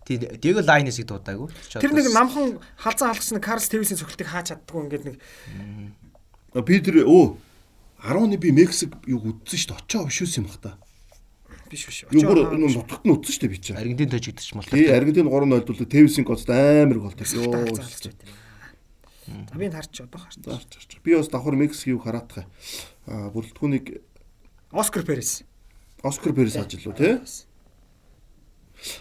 [0.08, 1.52] Диего Лайнесыг дуудаагүй.
[1.84, 5.20] Тэр нэг намхан халзан халгсан Карлс Тэвисийн цогцолтыг хаач чаддгүй ингээд нэг
[6.64, 7.36] би тэр өө
[8.08, 9.84] 10-ны би Мексик юу үдсэн шүү дээ.
[9.84, 10.78] Очоо үс юм бах та
[11.74, 12.06] биш биш.
[12.14, 13.78] Юу бүр нутагт нь утсан шүү дээ би чинь.
[13.78, 14.66] Аргентин тожигдчих мал.
[14.70, 17.44] Тий, Аргентин 3-0 дуулаа Тевисийн гоцд амар гол тавьсан.
[17.44, 17.74] Йоо.
[19.28, 20.38] За би харч одоо харч.
[20.46, 20.92] Харч харч.
[21.04, 22.46] Би бас давхар Мексикийг хараатах.
[23.08, 24.02] Аа бүрэлдэхүүнийг
[24.72, 25.44] Оскар Перес.
[26.04, 27.20] Оскар Перес ажиллав тий.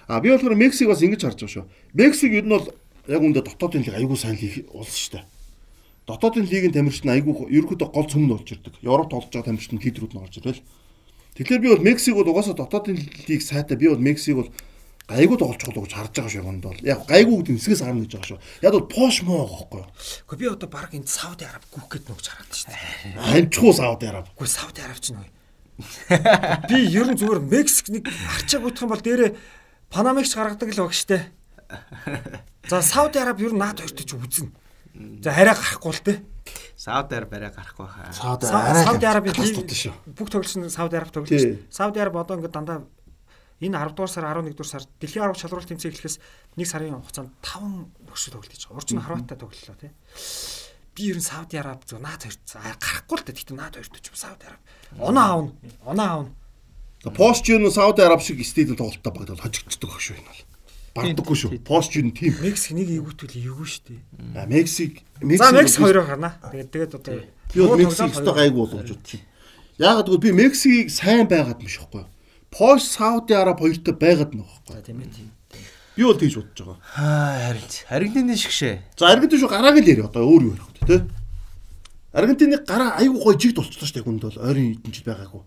[0.07, 1.67] А би болохоор Мексик бас ингэж харж байгаа шүү.
[1.95, 2.71] Мексик ер нь бол
[3.09, 5.25] яг үндэ дотоодын лиг айгүй сайн лиг улс шүү дээ.
[6.07, 8.75] Дотоодын лигийн тамирчид айгүй ерөөхдөө гол цөмөнд болж ирдэг.
[8.83, 10.63] Европ тоглож байгаа тамирчид лидерүүд нь орж ирэл.
[11.37, 12.99] Тэгэхээр би бол Мексик бол угаасаа дотоодын
[13.29, 14.51] лиг сайтай би бол Мексик бол
[15.09, 16.79] гайгүй тоглож болох гэж харж байгаа шүү юунд бол.
[16.85, 18.41] Яг гайгүй гэдэг нэсгээс гарна гэж байгаа шүү.
[18.61, 19.89] Яг бол Пош муу байхгүй юу?
[20.29, 22.81] Гэхдээ би одоо баг энэ Сауди Араб гүөх гэд нүгж хараад шүү дээ.
[23.33, 24.27] Амчхуу Сауди Араб.
[24.37, 25.29] Үгүй Сауди Араб ч нөө.
[26.69, 29.31] Би ер нь зүгээр Мексик нэг арчааг утах юм бол дээрээ
[29.89, 31.33] Панамагч гаргадаг л баг штэ.
[32.69, 34.53] За Сауди Араб ер нь наад хоёрт ч үзнэ.
[35.25, 36.13] За хараа гарахгүй л те.
[36.83, 38.11] Сауди Араб арай гарахгүй хаа.
[38.11, 39.31] Сауди Арабын
[40.19, 41.31] бүх тоглолт нь Сауди Араб тоглож.
[41.71, 42.83] Сауди Араб одоо ингээд дандаа
[43.63, 46.19] Энэ 10 дугаар сар 11 дугаар сар дэлхийн арга шалралт тэмцээн эхлэхээс
[46.59, 48.75] 1 сарын хугацаанд 5 өршөд тоглож байгаа.
[48.75, 49.93] Урд нь Хорваттай тоглолоо тий.
[50.99, 52.35] Би ер нь Сауди Араб зөв наад хоёр
[52.83, 53.37] гарахгүй л дээ.
[53.39, 54.63] Гэхдээ наад хоёрт ч Сауди Араб.
[54.99, 55.51] Оноо аавна.
[55.87, 57.15] Оноо аавна.
[57.15, 60.43] Пост юу Сауди Араб шиг стадиум тоглолттой багт бол хожигддаг баг шүү энэ бол.
[60.93, 61.59] Бардаггүй шүү.
[61.65, 62.37] Пост юу тийм.
[62.45, 64.01] Мексик нэг эвгүүтэл эвгүй шүү дээ.
[64.37, 65.01] А Мексик
[65.41, 66.37] За Мексик хоёроо гарна.
[66.53, 67.15] Тэгээд тэгээд одоо
[67.55, 69.21] би бол Мексиктэй гайгүй болгож бодчих.
[69.81, 72.05] Яагаад гэвэл би Мексикийг сайн байгаад юм шихгүй.
[72.53, 74.85] Пош Сауди Араб хоёртой байгаад нь байхгүй.
[74.85, 75.29] тийм ээ тийм.
[75.97, 76.79] Би бол тэгж бодож байгаа.
[76.97, 78.77] Аа харин Аргентины шигшээ.
[78.97, 80.97] За Аргентин шүү гарааг л ярь одоо өөр юу ярих вэ те.
[82.13, 85.43] Аргентины гараа аягүй гоё жигд болчихлоо шүү дээ хүнд бол ойрын хэдэн жил байгаагүй.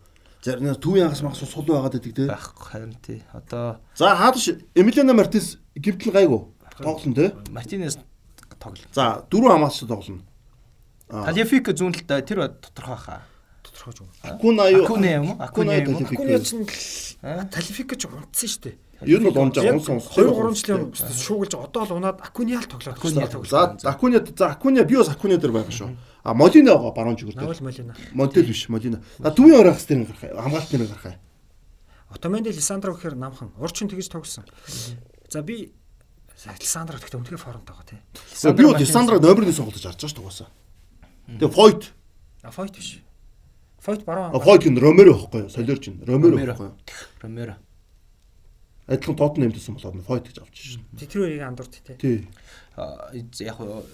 [0.45, 2.27] Зарим төвийн хагас махас сул байгаад байдаг те.
[2.29, 3.23] Байхгүй харин тий.
[3.33, 6.41] Одоо За хаадш Эмилиано Мартинес гівтэл гайгүй
[6.77, 7.33] тоглоно те.
[7.49, 7.97] Мартинес
[8.61, 8.85] тоглол.
[8.93, 10.21] За дөрөв хамгаалч тоглоно.
[11.09, 13.21] Талифик зүүн талд тэр тодорхой хаа.
[13.65, 14.09] Тодорхойж юм.
[14.21, 14.85] Акуна юу?
[14.85, 15.35] Акуна юм уу?
[15.41, 16.05] Акуна юм уу?
[16.13, 16.65] Акуны чинь
[17.49, 18.75] талификч унтсан шүү дээ.
[19.01, 20.13] Ер нь бол унж байгаа унсан унсан.
[20.13, 23.01] 2 3 жилийн шуугилж одоо л унаад Акуниал тоглоод.
[23.49, 25.89] За Акуня за Акуня би бас Акуня дээр байгаа шүү.
[26.25, 27.35] А Молина байгаа баруун дээр.
[27.35, 27.95] Навал Молина.
[28.13, 29.03] Монтел биш Молина.
[29.19, 31.19] За төвийн оройх дээр гарах хамгаалт дээр гарах.
[32.09, 33.53] Отоменди Лисандро гэхээр намхан.
[33.61, 34.43] Урчин тэгж тогсон.
[35.29, 35.71] За би
[36.59, 38.01] Лисандро гэхдээ үнэхээр формт байгаа тий.
[38.57, 40.49] Би бол Лисандро номерны сонголож харж байгаа шүү дугаасаа.
[41.29, 41.93] Тэгээ Фойт.
[42.41, 43.05] А файт биш.
[43.85, 44.33] Файт баруун.
[44.33, 45.49] А Фойт гэн Ромеро байхгүй юу?
[45.53, 46.77] Солиорч ин Ромеро байхгүй юу?
[47.21, 47.57] Ромеро.
[48.89, 50.85] Адилхан тот нэмдсэн болоод Фойт гэж авч шин.
[50.97, 51.97] Тэр хоёрыг андуурт тий.
[52.01, 52.17] Тий.
[52.73, 53.85] А, яг хуу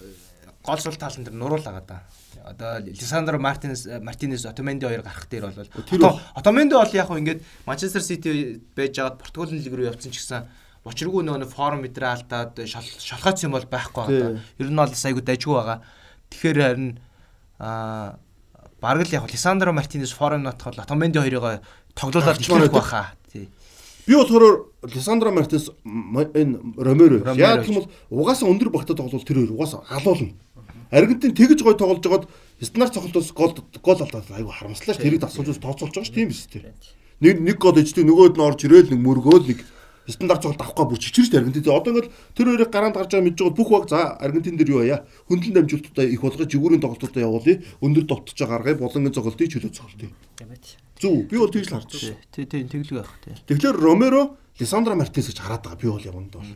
[0.66, 2.04] гол сул талан дээр нуруулаа да.
[2.46, 6.02] Одоо Лисандро Мартинес Мартинес Отоменди хоёр гарах дээр бол Тэр
[6.36, 10.46] Отоменди бол яг хуу ингээд Манчестер Сити байж байгаад Португалийн лиг рүү явцсан ч гэсэн
[10.82, 14.42] Учиргүй нөгөө форм мэдрээ алдаад шалхаац юм бол байхгүй байгаа.
[14.58, 15.78] Ер нь бол айгу дажгүй байгаа.
[16.34, 16.98] Тэгэхээр харин
[17.62, 18.18] аа
[18.82, 21.62] бараг л яг Лисандро Мартинес форм нотхол Отоменди хоёрыг
[21.94, 23.14] тоглуулаад итгэх байхаа.
[23.30, 23.46] Тий.
[24.08, 27.30] Би болохоор Лисандро Мартинес энэ Ромеро.
[27.38, 30.34] Яг юм бол угаасаа өндөр багтаад тоглол тэр хоёр угаасаа алуулна.
[30.92, 32.28] Аргентин тэгж гой тоглож байгаад
[32.60, 35.00] стандарт цогцолтоос гол гол алдаад айгу харамслаа ш.
[35.00, 36.12] Тэрийг дасгалжуулж тооцоолж байгаа ш.
[36.12, 36.76] Тийм биз дээ.
[37.24, 39.64] Нэг нэг гол иждэг нөгөөд нь орж ирээл нэг мөргөөл нэг
[40.12, 41.64] стандарт цогцолт авахгүй бүр чичирч Аргентин.
[41.64, 44.84] Одоо ингээд тэр хоёрыг гараанд гарч байгаа мэдж байгаа бүх баг за Аргентин дээр юу
[44.84, 45.08] яа.
[45.32, 47.64] Хөндлөн дамжуулалтаа их болгож жигүүрийн тоглолтуудаа явуулъя.
[47.80, 48.76] Өндөр довтож гаргая.
[48.76, 50.12] Болонгийн цогцолтыг чөлөө цогцолтыг.
[51.00, 51.32] Зүг.
[51.32, 52.20] Би бол тэгж л харж байна.
[52.36, 53.34] Тий, тий, тэглэг байх тий.
[53.48, 55.80] Тэгэхээр Ромеро, Лисандро Мартинес гэж хараад байгаа.
[55.80, 56.52] Би бол яванд бол.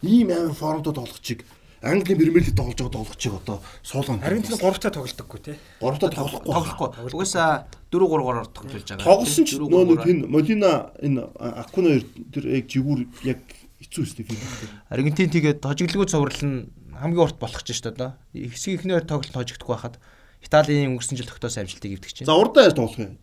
[0.00, 1.44] Ийм амар формтод тоглох чиг
[1.82, 4.22] Английн Премьер лиг тоглож байгаа тоглох чиг одоо суулган.
[4.24, 5.56] Аргентин 3-таа тоглолтоггүй тий.
[5.80, 6.52] 3-таа тоглохгүй.
[6.52, 6.88] Тоглохгүй.
[7.12, 9.04] Угаасаа 4-3-оор тоглож байгаа.
[9.04, 13.40] Тоглосон ч нөө нэг энэ Молина энэ Акуна хоёр тэр яг жигүүр яг
[13.84, 14.40] хэцүү өстэй фильм.
[14.88, 18.16] Аргентин тэгээд хожиглоггүй цуврал нь хамгийн урт болох ч шүү дээ.
[18.50, 20.00] Хэсэг ихнээр тоглолт хожигдох байхад
[20.40, 22.28] Италийн өнгөрсөн жил тогтоосон амжилтыг эвдэх чинь.
[22.28, 23.18] За урдаа яаж тоглох юм?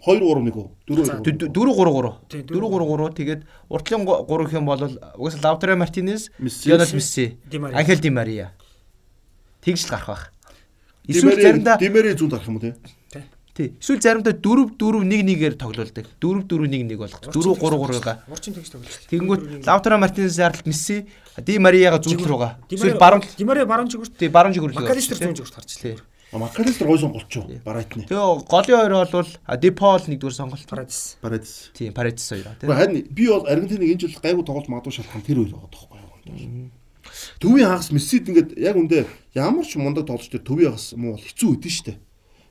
[0.00, 0.66] 2 3 1 үү?
[0.88, 2.56] 4 4 3 3.
[2.56, 4.80] 4 3 3 тэгээд уртлын 3 гэх юм бол
[5.16, 8.52] угаасаа Лаутаро Мартинес, Лионел Месси, Анхел Ди Мария.
[9.60, 10.32] Тэгж л гарах байх.
[11.04, 12.74] Эсвэл заримдаа Димери зүүн гарах юм уу те?
[13.52, 13.76] Тий.
[13.76, 16.06] Эсвэл заримдаа 4 4 1 1-ээр тоглолдог.
[16.16, 17.20] 4 4 1 1 болох.
[17.20, 18.12] 4 3 3-га.
[18.30, 18.94] Урчин тэгж тоглож.
[19.10, 21.04] Тэгэнгүүт Лаутаро Мартинес зарлт Месси,
[21.36, 22.56] Ди Марияга зүүн руугаа.
[22.70, 24.16] Эсвэл баруун Ди Мария баруун жигүүрт.
[24.16, 24.72] Тий, баруун жигүүр.
[24.80, 26.48] Макалистер зүүн жигүүрт харчлаа.
[26.48, 27.44] Макалистер гой сонголчоо.
[27.64, 28.06] Барайтны.
[28.06, 30.66] Тэгээ голын хоёр бол Депол нэгдүгээр сонголт.
[30.68, 31.16] Парадис.
[31.20, 31.70] Парадис.
[31.74, 32.46] Тийм, Парадис хоёр.
[32.60, 36.00] Тэгээ харин би бол Аргентиныг энэ жил гайгүй тоглож магадгүй шалтгаан тэр хоёр байгаа тоххой.
[37.40, 41.26] Төвийн хагас Мессид ингээд яг үндэ ямар ч мундаг тоглож тэр төвийн хагас муу бол
[41.26, 41.98] хэцүү үдэн штэ.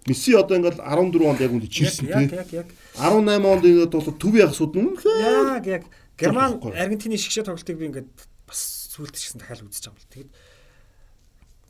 [0.10, 2.27] Месси одоо ингээд 14 онд яг үндэ чирсэн тий.
[2.27, 2.68] Яг яг яг
[2.99, 4.91] 18 онд ингээд бол төвийн хагасуд нь
[5.56, 5.84] яг яг
[6.19, 8.10] Герман Аргентины шигшээ тоглолтыг би ингээд
[8.43, 10.48] бас сүулт ч гэсэн дахиад үзэж байгаа юм бол.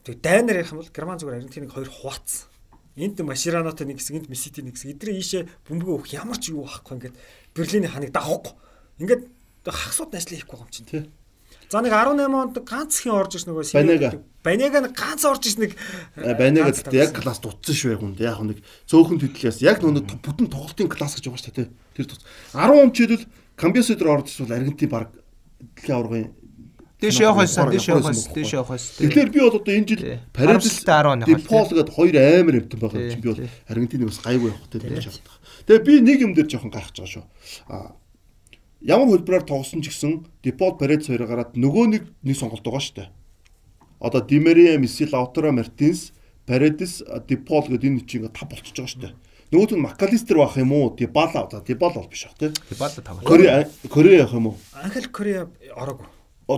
[0.04, 2.48] Тэг дайнаар ярих юм бол Герман зүгээр Аргентиныг хоёр хуваацсан.
[2.96, 4.96] Энд Маширанотой нэг хэсэг, энд Мессити нэг хэсэг.
[4.96, 7.16] Эдрээ ийшээ бөмбөгөө өгөх ямар ч юу байхгүй ингээд
[7.54, 8.54] Берлиний ханыг давахгүй.
[8.98, 9.22] Ингээд
[9.68, 11.02] хагасууд ажил хийхгүй юм чинь тий.
[11.70, 14.10] За нэг 18 онд ганц хин орж ирсэн нөгөө Банега.
[14.42, 15.78] Банега нэг ганц орж ирсэн нэг
[16.16, 18.26] Банега гэдэг яг класс дутсан яг үндэ.
[18.26, 18.58] Яг нэг
[18.90, 21.68] цөөхөн төдлөөс яг нөгөө бүтэн тоглолтын класс гэж байгаа шүү дээ тий.
[21.94, 22.26] Тэр тус
[22.58, 25.14] 10 он жишээлбэл Камбиас дээр орж ирсэн бол Аргентин баг
[25.78, 26.26] дэлхийн аваргын
[27.00, 28.92] Дэш явах байсан, дэш явах байсан, дэш явах байсан.
[29.00, 30.02] Тэгэхээр би бол одоо энэ жил
[30.36, 33.40] Парадис Депол гэдэг хоёр амар амтан байгаа юм би бол
[33.72, 35.34] Аргентиныг бас гайгүй явах гэдэг гэж боддог.
[35.64, 37.24] Тэгээ би нэг юм дээр жоохон гайхаж байгаа шүү.
[37.72, 37.96] А
[38.84, 42.96] ямар хөлбраар тоглосон ч гэсэн Депол Парадис хоёр гараад нөгөө нэг нэг сонголт байгаа шүү
[43.00, 43.08] дээ.
[44.00, 46.12] Одоо Димерия, Месси, Лаутаро Мартинс,
[46.44, 49.14] Парадис, Депол гэдэг энэ чинь ингээ тав болчихж байгаа шүү дээ.
[49.50, 50.94] Нөгөөт нь Макалистер байх юм уу?
[50.94, 52.54] Дибала, за Дибала бол биш ах тий.
[52.70, 53.26] Дибала тоглох.
[53.26, 54.56] Корея, Корея явах юм уу?
[54.78, 56.06] Анхэл Корея ороогүй.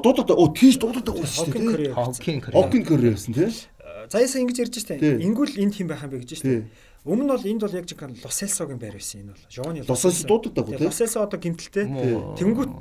[0.00, 1.92] Дуудаад оо тийш дуудаад байгаа шүү Корея.
[1.92, 2.56] Хокин Корея.
[2.56, 3.50] Хокин Корея гэсэн тий.
[4.08, 5.00] За ясаа ингэж ярьж штэ.
[5.20, 6.64] Ингүүл энд хэм байх юм бэ гэж штэ.
[7.04, 9.44] Өмнө нь бол энд бол яг жинхэнэ Лоселсогийн байр байсан энэ бол.
[9.50, 10.86] Жооны Лоселсо дуудагдаагүй тий.
[10.86, 11.86] Лоселсо одоо гимтэлтэй.
[12.38, 12.72] Тэнгүүт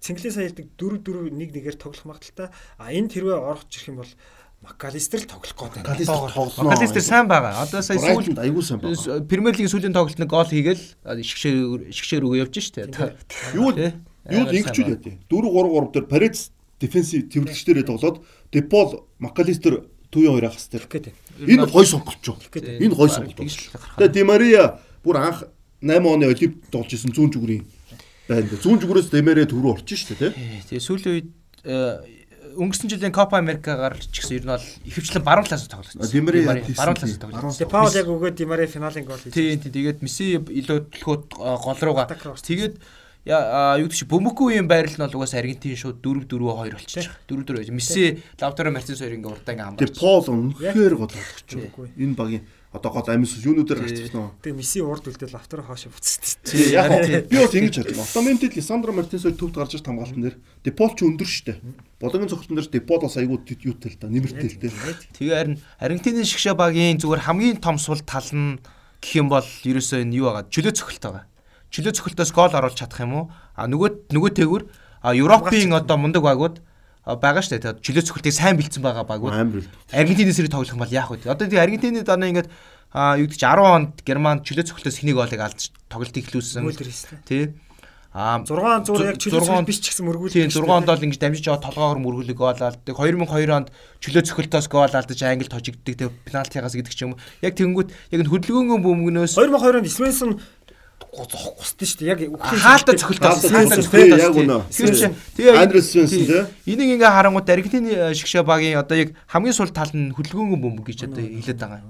[0.00, 2.48] Цэнгэлээ сая хэлдэг 4 4 1 1-ээр тоглох магадaltaй.
[2.80, 4.12] А энэ тэрвээ орох ирэх юм бол
[4.64, 5.88] Макалистер л тоглох гээд байна.
[5.92, 6.68] Макалистер тоглоно.
[6.72, 7.64] Макалистер сайн байгаа.
[7.64, 9.24] Одоо сая сүүлд аягүй сайн байгаа.
[9.28, 12.88] Премьер лигийн сүүлийн тоглолтод гол хийгээл шгшээр шгшээр өгөө явж штэ.
[13.56, 13.72] Юу
[14.28, 15.00] юу ингэж үл яа.
[15.00, 18.20] 4 3 3 дээр Парис дефенсив төвлөгчдөрөө тоглоод
[18.52, 20.84] Депол Макалистер төвийн хоёр ахс дээр.
[21.46, 22.34] Энэ гой сонголт ч.
[22.60, 23.40] Энэ гой сонголт.
[23.40, 25.44] Тэгээ Димария бүр анх
[25.80, 27.64] 8 оны Олимп тоглож исэн зүүн зүгүрийн
[28.28, 28.46] байна.
[28.46, 30.78] Зүүн зүгүрээс Демерэ төв рүү орчих шүү дээ, тий.
[30.78, 31.28] Тэгээ сүүлийн үед
[32.50, 36.98] өнгөрсөн жилийн Копа Америкагаар ч гэсэн ер нь бол ихэвчлэн баруун талаас тоглож Демерэ баруун
[36.98, 37.58] талаас тоглож.
[37.58, 39.34] Тэгээ Паул яг өгөөд Демерэ финалийн гол хийж.
[39.34, 42.10] Тий, тэгээд Месси илүү төлөхөд гол руугаа.
[42.10, 42.74] Тэгээд
[43.28, 47.10] юу гэж бөмбөкгүй юм байрал нь бол угаасаа Аргентин шууд 4 4 2 болчих.
[47.28, 47.68] 4 4 байж.
[47.68, 49.92] Месси, Лавтаро Мартинес хоёр ингээ урдаа ингээ хамгаалж.
[49.92, 51.48] Тэгээ Пол үнэхээр гол болгоч.
[52.00, 54.32] Энэ багийн одоо гол амис юунуудаар гарчихсан нь.
[54.40, 56.40] Тэгээ Месси урд үлдэл Лавтаро хоошо буцсан.
[56.48, 56.88] Тий, яг
[57.28, 58.08] би бас ингэж бодсон.
[58.08, 61.60] Автоментд Лисандро Мартинес хоёр төвд гарч ирж хамгаалтан дээр Депол ч өндөр штэ.
[62.00, 63.36] Бодлогын цогцолтон дээр Депол бас айгүй
[63.68, 64.72] юутай л да, нэмэртэй л дээ.
[65.18, 68.62] Тэгээ харин Аргентины шгшээ багийн зүгээр хамгийн том сул тал нь
[69.02, 71.24] гэх юм бол ерөөсөө энэ юу байгаа чөлөө цохилт байгаа
[71.70, 73.24] чөлөө цохилтоос гол оруулж чадах юм уу?
[73.56, 74.62] А нөгөө нөгөө тэгвэр
[75.16, 76.60] Европын одоо мундаг багууд
[77.06, 77.80] байгаа шүү дээ.
[77.80, 79.64] Чөлөө цохилтыг сайн бэлдсэн байгаа багууд.
[79.90, 81.24] Аргентины сэрэг тоглох юм бол яах вэ?
[81.24, 82.50] Одоо тийм Аргентины данаа ингээд
[82.92, 86.66] а юу гэж 10 онд Герман чөлөө цохилтоос хэнийг голыг алдаж тоглолтыг эхлүүлсэн.
[87.24, 87.54] Тий.
[88.12, 90.34] А 6 зур яг чөлөө цохилт биш ч гэсэн мөргүүлдэг.
[90.34, 92.82] Тийм 6 онд бол ингэж дамжиж байгаа толгоогоор мөргүүлэг гол алдаг.
[92.82, 93.70] 2002 онд
[94.02, 95.94] чөлөө цохилтоос гол алдаж англи тожигддаг.
[95.94, 97.14] Тэгээ пенальтигаас гэдэг ч юм.
[97.38, 100.42] Яг тэгэнгүүт яг хөдөлгөөнгөө бөмбөгнөөс 2002 онд Свенсон
[101.10, 102.08] зохгүй шүү дээ.
[102.10, 103.34] Яг хаалтаа цохилтоо
[104.14, 104.62] яг үнэ.
[104.70, 106.74] Тэгээ Андрес Свенсон тий.
[106.74, 110.86] Энийг ингээ харангууд Аргентины э, шгшээ багийн одоо яг хамгийн сул тал нь хөдөлгөөнгөө бөмбөг
[110.86, 111.82] гэж одоо хэлээд байгаа.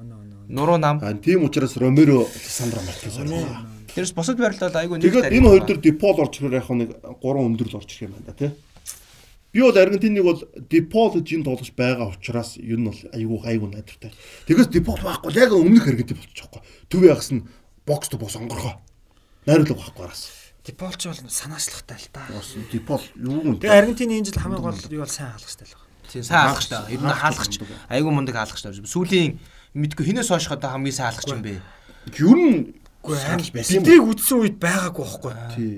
[0.49, 1.01] Нуруу нам.
[1.21, 3.69] Тийм учраас Ромеро Лисандро Мартинес орсон.
[3.93, 5.05] Тэрс босод байрлал айгүй нэг.
[5.05, 8.35] Тэгээд энэ хоёр дээр Дипол орж ирэх яг нэг 3 өндөрлөл орж ирэх юм байна
[8.39, 8.51] тий.
[9.53, 10.41] Би бол Аргентиныг бол
[10.71, 14.15] Дипол гэж энэ тоглож байгаа учраас ер нь бол айгүй айгүй найдвартай.
[14.47, 16.63] Тэгээс Дипол байхгүй яг өмнөх Аргентин болчихгүй.
[16.87, 17.45] Төв ягс нь
[17.87, 18.79] бокс то бос онгорхоо
[19.47, 20.23] найруулга байхгүй араас.
[20.65, 22.27] Диполч бол санаачлахтай л та.
[22.73, 23.57] Дипол юу юм.
[23.61, 25.89] Тэгээ Аргентины энэ жил хамгийн гол юу бол сайн хаалгачтай л байна.
[26.13, 26.81] Тийм сайн хаалгачтай.
[26.93, 27.53] Ер нь хаалгач
[27.89, 28.73] айгүй мундаг хаалгачтай.
[28.85, 29.41] Сүүлийн
[29.73, 31.63] мэдгүй хинээс хойш одоо хамгийн сайн хаалгач юм бэ.
[32.13, 32.59] Ер нь.
[33.01, 35.33] Бидийг үдсэн үед байгаагүй байхгүй.
[35.57, 35.77] Тий.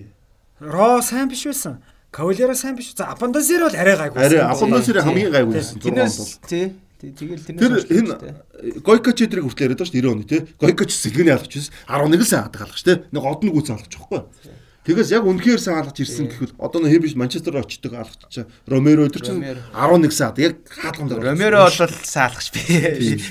[0.58, 1.78] Ро сайн биш байсан.
[2.10, 2.90] Кавалера сайн биш.
[2.98, 4.18] За Апандасер бол арай гайгүй.
[4.18, 5.78] Арай Апандасер хамгийн гайгүй байсан.
[5.78, 10.24] Тэрнээс тий Тэгэл тэрнээс Тэр энэ Гойкоч эдрийг хүртэл яриад байгаа шүү дээ 90 оны
[10.30, 10.40] тий.
[10.54, 11.74] Гойкоч сэлгэний алгач байсан.
[11.90, 12.96] 11 сайн хаадаг алгач тий.
[13.10, 14.20] Нэг одны гүйцэн алгач байхгүй.
[14.82, 19.06] Тэгээс яг үнэхээр сайн алгаж ирсэн гэхэд одоо нэг хэвж Манчестер очдог алгач чинь Ромеро
[19.06, 20.42] өдөр чинь 11 сайн хаадаг.
[20.42, 23.22] Яг хаалганд Ромеро бол сайн алгач би.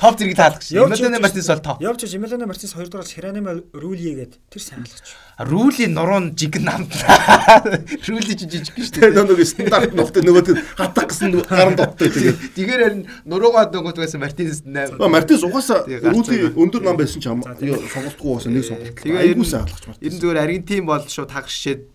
[0.00, 0.72] Топ зэрэг таалгач.
[0.72, 1.82] Эмилиано Мартинес бол топ.
[1.82, 5.12] Явж Эмилиано Мартинес 2 дугаар Хиранима Рүлие гээд тэр сайн алгач.
[5.36, 6.88] Рүүли нуруунд жиг намд.
[8.08, 9.12] Рүүли жижиг шүү дээ.
[9.12, 12.40] Нөгөө стандарт нухтай нөгөө хатах гэсэн гаран доттой тэгээд.
[12.56, 14.96] Дигээр харин нуруугаад нөгөө байсан Мартинес 8.
[14.96, 19.04] Мартинес угаасаа рүүли өндөр нам байсан ч сонголтгүй угаасаа нэг сонголт.
[19.04, 20.00] Айгуусаа алгах Мартинес.
[20.00, 21.89] Ер нь зүгээр Аргентин бол шууд хагшээд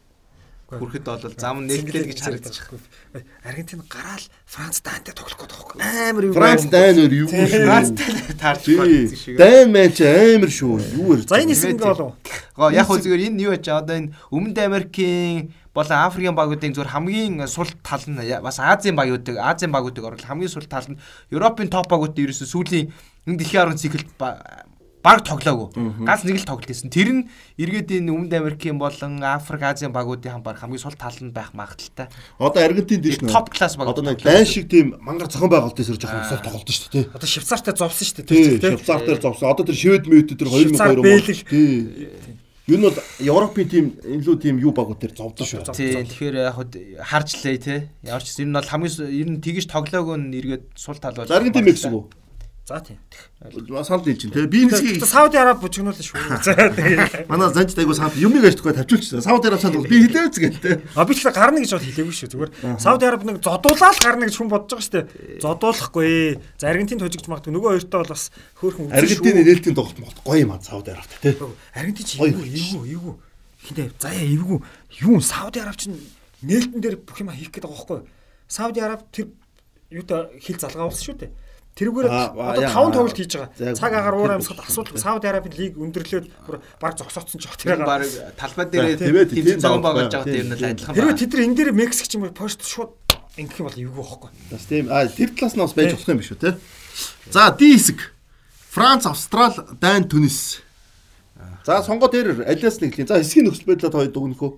[0.80, 3.26] Хүрэхэд бол зам нээлттэй гэж харагдаж байна.
[3.44, 6.10] Аргентин гараал Франц даантай тоглох гээд байгаа байхгүй.
[6.10, 6.34] Амар юу.
[6.36, 7.66] Франц даан өөр юу шүү.
[7.66, 7.90] Франц
[8.40, 9.36] таарч байна шиг.
[9.40, 10.74] Даан маань ч амар шүү.
[11.00, 11.28] Юу вэ?
[11.28, 12.16] За энэ хэсэг болов.
[12.56, 16.94] Гоо яг хөө зүгээр энэ юу яаж одоо энэ Өмнөд Америкийн болон Африкийн багуудын зүгээр
[16.96, 21.00] хамгийн сул тал нь бас Азийн багуудыг Азийн багуудыг оруулах хамгийн сул тал нь
[21.36, 22.96] Европын топ багуудын ерөөсө сүүлийн
[23.28, 24.08] энэ дэлхийн арга циклд
[25.06, 26.02] баг тоглоогүй.
[26.02, 26.90] Ганц нэг л тоглолт хийсэн.
[26.90, 27.22] Тэр нь
[27.62, 32.10] эргээд энэ Өмнөд Америкийн болон Африк, Азийн багуудын баг хамгийн сул тал нь байх магадaltaй.
[32.42, 33.30] Одоо Аргентин дэш нэ.
[33.30, 33.94] Топ класс баг.
[33.94, 37.06] Одоо нэг дайн шиг тийм мангар зохион байгуулалт дээр жоохон сул тоглолт шүү дээ.
[37.14, 38.58] Одоо Швейцартай зовсон шүү дээ.
[38.58, 38.82] Тийм.
[38.82, 39.46] Швейцартаар зовсон.
[39.54, 42.44] Одоо тэр Швед мэд тэр 2002 Тийм.
[42.66, 45.78] Юу нь бол Европын тим илүү тим юу багууд дээр зовдсон шүү.
[45.78, 46.58] Тий, тэгэхээр яг
[46.98, 47.76] харж лээ те.
[48.02, 51.30] Ямар ч юм энэ бол хамгийн ер нь тэгж тоглоог нь эргээд сул тал болж.
[51.30, 51.94] Аргентин Мексик.
[52.66, 52.98] За тийм.
[53.86, 56.18] Санал хэлж чинь тэгээ би нэсгийг Сауди Араб бужигнуулна шүү.
[56.42, 57.30] За тэгээ.
[57.30, 59.22] Манай занч айгу санал юмыг ажтгүй тавьчулчихсан.
[59.22, 60.82] Сауди Араб санал би хэлээвч гэнэ тэ.
[60.98, 62.34] А би ч гарна гэж бол хэлээгүй шүү.
[62.34, 65.46] Зүгээр Сауди Араб нэг зодуулаад гарна гэж хүн бодож байгаа шүү.
[65.46, 66.42] Зодуулахгүй.
[66.58, 69.14] За Аргентин тожигч магадгүй нөгөө хоёртой бол бас хөөхөн үзсэн шүү.
[69.14, 71.38] Аргентин нээлтийн тоглолт могт гоё юм аа Сауди Арабт тэ.
[71.70, 73.16] Аргентин чи эвгүй эвгүй эвгүй.
[73.62, 74.60] Хинтээ заяа эвгүй.
[75.06, 76.02] Юу Сауди Араб чинь
[76.42, 78.10] нээлтэн дээр бүх юм хийх гээд байгаа байхгүй.
[78.50, 79.30] Сауди Араб тэр
[79.94, 81.45] юутай хил залгаа болсон шүү дээ
[81.76, 83.76] Тэрүүгээр одоо таван тоглолт хийж байгаа.
[83.76, 87.84] Цаг агаар уур амьсгал асуудал Сауди Арабын лиг өндөрлөөд бүр баг зогсооцсон ч баг.
[87.84, 88.08] Баг
[88.40, 90.96] талбай дээр тийм зам багж байгаа тийм л адилхан.
[90.96, 92.96] Хэрвээ тэд нар энэ дээр Мексик ч юм уу пост шууд
[93.36, 94.32] ингэх юм бол эвгүй байхгүй.
[94.56, 96.56] Бас тийм а тэр талаас нь бас байж болох юм биш үү те.
[97.28, 98.00] За D хэсэг.
[98.72, 100.64] Франц, Австрал, Дайн, Түнис.
[101.68, 103.04] За сонгоо дээр алиас нэг л.
[103.04, 104.52] За хэсгийн нөхцөл байдлаа хоёр дүгнэх үү?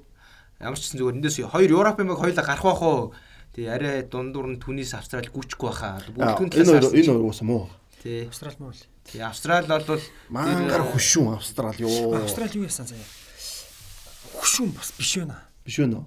[0.62, 3.14] Ямар ч гэсэн зүгээр эндээс хоёр Европын баг хоёулаа гарах байх уу?
[3.58, 5.98] Тий арай дундуур нь Түнис, Австрал гүчихгүй байхаа.
[6.14, 7.66] Бүгдхэн Энэ хоёр энэ хоёр уусаа муу.
[8.06, 8.30] Тий.
[8.30, 8.86] Австрал муу л.
[9.02, 12.22] Тий Австрал бол Мангар хөшүүн Австрал ёо.
[12.22, 13.02] Австрал юу яасан заяа?
[14.38, 15.42] Хөшүүн бас биш байна.
[15.66, 16.06] Биш үү нөө?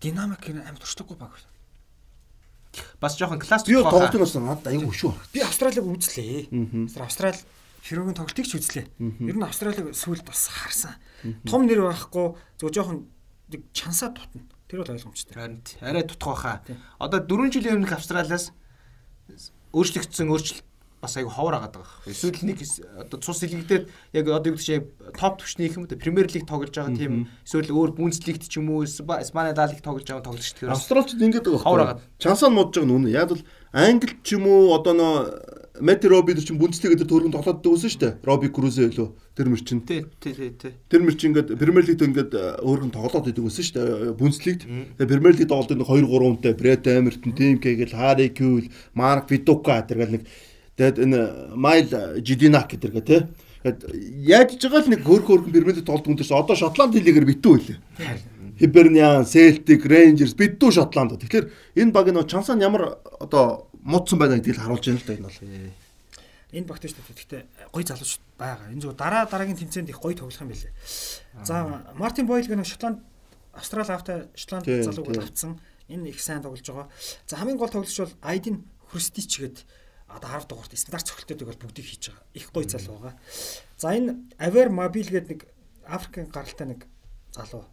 [0.00, 1.36] Динамик амар туршдаггүй баг.
[2.96, 5.12] бас жоохон класс Би тохоо тоглолтын бас надад аюу хөшүү.
[5.36, 6.48] Би Австралиг үзлээ.
[6.96, 7.36] Австрал
[7.84, 8.88] хэрүүгийн тоглолтыг ч үзлээ.
[9.28, 10.96] Ер нь Австралиг сүүлд бас харсан.
[11.44, 13.04] Том нэр байхгүй зөв жоохон
[13.76, 14.48] чансаа тутна.
[14.70, 15.34] Тэр бол ойлгомжтой.
[15.34, 16.62] Харин арай тутах байхаа.
[17.02, 18.54] Одоо 4 жилийн өмнөх Австралиас
[19.74, 20.62] өөрчлөгдсөн өөрчлөлт
[21.00, 22.06] бас айгу ховор агаад байгаа.
[22.06, 22.60] Эсвэл нэг
[22.94, 24.86] одоо цус илэгдээд яг одоо юу гэдэг чинь
[25.16, 28.84] топ төвчний юм да Премьер лиг тоглож байгаа тийм эсвэл өөр Бундслигт ч юм уу
[28.84, 32.00] Испани Ла лиг тоглож байгаа тоглогч тэгэхээр Австралчд ингэж байгаа Ховор агаад.
[32.20, 33.08] Чансаа нь модж байгаа нүн.
[33.08, 33.42] Яг л
[33.72, 38.00] Англи ч юм уу одоо нөө Мэт Роби ч бүнцлиг гэдэг төргөн тоглоод дүүсэн шүү
[38.00, 38.12] дээ.
[38.22, 39.80] Роби Крузе лөө тэр мөр чин.
[39.88, 43.76] тий тий тий Тэр мөр чин ингээд Премьер лигт ингээд өөргөн тоглоод идэг байсан шүү
[43.80, 44.14] дээ.
[44.20, 44.62] Бүнцлигт.
[44.68, 49.32] Тэгээ Премьер лиг тоглоод нэг 2 3 үнтэй Брэд Амертон, Тим Кегэл, Хари Кюл, Марк
[49.32, 50.22] Видука тэргээл нэг
[50.76, 51.20] тэгээд энэ
[51.56, 51.88] Майл
[52.20, 53.20] Жидинак гэдэргээ тий.
[54.20, 57.52] Яаж ч байгаа л нэг хөрх хөрхөн Премьер лиг тоглоод үнтэйс одоо Шотланд лигээр битүү
[57.56, 57.78] байлээ.
[58.60, 61.16] Хиберниан, Селтик, Рейнжерс бидүү Шотланд.
[61.16, 61.48] Тэгэхээр
[61.80, 65.38] энэ баг нөө чансаа ямар одоо муудсан байна гэдгийг харуулж байна л да энэ бол.
[66.50, 67.14] Энэ багт шүү дээ.
[67.14, 68.68] Гэхдээ гоё залууч байгаа.
[68.74, 70.72] Энэ зөв дараа дараагийн тэмцээнд их гоё тоглох юм билээ.
[71.46, 71.62] За
[71.94, 72.98] Мартин Бойл гэх нэг Шотланд
[73.54, 75.60] Австрали автай Шотланд залууг авцсан.
[75.86, 76.88] Энэ их сайн тоглож байгаа.
[77.26, 79.62] За хамгийн гол тоглогч бол Айдин Христич гээд
[80.10, 82.26] одоо 10 дугаарт стандарт цогцолтуудыг бол бүгдийг хийж байгаа.
[82.34, 83.14] Их гоё залуу байгаа.
[83.78, 85.40] За энэ Aver Mobile гээд нэг
[85.86, 86.86] Африкийн гаралтай нэг
[87.30, 87.64] залуу.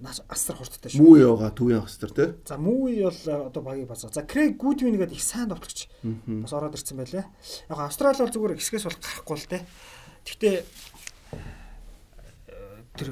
[0.00, 1.04] Асар хурдтай шүү.
[1.04, 2.32] Мүү яваа төвийн хастар тий.
[2.48, 4.08] За Муи бол э, одоо багийг базаа.
[4.08, 7.24] За Крейг Гудвин гэдэг их сайн тоглогч бас ороод ирсэн байлээ.
[7.68, 9.60] Яг Австрали бол зүгээр хэсгээс бол гарахгүй л те.
[10.24, 10.56] Гэхдээ
[12.48, 13.08] э, тэр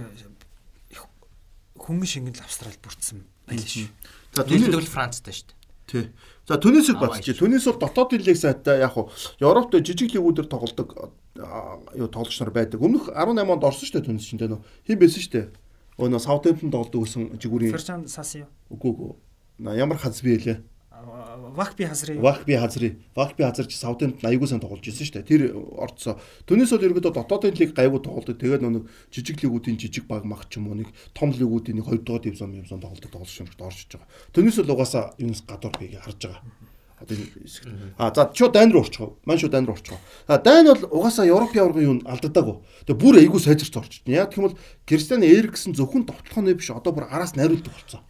[1.76, 3.92] хөнгөн шингэл Австрали бүрдсэн байлээ шүү.
[4.32, 5.58] За түүний тэгвэл Францтай шүү
[5.88, 6.08] тий.
[6.48, 7.38] За Түнисийг батчих.
[7.40, 9.08] Түнис бол дотоодын лиг сайтай яг хуу
[9.40, 12.80] Европт жижиг лигүүдээр тоглодог юу тоглогч нар байдаг.
[12.80, 14.60] Өмнөх 18 онд орсон шүү дээ Түнис чинь тий нөө.
[14.88, 15.46] Хин байсан шүү дээ.
[15.98, 18.46] Өө нөө Саутгемптон тоглодог гэсэн жигүүрийн Ферчан Сасио.
[18.70, 19.12] үгүй үгүй.
[19.58, 20.62] На ямар хаз би хэлээ.
[21.54, 22.98] Вакби хазрын Вахби хазры.
[23.14, 25.26] Вахби хазар чи Саутгемптон аягүй сан тоглож ирсэн шүү дээ.
[25.26, 26.18] Тэр орцсоо.
[26.46, 28.38] Түнис бол ерөөдөө дотоодын лиг гайгүй тоглодог.
[28.38, 32.02] Тэгээд нэг жижиг лигүүдийн жижиг баг мах ч юм уу нэг том лигүүдийн нэг 2
[32.02, 34.10] дугаар дивизион юмсан тоглодог тоглож шимжт орж иж байгаа.
[34.34, 36.42] Түнис бол угаасаа юунес гадуур биеийг харж байгаа.
[37.98, 39.18] А за чуу дайн руу орчихоо.
[39.24, 39.98] Ман шүү дайн руу орчихоо.
[40.26, 42.56] А дайн бол угаасаа Европ яврын юу алдагдаагүй.
[42.86, 44.18] Тэгээ бүр айгүй сайжирч ичнэ.
[44.18, 48.02] Яг бол Кристиан Эриксэн зөвхөн товтлохооны биш одоо бүр араас найруулдаг болцсон.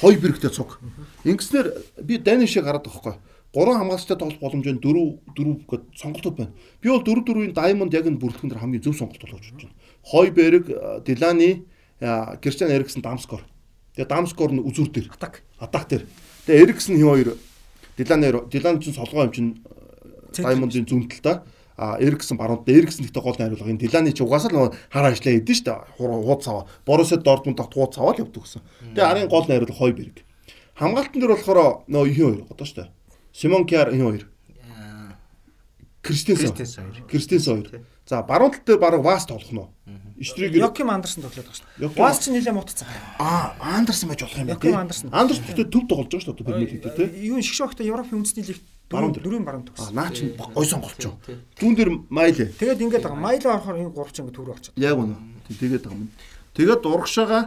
[0.00, 0.80] Хой бэрэгтэй цуг.
[1.24, 1.68] Ингэснээр
[2.00, 3.40] би дайн шиг гараад байгаа байхгүй.
[3.52, 6.52] Гурван хамгаалагчтай тоглох боломжтой 4 4 гээд сонголтууд байна.
[6.80, 9.74] Би бол 4 4-ийн Diamond яг энэ бүрэлдэхүүн дээр хамгийн зөв сонголт болгож бодож байна.
[10.06, 10.66] Хойберг,
[11.02, 11.66] Дилани,
[12.40, 13.42] Кристиан Эриксэн Дамскор.
[13.98, 15.42] Тэгээ Дамскор нь үзүр дээр атак.
[15.58, 16.06] атак дээр.
[16.46, 17.28] Тэгээ Эриксэн хин хоёр
[18.00, 19.60] Дилани Дилани ч солгоо юм чинь.
[20.32, 21.44] Diamond-ын зүүнтэл та
[21.80, 25.56] а Эриксэн баруунд Эриксэн ихтэй гол найруулга энэ Дилани ч угаасаа л хар ажиллаа идэв
[25.56, 25.78] шүү дээ.
[25.96, 26.68] Хууд цаваа.
[26.84, 28.60] Боруссия Дортмунд тогт хууд цаваа л явдаг гэсэн.
[28.92, 30.20] Тэгээ арын гол найруулга Хойберг.
[30.76, 32.88] Хамгаалтан дээр болохоор нөгөө ихэнх хоёр одоо шүү дээ.
[33.32, 34.24] Симон Кяр энэ хоёр.
[34.68, 35.16] Аа,
[36.04, 36.52] Кристенсен.
[36.52, 37.04] Кристенсен хоёр.
[37.08, 37.84] Кристенсен хоёр.
[38.10, 39.62] За баруун тал дээр баг Васт тоглох нь.
[40.20, 41.94] Штригер Йоким Андерсон тоглоод байгаа шүү.
[41.94, 42.88] Ваас ч нэлээд мутцсан.
[43.22, 44.58] аа Андерсон байж болох юм байна.
[44.58, 45.08] Йоким Андерсон.
[45.14, 47.06] Андерсон төв тоглож байгаа шүү дээ Премьер лигт тий.
[47.30, 49.94] Юу н шгшөө хөхтэй Европын үндэсний лигт Баруун дөрөв баруун Аа төгссөн.
[49.94, 51.14] наа чи гой сонголч юу.
[51.54, 52.50] Зүүн дээр Майле.
[52.58, 53.22] Тэгээд ингээд байгаа.
[53.22, 54.74] Майло орохоор энэ гурав ч ингээд төрөө очоод.
[54.74, 55.14] Яг үнэ.
[55.46, 56.10] Тэгээд байгаа юм.
[56.58, 57.40] Тэгээд урагшаага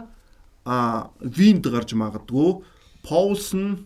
[0.64, 2.64] а Винд гарч магадгүй.
[3.04, 3.84] Паулсон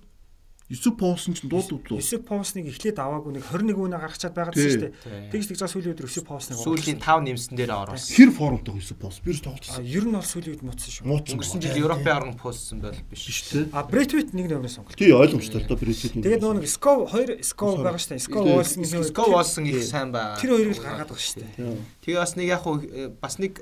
[0.69, 1.97] Юсуп Паулсон ч дуудууд лөө.
[1.97, 4.69] Юсуп Паусныг эхлээд аваагүй нэг 21 үнэ гаргачаад байгаа Тий.
[4.69, 5.33] шүү дээ.
[5.33, 8.13] Тэгж тэгж сүүлийн өдөр Юсуп Паусныг Сүүлийн 5 нэмсэн дээр ороос.
[8.13, 9.81] Хэр формтой Юсуп Паулс бирс тоглолцсон.
[9.81, 11.05] ер нь бол сүүлийн үед муцсан шүү.
[11.09, 11.33] Мууцсан.
[11.41, 13.25] Өнгөрсөн жил Европын орн пулсан байл биш.
[13.25, 13.65] биш тий.
[13.73, 14.93] А Бретвит нэг нэмрээ сонголт.
[14.93, 16.21] Тий ойлгомжтой л доо Брэдфилд.
[16.21, 18.27] Тэгээд нөгөө нэг Сков хоёр Сков байгаа шүү дээ.
[18.29, 18.45] Сков.
[18.45, 20.37] Уолсон нэг Сков болсон их сайн байгаа.
[20.37, 21.81] тэр хоёрыг л гаргаад байгаа шүү дээ.
[22.05, 22.77] Тэгээ бас нэг яг хуу
[23.25, 23.53] бас нэг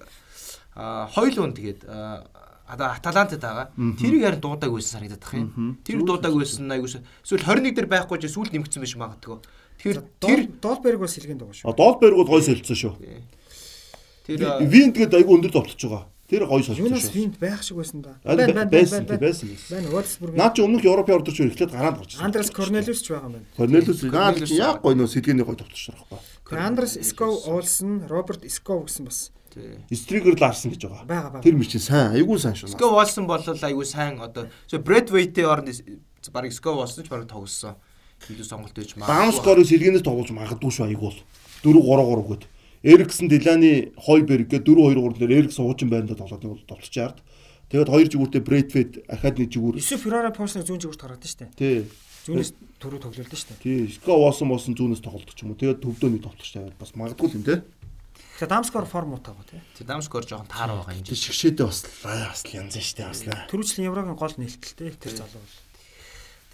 [0.74, 1.86] а, хоёул үн тэгээд
[2.66, 3.70] Аталантад байгаа.
[3.94, 5.78] Тэрийг харин дуудаг байсан санагдаад тах юм.
[5.86, 6.98] Тэр дуудаг байсан айгуус.
[7.22, 9.38] Эсвэл 21 дээр байхгүй ч сүүл нэмэгдсэн биш магадгүй.
[9.78, 11.70] Тэр тэр Долберг бас сэлгэн байгаа шүү.
[11.70, 12.94] А Долберг бол гой солилцсон шүү.
[14.26, 16.10] тэр а, Винд гээд айгүй өндөр тоглож байгаа.
[16.26, 17.14] Тэр гой солилцсон Юунаас шүү.
[17.14, 18.18] хинт байх шиг байсан да.
[18.26, 19.06] Байсан байсан.
[19.14, 19.48] байсан.
[19.70, 20.34] Байна Wolfsburg.
[20.34, 22.26] Наа чи өмнөх Европын ордорч эхлээд гараад гарч ирсэн.
[22.26, 23.46] Андрес Корнелиус ч байгаа юм байна.
[23.54, 26.58] Корнелиус яг гой нөө сэлгээний гой тоглож байгаа байхгүй.
[26.58, 29.96] Андрес Сков Олсон, Роберт Сков гэсэн бас тий.
[29.96, 31.40] Стригер Ларсон гэж байгаа.
[31.40, 32.76] Тэр мөр чинь сайн, айгүй сайн шүү.
[32.76, 35.72] Сков болсон бол айгүй сайн одоо Брэдвейтийн орнд
[36.30, 37.80] барыг Сков болсон ч барыг тоглосон.
[38.28, 39.12] Илүү сонголт өгч магадгүй.
[39.12, 41.20] Даунскорыг сэлгэнээс тоглож магадгүй шүү айгүй бол.
[41.64, 42.44] 4-3-3 гээд.
[42.86, 47.18] Эриксэн Дилани Хойберг гээд 4-2-3 дээр Эрик суучин байранд тоглоод нэг бол тоглож чаард.
[47.68, 49.80] Тэгээд хоёр жигүүртэй Брэдфед ахаад нэг жигүүр.
[49.82, 51.58] Юсеф Феррара Понсныг зүүн жигүүрт гаргадсан шүү дээ.
[51.58, 51.78] Тий.
[52.26, 53.62] Зүүнээс түрүү тоглолдсон шүү дээ.
[53.66, 53.82] Тий.
[53.98, 55.58] Ска Уосон Уосон зүүнээс тоглолдог ч юм уу.
[55.58, 57.62] Тэгээд төвдөөний тоглож тавиад бас магадгүй юм те.
[58.36, 59.60] Тэгээ Дамскор форм утаагаа тий.
[59.80, 61.32] Тэг дамскор жоохон таар байгаа юм Тэг жий.
[61.32, 63.24] шгшээдээ бас аа, бас янз нь штэ бас.
[63.48, 65.56] Төрүүчлийн Еврогийн гол нээлтэлтэй тэр залуу бол.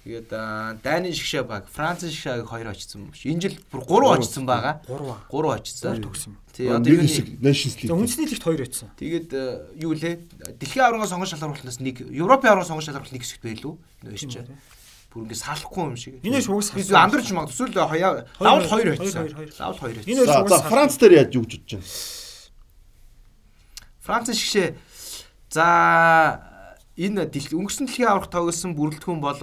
[0.03, 3.23] Тэгээд аа, Дайны шгшээ баг, Францын шгшээг хоёр очсон юм биш.
[3.27, 4.83] Энэ жил бүр 3 очсон байгаа.
[4.87, 4.99] 3
[5.31, 6.03] 3 очсон.
[6.03, 6.33] төгсөн.
[6.55, 7.95] Тий, одоо хэсэг Nations League.
[7.95, 8.91] үндэсний лигт 2 байсан.
[8.99, 9.31] Тэгээд
[9.79, 10.23] юу лээ?
[10.59, 13.75] Дэлхийн аварга сонгож шалгаруулснаас нэг Европын аварга сонгож шалгаруулах нэг хэсэгт байлгүй.
[14.03, 14.43] Нөөш чи.
[15.13, 16.17] Бүр ингэ салахгүй юм шиг.
[16.25, 19.29] Энэ шугас Би амдарч маа төсөл хаяа заавал 2 очсон.
[19.29, 19.51] Хоёр, хоёр.
[19.53, 20.49] Заавал 2 Энэ очсон.
[20.49, 21.87] За Франц дээр яаж юу гэж бодож байна?
[24.03, 24.69] Франц шгшээ
[25.53, 25.67] за
[26.97, 29.39] энэ дэл- өнгөрсөн дэлхийн аварга тоглосон бүрэлдэхүүн бол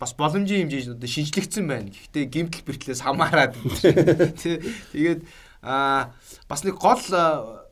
[0.00, 1.90] бас боломжийн хэмжээнд одоо шинжлэгдсэн байна.
[1.92, 3.58] Гэхдээ гимтэл бэртлээс хамаарад.
[4.40, 4.62] Тэ
[4.94, 5.20] тэгээд
[5.60, 6.14] аа
[6.48, 7.02] бас нэг гол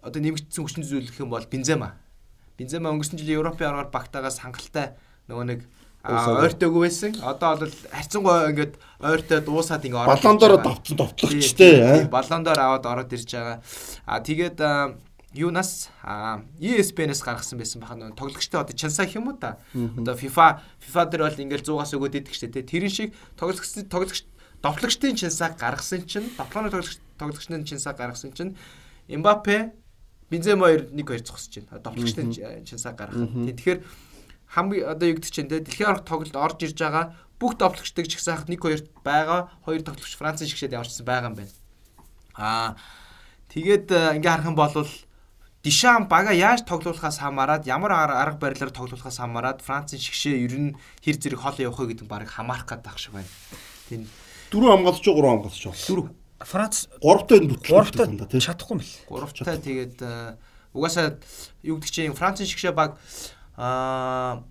[0.02, 1.96] одоо нэмэгдсэн хүчин зүйл гэх юм бол Бензема.
[2.58, 4.98] Бензема өнгөрсөн жилийн Европын аргаар багтаагаас хангалттай
[5.30, 5.60] нөгөө нэг
[6.02, 6.42] Дуусаад.
[6.42, 7.12] ойртойг байсан.
[7.22, 10.66] Одоо бол харьцангуй ингээд ойртой дуусаад ингээ ороод байгаа.
[10.66, 12.10] давтсан товтлогчтэй аа.
[12.10, 13.62] Баллондоор аваад ороод ирж байгаа.
[14.06, 14.58] А тэгээд
[15.32, 19.56] юунаас а, ESPN-ээс гаргасан байсан баха нөгөө тоглогчтой одоо чансаа гэх юм уу та.
[19.72, 22.66] Одоо FIFA FIFA дээр бол ингээл 100-аас өгөөд идэг штэ тий.
[22.66, 24.26] Тэрэн шиг тоглогч тоглогч
[24.60, 28.56] довтлогчдын чансаа гаргасан чинь тоглооны тоглогч тоглогчдын чансаа гаргасан чинь
[29.08, 29.72] Мбаппе
[30.28, 31.80] Бензема 2 1 2 зогсож байна.
[31.80, 33.32] Довтлогчдын чансаа гаргах.
[33.32, 33.78] Тэгэхээр
[34.52, 38.20] хамгийн одоо юу гэдэг чинь те дэлхийн аварга тоглолт орж ирж байгаа бүх довтлогчдыг ч
[38.20, 39.48] ихсаах 1 2-т байгаа.
[39.64, 41.52] Хоёр довтлогч Францын шигшээд явчихсан байгаа юм байна.
[42.36, 42.76] Аа
[43.48, 44.72] тэгээд э, ингээ харах юм бол
[45.62, 50.74] Дишам бага яаж тоглуулахаас хамаарад ямар ар- арга барилаар тоглуулахаас хамаарад Францын шигшээ ер нь
[51.06, 53.30] хэр зэрэг хол явах вэ гэдэг нь баг хамаарах гэдэг ах шиг байна.
[53.86, 54.10] Тийм
[54.50, 55.74] Дөрөв хамгаалч уу, гурван хамгаалч уу?
[55.86, 56.06] дөрөв
[56.42, 57.70] Франц Гуравтай дүтлээ.
[57.78, 58.42] гуравтай тий.
[58.42, 58.94] чадахгүй мэл.
[59.06, 60.34] гуравтай тэгээд э,
[60.74, 61.14] угаасаа
[61.62, 62.98] юу гэдэг чинь Францын шигшээ баг
[63.56, 64.44] аа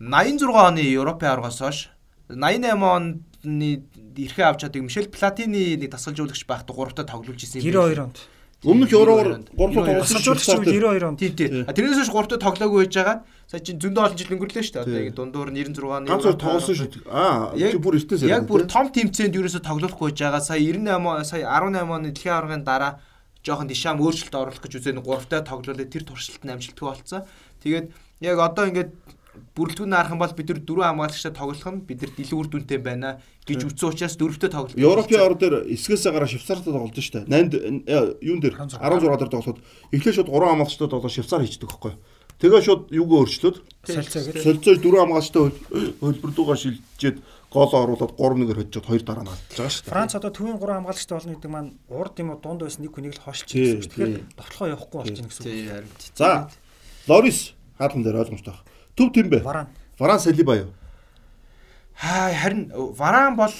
[0.00, 1.90] 86 оны Европын аваргаас хойш
[2.28, 3.84] 88 оны
[4.16, 7.72] эрхээ авч чаддаг Мишель Платины нэг дасгалжуулагч байхдаа гуравтай тоглуулж исэн юм.
[7.72, 8.18] 92 онд.
[8.60, 11.18] Өмнөх Евроор тоглосон Тасгалжуулагч үед 92 онд.
[11.20, 11.64] Тийм тийм.
[11.64, 13.16] Тэрнээс хойш гуравтай тоглоогүй байж байгаа.
[13.48, 14.84] Сая чинь зөндөө олон жил өнгөрлөө шүү дээ.
[14.84, 17.02] Одоо ингэ дундуур 96 оны ганц өөр тоглосон шүү дээ.
[17.08, 20.44] Аа, Яг- чи бүр эртнээс Яг бүр том тэмцээнд ерөөсө тоглохгүй байж байгаа.
[20.44, 23.00] Сая 98 сая 18 оны дэлхийн аваргын дараа
[23.40, 27.24] жоохон дишам өөрчлөлт оруулах гэж үзэн гуравтай тоглолоо тэр туршилт нь амжилттай болцсон.
[27.62, 27.86] Тэгээд
[28.20, 28.92] яг одоо ингээд
[29.54, 32.78] бүрэлдэхүүн харах юм бол бид нар дөрвөн хамгаалагчтай тоглох нь бид нар илүү үр дүнтэй
[32.82, 34.74] байна гэж үзсэн учраас дөрөвтэй тоглох.
[34.78, 37.26] Европын ор дээр эсгээсээ гараа Швейцартай тоглож штэ.
[37.28, 39.58] 8 юун дээр 16 дээр тоглоход
[39.94, 41.94] эхлээд шууд 3 хамгаалагчтай тоглож Швейцар хийчихдэг байхгүй.
[42.40, 44.40] Тэгээ шууд юугаа өөрчлөөд Солилцоо гэж.
[44.40, 45.42] солилцоож 4 хамгаалагчтай
[46.00, 47.18] хөлбөрдүүгээ шилжижээд
[47.50, 49.90] гол оруулаад 3-1-ээр хоцоод 2 дараа нь алдчихж байгаа штэ.
[49.92, 53.14] Франц одоо төвийн 3 хамгаалагчтай болно гэдэг маань урд юм уу дунд байсан нэг хүнийг
[53.18, 53.90] л хошилж Тий, гэсэн шүү.
[53.92, 54.24] Тэгэхээр тий.
[54.40, 55.84] тоглохоо явахгүй болчихно гэсэн үг.
[56.16, 56.48] За,
[57.10, 58.66] Лорис хаалган дээр ойлгомжтой байна.
[58.94, 59.42] Төв тэм бэ.
[59.42, 59.66] Варан.
[59.98, 60.70] Варан Салиба юу?
[61.98, 63.50] Хаа харин Варан бол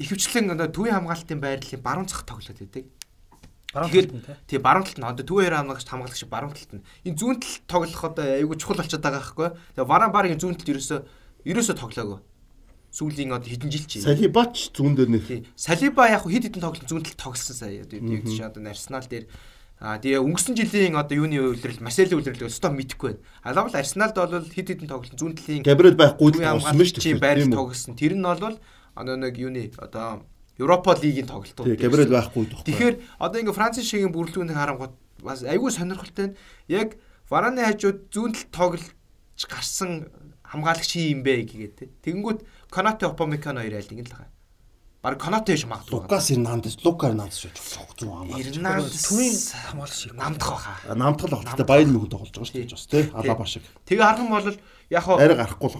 [0.00, 2.88] ихэвчлэн төвийн хамгаалтын байрлалын баруун цах тоглоод байдаг.
[3.76, 4.34] Баруун талд нь тий.
[4.48, 6.84] Тий баруун талд нь одоо төвийн хоёр хамгаалагч хамгаалагч баруун талд нь.
[7.04, 9.48] Энэ зүүн талд тоглох одоо айгүй чухал болчиход байгаа байхгүй.
[9.76, 11.00] Тэгээ Варан барыг зүүн талд ерөөсөө
[11.52, 12.20] ерөөсөө тоглоогүй.
[12.96, 14.00] Сүүлийн одоо хэдэн жил чи.
[14.00, 15.44] Салибач зүүн дээр нэг Тий.
[15.52, 17.84] Салиба яг хид хідэн тоглолт зүүн талд тоглосон сая.
[17.84, 19.28] Одоо гэдэг чинь одоо Арсенал дээр
[19.76, 23.24] А тэгээ өнгөрсөн жилийн одоо юуны үйлрэл Марсело үйлрэл өстөө мэдэхгүй байна.
[23.44, 27.92] Алавал Арсеналд бол хид хідэн тоглолт зүүн талын Габриэл байхгүй тоглосон мэт хамгаалагчийн байрлал тоглосон.
[27.92, 28.56] Тэр нь бол
[28.96, 30.24] одоо нэг юуны одоо
[30.56, 31.68] Европа лигийн тоглолтууд.
[31.68, 32.64] Тий, Габриэл байхгүй тоххой.
[32.64, 36.36] Тэгэхээр одоо ингээ Францын шигийн бүрэлдэхүүнийг харангуут бас айгүй сонирхолтой нь
[36.72, 36.96] яг
[37.28, 40.08] Вараны хажууд зүүн талд тоглож гарсан
[40.40, 42.00] хамгаалагч хин юм бэ гэгээд.
[42.00, 42.40] Тэгэнгүүт
[42.72, 44.32] Конате Опамекано хоёр айлын л байгаа.
[45.06, 46.02] Бараг Конате биш магадгүй.
[46.02, 48.58] Лукас Эрнандес, Лука Эрнандес гэж цогцсон хамгаалж.
[48.58, 50.14] Эрнандес Төвийн хамгаалагч шиг.
[50.18, 50.94] намдах баха.
[50.98, 53.04] Намтгал тоглолттой Баян мөнгө тоглож байгаа шүү дээ бас тий.
[53.14, 53.62] Алаба шиг.
[53.86, 54.58] Тэгээ харах юм бол
[54.90, 55.78] яг хоо Арай гарахгүй л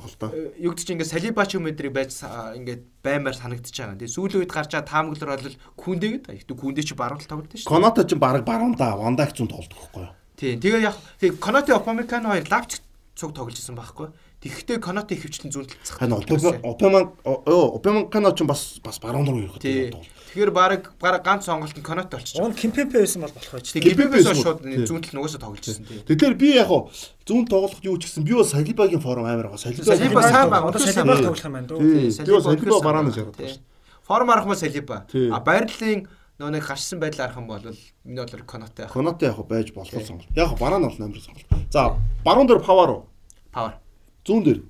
[0.62, 3.98] юу гэдэг чинь ингээд Салиба ч юм өдрийг байж ингээд баймаар санагдчихж байгаа.
[3.98, 7.66] Тэгээ сүүлийн үед гарч байгаа таамаглал бол күндээгээд ихтэй күндээ чи баруун тал тоглолт шүү
[7.66, 7.74] дээ.
[7.74, 10.14] Коната ч баг баруунда Вандак зүүн тоглолт байхгүй юу?
[10.38, 10.62] Тийм.
[10.62, 10.94] Тэгээ яг
[11.42, 12.78] Конате Опамекано хоёр лавч
[13.18, 14.12] цуг тоглож исэн байхгүй.
[14.36, 15.96] Тэгэхдээ Конате ихэвчлэн зүүн талд цах.
[15.96, 19.96] Хань Опеман Опеман Кано ч бас бас баруун руу явах гэдэг.
[19.96, 22.52] Тэгэхээр баг баг ганц сонголт нь Конате болчихж байгаа.
[22.52, 23.72] Унд Кимпемпе байсан бол болох байж.
[23.72, 24.84] Гибээс шууд тий.
[24.84, 26.04] зүүн тал нугасаа тоглож исэн тий.
[26.04, 26.92] Тэгэхээр би яг хуу
[27.24, 29.56] зүүн тоглох юу ч гэсэн би бас Салибагийн форм амар байгаа.
[29.56, 30.68] Салиба Салиба сайн байгаа.
[30.68, 31.24] Одоо байгаа.
[31.24, 31.80] тоглох юм байна дөө.
[31.80, 32.10] Тий.
[32.12, 33.32] Салиба Салиба яраад байгаа.
[33.40, 33.56] байна.
[34.04, 34.96] Форм арах маа Салиба.
[35.08, 36.04] А байрлалын
[36.36, 37.64] нөө нэг гарчсан байдал арах юм бол
[38.04, 38.92] миний бодлоор ах.
[38.92, 40.28] Конате яг байж болох сонголт.
[40.36, 41.48] Яг хуу бараан бол амар сонголт.
[41.72, 43.08] За, баруун дээр Паваро,
[43.50, 43.80] Павар.
[44.26, 44.60] Зүүн дээр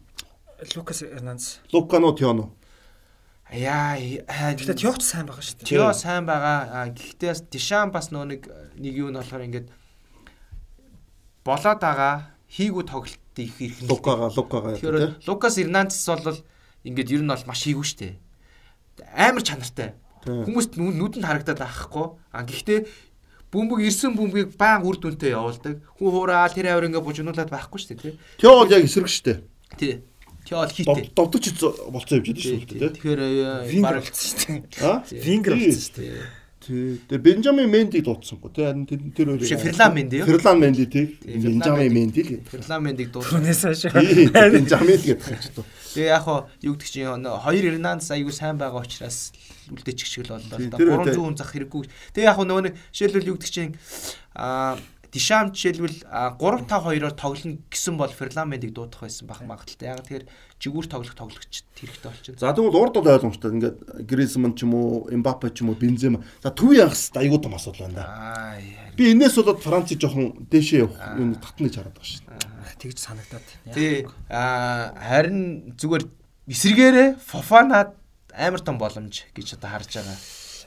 [0.76, 1.60] Лукас Эрнандес.
[1.72, 2.52] Лукано Тионо.
[3.52, 5.68] Яа Гэхдээ Тиоч сайн байгаа шүү дээ.
[5.68, 6.90] Тио сайн байгаа.
[6.90, 8.42] Гэхдээ Дишам бас нөө нэг
[8.76, 9.68] нэг юу нь болохоор ингээд
[11.44, 13.86] болоод байгаа хийгүү тоглолт их ирэх.
[13.86, 16.40] Лукага лукага Тэгэхээр Лукас Эрнандес бол
[16.82, 18.14] ингээд ер нь бол маш хийгүү шүү дээ.
[19.14, 19.94] Амар чанартай.
[20.26, 22.06] Хүмүүст нүдэнд харагдаад байхгүй.
[22.34, 22.78] А гэхдээ
[23.52, 25.80] бөмбөг ирсэн бөмбөгийг баан үр дүнтэй явуулдаг.
[25.98, 28.18] Хүн хуураа тэр авир ингээд бужигнуулаад байхгүй шүү дээ.
[28.42, 29.42] Тё бол яг эсрэг штэ.
[29.78, 30.02] Тий.
[30.46, 31.10] Тий бол хийтэй.
[31.14, 31.46] Довдогч
[31.90, 32.90] болцсон явж байдаг шүү дээ.
[32.98, 33.20] Тэгэхээр
[33.70, 34.82] Вингер баг болсон шүү дээ.
[34.82, 34.98] Аа?
[35.10, 36.44] Вингер болсон шүү дээ.
[36.66, 36.98] Тий.
[37.06, 38.66] Тэгээ Бенжамин Менди дуудсангүй тий.
[38.66, 39.38] Харин тэр хоёр.
[39.38, 40.26] Биш, Ферлан Менди юу?
[40.26, 41.06] Ферлан Менди тий.
[41.22, 42.22] Тий, Ферлан Бенжамин Менди.
[42.26, 42.42] Л.
[42.50, 43.22] Парламентыг дуу.
[43.22, 43.86] Түүнээс хойш.
[43.86, 44.26] Тий.
[44.34, 45.62] Бенжамин л гэдэг ч тоо.
[45.94, 49.30] Тэгээ яг хоо юу гэдэг чинь нөө хоёр Эрнандес аягүй сайн байгаа учраас
[49.70, 50.58] үлдээчих шиг л боллоо.
[50.58, 51.82] Тэр 300 үедээ- хүн зах хэрэггүй.
[52.14, 53.74] Тэгээ яг нөгөө нэг жишээлбэл юу гэдэг чинь
[54.34, 54.78] аа
[55.16, 59.88] Дишам жишээлбэл 3 5 2-оор тоглоно гэсэн бол Ферламентыг дуудах байсан бах магадaltaй.
[59.88, 60.26] Яг тэгэхээр
[60.60, 62.36] жигүүр тоглох тоглогч хэрэгтэй болчихно.
[62.36, 63.48] За тэгвэл урд бол ойлгомжтой.
[63.56, 66.20] Ингээд Гризман ч юм уу, Эмбапе ч юм уу, Бензема.
[66.42, 68.60] За төв янгас аюу тум асуудал байна да.
[68.98, 72.24] Би энэс болоод Францыг жоохон дээшээ явах юм татна гэж хараад байгаа шин.
[72.76, 73.46] Тэгж санагдаад.
[73.72, 74.04] Тий.
[74.28, 76.04] Аа харин зүгээр
[76.50, 77.94] эсэргээрээ Фофана
[78.36, 80.16] амар том боломж гэж одоо харж байгаа.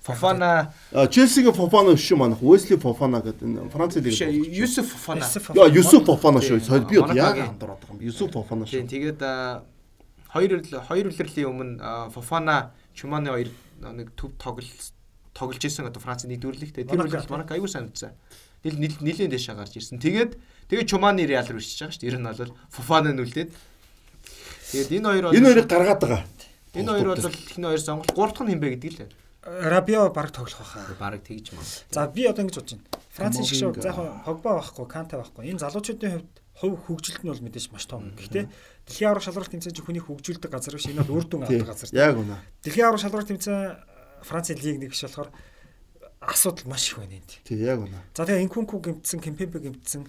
[0.01, 0.73] Фофана
[1.11, 2.41] Челсигийн Фофана биш юм манах.
[2.41, 4.15] Уэсли Фофана гэдэг Франц лиг.
[4.49, 5.25] Юсуф Фофана.
[5.55, 6.59] Яа, Юсуф Фофана шүү.
[6.59, 7.99] Тий, Би яг андуураад байгаа юм.
[8.01, 8.87] Юсуф Фофана шүү.
[8.87, 9.19] тэгээд
[10.33, 10.51] хоёр
[10.87, 13.49] хоёр үлрэлийн өмнө Фофана Чуманы хоёр
[13.81, 14.67] нэг төв тоглол
[15.33, 18.11] тоглож исэн одоо Францын нэг дүүрлэг те тэр үлрэл Монако аягүй санагдсан.
[18.63, 19.99] Нил- нилийн дэше гарч ирсэн.
[19.99, 20.35] Тэгээд
[20.67, 22.11] тэгээд Чуманы Реал руу ирчихэж байгаа шүү дээ.
[22.11, 23.51] Ер нь бол Фофана нүлдээд.
[24.71, 26.23] Тэгээд энэ хоёр Энэ хоёрыг гаргаад байгаа.
[26.73, 29.13] Энэ хоёр бол энэ хоёр сонголт гурав дахь нь хинбэ гэдэг л.
[29.43, 30.83] Рабио баг тоглох байхаа.
[30.99, 31.63] Бараг тэгж маа.
[31.89, 32.87] За би одоо ингэж бодож байна.
[33.09, 33.63] Францын шиг.
[33.63, 33.81] Мовинга.
[33.81, 35.47] За яг Погба байхгүй, Канте байхгүй.
[35.49, 36.29] Энэ залуучуудын хувьд
[36.59, 38.11] хувь хөгжилт нь бол мэдээж маш том.
[38.19, 38.45] Гэхдээ
[38.85, 40.91] дэлхийн аврах шалралт тэмцээн чинь хүний хөгжүүлдэг газар биш.
[40.91, 41.89] Энэ бол үр дүн авдаг газар.
[41.95, 42.35] Яг үнэ.
[42.67, 43.79] Дэлхийн аврах шалралт тэмцээн
[44.27, 45.31] Францын лиг нэг биш болохоор
[46.19, 47.31] асуудал маш их байна энд.
[47.47, 47.95] Тий, яг үнэ.
[48.15, 50.03] За тэгээ Инкунку гимтсэн, Кемпемпе гимтсэн.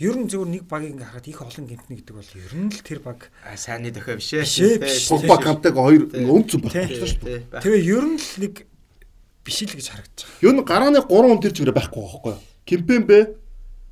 [0.00, 2.80] Ер нь зөвхөн нэг багийг ингээ харахад их олон гимтнэ гэдэг бол ер нь л
[2.80, 3.28] тэр баг.
[3.56, 4.48] Сайнны дөхөө биш ээ.
[4.48, 5.08] Биш биш.
[5.12, 7.60] Погба Кантег хоёр өнцөн болчихлоо шүү дээ.
[7.60, 8.54] Тэгээ ер нь л нэг
[9.44, 10.40] биш л гэж харагдаж байгаа.
[10.40, 12.40] Юу н гарааны 3 хүн тэр чигээр байхгүй байхгүй юу?
[12.64, 13.18] Кимпембе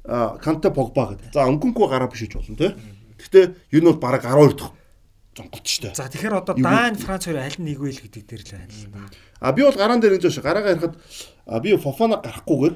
[0.05, 1.35] а Канте Погба гэдэг.
[1.37, 2.73] За өнгөнгүй гараа бишиж болно тий.
[3.21, 3.45] Гэхдээ
[3.77, 4.73] юу нь бол бараг 12 дахь
[5.37, 5.95] зонголт шүү дээ.
[5.95, 8.53] За тэгэхээр одоо Даан Франц хоёр аль нь нэг вэ л гэдэг дээр л
[8.91, 9.11] байна.
[9.41, 10.95] А би бол гараан дээр энэ жоо гараагаа ярихад
[11.51, 12.75] а би Фофана гарахгүйгээр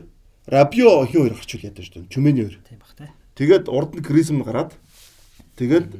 [0.50, 2.10] Рабио хин хоёр гарч үл ядаж шүү дээ.
[2.10, 2.58] Чүмэний хоёр.
[2.68, 3.08] Тийм бах тий.
[3.38, 4.74] Тэгээд урд нь Крисм гараад
[5.56, 5.94] тэгээд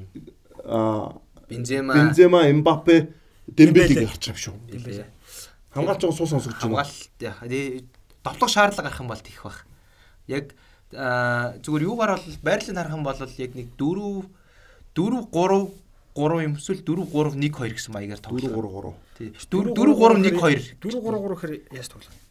[0.66, 1.14] а
[1.48, 3.14] Бензема Бензема, Эмбапе,
[3.46, 4.06] Дембелиг Дембеле.
[4.10, 4.54] гарч байгаа юм шүү.
[4.74, 5.06] Дембеле.
[5.70, 6.84] Хамгаалж байгаа суу сонсогдож байна.
[7.22, 7.84] Тэгээ
[8.26, 9.66] довтлох шаардлага гарах юм бол тийх бах.
[10.26, 10.52] Яг
[10.92, 14.28] зүгээр юугаар бол байрлалыг харах юм бол яг нэг 4
[14.98, 15.70] 4 3
[16.14, 18.94] 3 юм эсвэл 4 3 1 2 гэсэн маягаар 4 тоглоо.
[19.18, 19.32] 3 3.
[19.32, 19.32] Тий.
[19.50, 20.78] 4 4 3 1 2.
[20.78, 22.23] 4 3 3 гэхээр яаж тоглох вэ?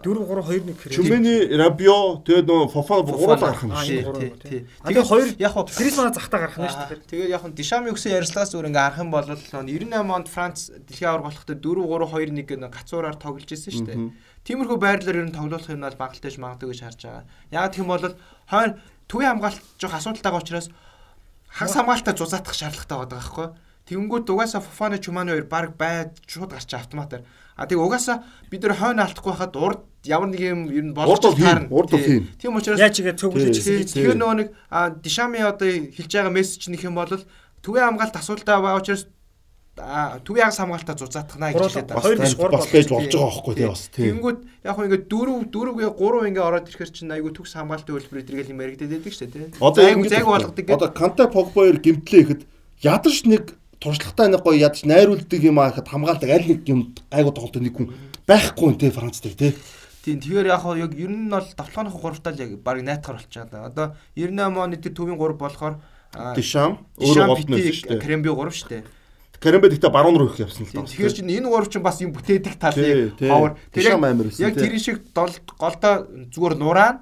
[0.00, 3.92] 4 3 2 1 гэхээр Чүмэний Рабио тэгээд нөө Фофана гуруулаа гарах юм Аа, шүү.
[3.92, 4.50] энэ гурав тий, тий.
[4.50, 4.60] тий.
[4.82, 7.06] А тэгээ хоёр яг хоо Крисмана захтаа гарах нь шүү дээ.
[7.12, 11.10] Тэгээд яг нь Дишами өгсөн ярьслаас зүгээр ингээ харах юм бол 98 онд Франц дэлхийн
[11.12, 14.00] аварга болоход 4 3 2 1 гэнэ гацуураар тоглож ирсэн шүү дээ.
[14.42, 17.24] Тиймэрхүү байрлалаар ер нь тоглох юм бол багталтайж магадгүй гэж харж байгаа.
[17.54, 18.02] Яг гэх юм бол
[18.50, 18.74] хойно
[19.06, 20.66] төвийн хамгаалт жоох асуудалтай байгаа учраас
[21.46, 23.46] хагас хамгаалтаа зузаатах шаардлагатай байдаг байхгүй.
[23.92, 27.28] Тэгэнгүүт угаасаа Фофана Чуманы хоёр баг байд шууд гарч автоматар.
[27.56, 31.20] А тэг угаасаа бид нэр хойно алдахгүй хахад урд ямар нэг юм ер нь Урд
[31.20, 31.68] бол таарна.
[31.68, 32.24] урд бол Тий.
[32.24, 32.24] хийн.
[32.40, 33.84] Тийм учраас Яаж игээ цөглөж Тий.
[33.84, 33.92] ирсэн.
[33.92, 37.12] Тэгэхээр нөгөө нэг а, Дишами одоо хэлж байгаа мессеж нөх юм бол
[37.60, 39.04] төвийн хамгаалт асуудалтай байгаа учраас
[40.24, 43.68] төвийн хагас хамгаалтаа зузаатгана гэж хэлээд Бас Хоёр биш, бас болж болж байгаа байхгүй тий
[43.68, 44.04] бас тий.
[44.08, 48.20] Тэнгүүд яг хөө ингээд дөрөв дөрөвгээ гурав ингээ ороод ирэхэр чинь айгүй төгс хамгаалтын хөлбөр
[48.20, 49.60] эдэргээл юм яригдээд байдаг шүү дээ.
[49.64, 52.42] Одоо айгүй зайг болгодог Одоо Канте Погба хоёр гимтлээ ихэд
[52.84, 53.44] ядарч нэг
[53.82, 56.80] туршлагатай нэг гоё ядч найруулдаг юм аа гэхэд хамгаалдаг аль нэг юм
[57.10, 57.88] гайгүй тоглолт нэг хүн
[58.26, 59.52] байхгүй нэ Францдаг тий.
[60.06, 63.66] Тийм тэгэхээр яг яг ер нь бол давталгааных гуравтаа л яг баг найтахар болчиход байгаа.
[63.66, 65.74] Одоо 98 оны тэр төвийн 3 болохоор
[66.36, 68.02] Дишам өөрөө нэрсэн шүү дээ.
[68.04, 68.82] Кремби 3 шүү дээ.
[69.42, 70.86] Карембе гэхдээ баруун руу их явсан л даа.
[70.86, 73.26] тэгэхээр чинь энэ 3 чинь бас юм бүтээдэг тал Тий, яг тий.
[73.28, 73.58] ховор.
[73.74, 74.96] Тэр яг- тэр шиг
[75.58, 75.94] голдоо
[76.30, 76.96] зүгээр нураан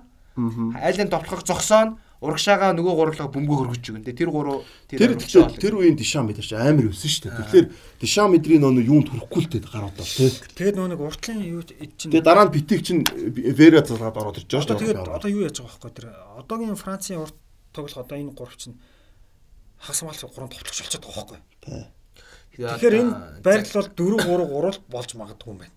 [0.80, 4.04] айлын довтлохыг зогсоон урагшаага нөгөө гурлага бөмбөг хөргөж өгөн.
[4.04, 4.60] Тэр 3
[4.92, 7.36] Тэр тэгэхээр тэр үеийн Дишам мэдээж амар өссөн шүү дээ.
[7.40, 7.66] Тэгэхээр
[7.96, 10.28] Дишам эдрийн нөө юунд хүрэхгүй л дээ гаруудаа тий.
[10.28, 13.08] Тэгээд нөгөө нэг уртлын юу чинь Тэгээ дараа нь битиг чинь
[13.56, 15.16] Вера залгаад ороод ирж байгаа шүү тэгээд дээ.
[15.16, 16.06] одоо юу яаж байгаа байхгүй тэр
[16.44, 17.36] одоогийн Францын урт
[17.72, 18.76] тоглох одоо энэ гурав чинь
[19.80, 21.40] хагас хамгаалт гурван товчлогч болчиход байгаа байхгүй.
[22.60, 25.76] Тэгэхээр энэ байрлал бол 4 3 3 болж магадгүй юм байна.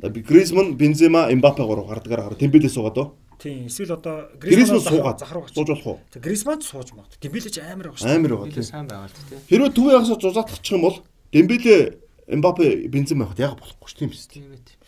[0.00, 2.40] Би Гризман, Бензема, Эмбапе гурав гардагаар гараа.
[2.40, 3.19] Тембелээ суугаад оо.
[3.40, 5.54] Тийм эсвэл одоо Гризман суугаад захар гарч.
[5.56, 5.98] сууж болох уу?
[6.12, 7.20] Тэг Гризман сууж магадгүй.
[7.24, 8.12] Дембелеч амар байгаа шүү.
[8.12, 8.68] Амар байгаа тийм тий.
[8.68, 9.40] сайн байгаа л тий.
[9.48, 10.96] Хэрвээ төвийн хагасаа зузаатчих юм бол
[11.32, 11.76] Дембеле
[12.30, 14.28] Эмбапе бензин байхад яг болохгүй ш тийм биз.
[14.28, 14.78] Тийм тийм.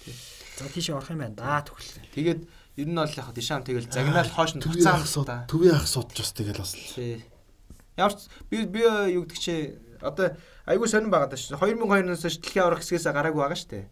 [0.61, 1.97] За тийшээ орох юм байна да төгөл.
[2.13, 2.41] Тэгээд
[2.77, 5.49] ер нь бол яг дишам тэгэл загнаал хоош нь туцаан да.
[5.49, 6.93] Төвийн ах судж бас тэгэл бас л.
[6.95, 7.25] Тий.
[7.97, 10.37] Ямар ч би би юу гэдэг чи одоо
[10.69, 11.59] айгүй сонирн байгаа даа шүү.
[11.59, 13.85] 2002-оос хойш дэлхийн аврах хэсгээс гараагүй байгаа шүү дээ.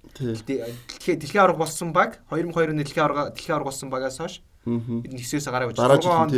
[0.46, 5.16] Дэлхийн дэлхийн аврах болсон баг 2002 оны дэлхийн аврах дэлхийн аврах болсон багаас хойш бид
[5.16, 5.72] хэсгээс гараагүй.
[5.72, 6.34] 6 хонд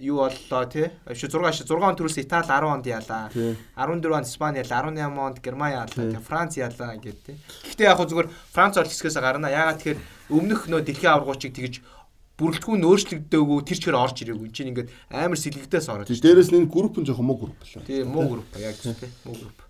[0.00, 0.88] юу боллоо тий.
[1.04, 3.28] Биш 6 6 он төрүүлсэн Итали 10 онд яалаа.
[3.76, 7.36] 14 онд Испани яалаа, 18 онд Герман яалаа, Франц яалаа гэдэг тий.
[7.68, 9.52] Гэхдээ яг хөө зүгээр Франц бол хэсгээс гарна.
[9.52, 10.00] Ягаад тэгэхээр
[10.32, 11.74] өмнөх нөө дэлхийн аврагчийг тэгж
[12.40, 14.48] бүрэлдэхүүн өөрчлөгдөөгүй тэр чигээр орж ирээгүй.
[14.50, 16.10] Чинь ингээд амар сэлгэгдээс ороод.
[16.10, 17.86] Тийм дээрэс нь энэ групп нь жоохон муу групп лээ.
[17.86, 19.63] Тийм муу групп яг тийм муу групп.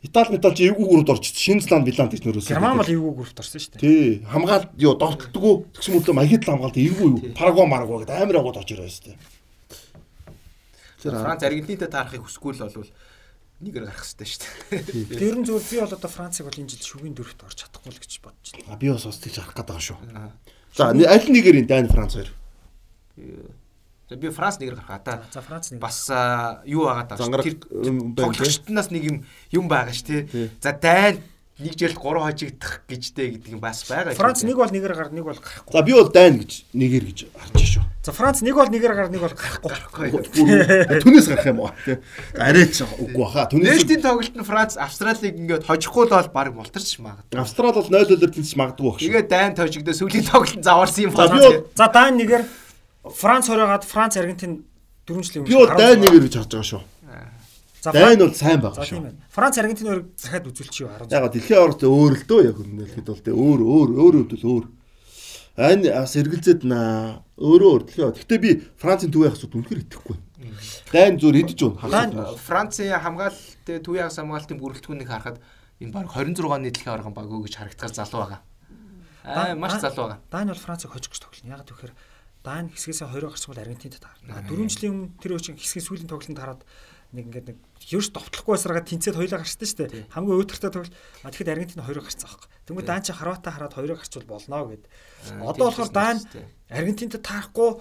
[0.00, 1.58] Итали метал чи эвгүй группт орчихсон.
[1.58, 2.54] Шинзланд, Виланд гэж нөрөөсөө.
[2.54, 3.82] Герман бол эвгүй группт орсон шүү дээ.
[3.82, 4.22] Тий.
[4.30, 7.34] Хамгаалт ёо довтлдггүй тэгсэн мэтлээ маягийн тал хамгаалт эвгүй юу.
[7.34, 9.18] Парагва маргва гэдэг амар агууд орж ирээ шүү дээ.
[11.02, 12.90] Тэр Франц Аргентинтэй таарахыг хүсэхгүй л болвол
[13.58, 15.18] нэгээр гарах хэрэгтэй шүү дээ.
[15.18, 17.98] Тэр нь зөв би бол одоо Францыг бол энэ жил шүгийн дөрөвт орж чадахгүй л
[17.98, 18.78] гэж бодож байна.
[18.78, 19.98] Би бас бас тийж харах байгаа шүү.
[20.78, 22.30] За аль нэгээр энэ Дани Франц хоёр.
[24.08, 25.20] За би Франц нэгээр гарах та.
[25.28, 25.80] За Франц нэг.
[25.84, 26.08] Бас
[26.64, 27.12] юу байгаа
[27.44, 27.60] Тэр
[28.16, 29.16] тоглогчдоос нэг юм
[29.52, 30.48] юм байгаа ш тий.
[30.64, 31.20] За дайн
[31.60, 34.16] нэг жил 3 хожигдах гэжтэй гэдэг юм бас байгаа.
[34.16, 35.74] Франц нэг бол нэгээр гар нэг бол гарахгүй.
[35.76, 37.84] За би бол Дани гэж нэгээр гэж харж шүү.
[38.00, 40.08] За Франц нэг бол нэгээр гар нэг бол гарахгүй.
[41.04, 42.00] Түнээс гарах юм уу тий.
[42.38, 43.44] Арай ч үгүй баха.
[43.52, 47.42] Түнээс Нээлтийн тоглолт нь Франц Австралиг ингээд хожихгүй л бол баг мултарч магадгүй.
[47.42, 49.10] Австрал бол 0-0-ээр тэнцэж магадгүй баг шүү.
[49.10, 51.66] Тэгээ дайн тожигдөө сүүлийн тоглолт заварсан юм байна.
[51.74, 52.44] за Дан нэгээр
[53.14, 54.64] Франц хоройгаад Франц Аргентин
[55.06, 56.82] дөрвөн жилийн Би бол Дани нэгээр гэж харж байгаа шүү.
[57.80, 59.02] За Дайн бол сайн байгаа шүү.
[59.02, 59.20] байна.
[59.30, 61.14] Франц Аргентин хоёрыг захиад үзүүлчих юу 10.
[61.14, 64.48] Яг дэлхийн аварт өөр л дөө яг үнэлэхэд бол тэ өөр өөр өөр хувьд л
[64.50, 64.64] өөр.
[65.58, 68.14] Ань бас эргэлзээд наа өөрөө өөр дэлхийн.
[68.18, 70.16] Гэтэ би Францын төвийн хасууд үнэхээр итгэхгүй.
[70.92, 75.38] Дайн зүр идэж Дайн Францын хамгаалалт төвийн хагас хамгаалтын бүрэлдэхүүнийг харахад
[75.82, 78.40] энэ баг 26 оны дэлхийн аварган баг уу гэж харагдахаар залуу байгаа.
[79.26, 80.20] Аа маш залуу байгаа.
[80.30, 81.58] Дан бол Францыг хожих гэж тоглоно.
[81.58, 81.92] Яг тэгэхээр
[82.44, 84.42] Дан хэсгээс 20 гарсан бол Аргентинд таарна.
[84.46, 86.62] Дөрвөн жилийн өмнө тэр өчиг хэсгийн сүүлийн тоглолтод хараад
[87.12, 87.58] нэг ингээд нэг
[87.88, 90.12] ерөөс довтлохгүй байсараа тэнцээд хоёлаа гарчсан шүү дээ.
[90.12, 90.96] Хамгийн өөдөртөө тоглол.
[91.24, 92.48] А тэгэхэд Аргентин 2 гарцсан аахгүй.
[92.68, 94.84] Тэнгүү Дан чи Хорвата хараад 2 гарчвал болно гэд.
[95.40, 96.16] Одоо болохоор Дан
[96.68, 97.80] Аргентинт таарахгүй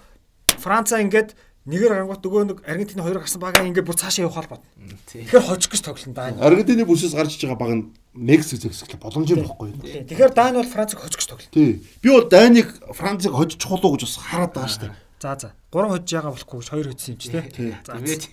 [0.57, 1.35] Францаа ингээд
[1.67, 4.63] нэгээр гангуут нөгөө нэг Аргентин 2 гарсан багаа ингээд бүр цаашаа явах бодно.
[5.11, 5.27] Тийм.
[5.27, 6.39] Тэгэхээр хожих гэж тоглоно Дан.
[6.39, 7.83] Аргентины бүсээс гарч иж байгаа баг нь
[8.17, 9.77] Мексик зэгсэх боломж юм бохгүй.
[9.77, 11.53] Тэгэхээр Дан бол Францыг хожих гэж тоглоно.
[11.53, 11.85] Тий.
[12.01, 14.93] Би бол Данийг Францыг хожиж чухал уу гэж бас хараад байгаа шүү дээ.
[15.21, 15.53] За за.
[15.69, 17.73] 3 хожиж байгаа болохгүй гэж 2 хоцсон юм чи тий.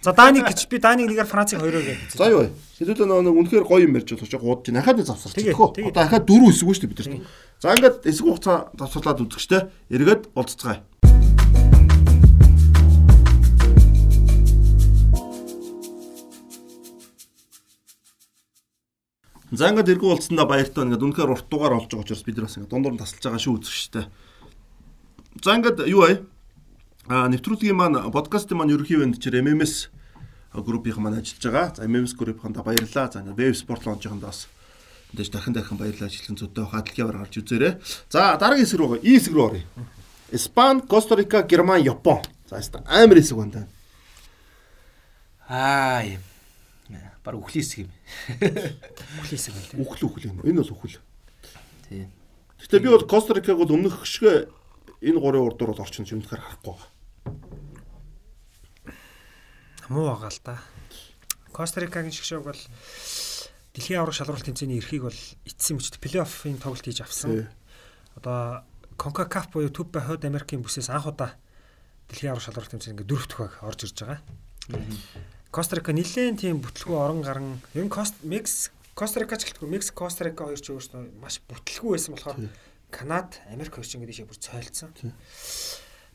[0.01, 0.13] За.
[0.17, 2.17] Даник гэж би Даник нэгээр Францыг 2-оор гэдэг.
[2.17, 2.53] За юу вэ?
[2.81, 4.81] Хэдүүлээ нөгөө үнэхээр гоё юм ярьж болох ч удаж байна.
[4.81, 5.53] Ахаад завсарч тэгээ.
[5.53, 7.29] Одоо ахаад дөрөв хэсэггүй шүү дээ бид нар.
[7.61, 9.69] За ингээд хэсэг хугацаа завсарлаад үзэгчтэй.
[9.93, 10.81] Эргээд болцгоцгаая.
[19.55, 22.57] За ингээд эргүү болцсондоо баяртай ингээд үнэхээр урт дугаар олж байгаа учраас бид нар бас
[22.59, 24.05] ингээд дундуур нь тасалж байгаа шүү үзэгчтэй.
[25.43, 26.27] За ингээд юу вэ?
[27.07, 29.95] А нэвтрүүлгийн маань подкастын маань ерөнхий менежер MMS
[30.55, 31.67] группийн маань ажиллаж байгаа.
[31.77, 33.11] За MMS группийнда баярлалаа.
[33.13, 34.51] За ингээд веб спорт лончинд бас
[35.15, 37.73] мэдээж дахин дахин баярлалаа ажиллан зүйтэй хадлын аваар гарч үзээрэй.
[38.11, 39.63] За дараагийн хэсэг рүү И хэсэг рүү оръё.
[40.33, 42.23] Испани, Коста Рика, Герман, Япон.
[42.51, 43.67] За амар хэсэг байна даа.
[45.49, 46.03] аа
[47.25, 47.91] Бараг үхлийн хэсэг юм.
[49.25, 49.81] Хүлээсэг байна.
[49.81, 50.39] Үхэл үхэл юм.
[50.45, 51.01] Энэ бол үхэл.
[51.89, 52.13] Тийм.
[52.61, 54.53] Гэтэ би бол Коста Рикаг бол өмнөх шиг
[55.01, 56.93] энэ гурван урд бол орчин чимдэхэр харахгүй байгаа.
[59.89, 60.57] Муу байгаа л да.
[61.53, 62.63] Костарикагийн шгшөөг бол
[63.77, 67.53] дэлхийн аврах шалралт тэмцээний эрхийг бол эцсийн мөчт плей-оффын тоглолт хийж авсан.
[68.17, 68.65] Одоо
[68.97, 71.37] CONCACAF буюу Төв Хойд Америкийн бүсээс анх удаа
[72.09, 74.21] дэлхийн аврах шалралт тэмцээний ингээ дөрөв төхөг орж ирж байгаа.
[75.55, 80.51] Костарика нэлээд тийм бүтлгүй орон гарan ер нь Кост Мекс Костарика ч гэлтгүй Мекс Костарика
[80.51, 82.51] хоёр ч өөрсдөө маш бүтлгүй байсан болохоор.
[82.91, 84.91] Канад, Америк хоёр ч ингээ дэшээ бүр цойлцсон.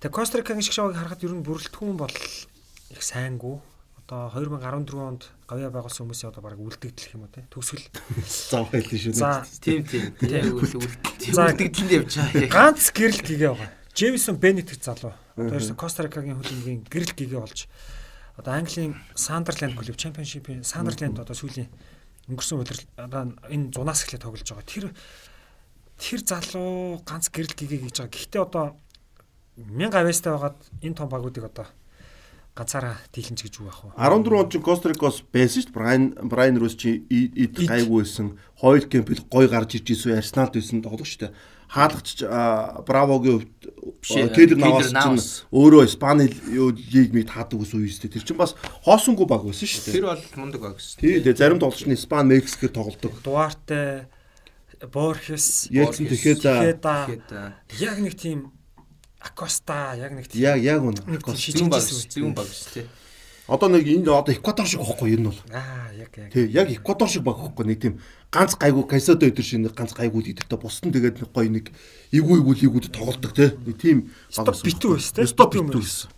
[0.03, 3.63] Тэгээ Костарикагийн шгшөөгийг харахад ер нь бүрэлдэхүүн бол их сайнгүй.
[4.03, 7.87] Одоо 2014 онд гавья байгуулсан хүмүүсийн одоо баг үлдэгдэх юм уу те төгсгөл.
[8.51, 9.23] Зав хэлсэн шүү дээ.
[9.23, 10.19] За Тийм тийм.
[11.35, 11.47] За.
[11.47, 12.51] Үлдэгдэнд явж байгаа.
[12.51, 13.71] ганц гэрэл гэгээ байгаа.
[13.95, 15.15] Джеймсон Бенедикт залуу.
[15.39, 17.69] Одоо ерөөсө Костарикагийн хөлбөмбөгийн гэрэл гэгээ болж
[18.39, 21.67] одоо Английн Сандерленд клуб чемпионшипийн Сандерленд одоо сүүлийн
[22.31, 24.63] өнгөрсөн удирдал одоо энэ зунаас эхлээд тоглож байгаа.
[24.63, 24.85] Тэр
[25.99, 28.15] тэр залуу ганц гэрэл гэгээ гэж байгаа.
[28.15, 28.65] Гэхдээ одоо
[29.59, 31.67] 1000 авьяастай байгаад энэ том багуудыг одоо
[32.55, 33.91] ганцаараа дийлэнч гэж юу ах вэ?
[33.99, 35.75] 14 он чинь Кострикос байсан шүү дээ.
[35.75, 38.39] Брайан Брайан Рус чи эд гайгүй байсан.
[38.55, 41.35] Хойл Кемпл гой гарч ирж исэн Арсеналд байсан тоглох шүү дээ.
[41.69, 42.25] Хаалгач
[42.89, 45.21] Бравогийн хувьд Кедер Навас чинь
[45.53, 48.17] өөрөө Испани лиг миг таадаг ус үе шүү дээ.
[48.17, 49.95] Тэр чинь бас хоосонгүй баг байсан шүү дээ.
[50.01, 50.97] Тэр бол мундаг баг шүү.
[50.97, 53.13] Тий, тэгээ зарим тоглогчны Испани, Мексикээр тоглодог.
[53.21, 54.09] Дуарте
[54.89, 58.49] Борхес Яцэн тэгэхээр за яг нэг тийм
[59.19, 62.85] Акоста яг нэг тийм яг яг үнэ Акоста баг зүүн баг шүү тий.
[63.49, 65.41] Одоо нэг энд одоо Эквадор шиг багхгүй ер нь бол.
[65.49, 66.29] Аа яг яг.
[66.29, 67.97] Тий, яг Эквадор шиг багхгүй нэг тийм
[68.29, 71.73] ганц гайгүй касадо өдр шиг нэг ганц гайгүй өдөртөө бусдын тэгээд нэг гоё нэг
[72.13, 73.49] эвгүй эвгүй эвгүүд тоглодог тий.
[73.65, 73.97] Нэг тийм
[74.37, 75.25] баг битүү байсан тий.
[75.33, 76.13] Стоп битүү байсан.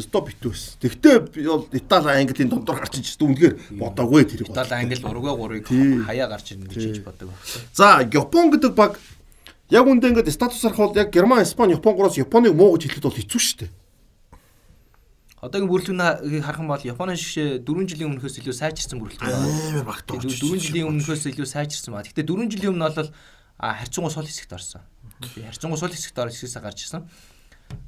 [0.00, 0.80] Стоп битүү байсан.
[0.80, 4.48] Тэгтээ би бол Итали Английн дундуур гарч иж дүнгээр бодоогүй тэр.
[4.48, 7.28] Итали Англи Уругвай 3-ыг хаяа гарч ирнэ гэж боддог.
[7.76, 8.96] За, Япон гэдэг баг
[9.68, 13.04] яг үндэ ингээд статус арах бол яг Герман, Испани, Япон гороос Японыг муу гэж хэлэхэд
[13.04, 13.81] бол хэцүү шүү дээ.
[15.42, 19.42] Одоогийн бүрэлдэхүүн харах юм бол Японы шиг 4 жилийн өмнөхөөс илүү сайжирсан бүрэлдэхүүн.
[19.74, 20.38] Амар багт орж.
[20.38, 22.06] 4 жилийн өмнөхөөс илүү сайжирсан ба.
[22.06, 23.10] Гэхдээ 4 жилийн өмнө бол
[23.58, 24.86] харьцангуй сул хэсэгт орсон.
[25.18, 27.02] Харьцангуй сул хэсэгт орж хэсгээс гарч ирсэн.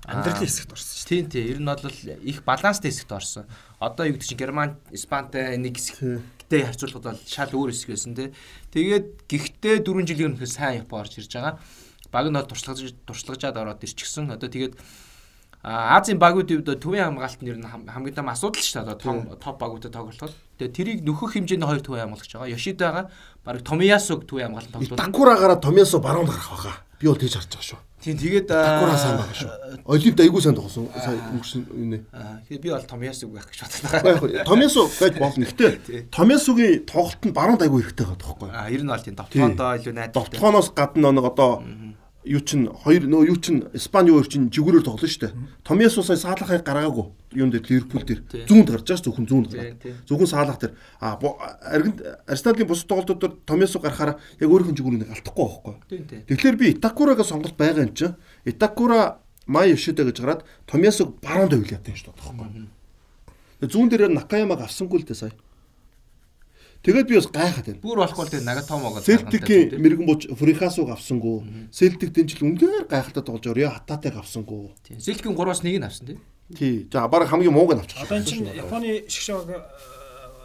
[0.02, 1.06] Амьдралын хэсэгт орсон шүү.
[1.06, 1.46] Тийм тийм.
[1.54, 1.94] Ер нь бол
[2.26, 3.46] их баланстай хэсэгт орсон.
[3.78, 8.34] Одоо юу гэдэг чинь Герман, Испантай нэг хэсэгтэй харьцуулахад бол шал өөр хэсэг байсан тий.
[8.74, 11.62] Тэгээд гэхдээ 4 жилийн өмнөхөөс сайн Япон орж ирж байгаа.
[12.10, 14.34] Баг нь туршлагаж туршлагажаад ороод ирчихсэн.
[14.34, 14.74] Одоо тэгээд
[15.64, 19.00] Азийн багуудын хувьд төвийн хамгаалалт нь ер нь хамгийн том асуудал шүү дээ.
[19.00, 20.36] Том топ багуудад тоглоход.
[20.60, 22.52] Тэгээ тэрийг нөхөх хэмжээний хоёр төвийн хамгаалагч байгаа.
[22.52, 23.08] Yoshida-га
[23.40, 25.00] баг Томиясуг төвийн хамгаалалт тоглуулна.
[25.00, 26.76] Такурагаараа Томиясу баруун гарах байгаа.
[27.00, 27.80] Би бол тэгж харж байгаа шүү.
[28.04, 29.50] Тийм тэгээд Такура сайн байгаа шүү.
[29.88, 30.84] Олимпиад айгүй сайн тоглосон.
[30.92, 31.98] Сая өнгөрсөн үнэ.
[32.44, 34.44] Тэгээд би бол Томиясуг байх гэж боддог.
[34.44, 35.48] Томиясу гэж болно.
[35.48, 38.52] Гэхдээ Томиясугийн тоглолт нь баруун айгүй хэрэгтэй байгаа тоххой.
[38.52, 40.36] А ер нь бол тийм довтгоондоо илүү найдвартай.
[40.36, 41.64] Довтгооноос гадна нэг одоо
[42.24, 45.32] юу чин хоёр нөө юу чин Испани өөр чин жигүүрээр тоглоно шүү дээ.
[45.64, 47.06] Томьяс сая саалахыг гаргаагүй.
[47.36, 49.84] Юун дээр Ливерпул дээр зүүнд гарч байгаа зөвхөн зүүнд гараад.
[50.08, 51.20] Зөвхөн саалах дээр а
[51.68, 55.74] арганд Арсеналын бус тоглолтууд Томьяс гарахаар яг өөрийнх нь жигүүрийг алдахгүй байхгүй.
[56.32, 58.16] Тэгэхээр би Итакурагийн сонголт байгаа юм чинь
[58.48, 62.12] Итакура Май Йошида гэж гараад Томьясыг баруунд гэдэг юм шүү
[63.60, 63.68] дээ.
[63.68, 65.36] Зүүн дээр Накаямаг авсангүй л дээ сая.
[66.84, 67.80] Тэгээд би бас гайхаад байна.
[67.80, 71.68] Бүр болохгүй тэгээд Нагатомог л Селтикийн мэрэгэн буч Фрихасууг авсангүй.
[71.72, 74.68] Селтик дэнжил үнээр гайхалтай тоглож орё хатаатайг авсангүй.
[75.00, 76.20] Селтикийн 3-аас 1-ийг авсан тийм.
[76.52, 76.84] Тий.
[76.92, 78.04] За баг хамгийн мууг нь авчихсан.
[78.04, 79.64] Одоо чинь Японы шигшаг э,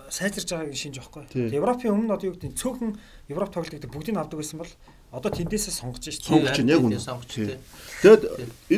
[0.07, 1.27] сайжирж байгааг шинж жоохгүй.
[1.51, 2.95] Европын өмнө одоо юу гэдэг нь цөөхөн
[3.27, 4.71] Европ тоглолтыг бүгдийг авдаг байсан бол
[5.11, 6.55] одоо тэндээсээ сонгож шүү дээ.
[6.55, 7.59] Сонгож яг үнэ.
[7.99, 8.23] Тэгээд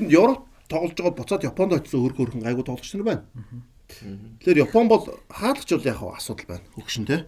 [0.01, 3.23] энэ Европ тоглож байгаа буцаад Японд очисон өөр хөрхөн гайгүй тоглогч нар байна.
[4.41, 6.65] Тэгэхээр Япон бол хаалгач бол яг асуудал байна.
[6.73, 7.21] Хөгшин тий.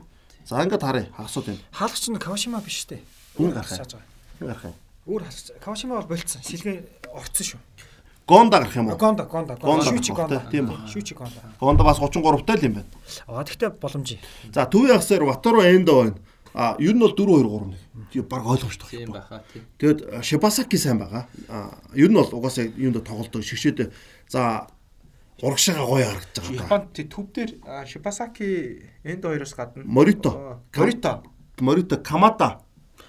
[0.46, 1.08] За ингээд харъя.
[1.18, 1.60] Асууд байна.
[1.72, 3.00] Хаалгач нь Кавашима биш үү?
[3.40, 4.04] Өөр гарах байгаа.
[4.40, 4.76] Өөр гарах юм.
[5.08, 5.24] Өөр
[5.64, 6.42] Кавашима бол болцсон.
[6.44, 6.78] Сэлгээ
[7.16, 7.60] орцсон шүү.
[8.28, 8.98] Гонда гарах юм уу?
[8.98, 10.44] Гонда, Гонда, Шүүчи Гонда.
[10.52, 10.80] Тийм ба.
[10.88, 11.40] Шүүчи Гонда.
[11.60, 12.88] Гонда бас 33 тал юм байна.
[13.28, 14.20] Аа тэгтээ боломжтой.
[14.54, 16.16] За төвийн хасаар Ватаро Эндо байна.
[16.54, 18.10] А ер нь бол 4 2 3 1.
[18.14, 18.90] Тийм баг ойлгомжтой.
[18.90, 19.66] Тийм байхаа тийм.
[19.80, 21.28] Тэгэд Шибасаки сайн байгаа.
[21.50, 23.92] А ер нь бол угаасаа юунд тоглолдог шигшээд
[24.30, 24.68] за
[25.42, 26.66] урагшаага гоё харагдаж байгаа.
[26.66, 27.52] Японд төв дээр
[27.88, 31.24] Шибасаки энд хоёроос гадна Морито, Морито,
[31.60, 32.60] Морито, Камада.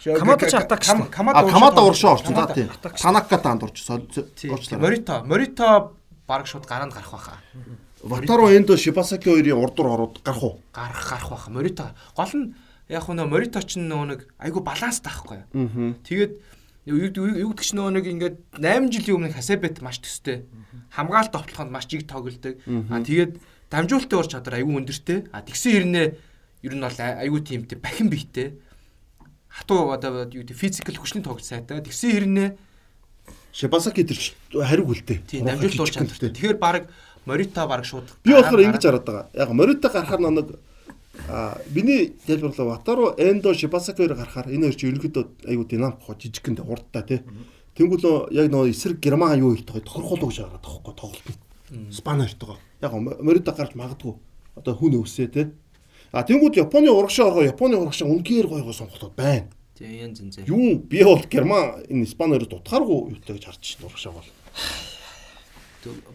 [0.05, 0.81] Камада ч атак
[1.11, 2.69] Камада Камада урагшаа орсон за тийм.
[2.81, 4.81] Танака таанд орч орчлаа.
[4.81, 5.93] Морито, Морито
[6.27, 7.39] баг шууд гараанд гарах байхаа.
[8.03, 10.61] Ватаро энд Шибасаки хоёрын урдуур ороод гарах уу?
[10.73, 11.53] Гарах гарах байхаа.
[11.53, 11.85] Морито
[12.17, 12.55] гол нь
[12.89, 15.41] яг нөө Морито ч нөгөө нэг айгу баланстай байхгүй.
[16.05, 16.33] Тэгээд
[16.85, 20.45] юу гэдэг ч нөгөө нэг ингээд 8 жилийн өмнө Хасабет маш төстэй.
[20.93, 22.61] Хамгаалт товтлоход маш чиг тоглолдог.
[22.69, 23.41] Аа тэгээд
[23.73, 25.33] дамжуулалтын ур чадвар аюу өндөртэй.
[25.33, 26.07] А тэгсэн хэрнээ
[26.69, 28.61] ер нь бол аюу тиймтэй бахин бийтэй.
[29.49, 31.81] Хатуу одоо юу гэдэг физикал хүчний тоглолт сайтай.
[31.81, 32.49] Тэгсэн хэрнээ
[33.55, 34.21] Шибасаки тэр
[34.53, 35.25] хариу хүлтэй.
[35.25, 36.31] Тийм дамжуулалт ур чадвартай.
[36.37, 36.93] Тэгэхээр баг
[37.25, 39.27] Морита баг шууд Би болохоор ингэж хараад байгаа.
[39.33, 40.59] Яг Морита гарахаар нэг
[41.29, 46.17] А миний тайлбарлаа Ватаро Эндо Шибасаки хоёр гарахаар энэ хоёр чинь ерөнхийдөө аюу динамик хоо
[46.19, 47.21] жижигхэн хурдтай тий.
[47.75, 51.27] Тэнгүүл яг нөгөө эсрэг Герман юу их тохирхол гэж байгаа тоххой тоглолт
[51.71, 51.91] нь.
[51.91, 52.59] Спан хоёртойгоо.
[52.81, 54.15] Яг Морита гарч магадгүй.
[54.55, 55.47] Одоо хүн өвсөө тий.
[56.13, 59.51] А тэнгууд Японы урагшаа оргоо Японы урагшаа үнгээр гой гой сонголтууд байна.
[59.75, 60.39] Тий янз янз.
[60.47, 64.29] Юу би бол Герман энэ Спан хоёрт утгааргүй юутай гэж харж байна урагшаа бол.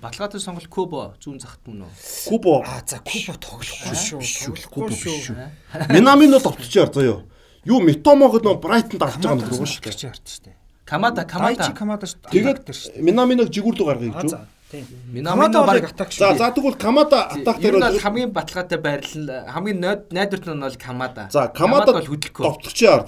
[0.01, 1.91] Баталгаатай сонголт Кубо зүүн захт мөн үү?
[2.29, 2.61] Кубо.
[2.65, 4.55] Аа за Кубо тоглохгүй шүү.
[4.69, 5.49] Кубо шүү.
[5.93, 7.23] Минамино товтлчаар заяа.
[7.65, 10.55] Юу Митомогод нөө Брайтонд авч байгаа нэг шүү дээ.
[10.89, 11.69] Камада Камада.
[11.75, 12.31] Камада шүү.
[12.33, 12.65] Тэгээд
[13.03, 14.47] Минаминог жигүүрлүү гаргая гэж юу?
[14.71, 14.85] Тийм.
[15.13, 16.23] Минамино баг атак шүү.
[16.23, 21.27] За за тэгвэл Камада атак дээр бол хамгийн баталгаатай байрлал хамгийн найдварт нь бол Камада.
[21.29, 22.45] За Камада бол хөдөлгөө.
[22.45, 23.05] Товтлчаар.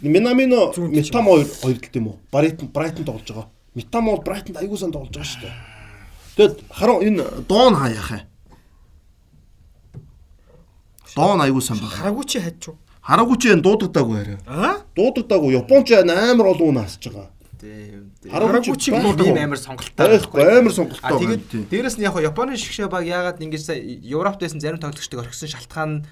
[0.00, 2.18] Минамино Митомо хоёр хоёр талд юм уу?
[2.32, 3.48] Брайтон Брайтон тоглож байгаа.
[3.74, 5.67] Митомо бол Брайтонд аягүй сан тоглож байгаа шүү дээ.
[6.38, 8.22] Тэгэд хараа энэ Дон хаяах.
[11.18, 11.98] Доон аягүй сайн байгаа.
[11.98, 12.76] Хараагүй чи хайж юу?
[13.02, 14.38] Хараагүй чи энэ дуудагдаагүй арай.
[14.46, 14.86] Аа?
[14.94, 15.58] Дуудагдаагүй.
[15.58, 17.34] Японч амар олон хүн асж байгаа.
[17.58, 18.14] Тийм.
[18.30, 21.10] Хараагүй чи ийм амар сонголттой байхгүй амар сонголттой.
[21.10, 23.66] А тэгээд дээрэс нь яг Японы шгшээ баг яагаад ингэж
[24.06, 26.04] Европт байсан зарим тоглогчдыг орхисон шалтгаан нь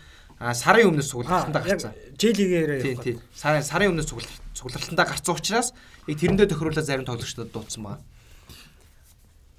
[0.43, 1.95] а, сарын өмнөөс цуглалтандаа гарцсан.
[2.19, 3.17] J-лигээр Тийм тийм.
[3.31, 5.71] Сарын сарын өмнөөс цуглалт цуглалтандаа гарцсан учраас
[6.11, 8.03] яг тэрэндээ тохируулаад зарим тоглогчдод дуудсан байна.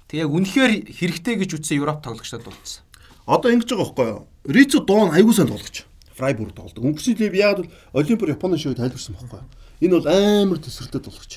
[0.08, 2.82] Тэг яг үнэхээр хэрэгтэй гэж үтсэн Европ тоглогчдод дуудсан.
[3.28, 4.20] Одоо ингэж байгаа байхгүй юу?
[4.48, 5.84] Рицо Доон аягүй сайн тоглож.
[6.16, 6.80] Фрайбург тоглодог.
[6.80, 9.48] Өнгөрсөн лив яагаад бол Олимпиар Японы шоуг тайлбарсан байхгүй юу?
[9.84, 11.32] Энэ бол амар тесрэлтэй тоглож.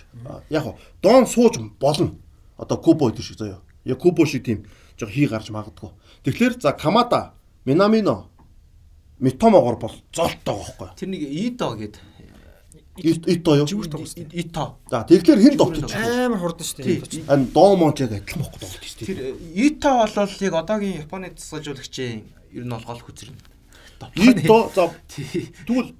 [0.49, 0.63] Яг
[1.03, 2.15] Доон сууж болно.
[2.55, 3.59] Одоо Кубо гэдэг шиг заяа.
[3.83, 4.63] Яг Кубо шиг тийм
[4.97, 5.91] жоо хий гарч магадгүй.
[6.23, 7.33] Тэгэхээр за Камада,
[7.65, 8.31] Минамино,
[9.19, 10.95] Митомогоор бол золтой байгаа байхгүй юу?
[10.97, 12.01] Тэр нэг Ито гээд Ит-
[12.97, 13.65] Ито юу?
[14.35, 14.77] Ито.
[14.91, 15.91] За тэгэхээр хэн тоглож?
[15.95, 17.01] Амар хурдан шүү дээ.
[17.07, 17.23] Тийм.
[17.31, 19.71] Ан Доомонч яг адилхан бохгүй тоглож шүү Тэр дээ.
[19.71, 23.39] Ито бол яг одоогийн Японы засгалжуулагчийн ер нь бол гол хүчрэн.
[24.19, 25.95] Ито за тэгвэл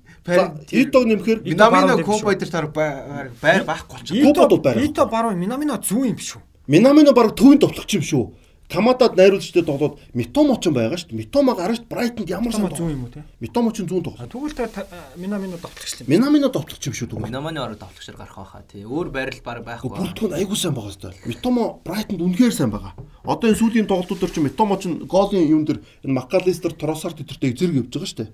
[0.70, 4.22] Итог нэмэхээр Минамино баруун Куба дээр тар байр байхгүй болчихсон.
[4.22, 4.84] Кубад бол байр.
[4.84, 6.44] Ито баруун Минамино зүүн юм биш үү?
[6.68, 8.24] Минамино баг төвийн тоглогч юм шүү.
[8.72, 11.20] Камадад найруулагчтай тоглоод Митомо ч юм байгаа шүү дээ.
[11.28, 13.24] Митомо гарч Брайтонд ямар сайн Томоо зүүн юм уу те?
[13.44, 14.32] Митомо ч зүүн тоглоо.
[14.32, 14.88] Тэгвэл та
[15.20, 16.08] Минамино тоглогч юм.
[16.08, 17.28] Минамино тоглогч юм шүү тэгвэл.
[17.28, 18.88] Минаманы ороо тоглогчор гарах байхаа тий.
[18.88, 19.92] Өөр байрал баг байхгүй.
[19.92, 21.28] Бүртгүн айгуу сайн байгаа шүү дээ.
[21.28, 22.96] Митомо Брайтонд үнэхээр сайн байгаа.
[23.28, 27.76] Одоо энэ сүүлийн тоглолтууд чинь Митомо ч голын юм дээр энэ Макалистер Тросарт өдөртэй зэрэг
[27.76, 28.32] явж байгаа шүү дээ.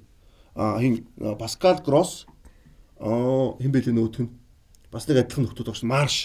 [0.54, 1.10] Аа хин
[1.42, 2.30] Паскал Гросс
[3.02, 4.30] аа хин бэлээ нөтг нь.
[4.94, 6.18] Бас нэг адилхан нөхдүүд багш Марш.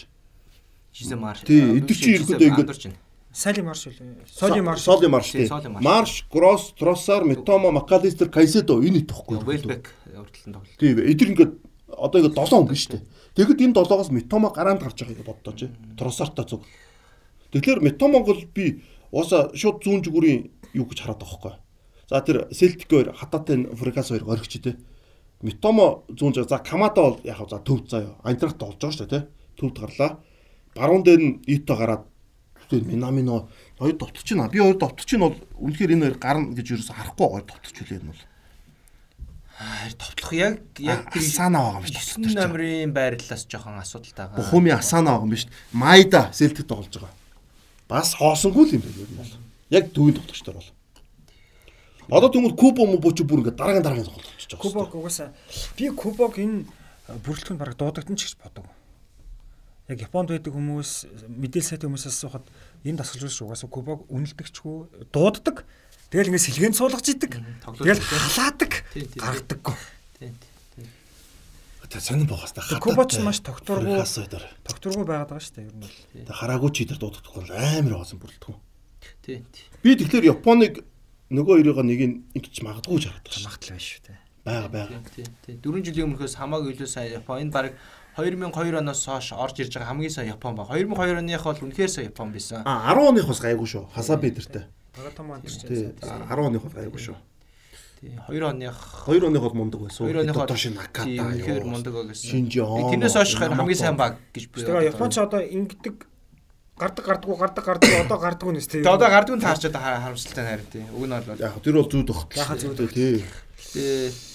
[0.93, 1.41] Жисэн марш.
[1.49, 2.93] Тий, эдгээр чи ирэхэд ингээд-
[3.33, 3.97] Сали марш үү?
[4.29, 4.85] Соли марш.
[4.85, 5.83] Соли Марш Марш.
[5.83, 9.41] Марш, Гросс, Тросар, Митомо, Макалистер, Кайседо энэ итгэхгүй.
[9.41, 10.77] Велбек урдлан тоглолт.
[10.77, 11.53] Тийм эдгээр ингээд
[11.89, 13.03] одоо ингээд 7 хүн шүү дээ.
[13.33, 15.73] Тэгэхэд энэ 7-оос Митомо гараанд гарч байгааг боддоо чи.
[15.97, 16.69] Тросарта зүг.
[17.57, 21.55] Тэгэхээр Митомог бол би ууса шууд зүүн зүгүүрийн юу гэж хараад байгаа байхгүй.
[22.13, 24.77] За тэр Селтик хоёр хатаатай Фрикас хоёр горигч тий.
[25.41, 28.21] Митомо зүүн зүг за Камада бол яг за төв заяа.
[28.25, 29.29] Айнтрахт болж байгаа шүү дээ тий.
[29.57, 30.21] Төвд гарлаа.
[30.77, 32.12] Баруун дээр нь Ито гараад
[32.73, 34.49] тэгээд Минамино хоёр довтлож байна.
[34.49, 38.01] Би хоёр довтлож чинь бол үнэхээр энэ хоёр гарна гэж юусэн харахгүй гоё довтлож үлээ
[38.01, 38.23] энэ бол.
[39.63, 42.33] Аа, товтлох яг яг Асана байгаа юм шүү дээ.
[42.33, 44.39] 9 номерын байрлалаас жоохон асуудалтай байгаа.
[44.41, 45.47] Бухуми Асана байгаа юм биш.
[45.71, 47.15] Майда Селтик тоглож байгаа.
[47.87, 49.33] Бас хоосонгүй л юм байна ер нь бол.
[49.71, 50.71] Яг төвийн тоглогчдор бол.
[52.11, 54.59] Одоо тэгвэл Кубо мөбөч бүр ингээд дараагийн дараагийн тоглож байгаа.
[54.59, 55.31] Кубок угаасаа
[55.77, 56.67] би Кубок энэ
[57.23, 58.67] бүрэлдэхүүнд бараг дуудагдсан ч гэж бодог.
[59.91, 60.91] Яг Японд байдаг хүмүүс
[61.27, 62.47] мэдээлэл сайт хүмүүсээс асуухад
[62.87, 65.67] энэ дасгалжуулагч угаасаа Кубок үнэлдэгчгүй дууддаг.
[66.13, 67.43] Тэгэл ингээд сэлгээнд суулгаж идэг.
[67.67, 68.73] Тэгэл халаадаг.
[68.95, 69.19] Тий, тий.
[69.19, 69.77] Гардаггүй.
[70.23, 70.35] Тийм.
[71.93, 72.81] Тэ сонирн байгаа хэвээр.
[72.81, 74.45] Кубоч маш тогтворгүй Хасайдар.
[74.65, 75.99] тогтворгүй байгаад байгаа шүү дээ ер нь бол.
[76.25, 78.61] Тэ хараагүй чи дээр дуудах бол амар баасан бүрэлдэхүүн.
[79.21, 79.45] Тийм.
[79.53, 79.69] тийм.
[79.85, 80.73] Би тэгэхээр Японыг
[81.29, 83.13] нөгөө хоёроо нэг нь ингэж магадгүй.
[83.13, 84.19] Магтал байна шүү дээ.
[84.41, 85.05] Бага бага.
[85.13, 85.29] Тийм.
[85.45, 85.57] Тийм.
[85.61, 87.77] 4 жилийн өмнөхөөс хамаагүй илүү сайн Япон энэ баг
[88.17, 90.69] 2002 оноос хойш орж ирж байгаа хамгийн сайн Япон ба.
[90.69, 92.63] 2002 оных бол үнэхээр сайн Япон байсан.
[92.65, 93.89] А 10 оных бас гайгүй шүү.
[93.95, 94.69] Хасаби дэртэй.
[94.97, 95.65] Багатамаа гэж.
[95.65, 97.17] Тий 10 оных бол гайгүй шүү.
[98.03, 98.21] Тийм.
[98.29, 98.77] 2 оных
[99.09, 100.07] 2 оных бол мундаг байсан.
[100.07, 101.09] 2 оных Тотоши Наката.
[101.09, 102.29] Тийм, үнэхээр мундаг байсан.
[102.29, 102.91] Шинжи Оно.
[102.93, 104.61] Тэрнээс хойш хамгийн сайн баг гэж би.
[104.61, 105.97] Тэгээ Японч одоо ингэдэг
[106.77, 108.83] гардаг гардаггүй гардаг гардаггүй одоо гардаггүй нэс тий.
[108.83, 110.85] Тэгээ одоо гардгүй таарчаад харамсалтай харин тий.
[110.93, 112.37] Уг нь бол Яг тэр бол зүүд багт.
[112.37, 113.25] Яхаа зүүд тий.
[113.73, 114.32] тэгээ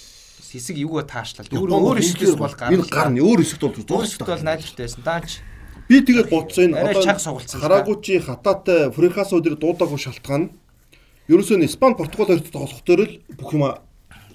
[0.52, 1.44] хэсэг юугаа таашлаа.
[1.52, 2.74] Өөр Япон өөр хэсгээс бол гарна.
[2.76, 3.20] Энэ гарна.
[3.20, 5.02] Өөр хэсэгт бол Өөр зурх хэсэгт бол найдвартай байсан.
[5.04, 5.30] Даач.
[5.88, 7.36] Би тэгээд бодсон энэ одоо.
[7.60, 10.52] Хараагучи хатаатай дээр дуудаагүй шалтгаан нь
[11.28, 13.64] ерөөсөө Испани Португал хоёрт тоглох дээр л бүх юм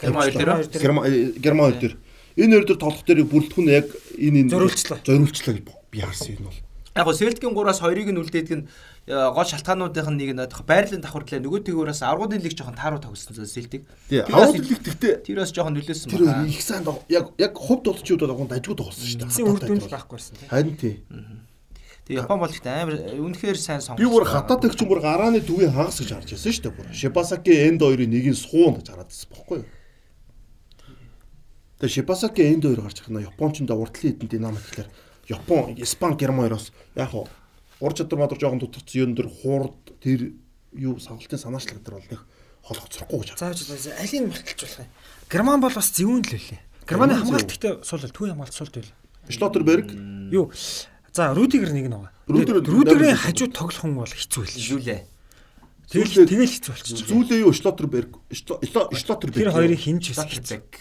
[0.01, 1.40] Герман хоёр дээр.
[1.42, 1.95] Герман хоёр дээр
[2.38, 5.00] энэ хоёр дээр тоглох дээрийг бүрэлдэхүүн яг энэ энэ Зориулчлаа.
[5.06, 6.59] зориулчлаа гэж би харсан юм бол.
[6.98, 8.67] Яг гоо Селтикийн 3-аас 2-ыг нь үлдээдэг нь
[9.07, 13.83] гол шалтгаануудын нэг нь байрлалын давхардлаа нөгөө тэгүүрээс аргуудын лиг жоохон тааруу тоглосон зүйл Селтик.
[14.07, 17.03] Тий, Тэр бас- аваад лиг тэгтээ Тэр бас жоохон нөлөөсөн тэр хоёр их сайн доо-
[17.11, 19.27] яг яг хувь тоглолчид бол агуун дажгүй тоглосон шүү дээ.
[19.27, 20.48] Эцсийн үр дүнд л байхгүй байсан тий.
[20.48, 20.95] Харин тий.
[22.07, 23.99] Тэгээ Япон бол ихтэй амар үнэхээр сайн сонгож.
[23.99, 26.88] Би бүр хатаатай ч бүр гарааны төвийн хагас гэж харж байсан шүү дээ бүр.
[26.95, 29.67] Шибасаки энд хоёрын нэгийг суун гэж хараад байсан бохгүй юу?
[31.80, 34.90] Тэгээ Шибасаки энд хоёр гарч ирэх нь Япончонд урдлын хэдэн динамик гэхэлэр
[35.32, 37.27] Япон, Испани, Герман хоёроос яг хоо
[37.83, 40.31] ур чадвар мадар жоохон дутагдсан юм дээр хуурд тэр
[40.71, 42.21] юу савлтын санаачлаг дээр бол нэг
[42.63, 44.89] холгоцрохгүй гэж л алийг марталж болох юм.
[45.27, 46.59] Герман бол бас зөвүүн л үлээ.
[46.87, 48.87] Германы хамгаалт гэхдээ сул түү хамгаалт сул тэл.
[49.27, 49.91] Шлоттерберг
[50.31, 50.51] Юу
[51.13, 52.11] за Рудигер нэг нь байгаа.
[52.27, 54.79] Рудигер- Рудигерийн хажуу тоглох хүн бол хэцүү л шүү.
[54.79, 55.01] Юулээ.
[55.91, 57.07] Тэгэл тэгэл хэцүү болчих.
[57.07, 60.11] зүйлээ юу Шлоттерберг Шлоттерберг Тэр хоёрыг хинж.
[60.15, 60.79] Статербек.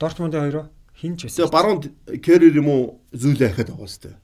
[0.00, 0.64] Дортмундын хоёроо
[0.96, 1.44] хинж байсан.
[1.44, 1.84] Тэгээ баруунд
[2.24, 4.16] Керрер юм уу зүйлээ ахаад байгаа сте.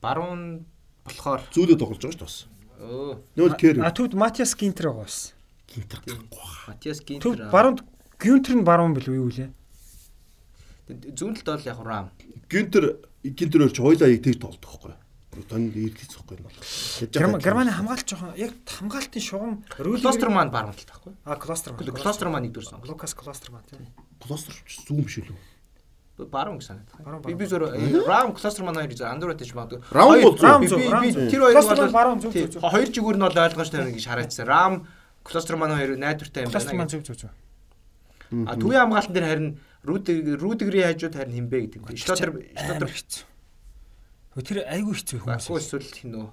[0.00, 0.66] Баруун
[1.04, 2.36] болохоор Зүйлээ тоглож байгаа шүү дээ бас.
[2.82, 5.34] өө Нөл Керрер А төвд Матиас Гинтер байгаа бас.
[5.72, 6.46] гинтер гарахгүй.
[6.68, 7.50] Матиас Төв Гинтер.
[7.50, 7.80] баруунд
[8.22, 9.50] Гюнтер нь баруун билүү юу лээ?
[10.88, 12.06] Зүүн талд бол яг рам.
[12.50, 14.94] Гинтер гинтер өөр чи хоёлаа яг тэгж тоглох байхгүй.
[15.48, 17.40] Танд ирдэж зөхгүй юм бол.
[17.40, 21.12] Германы хамгаалт жоохон яг хамгаалтын шугам Клостер маань баруун талд байхгүй.
[21.24, 21.72] А Клостер.
[21.72, 22.84] Клостер маань нэгдүгээр сон.
[22.84, 23.88] Лукас Клостер маань тийм.
[24.20, 25.32] Клостер зүүн биш үү?
[26.18, 26.88] Баруун гэж санаад.
[27.02, 29.80] Баруун, Би би зөөр рам клостер маань хоёр андуураад тийч магадгүй.
[29.90, 31.30] Рам бол Рам Би- зөв, би- би зөв.
[31.32, 32.60] тэр Клостер бол баруун зөв, зөв, зөв.
[32.62, 34.46] Хоёр жигүүр нь бол ойлгомжтой байна гэж харагдсан.
[34.46, 34.86] Рам
[35.24, 36.76] клостер маань хоёр найдвартай юм байна.
[36.76, 37.30] маань зөв зөв зөв.
[38.46, 41.96] А төвийн хамгаалтан дээр харин Рудиг Рудигрийн хажууд харин хинбэ гэдэг юм.
[41.96, 43.24] Шлотер Амар Шлотер хэцүү.
[44.36, 45.48] Хөө тэр айгүй хэцүү хүмүүс.
[45.48, 46.28] Баггүй эсвэл хин үү?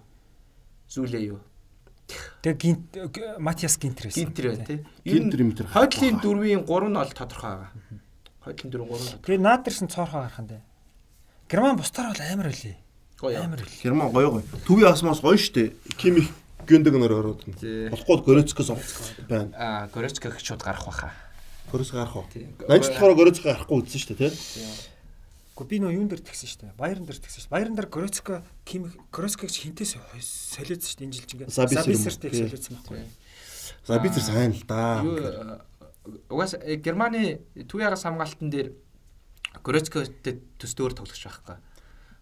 [0.92, 1.40] Зүйлээ юу?
[2.44, 3.76] Тэгээ гинт Матиас.
[3.80, 4.80] Гинтер байна тий.
[5.06, 5.68] Гинтер мэтэр.
[5.72, 7.72] Хойдлын дөрвийн 3 нь бол тодорхой байгаа.
[8.44, 9.24] Хойдлын дөрвийн 3 нь.
[9.24, 10.62] Тэгээ Надерсэн цоорхоо гарах нь дээ.
[11.50, 12.78] Герман бусдаар бол амар үлээ.
[13.20, 13.38] Гоё.
[13.44, 13.84] Амар үлээ.
[13.84, 14.46] Герман гоё гоё.
[14.64, 15.76] Төвийн асмаас гоё штэ.
[16.00, 16.32] Кимих
[16.64, 17.42] гүндэг нөр ороод.
[17.44, 18.70] Болохгүй Горецкос
[19.28, 19.52] байна.
[19.58, 21.12] Аа, Горецкаг шууд гарах баха.
[21.72, 22.26] Горец гарах уу?
[22.32, 22.48] Тий.
[22.64, 24.32] Ажлахаараа Горец гарахгүй үзсэн штэ тий.
[25.60, 26.80] Гэхдээ би нөө юун дээр тэгсэн шүү дээ.
[26.80, 27.52] Баярн дээр тэгсэн шүү.
[27.52, 31.52] Баярн дээр Грецко Ким Грецког хинтээс солиодсон шүү дээ энэ жил чинь.
[31.52, 33.04] Сабисертэй солиодсон байхгүй.
[33.84, 35.04] За би тэр сайн л да.
[36.30, 38.72] Угаас э, Германы төвийн хамгаалтан дээр
[39.64, 41.58] Горецкотэй төсдөөр тоглож байхгүй.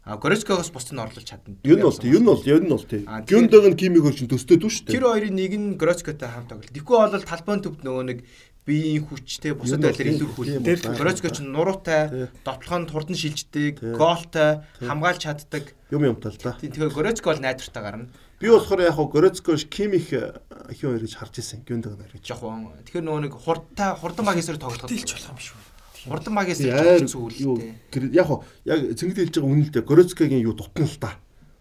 [0.07, 1.59] А Горецкогоос бусд нь орлуулж чадна.
[1.67, 3.03] Юу нь бол тий, юу нь бол юу нь бол тий.
[3.03, 4.95] А, тэгэхээр- Гүндэг нь кимих өөр чин төстэй дүү штэ.
[4.95, 6.71] Тэр хоёрын нэг нь Горецкотой хамт тоглолт.
[6.71, 8.19] Тэгэхгүй бол талбайн төвд нөгөө нэг
[8.67, 10.59] биеийн хүчтэй бусад бол илүү тийм хөл.
[10.63, 12.27] бол Горецко ч нуруутай, Тий.
[12.43, 15.75] довтлохонд хурдан шилждэг, гоолтой, хамгаалж чаддаг.
[15.91, 16.55] Юм юмтай л да.
[16.59, 18.07] Тийм тэгэхээр Горецко бол найдвартай гарна.
[18.37, 20.37] Би болохоор яг хоо Горецкош кимих хин
[20.77, 21.65] хоёр гэж харж исэн.
[21.65, 22.23] Гүндэг нэр гэж.
[22.37, 22.69] Жохон.
[22.85, 25.57] Тэгэхээр нөгөө нэг хурдтай хурдан магистрээр тоглоход Дийлч болох юм шүү.
[26.05, 28.13] хурдан юу зүйлтэй.
[28.13, 31.17] яг хоо яг цэнгэл хэлж байгаа үнэлдэ Горецкогийн юу дутна л да.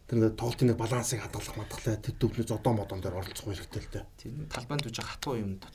[0.07, 3.91] Тэр нэг тоглолтын нэг балансыг хадгалах мадгалаа тэр төвний зодоо модон дээр оролцох хэрэгтэй л
[3.91, 4.05] дээ.
[4.21, 5.75] Тийм талбайд үж хатуу юм дот.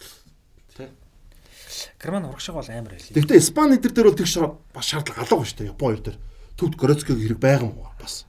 [0.77, 0.87] Тэ.
[1.99, 3.11] Герман урагшаа бол амар байлээ.
[3.17, 4.39] Гэхдээ Испани дээр дээр бол тэгш
[4.71, 5.71] бас шаардлага алга шүү дээ.
[5.75, 6.17] Япон хоёр дээр.
[6.55, 8.23] Төвд Горецког хэрэг байгаа юм уу бас.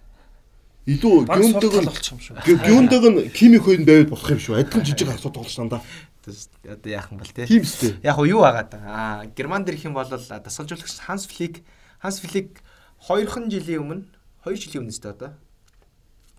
[0.83, 2.43] Илүү гүндэг нь шүү.
[2.43, 4.59] гүндэг нь кимих хоёрын байвал болох юм шүү.
[4.59, 5.83] Адилхан жижиг асуудал болж тандаа.
[6.27, 7.47] Тэс одоо яах юм бол те.
[7.47, 8.03] Тийм үстэй.
[8.03, 11.63] Яг юу агаад аа Герман дэр их юм бол дасгалжуулагч Ханс Флик
[12.03, 12.67] Ханс Флик
[12.99, 14.11] 2хан жилийн өмнө
[14.43, 15.39] 2 жилийн өмнө өстэй одоо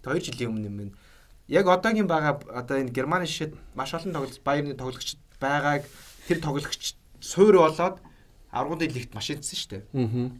[0.04, 0.94] 2 жилийн өмнө юм байна.
[1.48, 5.88] Яг одоогийн байгаа одоо энэ Германы шишэд маш олон тоглогч Баерны тоглогч байгааг
[6.28, 8.04] тэр тоглогч суур болоод
[8.52, 9.84] аргуудын лигт маш идсэн шүү дээ.
[10.04, 10.32] Аа.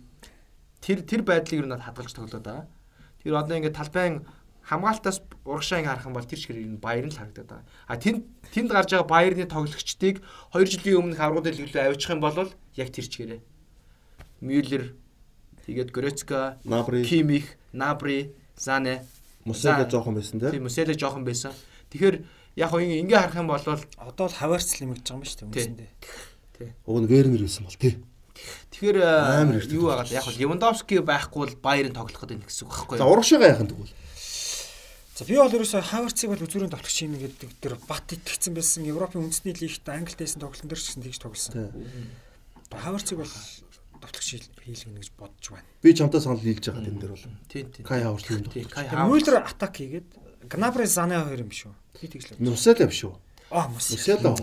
[0.84, 2.68] Тэр тэр байдлыг юу надад хадгалж тоглоод байгаа.
[3.24, 4.28] Тэр одоо ингээд талбайн
[4.64, 7.68] хамгаалтаас урагшаа ингээ харах юм бол тэр чигээр энэ Баерн л харагдаад байгаа.
[7.88, 10.16] А тэнд тэнд гарч байгаа Баерны тоглогчдыг
[10.56, 12.38] 2 жилийн өмнөх аргуудын лиглөө авчих юм бол
[12.80, 13.42] яг тэр чигээрээ.
[14.40, 14.96] Мюллер
[15.68, 16.60] тэгээд Грецка,
[17.04, 19.04] Кимих, Набри, Зане
[19.44, 20.00] Мусега За.
[20.00, 20.52] жоохон байсан тий.
[20.52, 21.52] тийм Мөсэлэ жоохон байсан.
[21.92, 22.24] Тэгэхээр
[22.56, 25.92] яг хоо ингээ харах юм бол Одоо л хаваарц лимэгж байгаа юм шүү дээ үндсэндээ.
[26.88, 28.00] Уг нь Вернер байсан бол тий.
[28.74, 32.98] Тэгэхээр э, юу байгаа яг хоо Левандовски байхгүй бол Баерн тоглох гэдэг гэсэн үг байхгүй
[32.98, 33.14] За юу?
[33.14, 33.94] урагшаага яхан тэгвэл.
[35.14, 39.22] За би бол ерөөсөө хаваарцыг бол үзүүрийн тоглогч юм гэдэг тэр бат итгэцэн байсан Европын
[39.30, 41.54] үндэсний лигт Англитэйсэн тоглолтын дээр ч гэсэн тэгж тоглосон.
[41.54, 42.10] Тий.
[42.74, 43.34] Хаваарцыг бол
[44.02, 44.28] тоглогч
[44.66, 45.70] хийлгэнэ гэж бодож байна.
[45.86, 47.26] Би чамтай санал нийлж байгаа юм дээр бол.
[47.46, 47.86] Тийм тийм.
[47.86, 49.06] Кай юм Тэр Хаварц.
[49.06, 50.10] Мюллер атак хийгээд
[50.50, 51.72] Гнабри Зане хоёр юм шүү.
[52.02, 52.42] Би тэгж л.
[52.42, 53.14] Мусега биш үү?
[53.54, 53.70] Аа.
[53.70, 54.34] Мусиала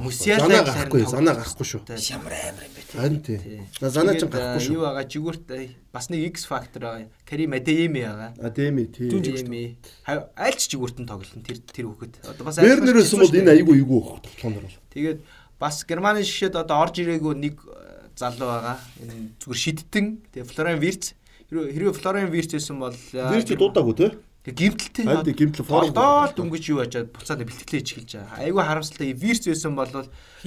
[0.47, 1.81] гэж гарахгүй, занаа гарахгүй шүү.
[2.15, 2.95] Ямар амар юм бэ те.
[2.95, 3.57] Харин тий.
[3.83, 4.77] На занаа ч гарахгүй э, шүү.
[4.79, 7.09] Юу байгаа жигүүрт э, бас нэг X factor байгаа.
[7.27, 8.31] Карим Адеми байгаа.
[8.39, 9.11] Адеми тий.
[9.11, 9.63] Адеми.
[10.07, 12.23] Аль ч жигүүрт нь тоглолт тэр тэр хүүхэд.
[12.23, 14.79] Одоо бас Вернер байсан бол энэ айгүй айгүй өгөх тоглоомор бол.
[14.95, 15.19] Тэгээд
[15.59, 18.79] бас Германы шишэд одоо орж ирээгүй нэг э, залуу байгаа.
[19.03, 20.07] Энэ зүгээр шидтэн.
[20.31, 21.19] Тэгээ Флорен Вирц.
[21.51, 24.11] Хэрвээ Флорен Вирц байсан бол Вирч дуудаагүй тий.
[24.49, 25.05] Гимтэлтэй.
[25.05, 28.41] Харин тий, гимтэл форум Фордол дөнгөж юу ачаад буцаад бэлтгэлээ ичгэлж байгаа.
[28.41, 29.93] Айгүй харамсалтай Вирц байсан бол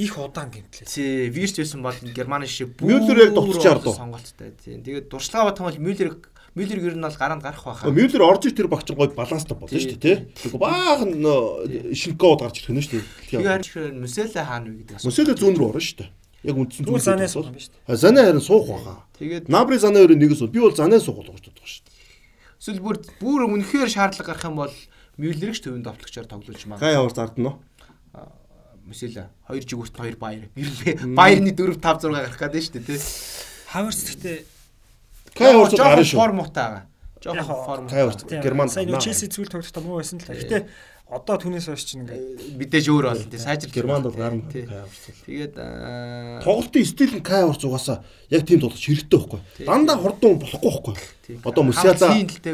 [0.02, 0.90] Их удаан гэмтлээ.
[0.90, 3.94] Тий, Вирч байсан бол Германы шишээ Мюллер яг тоглож чаардуу.
[3.94, 4.58] сонголттой.
[4.58, 4.82] Тий.
[4.82, 6.18] Тэгээд дуршлага юм бол Мюллер
[6.58, 7.90] Мюллер ер нь бол гараанд гарах байхаа.
[7.94, 10.18] Мюллер орж ир тэр багч гой баланстай болно шүү дээ тий.
[10.42, 11.14] Тэгвэл баахан
[11.94, 13.46] шинкод гарч ирэх нь шүү дээ.
[13.46, 15.10] харин ширээ Мөсөлө хаана вэ гэдэг асуу.
[15.10, 16.10] Мөсөдө зүүн рүү орно шүү дээ.
[16.44, 17.98] Яг үндсэн зүүн санаас юм биш үү?
[17.98, 18.98] Занаа харин суух байгаа.
[19.18, 21.83] Тэгээд Набри занаа өөрөө нэгээс бол би бол занаа суугал гэж боддог шүү дээ.
[22.64, 24.76] Эсвэл бүр бүр үнэхээр шаардлага гарах юм бол
[25.20, 26.80] Мюллерч төвөнд товтлогчоор тоглуулж маа.
[26.80, 27.60] Кай Хаверс ардна.
[28.88, 30.48] Мөсөлө хоёр жигүүрт хоёр баяр.
[30.56, 33.00] Ер нь баярны 4 5 6 гарах гэдэг шүү дээ тий.
[33.68, 34.38] Хаваарц гэхдээ
[35.36, 36.18] Кай Хаверс Жоохон гарна шүү.
[36.24, 36.88] Яг
[37.24, 37.86] Жоохон хоо- форм.
[37.92, 40.34] Кай Хаверс Герман сайн Челси зүйл тоглохдоо муу байсан л та.
[40.34, 40.68] Гэтэ
[41.10, 43.40] одоо түүнээс хойш чинь ингээд Мэдээж өөр болно тий.
[43.40, 43.76] Сайжрал.
[43.76, 44.44] Германд бол гарна.
[44.50, 44.66] Тий.
[45.28, 45.54] Тэгээд
[46.42, 49.40] Тоглолтын стил нь Кай Хаверс угаасаа яг тийм тоглож хэрэгтэй байхгүй.
[49.68, 50.96] Дандаа хурдан болохгүй байхгүй.
[51.44, 52.10] Одоо Мусиала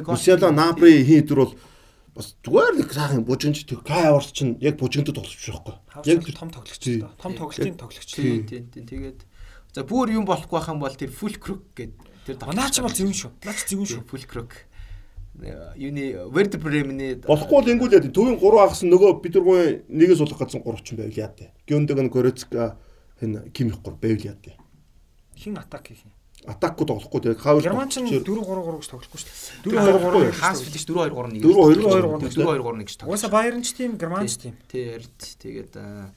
[0.10, 1.54] Мусиала Набри хин төр бол
[2.18, 5.76] бас зүгээр нэг сайхан бужигч тэг Кай Хаверс чинь яг бужигчд тоглож байхгүй.
[6.10, 7.00] Яг том тоглогч Тий.
[7.22, 8.12] Том тоглолтын тоглогч.
[8.12, 8.44] Тий.
[8.44, 9.24] Тэгээд
[9.72, 11.96] За бүр юм болохгүй юм бол тэр full crook гэдэг
[12.26, 13.32] тэр Наа чи бол зөвөн шүү.
[13.46, 14.02] Наа чи зөвөн шүү.
[14.10, 14.66] full crook
[15.40, 20.64] юуны Werder Bremen-ийн Болохгүй бол ингүүл яа төвийн 3 агас нөгөө Петербургийн нэгээ сулах гэсэн
[20.68, 21.56] 3 ч байв яа тэ.
[21.64, 22.76] Гёндөг нь Горецка
[23.24, 24.60] энэ Кимих 3 байв яа тэ.
[25.40, 26.12] Хин атак хийх юм.
[26.44, 27.64] Атакку тоглохгүй тэгээ хавл.
[27.64, 29.80] Герман ч 4 3 3 гэж тоглохгүй шүү дээ.
[29.80, 32.64] 4 2 3 хаас билж 4 2 3 1 4 2 3 4 2 3
[32.64, 33.08] 1 гэж тоглосон.
[33.08, 34.56] Угаасаа Баерн ч тийм, Герман ч тийм.
[34.68, 36.12] Тэр тэгээд аа,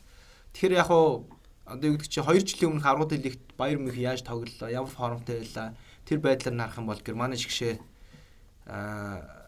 [0.54, 1.30] тэгэхээр яг уу
[1.66, 5.42] одоо юу гэдэг чи 2 жилийн өмнөх аргууд лигт Баер Мюнх яаж тоглолоо, ямар формтой
[5.42, 5.74] байлаа.
[6.06, 7.91] Тэр байдлаар нарах юм бол Германы шигшээ
[8.66, 9.42] аа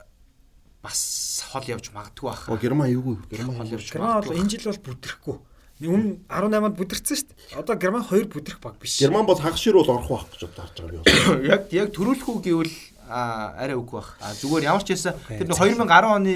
[0.84, 2.44] бас хол явж магадгүй байх.
[2.48, 3.16] Оо Герман эвгүй.
[3.30, 4.40] Герман хол явж Герман бол магадгүй.
[4.40, 5.36] энэ жил бол бүдрэхгүй.
[5.84, 7.58] Өмнө 18-нд бүдэрсэн шүү дээ.
[7.58, 9.00] Одоо Герман 2 бүдрэх баг биш.
[9.00, 11.48] Герман бол хагас шир бол орох байх гэж бодож харж байгаа би.
[11.54, 12.76] яг яг төрүүлэхгүй гэвэл
[13.08, 14.14] аа, арай үгүй бах.
[14.20, 16.34] А зүгээр ямар ч байсан тэр нэг 2010 оны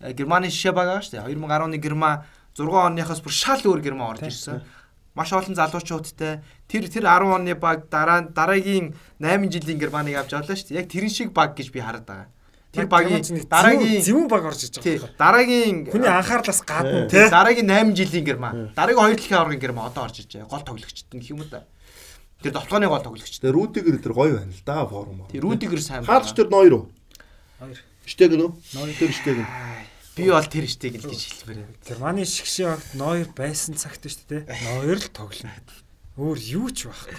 [0.00, 1.28] э, Германы шишээ баг байгаа шүү дээ.
[1.30, 2.24] 2010 оны Герман
[2.58, 4.64] 6 оныхоос бүр шал өөр Герман орж ирсэн.
[5.14, 6.40] Маш олон залуучуудтай
[6.70, 10.80] тэр тэр 10 оны баг дараа дараагийн 8 жилийн Германыг авч авлаа шүү дээ.
[10.82, 12.28] Яг тэрэн шиг баг гэж би хараад байгаа.
[12.70, 13.18] Тэр багийн
[13.50, 15.10] дараагийн зөвүүн баг орж иж байгаа.
[15.18, 18.70] дараагийн Хүний анхаарлаас гадна тий дараагийн 8 жилийн Герман.
[18.78, 20.46] Дараагийн 2 дэлхийн аваргын Герман одоо орж иж байгаа.
[20.46, 21.66] Гол тоглогчд нь гэх юм уу та.
[22.38, 23.42] Тэр довтлооны гол тоглогчд.
[23.42, 25.26] Тэгээ Рүдигэр тэр гоё байна л да форум.
[25.26, 26.06] Тэр Рүдигэр сайн.
[26.06, 26.84] Хаалч тэр ноёр уу?
[27.58, 27.82] Хоёр.
[28.06, 28.50] Штег нөө?
[28.78, 29.42] Ноёр тэр штег.
[30.20, 31.68] Би бол тэр штеп гэж хэлмээр.
[31.88, 34.42] Германы шгшээ огт ноёр байсан цагт шүү дээ.
[34.46, 35.56] Ноёр л тоглоно.
[36.20, 37.16] Өөр юу ч байхгүй.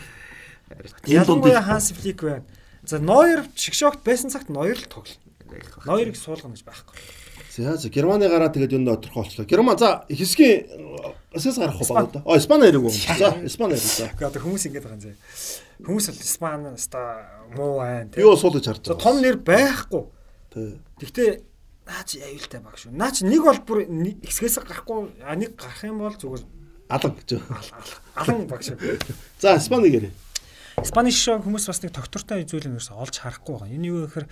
[1.09, 2.45] Энэ дунд Ялангуяа Ханс Флик байна.
[2.85, 5.17] За ноёр шгшээ огт байсан цагт ноёр л тоглоно.
[5.83, 6.95] Ноёрыг суулгана гэж байхгүй.
[7.51, 9.45] За за Германы гараа тэгээд юунд оторхоо болчлоо.
[9.45, 10.71] Герман за хэсгийн
[11.35, 12.23] эсэс гарах уу баг да.
[12.23, 12.91] А Испани хэрэг үү?
[12.95, 14.07] За Испани хэрэг за.
[14.07, 15.13] Гэхдээ одоо хүмүүс ингэж байгаа юм зэ.
[15.83, 16.99] Хүмүүс бол Испани ста
[17.51, 19.03] муу байна Би бол суулж харж За байгаа.
[19.03, 20.03] том нэр байхгүй.
[20.55, 21.43] Тий.
[21.91, 22.95] Наач аюултай баг шүү.
[22.95, 23.79] Наач нэг бол бүр
[24.23, 26.43] хэсгээс гарахгүй а нэг гарах юм бол зүгээр
[26.91, 27.29] Алан гэж.
[28.15, 28.79] алан баг шүү.
[29.39, 30.11] За Испани гэрээ.
[30.83, 33.75] Испани шишээ хүмүүс бас нэг тогтвортой зүйлийг ерөөсө олж харахгүй байгаа.
[33.75, 34.27] Энэ юу гэхээр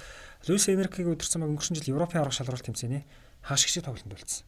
[0.47, 3.03] Луис Энеркиг удирсан баг өнгөрсөн жил Европын арга шалралт тэмцээний
[3.43, 4.43] хааш гişи тоглолтод болсон.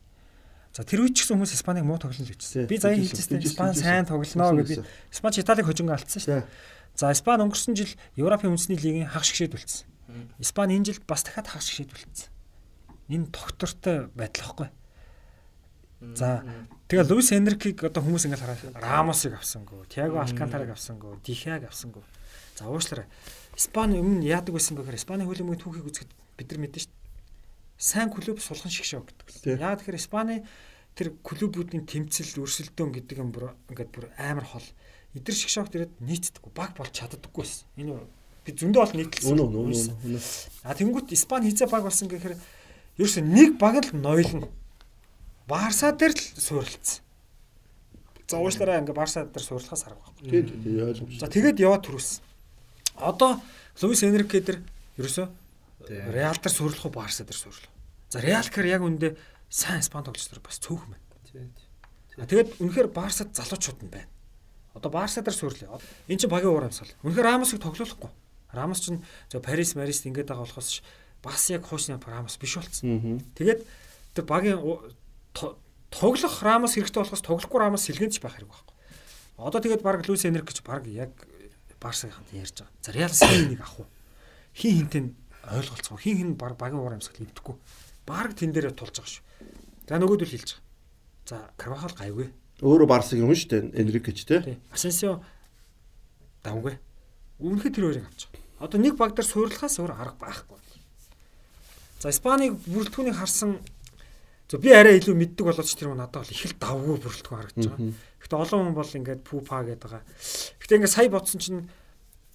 [0.71, 2.67] За тэр үед ч гэсэн хүмүүс Испаниг муу тоглоно л Тий, гэжсэн.
[2.71, 4.87] Би заяа хэлжсэн, Испани сайн тоглоно гэж би Хэлжсэн.
[5.11, 6.47] Испани ч Италиг хожинго алдсан шүү дээ.
[6.95, 9.87] За Испани өнгөрсөн жил Европын үндэсний лигийн хагас гişэд үлдсэн.
[10.39, 12.30] Испани энэ жил бас дахиад хагас гişэд үлдсэн
[13.11, 14.69] энэ доктортой байдал واخгүй.
[16.15, 16.41] За
[16.89, 22.01] тэгээ Луис Энрикийг одоо хүмүүс ингээл хараад Рамосыг авсангүй, Тиаго Алкантараг авсангүй, Дихаг авсангүй.
[22.57, 23.05] За уушлараа
[23.53, 27.05] Испани өмнө яадаг байсан бэхээр Испани хөлбөмбөгийн түүхийг үзэхэд бид нар мэдэн шүү дээ.
[27.77, 29.61] Сайн клуб сулхан шиг шоу гэдэг.
[29.61, 30.41] Яа тэгэхээр Испани
[30.97, 34.65] тэр клубүүдийн тэмцэл өрсөлдөөн гэдэг юм бүр ингээд бүр амар хол.
[35.13, 37.67] Идэр шиг шоу тэрэд нийцдэггүй, баг болж чаддаггүй байсан.
[37.77, 37.99] Энэ
[38.41, 39.27] би зөндөө бол нийтлсэн.
[40.63, 42.35] А тэнгуут Испани хизээ баг болсон гэхээр
[43.01, 44.47] ерөөсөө нэг баг л нойлно.
[45.49, 47.01] Барса дээр л суурилсан.
[48.29, 50.29] За уушлаараа ингээ Барса дээр суурлахаас арга байхгүй.
[50.29, 51.19] Тий тий ойлгомжтой.
[51.19, 52.23] За тэгээд яваад төрүүлсэн.
[53.01, 53.41] Одоо
[53.81, 54.61] Луис Энрике дээр
[55.01, 55.27] ерөөсөө
[55.89, 57.67] Реал дээр суурлах уу Барса дээр суурлах.
[58.07, 59.17] За Реал гэхээр яг үндэ
[59.49, 61.51] сайн Испани тоглогч нар бас цөөхөн байна.
[62.21, 64.07] А тэгээд үнэхээр Барсад залуучууд нь байна.
[64.77, 65.81] Одоо Барса дээр суурлаа.
[66.07, 66.95] Энд чинь багийн уур амьсгал.
[67.03, 68.11] Үнэхээр Рамосыг тоглоулахгүй.
[68.55, 70.83] Рамос чинь зөв Парис, Марист ингээд байгаа болохоос
[71.23, 73.21] бас яг хуучны Рамос биш болцсон.
[73.37, 73.61] Тэгээд
[74.13, 74.59] тэр багийн
[75.91, 78.75] тоглох Рамос хэрэгтэй болохоос тоглохгүй Рамос сэлгэнч байх хэрэг байхгүй.
[79.37, 81.11] Одоо тэгээд баг Луис Энрик гэж баг яг
[81.81, 82.73] Барсагийнханд ярьж байгаа.
[82.81, 83.87] За Реал сайн нэг ах уу.
[84.53, 85.05] Хин хинтэн
[85.49, 85.97] ойлголцоо.
[85.97, 87.55] Хин хин баг багийн уур амьсгал ивдэхгүй.
[88.05, 89.25] Баг тэн дээрээ тулж байгаа шүү.
[89.89, 90.69] За нөгөөдөл хэлж байгаа.
[91.25, 92.29] За Карвахал гайгүй.
[92.61, 93.81] Өөрөө Барсагийн хүн шүү дээ.
[93.81, 94.39] Энрик гэж тий.
[94.45, 94.57] Тий.
[94.69, 95.25] Асенсио
[96.45, 96.77] давгүй.
[97.41, 98.45] Үнэхээр тэр хоёрыг авч байгаа.
[98.61, 100.60] Одоо нэг баг дээр суурлахаас өөр арга байхгүй.
[102.01, 103.61] За Испанийг бүрэлдэхүүнийг харсан
[104.49, 107.65] зөв би арай илүү мэддэг болооч тэр нь надад бол их л давгүй бүрэлдэхүүн харагдаж
[107.69, 107.93] байгаа.
[108.17, 110.03] Гэхдээ олон хүн бол ингээд пупа гэдэг байгаа.
[110.57, 111.69] Гэхдээ ингээд сая бодсон чинь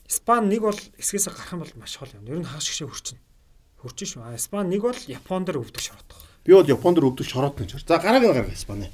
[0.06, 2.30] Испани нэг бол эсгээс гарах юм бол маш хол юм.
[2.30, 3.18] Ер нь хааш гişээ хурчин.
[3.82, 4.22] Хурчин шүү.
[4.22, 6.10] А Испани нэг бол Япон дээр өвдөх шорот.
[6.46, 7.82] Би бол Японд өвдөх шороод гэж.
[7.82, 8.86] За гарааг нь гаргав Испани.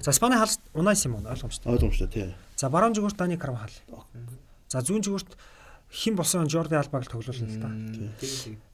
[0.00, 1.76] За Испани хаалт Унай Симон ойлгомжтой.
[1.76, 2.32] Ойлгомжтой тий.
[2.56, 3.76] За баруун зүгүрт Дани Карвахал.
[4.72, 5.36] За зүүн зүгүрт
[5.92, 7.68] хэн болсон Жорди Албаг л тоглуулна л да.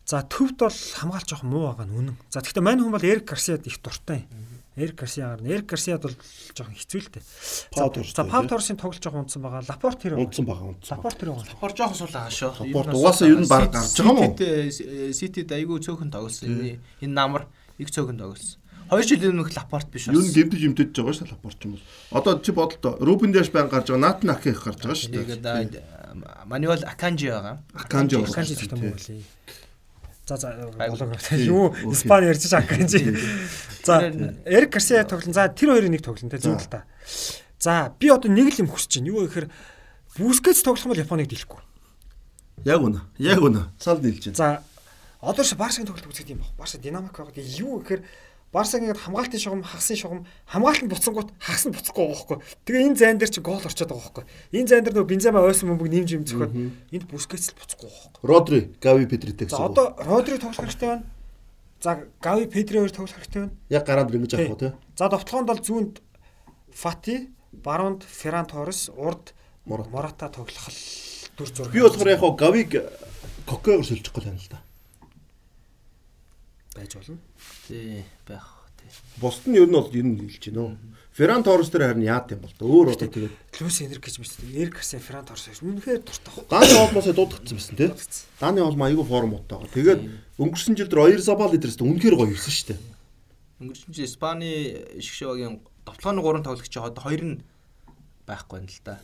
[0.05, 2.16] За төвд бол хамгаалж жоох муу байгаа нь үнэн.
[2.28, 4.44] За гэхдээ мань хүн бол Эрик Гарсиад их дуртай юм.
[4.76, 5.49] Эрик Гарсиа гарна.
[5.49, 6.16] Эрик Гарсиад бол
[6.52, 7.24] жоохон хэцүү л дээ.
[7.73, 8.49] За тий.
[8.50, 9.65] Торсын тоглож байгаа унтсан байгаа.
[9.65, 10.20] Лапорт байгаа.
[10.20, 10.76] Унтсан байгаа.
[10.76, 11.57] Лапорт тэр байгаа.
[11.57, 12.52] Хор жоохон сул байгаа шүү.
[12.68, 14.36] Спорт угаасаа ер нь баг гарч байгаа мó?
[15.15, 16.52] Ситид айгүй цөөхөн тоглосон.
[16.52, 17.49] Энэ энэ намар
[17.81, 18.60] их цөөхөн тоглосон.
[18.91, 21.84] Хоёр жилийн өмнөх лапорт биш Юу н гэмтэж имтэж байгаа шүү дээ Лапорч юм бол.
[22.12, 23.00] Одоо чи бодлоо.
[23.00, 24.12] Рубен Дэш байн гарч байгаа.
[24.12, 25.41] Натан Аки их гарч байгаа шүү дээ.
[25.41, 25.74] Тэгээд
[26.44, 27.65] Мануэл Аканжи байгаа.
[27.73, 29.24] Аканжи бас Аканжи муу тий.
[29.24, 29.64] лээ.
[30.27, 30.70] За за.
[31.28, 31.47] Тий.
[31.47, 31.75] Юу.
[31.93, 33.17] Испани ярьж байгаа Аканжи.
[33.85, 34.09] За
[34.44, 35.35] Эрик Гарсиа тоглон.
[35.35, 36.49] За тэр хоёрын нэг тоглон те За.
[36.49, 36.85] зөв л та.
[37.61, 39.09] За би одоо нэг л юм хүсэж байна.
[39.12, 39.51] Юу гэхээр
[40.17, 41.61] Бускетс тоглох юм бол Японыг дийлэхгүй.
[42.65, 43.01] Яг үнэ.
[43.19, 43.69] Яг үнэ.
[43.78, 44.36] Сал нийлж байна.
[44.36, 44.62] За
[45.20, 46.57] одоо ш Барсагийн тоглолт үзэх юм баг.
[46.57, 47.36] Барса динамик байгаа.
[47.36, 48.01] Юу гэхээр
[48.55, 52.39] Барсаг ингээд хамгаалтын шугам, хагсын шугам, хамгаалалт буцсангууд хагас нь буцахгүй байгаа байхгүй.
[52.70, 54.24] Тэгээ энэ зайн дээр чи гол орчод байгаа байхгүй.
[54.55, 56.55] Энэ зайн дээр нөгөө Бензема ойсон бөмбөг нэмж юм зөхөд
[56.94, 58.23] энд Бускетс л буцахгүй байгаа байхгүй.
[58.31, 59.66] Родри, Гави, Педритэй За гэсэн.
[59.74, 61.05] одоо Родри тоглох хэрэгтэй байна.
[61.83, 61.91] За
[62.23, 63.55] Гави Педри хоёр тоглох хэрэгтэй байна.
[63.74, 64.70] яг гараад ингэж авах уу те.
[64.94, 65.94] За довтлоонд бол зүүнд
[66.70, 69.34] Фати, Баронд Ферран Торрес, урд
[69.66, 70.31] Мората.
[70.31, 70.78] Тоглох л
[71.36, 71.73] дүр зураг.
[71.74, 72.70] Би болохоор яг Гавиг
[73.47, 74.62] Кокеогоор сольчих гол байна л да.
[76.75, 77.19] Байж болно.
[77.69, 78.91] Тий байх тий.
[79.23, 80.77] Бусд нь ер нь бол ер нь хэлж байна.
[81.15, 82.55] Ферран Торрес дээр харин яат юм бол.
[82.59, 84.51] Өөр одоо тэгээд Луис Энрик гэж мэддэг.
[84.51, 86.43] Эрик Гарсия, Ферран Торрес үнэхээр дуртай.
[86.51, 87.94] Даны олмоосоо дуудагдсан байсан те.
[88.43, 89.70] Даны олмо айгүй форм уутаагаа.
[89.70, 90.03] Тэгээд
[90.43, 92.81] өнгөрсөн жилд Оёр Забал лидерс үнэхээр гоё ирсэн шүү дээ.
[93.62, 94.51] Өнгөрсөн жил Испани
[94.99, 97.39] шгшөөгийн довтлооны 3 тоглогч одоо 2 нь
[98.27, 98.99] байхгүй байна л да.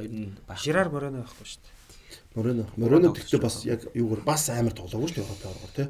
[0.00, 0.64] 2 нь байх.
[0.64, 1.73] Жирар Морено байхгүй шүү дээ.
[2.34, 2.64] Морено.
[2.76, 5.84] Морено тэгтээ бас яг юугаар бас амар тоглоогүй шүү дээ Европын оргоор те.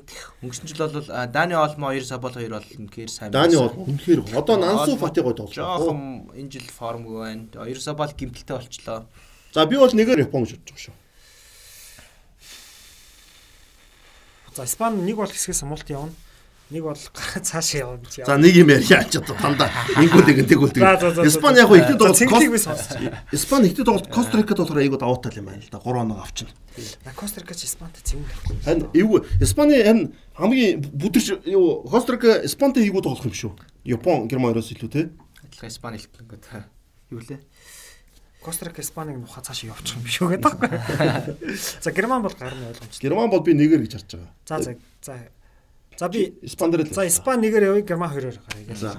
[0.44, 3.32] Өнгөрсөн жил бол Дани Олмо 2 Сабол 2 бол үнэхээр сайн.
[3.32, 3.64] Байсан.
[3.64, 4.20] олмо үнэхээр.
[4.36, 5.78] Одоо Нансу Фати гоё тоглож байгаа.
[5.80, 6.00] Жохон
[6.36, 7.48] энэ жил формгүй байна.
[7.64, 9.06] 2 Сабол гимтэлтэй болчлоо.
[9.54, 10.96] За би бол нэгээр Япон гэж бодож байгаа шүү.
[14.54, 16.12] За Испани нэг бол хэсгээс мулт явна.
[16.72, 18.00] Нэг бол гараа цаашаа явна.
[18.00, 19.68] гэж За нэг юм ярья ч одоо дандаа
[20.00, 21.28] ингүүл нэг за, тэг.
[21.28, 23.28] Испани яг За, тоглолт.
[23.36, 25.76] Испани ихтэй тоглолт Кострикад болохоор айгуу даваатай юм байна л да.
[25.76, 26.48] 3 оноо авчин.
[27.04, 28.64] На Костарикач Испанид цэвэн тоглох.
[28.64, 33.52] Харин эвгүй Испани харин хамгийн бүдэрч юу Кострика Испантай хийгүү тоглох юм шүү.
[33.84, 35.12] Япон Герман хоёроос илүү те.
[35.44, 36.48] Адилхан Испани хэлтгэнгөт
[37.12, 37.44] юу лээ?
[38.40, 41.44] Костарик Испаниг нухаа цаашаа явуучих юм шүү гэдэг байхгүй.
[41.84, 43.04] За Герман бол гарны ойлгомжтой.
[43.04, 44.32] Герман бол би нэгээр гэж харж байгаа.
[44.48, 45.16] За за за.
[45.96, 46.94] За би Испан дээр л.
[46.94, 48.98] за Испани нэгээр явъя Герман хоёроор гарыг.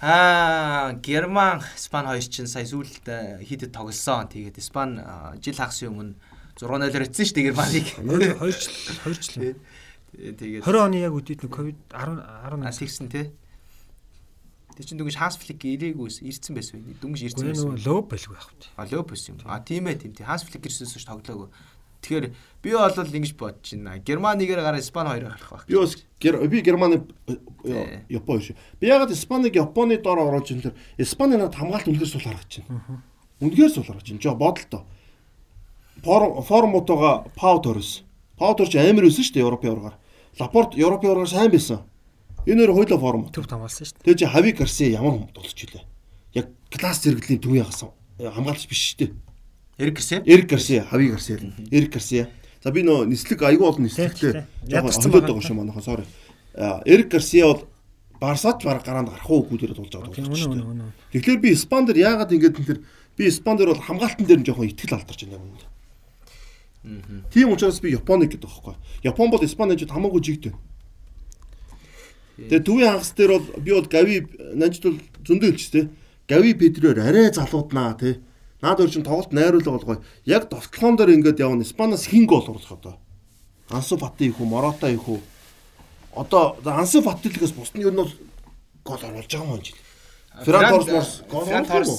[0.00, 4.28] Аа, Герман, Испани хоёр чинь сая сүүлд э, хидэд тоглосон.
[4.30, 6.14] Тэгээд Испани а, жил хагасын өмнө
[6.54, 7.86] 6-0-оор эцсэн шүү дээ Германыг.
[7.98, 8.70] 2 жил
[9.02, 9.58] 2 жил.
[10.14, 13.26] Тэгээд 20 оны яг үдээд нөө ковид 10 а 18 тэгсэн тий.
[14.78, 17.02] Тэг чин дүнгийн Ханс Флик ирээгүйс ирсэн байсан байх.
[17.02, 17.66] Дүнгийн ирсэн Гэхдээ байсан.
[17.74, 18.70] нөгөө лоб байлгүй вэ?
[18.78, 19.42] А лөө бос юм.
[19.50, 20.30] А тийм ээ тийм тийм.
[20.30, 21.50] Ханс Флик ирсэнээс ч тоглоогүй.
[22.02, 22.26] Тэгэхээр
[22.62, 23.98] би бол ингэж бодож байна.
[23.98, 25.66] Герман нэгээр гараа Испани хоёроо гарах байх.
[25.66, 27.02] Би бас би Германы
[27.62, 28.04] Тий.
[28.08, 28.56] Япон шүү.
[28.80, 33.02] Би ягаад Испаниг Японы доор оруулж юм тэр Испани надад хамгаалт үнэхээр сул харагч байна.
[33.42, 34.22] Үнэхээр сул харагч байна.
[34.22, 34.82] Жоо бодолтой.
[36.02, 38.02] Форм формутойгоо Пау Торрес.
[38.38, 39.96] Пау Торрес амар өсөн шүү дээ Европын оргаар.
[40.38, 41.82] Лапорт Европын оргаар сайн байсан.
[42.46, 43.22] Энэ хоёр хоёулаа форм.
[43.34, 44.04] Төв хамгаалсан шүү дээ.
[44.06, 45.84] Тэгээ чи Хави Гарсия ямар хүн тоглож илээ.
[46.38, 47.90] Яг класс зэрэглэлийн төвийн хасан.
[48.22, 49.10] Хамгаалагч биш шүү дээ.
[49.78, 50.22] Эрик Гэрсэ.
[50.26, 51.38] Эрик Гарсия, Хави Гарсия.
[51.70, 52.28] Эрик Гарсия.
[52.64, 54.44] За би нөө нислэг айгүй олон нислэгтэй.
[54.66, 55.46] Ядарсан холиод байгаа.
[55.46, 56.04] шүү манайхаа sorry.
[56.84, 57.68] Эрик Гарсия бол
[58.18, 60.90] Барсач бараг гараанд гарах уу гүдэрэ тулж байгаа үнэ.
[61.14, 62.82] Тэгэхээр би Испан дээр яагаад ингэж юм тэр
[63.14, 67.22] би Испан дээр бол хамгаалтан дээр нь жоохон ихтгэл алдарч байна юм.
[67.30, 68.74] Тийм учраас би Японыг гэдэг байхгүй.
[69.06, 70.54] Япон бол Испаничд хамаагүй жигтэй.
[72.34, 74.26] Тэгээ төвийн хагас дээр бол би бол Гави
[74.58, 75.86] нанжид бол зөндөө тээ.
[76.26, 78.18] Гави Педрээр арай залууднаа тий.
[78.62, 80.02] Наад өөр чин тоглолт найруулга болгоо.
[80.26, 81.62] Яг довтлоон дээр ингээд явна.
[81.62, 82.98] Испаноос хин гол оруулах одоо.
[83.70, 85.20] Ансу Фати их үү, Морота их үү.
[86.16, 88.10] Одоо Ансу Фатилгээс бус нь ер нь бол
[88.82, 89.78] гол оруулж байгаа юм жил.
[90.42, 91.44] Фран оруулах уу?
[91.66, 91.94] Торрес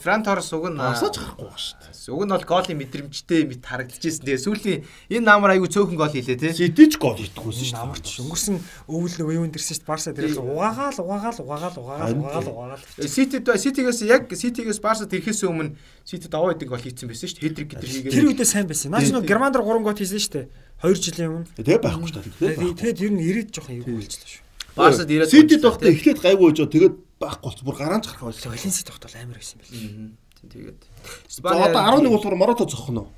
[0.00, 1.79] Фран Торрес уг нь Асаач гарахгүй ба шүү
[2.10, 2.18] дээ.
[2.18, 4.26] Уг нь бол гоолын мэдрэмжтэй мэд харагдчихсэн.
[4.26, 4.80] Тэгээ сүүлийн
[5.14, 6.50] энэ наамар аягүй цөөхөн гол хийлээ тий.
[6.50, 7.86] Ситиж гол итгэхгүйсэн шүү дээ.
[7.86, 8.56] Намарч өнгөрсөн
[8.90, 9.86] өвөл нөгөө юу өндөрсөн шүү.
[9.86, 13.06] Барса дээрээс угаагаал угаагаал угаагаал угаагаал угаагаал угаагаал.
[13.06, 17.46] Ситид Ситигээс яг Ситигээс Барсад ирэхээс өмнө Ситид аваа идэг гол хийцэн байсан шүү.
[17.46, 18.14] Хедрик гэдэр хийгээд.
[18.18, 18.90] Тэр үедээ сайн байсан.
[18.90, 20.46] Наач нөгөө Герман дээр 3 гол хийсэн шүү дээ.
[20.82, 21.48] 2 жилийн өмнө.
[21.60, 22.74] Тэгээ байхгүй шүү.
[22.74, 24.42] Тэгээд ер нь ирээд жоохон эвгүй болчихлоо шүү.
[24.74, 27.60] Барсад ирээд Ситид байхдаа эхлээд гайгүй байж тэгээд байхгүй болц.
[27.60, 28.50] Бүр гараанч гарах байлаа.
[28.54, 29.76] Валенсид тогтол амар байсан байл.
[29.76, 30.06] Мгм.
[30.40, 30.80] Тэгээд
[31.28, 33.08] За одоо 11 болохоор Морото зогхон уу?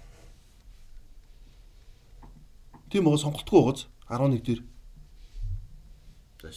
[2.91, 4.61] Тийм уу сонголтгүй байгааз 11 дээр.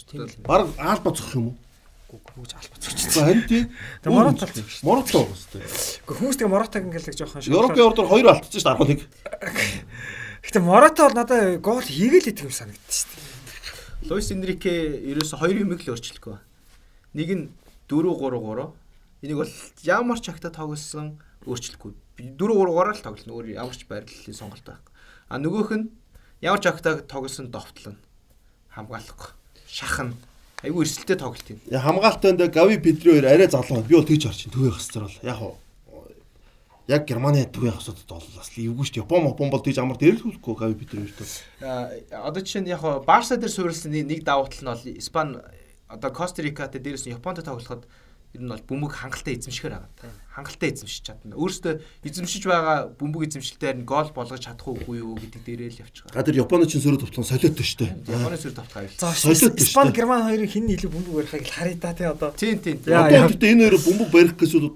[0.10, 0.34] Тийм л.
[0.42, 1.56] Бараг Альба зогх юм уу?
[2.16, 2.84] Гүүж албац.
[3.14, 3.70] За харин тийм.
[4.02, 4.84] Тэгээ Морото л шүү.
[4.88, 5.66] Морото байгаа шүү дээ.
[5.66, 10.46] Гэхдээ хүмүүс тэгээ Моротог ингээл жоохон Европын ордоор хоёр алдчихсан шүү дээ 11.
[10.46, 14.10] Гэтэ Морото бол надад гол хийгээл идэх юм санагдсан шүү дээ.
[14.10, 14.74] Луис Энрике
[15.14, 16.38] ерөөсө хоёр юмыг л өөрчлөхгүй.
[17.18, 17.46] Нэг нь
[17.90, 18.85] 4 3 3.
[19.26, 21.18] Энийг бол ямар ч агта тоглосон
[21.50, 21.98] өөрчлөхгүй.
[22.22, 23.34] 4 3 3-аар л тоглоно.
[23.34, 24.94] Өөр ямар ч байрлалын сонголт байхгүй.
[25.34, 25.90] А нөгөөх нь
[26.46, 27.98] ямар ч агта тоглосон довтлон
[28.70, 29.34] хамгаалах,
[29.66, 30.14] шахна.
[30.62, 31.58] Айгүй эрсдэлтэй тоглолт юм.
[31.74, 33.82] Я хамгаалтанд Гави Педри хоёр арай залуу.
[33.82, 34.46] Би бол тэгж харж.
[34.54, 35.58] Төвийн хасцар бол яг уу
[36.86, 39.04] яг Германы төвийн хасуудад бол бас л эвгүй шүү дээ.
[39.10, 41.28] Япон Япон бол тэгж амар дээрлэхгүй Гави Педри хоёртой.
[41.66, 41.90] А,
[42.30, 45.42] Одоо жишээ нь яг Барса дээр суурилсан нэг давуу тал нь бол Испани
[45.90, 47.90] одоо Коста Рикатай дээрээс нь Японтой тоглоход
[48.36, 50.12] ер нь бол бөмбөг хангалттай эзэмшихээр байгаа.
[50.36, 51.40] Хангалттай эзэмшиж чадна.
[51.40, 51.74] Өөрөөсөө
[52.04, 56.12] эзэмшиж байгаа бөмбөг эзэмшилтээр нь гол болгож чадах уугүй юу гэдэг дээрээ л.
[56.12, 57.92] А тэр Японы чин сөрөг товтлон солиотой шүү дээ.
[58.12, 59.00] Японы сөр тавтгаа аюул.
[59.00, 59.96] За Солиод шүү дээ.
[59.96, 62.32] Герман хоёрын хин илүү бөмбөг барихыг л харъя та тий одоо.
[62.36, 62.78] Тийм тийм.
[62.84, 64.76] Гэхдээ энэ хоёроо бөмбөг барих гэсэн бол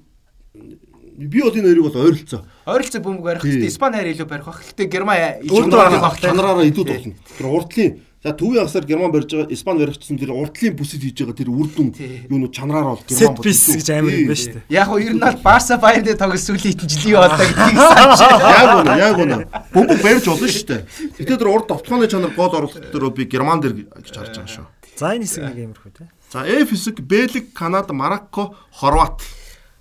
[1.20, 2.42] би бол энэ хоёрыг бол ойролцоо.
[2.64, 4.64] Ойролцоо бөмбөг барих гэхдээ Испани хайр илүү барих бах.
[4.64, 6.16] Гэхдээ Герман чанараар барих баг.
[6.24, 7.16] чанараараа идүүд болно.
[7.36, 7.92] Тэр урдлын
[8.24, 11.68] за төвийн хасаар Герман барьж байгаа Испани баригчсан тэр урдлын бүсэд хийж байгаа тэр үр
[11.72, 12.28] дүн Тий.
[12.28, 13.80] юу нүү чанараар бол piece идүү.
[13.80, 14.64] гэж амар юм байна шүү дээ.
[14.76, 18.20] Яг уу ер нь бол Барса Байерны тоглос сүүлийн хэдэн жилийн болоо гэдгийг санаж.
[18.20, 19.38] Яг үнэ, яг үнэ.
[19.72, 20.82] Бөмбөг барьж болно шүү дээ.
[21.16, 24.68] Гэтэ тэр урд товтлооны чанар гол оруулах дээр би Герман дээр гэж харж байгаа шүү.
[25.00, 26.08] За энэ хэсэг нэг юмрхүү тий.
[26.28, 29.24] За F хэсэг Бэлэг, Канада, Марокко, Хорват.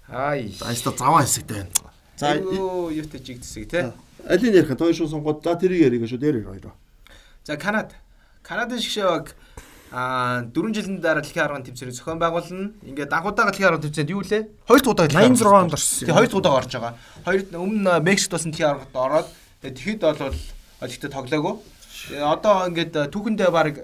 [0.07, 0.55] Ай.
[0.55, 1.91] За энэ заваа хэсэгтэй байна.
[2.15, 3.91] За Айгуу юутай жигдсэг тий.
[4.28, 4.76] алийг ярих вэ?
[4.78, 6.73] Хоёр шууд сонгоод за тэрийг ярих шүү дээр хоёроо.
[7.44, 7.99] За Канада.
[8.49, 9.36] Канадын шгшээ баг
[9.93, 12.73] а 4 жилийн дараа дэлхийн аргын тэмцээний зохион байгуулна.
[12.81, 14.49] Ингээд анхудаага дэлхийн аргын тэмцээнд юу лээ?
[14.65, 16.01] Хоёр дахь удаа дэлхийн 86 арганд онд орсон.
[16.09, 16.94] Тэгээ хоёр дахь удаа орж байгаа.
[17.28, 19.28] Хоёр өмнө Мексикт болсон дэлхийн аргад ороод
[19.60, 20.41] тэгээ тэгэхэд бол
[20.81, 21.55] олигтой тоглоагүй.
[22.09, 23.77] Тэгээ Одоо ингээд түүхэндээ баг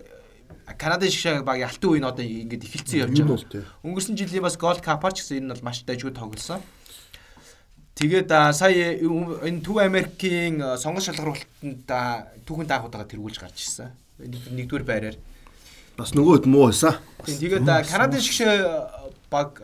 [0.81, 3.68] Канадын шгшээ баг ялтын үе нь одоо ингээд эхэлсэн явж байгаа.
[3.84, 6.65] Өнгөрсөн жилийн бас Gold Cup-аар ч гэсэн энэ нь бол маш дайггүй тоглосон.
[8.01, 11.84] Тэгээд сая энэ Төв Америкийн сонгон шалгаруулалтанд
[12.49, 13.93] түүхэн даахудаага тэргүүлж гарч ирсэн.
[14.20, 15.17] Нэг- Нэгдүгээр байраар.
[15.97, 16.99] Бас нөгөөд муу байсан.
[17.26, 18.55] Тэгээд Канадын шгшээ
[19.31, 19.62] баг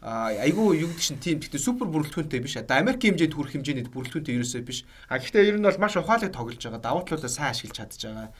[0.00, 2.56] айгүй юу гэдэг чинь тийм гэхдээ супер бүрэлдэхүүнтэй биш.
[2.56, 4.88] Одоо Америкийн хэмжээнд хүрэх хэмжээний бүрэлдэхүүнтэй ерөөсөө биш.
[5.12, 6.80] А гэхдээ ер нь бол маш ухаалаг тоглож байгаа.
[6.80, 8.32] Давуу талуудаа сайн ашиглаж чадж байгаа.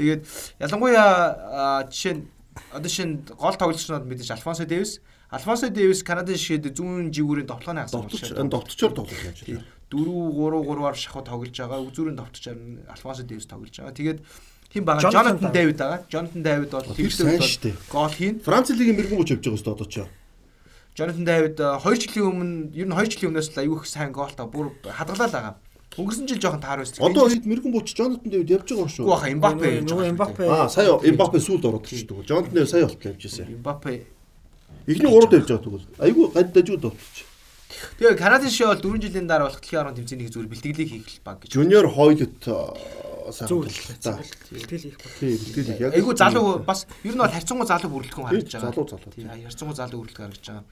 [0.00, 0.20] Тэгээд
[0.56, 2.24] ялангуяа жишээ нь
[2.72, 8.08] одоо шинэ гол тоглогчнууд мэдээж Альфонсо Дэвис Альфонсо Дэвис Канадын шигэд зүүн жигүүрийн товтлооны хасаа
[8.08, 9.64] Довтолч энэ довтолчоор тоглож байна.
[9.92, 11.84] 4 3 3-аар шахуу тоглож байгаа.
[11.84, 13.92] Үзүүрийн товтчоор нь Альфонсо Дэвис тоглож байгаа.
[13.92, 14.18] Тэгээд
[14.72, 16.00] хин байгаа Jonathan Jonathan David байгаа.
[16.08, 16.88] Jonathan David бол
[17.60, 17.76] дээ.
[17.92, 18.34] гол хийн.
[18.40, 19.96] Франц лигийн мэрэгэн бүч явж байгаа өстө одоо ч.
[20.96, 24.32] Jonathan David 2 жилийн өмнө ер нь 2 жилийн өмнөөс л аюу их сайн гол
[24.32, 25.54] та бүр хадгалаа л байгаа.
[25.92, 27.04] Өнгөрсөн жил жоохон таар байсан.
[27.04, 29.04] Одоо хэд мэрэгэн бүч Jonathan David явж байгаа шүү.
[29.04, 30.16] Гүү хаа Мбаппе явж байгаа.
[30.16, 32.24] Мбаппе Аа сая Мбаппе сүүлд ороод ирчихдэг.
[32.24, 33.48] Jonathan David сая болтол явж ирсэн.
[33.60, 33.92] Мбаппе.
[34.88, 35.88] Эхний гуравд явж байгаа тэгвэл.
[36.00, 37.16] Айгүй гад дажгүй довтолч.
[37.98, 41.38] Тэгээ Канадын шоу бол 4 жилийн дараа болох дэлхийн аргын тэмцээний зүгээр бэлтгэлийг хийх баг
[41.42, 41.50] гэж.
[41.54, 42.42] Junior Hoylot
[43.30, 44.18] сайн Зөв тоглолт та.
[44.50, 45.12] бэлтгэл хийх баг.
[45.20, 45.92] Тий, бэлтгэл яг.
[45.94, 48.70] Айгу залуу бас ер нь бол харьцангуй залуу бүрэлдэхүүн харагдаж байгаа.
[48.72, 49.10] залуу залуу.
[49.14, 50.64] Тийм харьцангуй залуу бүрэлдэхүүн харагдаж байгаа.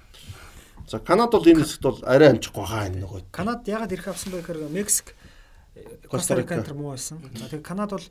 [0.91, 3.21] За Канада бол энэ хэсэгт бол арай амжихгүй хаа энэ нөгөө.
[3.31, 5.15] Канад ягаад ирэх авсан бэ гэхээр Мексик
[6.11, 6.59] Коста Коста Рика.
[6.59, 7.23] Рика энэ муу байсан.
[7.39, 8.07] За тэгээ Канад бол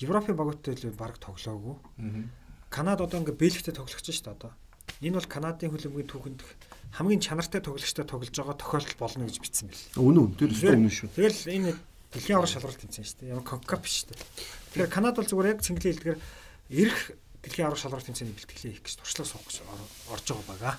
[0.00, 1.76] Европын багуудтай л баг тоглоогүй.
[2.72, 4.52] Канад одоо ингээ Бэлгтэй тоглож шүү дээ одоо.
[5.04, 6.40] Энэ бол Канадын хөлбөмбөгийн түүхэнд
[6.92, 9.84] хамгийн чанартай тоглогчтой тоглож байгаа тохиолдол болно гэж бичсэн байл.
[9.96, 10.36] Үнэн үнэн.
[10.36, 11.08] Тэр өстө үнэн шүү.
[11.16, 11.70] Тэгэл энэ
[12.12, 13.32] дэлхийн аврал шалралт тэмцээн шүү дээ.
[13.32, 14.20] Ямар конкап биш шүү дээ.
[14.76, 16.18] Тэгэхээр Канад бол зүгээр яг цэнгэлээ хэлдгээр
[16.76, 17.00] ирэх
[17.40, 20.74] дэлхийн аврал шалралт тэмцээний бэлтгэлээ хийх гэж туршлага суух гэж ор- орж байгаа байгаа.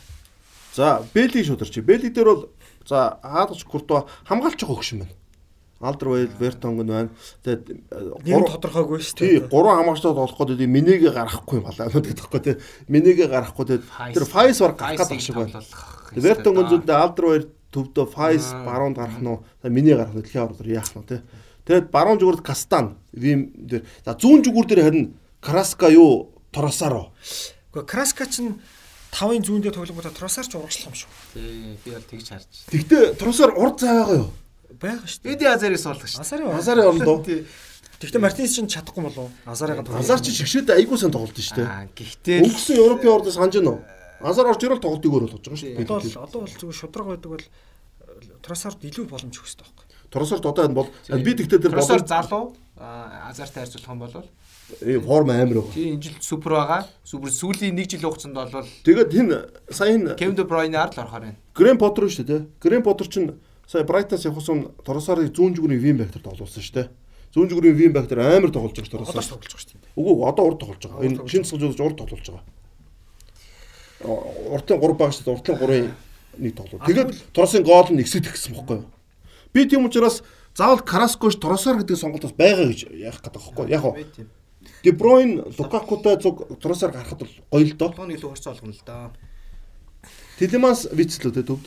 [0.77, 1.73] За Бэлиг шударч.
[1.81, 2.43] Бэлиг дээр бол
[2.85, 5.17] за хаалгач Куртуа хамгаалч байгаа хөгшин байна.
[5.83, 7.09] Алдрвейл, Вертонг нь байна.
[7.43, 7.63] Тэгээд
[8.23, 9.51] Нэг нь тодорхойгүй шүү Тий, дээ.
[9.51, 12.55] гурван хамгаачлаад болох гэдэг минигээ гаргахгүй юм балаа гэдэг тэгэхгүй тий.
[12.87, 13.85] Минигээ гаргахгүй тэгээд
[14.15, 15.59] тэр Файс бар гарах гэдэг шиг байна.
[16.15, 20.93] Вертонг зүйдээ Алдрвейл төвдөө Файс баруунд гарах нь уу, миний гарах нь дэлхийн ордор яах
[20.93, 21.21] нь тий.
[21.65, 23.87] Тэгээд баруун зүгүрд Кастан, Вим дээр.
[24.05, 27.11] За зүүн зүгүр дээр харин Краска юу Торосаро.
[27.73, 28.59] Гэхдээ Краска чинь
[29.09, 31.09] тавын зүүндээ тоглонгуудаа тросаар ч урагшлах юм шүү.
[31.33, 32.51] Тий, би бол тэгж харж.
[32.69, 34.29] Тэгтээ Торосаар урд цай байгаа юу?
[34.77, 35.29] Байгаа шүү.
[35.33, 36.21] Эди Азарыг суулгах шүү.
[36.21, 37.23] Азарын Азарын орондоо.
[37.23, 37.45] Тий.
[38.03, 39.31] Тэгэхдээ Мартинес чинь чадахгүй болов.
[39.45, 40.03] Азарыгаа тоглох.
[40.03, 41.67] Азар чи шигшээд айгуу сайн тоглолт шүү дээ.
[41.69, 43.79] Аа, гэхдээ Өнгөрсөн Европын ордоос санаж байна уу?
[44.23, 46.13] Азар орж ирэл тоглолтыг өөр болгож байгаа шүү Одоо дээ.
[46.15, 47.45] бол одоо бол зүгээр шудраг байдаг бол
[48.43, 49.85] тросаард илүү боломж хэрэгтэй байхгүй.
[50.13, 50.89] Торосоор одоо энэ бол
[51.23, 52.45] би тэгтээ тэр болоо залуу
[52.77, 54.15] Азартай харьцуулах юм бол
[54.81, 55.73] ийм форм амар байгаа.
[55.73, 56.81] тий энэ жил супер байгаа.
[57.03, 59.37] Супер сүүлийн 1 жилийн хугацаанд бол Тэгээд энэ
[59.69, 61.37] сая энэ Кевин Де Бройнаар л орохоор байна.
[61.53, 62.41] Грэм Поттер шүү дээ.
[62.61, 63.31] Грэм Поттер чинь
[63.67, 66.87] сая Брайтонс явахсан Торосоор зүүн зүгүрийн Вин Бактер тоглуулсан шүү дээ.
[67.33, 69.41] Зүүн зүгүрийн Вин Бактер амар тоглож байгаа Одоо ч Торосоор.
[69.41, 69.97] тоглож байгаа шүү дээ.
[69.97, 71.05] Үгүй одоо урд тоглож байгаа.
[71.05, 72.43] Энэ шинэ цогцолж урд тоглож байгаа.
[74.03, 75.35] Уртын 3 баг шүү дээ.
[75.35, 75.91] Уртын 3-ын
[76.37, 76.81] нэг тоглоо.
[76.85, 78.89] Тэгээд Торосын гол нь нэгсэж гисэн бохгүй юу?
[79.53, 80.23] Би тийм учраас
[80.55, 83.67] заавал Караскош Торосоор гэдэг сонголт бас байгаа гэж яах гэдэг юу?
[83.69, 83.95] Яг уу.
[84.15, 84.29] Тийм.
[84.83, 87.89] Де Бройн Лукакутай зүг Торосоор гарахад бол гоё л доо.
[87.89, 89.11] Тоглооны илүү хурц болгоно л да.
[90.39, 91.65] Телеманс вицлөө тэ төвд.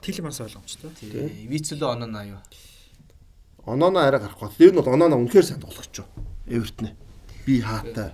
[0.00, 0.90] Тилманс ойлгомжтой.
[0.98, 1.46] Тий.
[1.48, 2.40] Вицэлөө оноо юу.
[3.64, 4.48] Ононо арай гарахгүй.
[4.56, 6.00] Тэр нь бол Ононо үнэхээр сайн тоглогч.
[6.46, 6.96] Эвертнэ.
[7.46, 8.12] Би хаатай.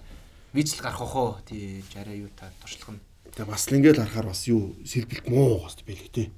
[0.56, 1.44] Вицэл гарах уу хөө.
[1.44, 3.00] Тий, жараа юу та туршлах нь.
[3.36, 6.32] Тэгээ бас л ингээд харахаар бас юу сэлбэлт муу гоос бэлэг тий.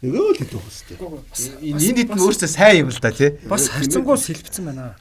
[0.00, 0.96] Нөгөө л хэлэх гоос тий.
[0.96, 3.36] Энэ энэ хэд нь өөрөөсөө сайн юм л да тий.
[3.44, 4.96] Бас харьцангуй сэлбцэн байна.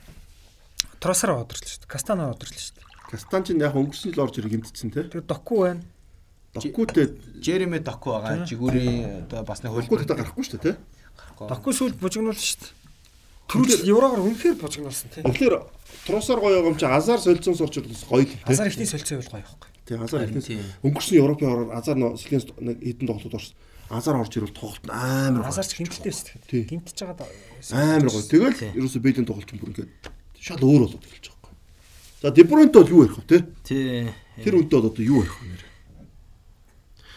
[0.99, 1.87] Тросаар одорлоо шүү дээ.
[1.87, 2.87] Кастана одорлоо шүү дээ.
[3.07, 5.07] Кастан ч яг өнгөрсөн жил орж ирэх гэмтсэн тий.
[5.07, 5.87] Тэгээ доку байна.
[6.53, 8.43] Докутэй Жереми Доку байгаа.
[8.43, 10.81] Жигүүрийн одоо бас нэг хөлбөр гарахгүй шүү дээ, тий?
[11.37, 12.78] Докгүй сүлд бужигнуулсан шүү дээ.
[13.49, 15.23] Түрүүл еврогоор үнэхээр бужигнуулсан тий.
[15.25, 15.55] Тэгэхээр
[16.05, 18.37] тросоор гоё юм чи азар солилцсон сурч бас гоё л тий.
[18.45, 19.69] Азар ихний солилцоо бол гоё байхгүй.
[19.89, 20.61] Тий, азар тийм.
[20.85, 23.57] өнгөрсөн Европын ороор азар сэлгэн нэг хэдэн тоглолт орсон.
[23.89, 25.49] Азар орж ирвэл тоглолт амар гоё.
[25.49, 26.61] Азарч хэмтэлтэй шүү Тий.
[26.61, 26.77] дээ.
[26.77, 27.25] Гимтэж байгаа
[27.73, 28.21] амар гоё.
[28.29, 28.69] Тэгэл Тий.
[28.77, 29.91] ерөөсө бэйлийн тоглолт бүр ингээд
[30.37, 31.55] шал өөр болоод эхэлж байгаа байхгүй.
[32.21, 33.41] За Дебройнт бол юу ярих вэ тий?
[33.65, 34.13] Тий.
[34.45, 35.63] Тэр үнтэй бол одоо юу ярих вэ нэр?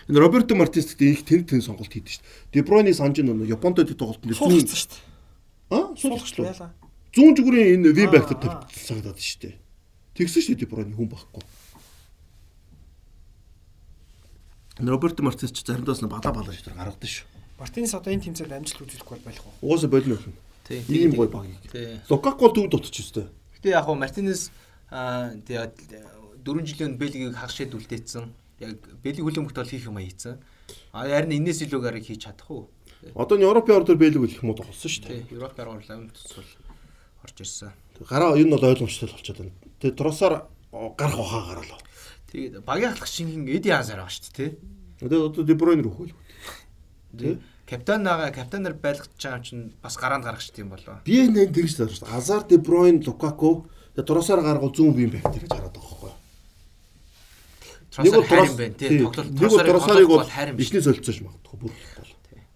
[0.09, 2.65] Энэ Роберто Мартинес гэдэг их тэн тэн сонголт хийдэж шүү дээ.
[2.65, 5.12] Дебройны санж нь нөгөө Японд байдаг тоглолт нь Суулгацсан шүү дээ.
[5.73, 6.53] Аа, суулгачлаа.
[6.53, 6.71] Яалаа.
[7.17, 7.89] Зүүн зүгүрийн энэ
[8.49, 8.69] Аа, аа.
[8.69, 9.55] тавьцагдаад шүү дээ.
[10.17, 11.43] Тэгсэн шүү дээ Дебройны хүн байхгүй.
[14.81, 17.27] Энэ Роберто Мартинес ч заримдаас нь бала бала шийдэр гаргадаг шүү.
[17.61, 19.53] Мартинес одоо энэ тэмцээнд амжилт үзүүлэхгүй байх уу?
[19.61, 20.35] Угаасаа бодно юм.
[20.65, 20.81] Тий.
[20.89, 21.47] Ийм гоё баг.
[21.71, 22.01] Тий.
[22.09, 23.29] Лукаку бол төвд утчих шүү дээ.
[23.61, 24.51] Гэтэ яг хуу Мартинес
[24.91, 25.77] аа тэгээд
[26.43, 28.25] 4 жилийн Бэлгийг хагшээд үлдээсэн.
[28.65, 30.41] Яг Бэлэг хүлэмжт бол хийх юм а хийцэн.
[30.93, 32.67] А харин энэс илүүгээр хийж чадах уу?
[33.15, 35.27] Одоо нь Европын ордор бэлэг их муу тоглосон шүү дээ.
[35.27, 35.35] Тий.
[35.35, 36.47] Европ гаргаар ламт цус
[37.27, 37.75] орж ирсэн.
[38.07, 39.59] Гараа энэ бол ойлгомжтой л болчиход байна.
[39.83, 40.35] Тэгээ тросоор
[40.71, 41.81] гарах ухаа гараалаа.
[42.31, 44.51] Тэгээд багийн халах шинхэн Эди Хазар байгаа шүү дээ, тий.
[45.03, 46.15] Тэгээ одоо Дебройн рүү хөл.
[47.19, 47.43] Тий.
[47.67, 51.03] Капитан наага капитанаар байлгаж байгаа чинь бас гараанд гаргах юм болоо.
[51.03, 52.17] Би энэ тэгж таарч шүү дээ.
[52.17, 53.67] Азар Дебройн, Лукаку
[53.99, 56.19] тэгээ тросоор гаргал зүүн бие байх гэж хараад байгаа байхгүй юу?
[57.93, 58.99] Тросар хайр юм байна тий.
[59.03, 59.27] Тоглолт
[59.91, 60.67] нэг бол юм биш.
[60.71, 61.73] ичний солилцоош магадгүй бүр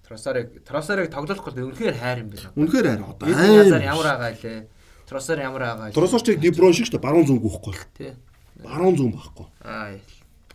[0.06, 0.14] бол.
[0.14, 2.54] Тросарыг тросарыг тоглохгүй үнэхээр хайр юм байна.
[2.54, 3.82] Үнэхээр хараа одоо аим.
[3.82, 4.66] ямар байгаа лээ.
[5.06, 5.98] Тросар ямар байгаа лээ.
[5.98, 7.02] Тросоор чиг Дебройн шиг дээ.
[7.02, 7.74] Баруун зүүн гүйхгүй.
[7.98, 8.12] тий.
[8.62, 9.46] Баруун зүүн байхгүй.
[9.66, 9.98] Аа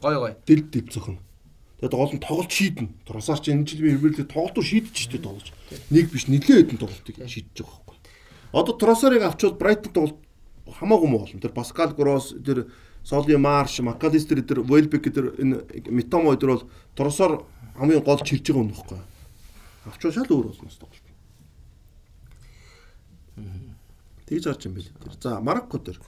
[0.01, 0.33] гой гой.
[0.47, 1.19] Дэл дэв зөхөн.
[1.81, 2.89] Тэгээд гол нь тоглолт шийднэ.
[3.05, 5.49] Тросоор чи энэ жил би хэмэрлээ тоглолтоо шийдэж штэ тоглож.
[5.89, 7.97] Нэг биш нэлээд хэдэн тоглолтыг шийдэж байгаа байхгүй.
[8.53, 10.19] Одоо Тросорыг авчвал Брайтон тоглолт
[10.79, 11.41] хамаагүй муу болно.
[11.41, 12.69] Тэр Паскал Гросс, тэр
[13.03, 16.63] Соли Марш, Макалистер тэр Велбек тэр энэ Митомо тэр бол
[16.95, 17.45] Тросоор
[17.77, 18.99] хамгийн гол чирж байгаа юм байхгүй.
[19.85, 21.07] Авчвал шал өөр болно тоглолт.
[24.27, 24.89] Тэгж харж юм бэл.
[25.01, 25.13] Тэр.
[25.21, 25.99] За Марокко тэр.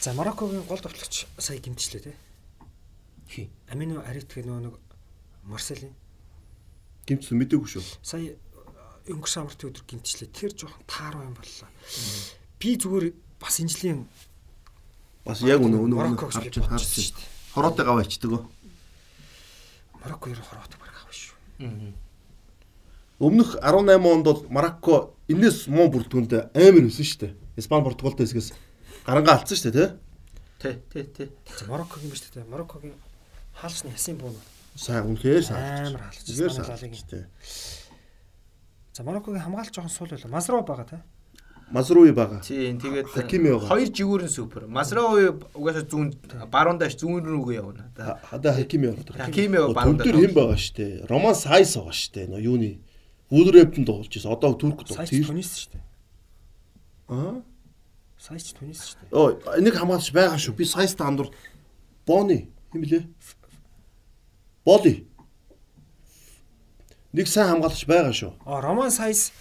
[0.00, 2.16] За Мароккогийн гол тоглогч сая гимтчлээ тий.
[3.28, 3.50] Хи.
[3.68, 4.74] Амино Арит гэх нөгөө нэг
[5.44, 5.94] Марселийн
[7.06, 7.84] Гимцсэн мэдээгүй шүү.
[8.02, 8.34] сая
[9.06, 10.30] өнгөрсөн амралтын өдөр гимтчлээ.
[10.30, 11.68] Тэр жоохон тааруу юм боллоо.
[12.58, 14.06] Би зүгээр бас энэ жилийн
[15.24, 17.30] Бас яг үнэ Мароккогс харж харж шүү дээ.
[17.54, 18.42] Хороотой гав ичдэг.
[20.02, 21.34] Марокко ер нь хорвот баг авах шүү.
[23.22, 27.32] Өмнөх 18 онд бол Марокко энэс муу бүрдгүнд амар өсөн шүү дээ.
[27.56, 28.50] Испани Португалтай хэсгээс
[29.06, 29.76] гарангаа алдсан шүү дээ,
[30.62, 31.28] Тий, тий, тий.
[31.58, 32.46] За Мароккогийн биш үү?
[32.46, 32.94] Мароккогийн
[33.54, 34.30] хаалчны ясын буу.
[34.30, 34.42] тий?
[34.78, 35.90] Сайн үнэхээр сайн.
[35.90, 36.22] Амар хаалч.
[36.22, 36.94] Үнэхээр Испани сайн.
[37.10, 37.24] тий.
[38.94, 40.30] За Мароккогийн хамгаалж жоохон суул байлаа.
[40.30, 41.02] Мазроо байгаа тий.
[41.72, 42.40] Мазруи байгаа.
[42.44, 44.66] Тийм тэгээд хоёр жигүүрэн супер.
[44.68, 46.12] Масраои угаасаа зүүн
[46.52, 47.88] баруундаач зүүн рүүгээ явна.
[47.96, 48.20] Да.
[48.28, 49.24] Хада Хакими байгаа.
[49.24, 50.04] Хакими Төвдөр баруундаа.
[50.12, 50.92] хэн байгаа шүү дээ.
[51.08, 52.26] Роман Сайс байгаа шүү дээ.
[52.28, 52.70] Нөө юуны
[53.32, 54.32] Вулверхэмптон тоглож байсан.
[54.36, 55.26] Одоо Турк Сайч тоглож.
[55.32, 55.82] Тунис шүү дээ.
[57.08, 57.40] Аа.
[58.20, 59.16] Сайч Тунис шүү дээ.
[59.16, 59.32] Ой,
[59.64, 60.52] нэг хамгаалагч байгаа шүү.
[60.60, 61.32] Би Сайс таандар
[62.04, 63.00] Бони хэм блэ?
[64.68, 65.08] Боли.
[67.16, 68.32] Нэг сайн хамгаалагч байгаа шүү.
[68.44, 69.32] А Роман Сайс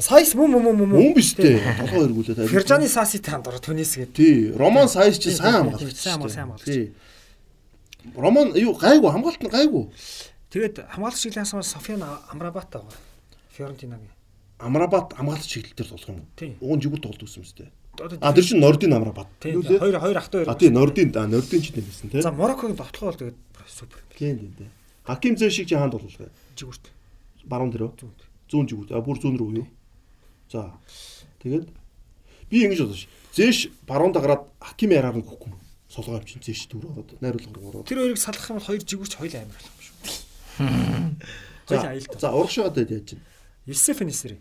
[0.00, 1.60] Сайс мөн мөн мөн Мөн биш дээ.
[1.78, 2.48] Толгой эргүүлээд.
[2.50, 4.14] Фержани Саси таандор Тунис гэдэг.
[4.14, 5.94] Тий, Роман Сайс ч Тий, сайн хамгаалагч.
[5.94, 6.28] сайн дээ.
[6.34, 6.64] сайн хамгаалагч.
[6.66, 6.94] Тий.
[8.16, 9.84] Роман юу гайгүй хамгаалт нь гайгүй.
[10.50, 12.90] Тэгээд хамгаалагч шиглэн асуумаар Софиан Амрабат байгаа.
[13.54, 14.10] Фиорентинагийн.
[14.58, 16.26] Амрабат хамгаалт чиглэлээр тоглох юм.
[16.34, 16.56] Тий.
[16.58, 17.70] Уг нь жигүүр тоглох гэсэн мэт.
[18.18, 19.30] А тэр чинь Нордын Амрабат.
[19.38, 22.20] хоёр хоёр ах トゥ А тий Нордын а Нордын ч нэмсэн тий.
[22.22, 23.38] За Мароккогийн довтлогоо бол тэгээд
[23.70, 24.10] супер юм.
[24.18, 24.68] Тийм тийм тий.
[25.06, 26.10] Хаким Зэ шиг чи хаанд болов.
[26.58, 26.90] Жигүүрт.
[27.46, 27.94] Баруун дээр үү?
[27.94, 28.20] Зүүнт.
[28.50, 28.88] Зүүн жигүүр.
[28.98, 29.66] А бүр зүүн рүү юу?
[30.54, 30.70] За.
[31.42, 31.66] Тэгээд
[32.46, 33.02] би ингэж бодож.
[33.34, 35.58] Зэш баруунда гараад Хаким яраар нь гүхгүй юм.
[35.90, 37.86] Солгоо авчин зэш дөрөв ороод найруулга руу ороод.
[37.90, 39.94] Тэр хоёрыг салгах юм бол хоёр жигүүрч хоёул амар болох юм шүү.
[41.66, 42.20] За Хоёул аюултай.
[42.20, 43.22] за урагшаад яаж чинь.
[43.66, 44.38] Юсеф Несери.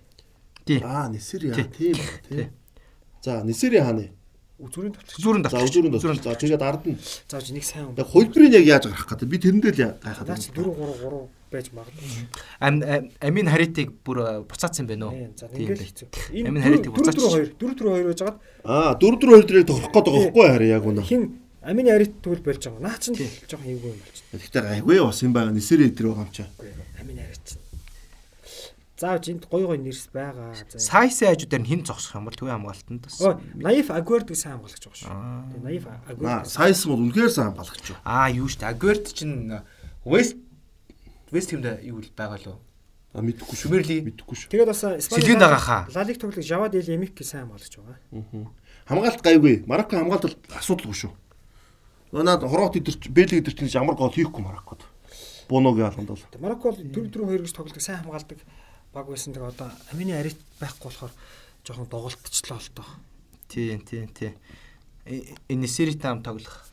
[0.84, 2.46] Аа Нисэр яа тийм ба тий.
[3.24, 4.12] За Нисэр хааны.
[4.60, 5.18] Үзүүрийн довтлогч.
[5.24, 5.70] Зүрэн За давтчих.
[5.72, 6.04] үзүүрэн дот.
[6.24, 7.00] За тэгээд ард нь.
[7.28, 7.96] Зааж нэг сайн юм.
[7.98, 9.28] Яг яаж гарах гэдэг.
[9.28, 12.10] Би тэрэндээ л гайхаад Наач 4 3 3 байж магадгүй.
[12.60, 15.14] Ам ам- амин харитыг бүр буцаацсан байна уу?
[15.54, 15.86] Тийм, дээ.
[15.94, 16.08] хэцүү.
[16.50, 17.16] Амин харитыг буцаач.
[17.16, 19.94] 4 4 2 4 4 2 байж байгаад Аа 4 4 2 дээрээ тоглох гээд
[19.94, 21.02] байгаа байхгүй хараа яг үнэ.
[21.06, 21.24] хин
[21.64, 22.84] Амины арит тэгвэл болж байгаа.
[22.84, 24.36] Наа чин жоохон эвгүй юм болж байна.
[24.36, 25.54] Гэхдээ гайгүй бас юм байгаа.
[25.56, 26.50] Нисэр дээр байгаа юм чаа.
[27.00, 27.48] Амины арит.
[29.00, 30.52] Заавч энд гой гой нэрс байгаа.
[30.54, 30.80] За.
[30.80, 33.16] Сайс айжуудаар нь хин зогсох юм бол төвийн хамгаалтанд бас.
[33.24, 35.08] Ой, Наиф Агуэрд гэсэн хамгаалагч байгаа шүү.
[35.08, 35.44] Аа.
[35.50, 36.48] Тэгээ Наиф Аа Агуэрд.
[36.52, 37.98] сайс бол үнэхээр сайн юу.
[38.06, 38.68] Аа юу штэ.
[38.70, 39.60] Агуэрт чинь
[40.06, 40.36] Вест
[41.34, 42.58] Вест хэмдэ юу л байгаа лөө.
[43.14, 43.74] А мэдэхгүй шүү.
[43.82, 44.06] Лиг.
[44.06, 44.50] Мэдэхгүй шүү.
[44.54, 45.82] Тэгээд бас Сэлгэнд байгаа хаа.
[45.90, 47.98] Лалиг тоглог Жавад Эл Эмик гэсэн хамгаалагч байгаа.
[48.86, 49.66] Хамгаалт гайгүй.
[49.70, 51.14] Марокко хамгаалт бол асуудалгүй шүү.
[52.14, 54.86] Наад Хорват идэр Бэлэг идэр чинь ямар гол хийхгүй Мароккод.
[55.50, 56.26] Буногийн алганд бол.
[56.38, 58.38] Марокко бол 4 4 2 гэж тоглодог сайн хамгаалдаг
[58.94, 59.34] баг байсан.
[59.34, 61.14] Тэгээ одоо Амины арит байхгүй болохоор
[61.66, 62.86] жоохон доголтчлаа л тоо.
[63.50, 64.34] Тийм тийм тийм.
[65.50, 66.66] Энэ Сэрит ам тоглох.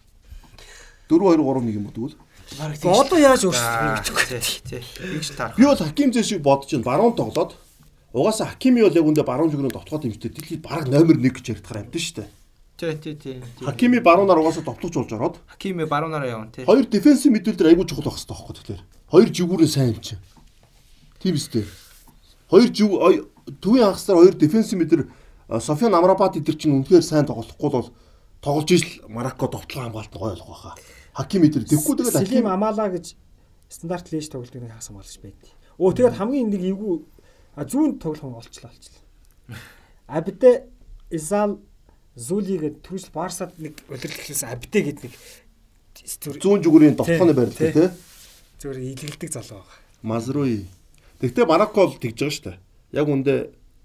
[1.08, 2.12] 4 2 3 1 юм бодвол.
[2.12, 4.40] Гэхдээ одоо яаж өөрчлөх вэ?
[4.66, 4.82] Тий.
[5.14, 5.56] Игч таарах.
[5.56, 6.84] Би бол Хаким зэ шиг бодож байна.
[6.84, 7.54] Баруун тоглоод
[8.12, 10.30] угаасаа Хакими бол яг үндэ баруун жүгнөө товтгоод юмштэй.
[10.34, 12.28] Дэлхийд бараг номер 1 гэж яригдахаар амтэн шүү дээ.
[12.80, 13.42] Тий, тий, тий.
[13.60, 16.64] Хакими баруунаар угаасаа товтлож болж ороод Хакими баруунаараа явна тий.
[16.64, 18.82] хоёр дефенсив мэдүүлэлтэр айгүй чухал байх хэрэгтэй байхгүй тэгэхээр.
[19.10, 20.16] Хоёр жигүүрээ сайн юм чи.
[21.20, 21.64] Тийм үстэй.
[22.50, 22.90] Хоёр жиг
[23.60, 25.02] төвийн хагасаар хоёр дефенсив мэдэр
[25.60, 27.90] Софиан Амрабат идэр чинь үнэхээр сайн тоглохгүй бол
[28.40, 30.74] тоглож ижил Марокко товтлоо хамгаалт гоё болох байхаа.
[31.14, 33.14] Хакими идэр тэггүй тэгэл Хаким Хаким Амала гэж
[33.70, 36.94] стандарт лиж тоглодог нэг хагас хамгаалагч байдیں۔ Өө тэгээд хамгийн нэг эвгүй
[37.56, 39.02] зүүн тоглох олчлаа олчлаа.
[40.18, 40.66] Абдэ
[41.10, 41.58] Изал
[42.14, 45.14] Зули гэдэг түрүүл Барсад нэг удирдлагчаас Абдэ гэдэг нэг
[46.42, 47.90] зүүн жүгүүрийн товтлооны барилдаг тий.
[48.60, 49.78] зүр илгэлдэг залуу байгаа.
[50.02, 50.66] Мазруи.
[51.20, 52.58] Тэгтээ Марокко бол тэгж байгаа шүү дээ.
[52.92, 53.34] Яг үндэ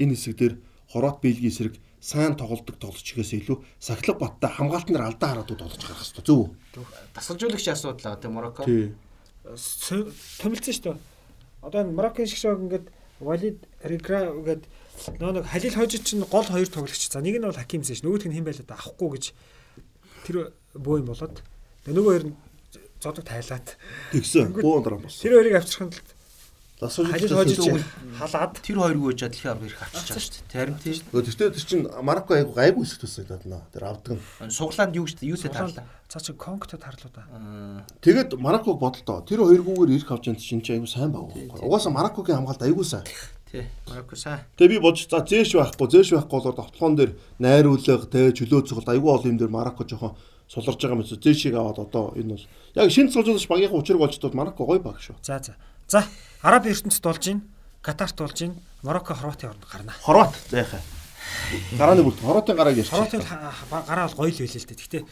[0.02, 0.54] энэ хэсэг дээр
[0.92, 1.74] Хорват Бельгийн эсрэг
[2.06, 6.22] сайн тоглодог тоглогчгоос илүү сахилга баттай хамгаалтнаар алдаа хараад тоглож гарах хэрэгтэй.
[6.22, 6.86] Зөв үү?
[7.18, 8.62] Тасгалжуулагчийн асуудал байгаа тий Марокко.
[8.62, 8.94] Тий.
[10.38, 10.98] Томилсон шүү дээ.
[11.66, 12.94] Одоо энэ Мароккын шиг шиг ингээд
[13.26, 14.70] Валид Ригра гэдэг
[15.18, 17.10] нөө нэг Халил хожид чинь гол хоёр тоглогч.
[17.10, 18.06] За нэг нь бол Хаким зээш.
[18.06, 19.26] Нөгөөх нь хэн байлаа да авахгүй гэж
[20.30, 21.42] тэр бөө юм болоод.
[21.90, 22.36] Тэгээ нөгөө хоёр нь
[23.02, 23.82] зодог тайлаад.
[24.14, 24.54] Тэгсэн.
[24.62, 25.26] Буу дараа болсон.
[25.26, 26.10] Тэр хоёрыг авчрахын тулд
[26.76, 27.86] Халил хожид
[28.20, 30.60] халаад Тэр хоёргүй ч дэлхийн авраг ирэх авчиж байгаа шүү дээ.
[30.60, 30.96] Харин тий.
[31.08, 33.64] Гэхдээ тэр чинь Марокко айгу гайгүй хэсэг төсөө дадна.
[33.72, 34.20] Тэр авдаг.
[34.52, 35.32] Суглаанд юу шүү дээ.
[35.40, 35.88] Юусээ таарлаа.
[36.12, 37.24] цаа чи Конгтод харлуу да.
[38.04, 39.24] Тэгэд Марокког бодлоо.
[39.24, 41.32] Тэр хоёргүйгээр ирэх авч чинь чи айгу сайн баг.
[41.64, 43.08] Угаасаа Мароккогийн хамгаалт айгу сайн.
[43.48, 43.64] Тий.
[43.88, 44.44] Марокко сайн.
[44.60, 48.90] Тэгээ би бодож за зээш байхгүй, зээш байхгүй болоод тоглоом дээр найруулга, тэгээ чөлөө цогт
[48.92, 52.46] айгу ол юм дээр Марокко жоохон суларж байгаа мэт зээшийг аваад одоо энэ бол
[52.76, 55.18] яг шинэ цогцолж багийнхаа учрыг олж тул Марокко гоё баг шүү.
[55.24, 55.56] За за.
[55.88, 56.04] За
[56.42, 57.42] Араб ертөнцид болж гин,
[57.82, 59.94] Катарт болж гин, Марокко, Хорватын оронд гарна.
[60.02, 60.82] Хорват за яхаа.
[61.78, 62.94] Гарааны бүрт Хорватын гарааг ярьчих.
[62.94, 64.78] Хорватын гараа бол гоё л байлээ л дээ.
[64.82, 65.04] Гэхдээ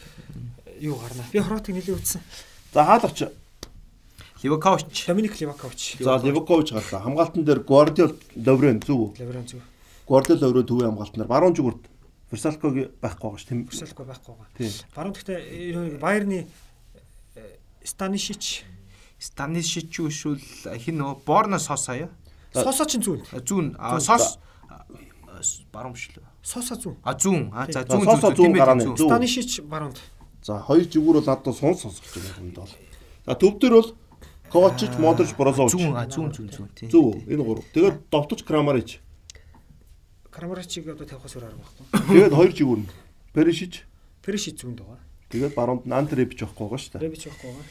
[0.80, 1.24] юу гарна.
[1.32, 2.20] Би Хорватыг нэлээд үтсэн.
[2.74, 3.30] За хаалгач.
[4.42, 5.06] Ливакович.
[5.06, 5.96] Доминик Ливакович.
[6.00, 7.02] За Ливакович гарлаа.
[7.02, 9.14] Хамгаалтан дээр Гвардиол Лаврен үү?
[9.18, 9.62] Лаврен зүг.
[10.06, 11.86] Гвардиол Лаврен төвийн хамгаалтнаар баруун зүгүрт
[12.30, 13.64] Версалког байхгүй байгаа ш тийм.
[13.70, 14.70] Версалко байхгүй байгаа.
[14.94, 16.46] Баруун гэхдээ Байерны
[17.84, 18.64] Станишич
[19.18, 20.40] Станишич шүүл
[20.78, 22.10] хин нөгөө Борно Сосо юу?
[22.52, 23.22] Сосо ч зүүн.
[23.42, 23.74] Зүүн.
[23.78, 24.38] А Сос
[25.72, 26.24] баруун биш лээ.
[26.42, 26.96] Сосо зүүн.
[27.02, 27.50] А зүүн.
[27.52, 29.08] А за зүүн зүүн гарааны зүүн.
[29.08, 29.98] Станишич баруунд.
[30.44, 32.68] За хоёр зүгүүр бол надад сунс сонсож байгаа юм даа.
[33.26, 33.90] За төв дээр бол
[34.54, 35.72] Ковачич, Модрич, Брозович.
[35.74, 35.96] зүүн.
[35.96, 36.88] А зүүн зүүн зүүн тий.
[36.92, 37.64] Зүг энэ гурав.
[37.74, 39.00] Тэгээд довтож Крамарич.
[40.30, 41.84] Крамарачиг одоо тавихаас өөр арга байхгүй.
[42.12, 42.88] Тэгээд хоёр зүгүүр нь
[43.34, 43.82] Перишич.
[44.22, 45.00] Перишич зүүнд байгаа.
[45.32, 47.02] Тэгээд баруунд нь Антребич байхгүй байгаа шүү дээ.
[47.08, 47.66] Ребич байхгүй байгаа.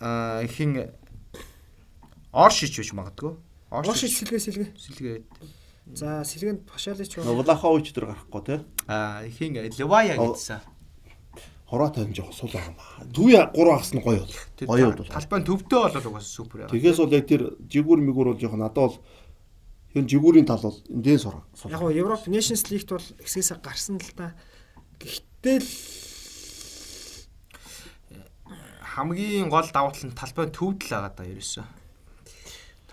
[0.00, 0.90] А хин
[2.32, 3.36] Оршич биш магадгүй.
[3.70, 4.68] Оршич сэлгээ сэлгээ.
[4.74, 5.18] сэлгээ.
[5.94, 7.38] За сэлгээнд Пашалич байгаа.
[7.38, 8.64] Влахович дээр гарахгүй те.
[8.88, 10.60] А хин Левая гэдсэн.
[11.68, 12.84] Хороо тань жоох сул байгаа юм ба.
[13.14, 14.34] Төвийн гурван хагас нь гоё бол.
[14.66, 15.08] Гоё бол.
[15.08, 16.68] Талбайн төвдөө болол угаасаа супер яа.
[16.68, 18.96] Тэгээс бол яг тэр жигүүр мигүүр бол жоох надад бол
[19.94, 21.44] энэ жигүүрийн тал бол эндээ сор.
[21.70, 24.34] Яг гоо Европ Nations League-т бол хэсгээс гарсан л да.
[24.98, 25.70] Гэхдээ л
[28.94, 31.66] хамгийн гол давуу тал нь талбайн төвд л байгаа да ерөөсөө.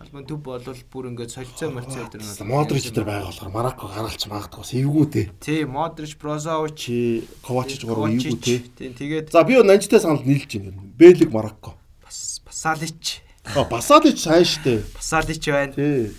[0.02, 4.26] Талбайн төв бол бүр ингээд солилцоо молцоо дээр нь Модрич дээр байгаа болохоор Марокко гаргалч
[4.26, 5.22] магадгүй бас эвгүй те.
[5.38, 8.66] Тий, Модрич, Брозович, Чи Ковачич гурав эвгүй те.
[8.66, 10.82] Тий, тэгээд За би нанжтай санал нийлж байна.
[10.98, 11.78] Бэлэг Марокко.
[12.02, 14.82] бас Басалич, А Басалич сайн штэ.
[14.98, 15.74] Басалич байна.
[15.78, 16.18] Тий.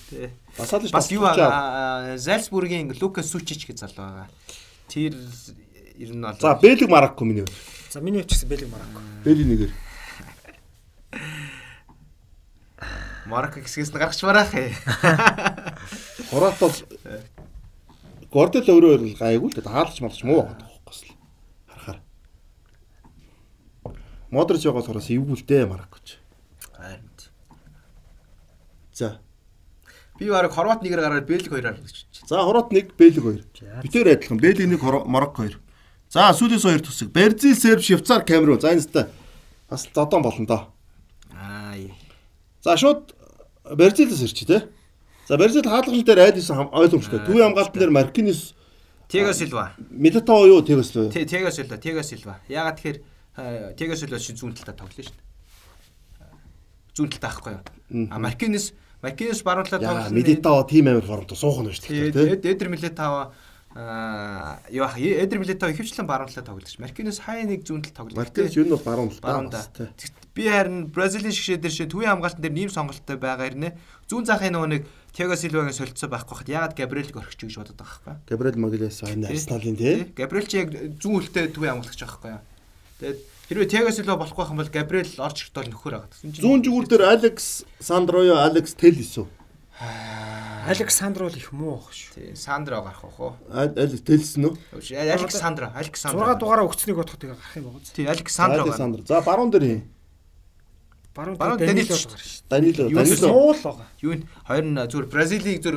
[0.56, 4.28] Басалич Бас юу аа Зальцбургийн Лукас Сучич гэж залуу байгаа.
[4.86, 5.18] Тэр
[5.98, 7.42] ер нь бол За Бэлэг Марокко миний.
[7.42, 7.81] хувьд.
[7.92, 9.00] За миний хувьд ч гэсэн Бэлэг Марокко.
[9.20, 9.72] Бэли нэгээр.
[13.28, 14.72] Марокко хэсгээс нь гаргач бараах ээ.
[16.32, 16.72] Хорват бол
[18.32, 19.68] Гордел өөрөө бол гайгүй л дээ.
[19.68, 21.20] Хаалч малч муу байгаа байхгүй л.
[21.68, 22.00] Харахаар.
[24.32, 26.16] Модрич байгаа болохоор эвгүй л дээ Мароккоч.
[26.72, 27.12] Харин.
[28.96, 29.20] За.
[30.16, 32.08] Би бараг Хорват нэгээр гараад Бэлэг хоёроор гэж.
[32.24, 33.84] За Хорват 1, Бэлэг 2.
[33.84, 34.40] Битээр адилхан.
[34.40, 35.60] Бэлэг 1, Марокко 2.
[36.12, 37.08] За сүүлээс хоёр тусаг.
[37.08, 38.60] Бразил, Серб, Швейцар, Камерун.
[38.60, 39.08] За энэ сте
[39.70, 40.68] бас зодон болно доо.
[41.32, 41.72] Аа.
[42.60, 43.16] За шууд
[43.64, 44.68] Бразилээс ирчих те.
[45.26, 47.24] За Бразил хаалгал дээр айдсан ойлгомжтой.
[47.24, 48.52] Төвийн хамгаалтан дээр Маркинес,
[49.08, 49.72] Тега Силва.
[49.88, 51.12] Милитао юу тэгээс лөө.
[51.12, 52.40] Тэ Тега Силва, Тега Силва.
[52.48, 55.24] Ягаад тэгэхээр Тега Силва шин зүүн талдаа тоглоно шүү дээ.
[56.96, 58.08] Зүүн талдаа ахгүй юу?
[58.12, 60.16] А Маркинес Маркинес баруун талаа Яа, тоглоно.
[60.16, 62.40] Милитао тим амир формт суух нь шүү дээ.
[62.40, 63.32] Тэгээд Эдер Милитава
[63.74, 66.76] Аа юу ах Эдер Милето ихэвчлэн баруун талаа тоглож.
[66.76, 68.20] Маркинес хай нэг зүүн тал тоглож.
[68.20, 69.72] Мартинес юу нь бол баруун баруун талаа.
[69.72, 69.88] да.
[70.36, 73.72] Би харин Бразилийн шгшээ дээр шээ төвийн хамгаалтан дээр нэм сонголттой байгаа хэрнээ.
[74.12, 74.82] Зүүн захын нөгөө нэг
[75.16, 78.28] Тиаго Силвагийн солилцоо байхгүй хат ягаад Габриэлг орхиж гэж бодод байгаа байхгүй.
[78.28, 79.36] Габриэл байна Тий.
[79.36, 79.96] Арсеналын тий.
[80.16, 80.68] Габриэл чи яг
[81.00, 82.32] зүүн хөлтэй төвийн хамгаалагч байхгүй.
[83.00, 83.18] Тэгээд
[83.48, 86.12] хэрвээ Тиаго Силва болох байх юм бол Габриэл орж ирэх бол нөхөр байгаа.
[86.28, 89.28] Зүүн зүгүүр дээр Алекс Сандроё, Алекс Телис үү?
[90.66, 92.14] Александр бол их муу баг шүү.
[92.14, 93.32] Тий, Сандро гарах уу?
[93.50, 94.54] Алекс Телис нөө?
[94.72, 96.22] Александро, Александро.
[96.22, 97.90] 6 дугаараа өгцнийг бодоход тэгээ гарах юм байна.
[97.90, 98.56] Тий, Александро.
[98.58, 98.70] гарна.
[98.70, 98.98] Александр.
[99.08, 99.82] За баруун дээр хий.
[101.14, 102.42] Баруун дээр Данило гарах шүү.
[102.48, 103.16] Данило, Юу Данило.
[103.18, 103.86] Суул байгаа.
[104.00, 105.76] Юу н хоёр нь зүгээр Бразилийн зүр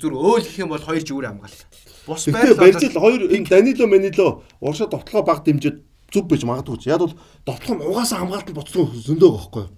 [0.00, 1.64] зүр өөл гэх юм бол хоёр зүгүүр хамгаалал.
[2.08, 6.88] Бус байр Бразил хоёр энэ Данило Манило уршаа довтлогоо баг дэмжиж зүв байж магадгүй ч.
[6.88, 7.12] Яг бол
[7.44, 9.70] довтлого нь угаасаа хамгаалтанд боцсон зөндөө байхгүй юу?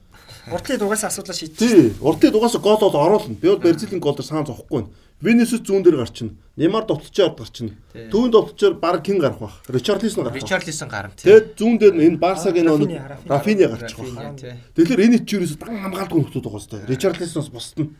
[0.52, 1.58] Уртлын дугаас асуудлаа шийдчих.
[1.58, 3.34] Тий, уртын угаасаа гол бол оруулна.
[3.34, 4.92] Би бол Бразилийн гол дээр саан зовхгүй байна.
[5.20, 6.36] Венесус зүүн дээр гарчин.
[6.56, 7.74] Неймар довтлчоор гарчин.
[7.92, 8.06] Тий.
[8.12, 9.62] Түүн довтлчоор баг кин гарах бах.
[9.66, 10.38] Ричарлисон гарах.
[10.38, 11.26] Ричарлисон гарна тий.
[11.26, 13.00] Тэгээд зүүн дээр энэ Барсагийн нэг.
[13.26, 14.38] Рафиня гарчих бах.
[14.76, 16.84] Тэгэхээр энэ ч юурээс дан хамгаалгүй нөхцөл байгаа сте.
[16.86, 17.90] Ричарлисоноос бусдна.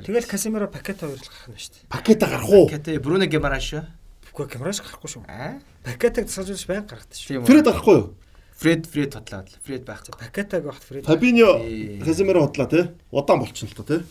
[0.00, 1.92] Тэгэл Касемиро пакет хоёр л гарах нь шүү дээ.
[1.92, 2.66] Пакета гарах уу?
[2.72, 3.84] Кэтэй Бруно Гемараш шүү.
[4.32, 5.22] Үгүй камераш гарахгүй шүү.
[5.28, 5.60] Аа.
[5.84, 7.44] Пакетаг тасалж байнг гаргадаг шүү.
[7.44, 8.06] Фред гарахгүй юу?
[8.60, 9.46] Фред Фред тотлоо.
[9.64, 10.12] Фред байхгүй.
[10.20, 11.06] Пакетаг багт Фред.
[11.08, 11.56] Фабиньо.
[12.04, 12.84] Каземиро хотлаа тий.
[13.10, 14.04] Удаан болчихно л тоо тий.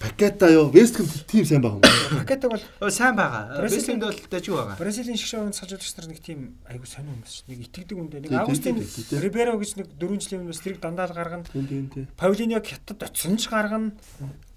[0.00, 0.70] Пакета юу?
[0.70, 2.18] Вестхэм тим сайн байгаа юм.
[2.22, 3.58] Пакетаг бол сайн байгаа.
[3.58, 4.76] Бразилинд бол дажгүй байгаа.
[4.78, 7.46] Бразилийн шгшөөрөнд салжуулагч нар нэг тийм айгу сонир хүмүүс шүү.
[7.50, 8.22] Нэг итгэдэг үндэ.
[8.22, 8.78] Нэг Агустин.
[9.18, 11.44] Риберо гэж нэг 4 жилийн өмнөөс тэрийг дандаа л гаргана.
[11.50, 12.06] Тийм тийм тийм.
[12.14, 13.90] Паулиньо хятад очсон ч гаргана.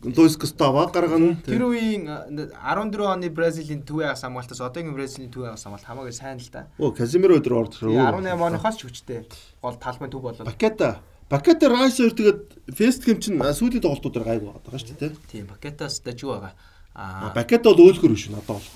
[0.06, 1.42] Луис Густаво гаргана.
[1.46, 6.14] Тэр үеийн а, 14 оны Бразилийн төвийн ас хамгаалтаас одоогийн Бразилийн төвийн ас хамгаалт хамаагүй
[6.14, 6.70] сайн л да.
[6.78, 9.26] Оо Каземиро өдөр орж Тэгээ 18 оныхоос ч хүчтэй.
[9.62, 10.46] Гол талбай төв болоод.
[10.46, 11.02] Пакета.
[11.32, 15.20] Пакета Райс хоёр тэгээд Фестхэм чинь сүүлийн тоглолтуудаар гайг байгаа шүү дээ тий.
[15.32, 16.54] Тийм пакетаас дажгүй байгаа.
[16.92, 18.68] Аа Пакета бол өөлгөр биш надад бол.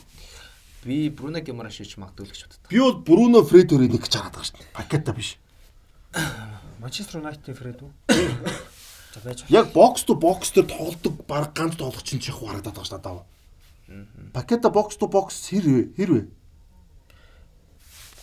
[0.88, 2.72] би Бруно Гемараш шиж магадгүй л гэж боддог.
[2.72, 4.72] Би бол Бруно Фредерийг нэг гэж хараад байгаа шүү дээ.
[4.72, 5.35] Пакета биш.
[6.80, 7.92] Манчестер Юнайтед Фред үү?
[8.08, 9.51] За байж байна.
[9.51, 14.32] Яг бокс то бокс дээр тоглодог баг ганц тоглогч чинь чих харагдаад байгаа шүү дээ.
[14.32, 15.82] Пакета бокс то бокс хэр вэ?
[16.00, 16.22] Хэр вэ?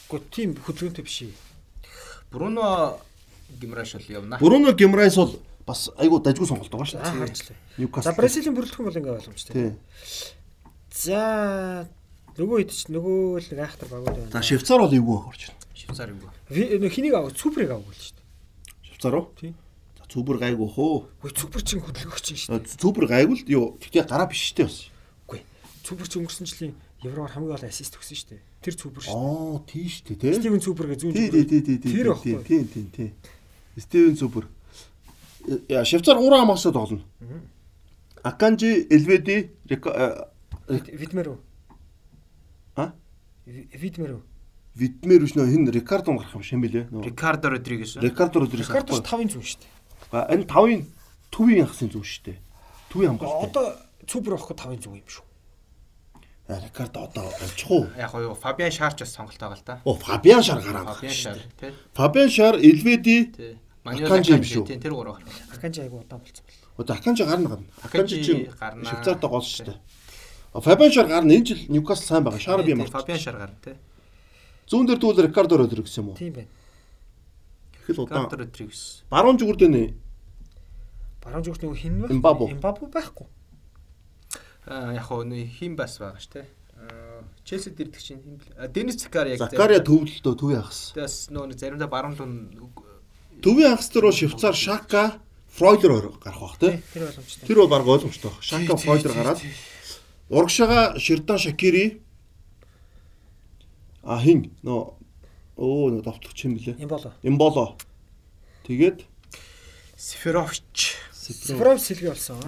[0.09, 1.37] Гэхдээ тийм хөдөлгөөнтэй биш.
[2.33, 2.97] Бруно
[3.61, 4.39] Гемараш бол явна.
[4.39, 7.57] Бруно Гемрайс бол бас айгу дажгүй сонголт байгаа шүү дээ.
[7.79, 8.09] Ньюкасл.
[8.09, 9.77] За Бразилийн бүрэлдэхүүн бол ингээ ойлгомжтой.
[10.93, 11.89] За
[12.39, 14.33] нөгөө хэд ч нөгөө л айхтар багууд байна.
[14.33, 15.61] За Швейцар бол эвгүй орж байна.
[15.73, 18.27] Швейцар нэг хэнийг авах суперыг авах л шүү дээ.
[18.89, 19.31] Швейцар уу?
[19.39, 19.55] Тий.
[19.99, 20.97] За Цүбэр гайгүй хөө.
[21.23, 22.79] Үгүй супер чин хөдөлгөгч шүү дээ.
[22.81, 24.79] Цүбэр гайгүй л юу тэгтээ гараа биш штэ бас.
[25.27, 25.41] Үгүй.
[25.83, 28.43] Супер чи өнгөрсөн жилийн Евроор хамгийн гол ассист өгсөн шүү дээ.
[28.63, 29.27] Тэр супер шүү дээ.
[29.27, 30.33] Аа тий штэ тий.
[30.39, 31.91] Стивен Супер гэж зүүн Тий тий тий тий тий.
[31.91, 32.45] Тэр тий, байхгүй.
[32.47, 33.09] Тий тий тий.
[33.77, 34.47] Стивен Цүбэр.
[35.69, 37.03] Я Швейцар уран хамгаалсаа тоглоно.
[38.23, 40.25] Аканжи Элведи э,
[40.69, 41.39] Видмер үү?
[42.77, 42.93] А?
[43.47, 44.23] Ви- Видмер үү?
[44.75, 46.89] Видмер биш нөө хин Рикардо гарах юм мэлээ.
[46.89, 47.03] Нөө.
[47.05, 47.97] Рикардо Родригес.
[47.97, 48.69] Рикардо Родригес.
[48.71, 49.71] Рикардо 5-ын зүүн шүү дээ.
[50.13, 50.87] А энэ 5-ын
[51.35, 52.39] төвийн ахсын зүг шүү дээ.
[52.95, 53.51] Төвийн хамгаалалт.
[53.51, 53.67] Одоо
[54.07, 55.25] супер авахгүй 5-ын зүүн юм шүү.
[56.49, 57.87] А Рикардо одоо олчих уу?
[57.97, 59.81] Яг юу Фабиан Шарч бас сонголт байгаа л да.
[59.85, 61.73] О Фабиан Шар гараад байгаа Фабиан Шар тий.
[61.95, 63.59] Фабиан Шар Элведи Тий.
[63.85, 64.67] Аканжи юм шүү.
[64.67, 65.19] тэр гурав.
[65.55, 66.59] Аканжи айгу удаан болцсон байна.
[66.77, 67.67] Одоо Аканжи гарна гарна.
[67.83, 68.85] Аканжи чинь гарнаа.
[68.85, 69.79] Швейцарт гол шүү дээ.
[70.61, 71.33] Фабиан Шар гарна.
[71.33, 72.41] Энэ жил Ньюкасл сайн байгаа.
[72.41, 72.91] Шар би ямар.
[72.91, 73.75] Фабиан Шар гарна тий.
[74.67, 76.17] Зүүн дээр дүүл Рикардо Родригес юм уу?
[76.17, 76.49] Тийм байна.
[77.83, 78.27] Ихэл удаан.
[78.27, 79.03] Рикардо Родригес.
[79.11, 79.95] Баруун зүгүрд нэ
[81.23, 82.11] Баруун зүгт нөгөө хин вэ?
[82.11, 82.49] Имбабу.
[82.51, 83.27] Имбабу байхгүй.
[84.67, 86.29] Яг хоо хим бас байгаа ш.
[86.77, 88.69] Аа Челсид ирдэг чинь хим бэл.
[88.69, 90.93] Денис Закари яг Закария төвлөлтөө төвийн ахс.
[90.95, 92.33] Тэс нөө заримдаа баруун лун
[93.43, 95.19] Төвийн ахс дээр Швейцар Шака
[95.51, 96.83] Фройлер хоёр гарах бах тий.
[96.95, 97.47] Тэр боломжтой.
[97.47, 98.43] Тэр бол баг ойлгомжтой баг.
[98.43, 99.41] Шака Фройлер гараад
[100.31, 102.01] урагшаага Ширдан Шакири
[104.03, 104.95] а хин нөө
[105.59, 106.79] оо нөө довтлогч юм блэ.
[106.79, 107.13] Им болоо.
[107.23, 107.77] Имболо.
[108.67, 109.07] Тэгээд
[109.97, 110.97] Сеферович.
[111.13, 112.39] Спров сэлгэ болсон.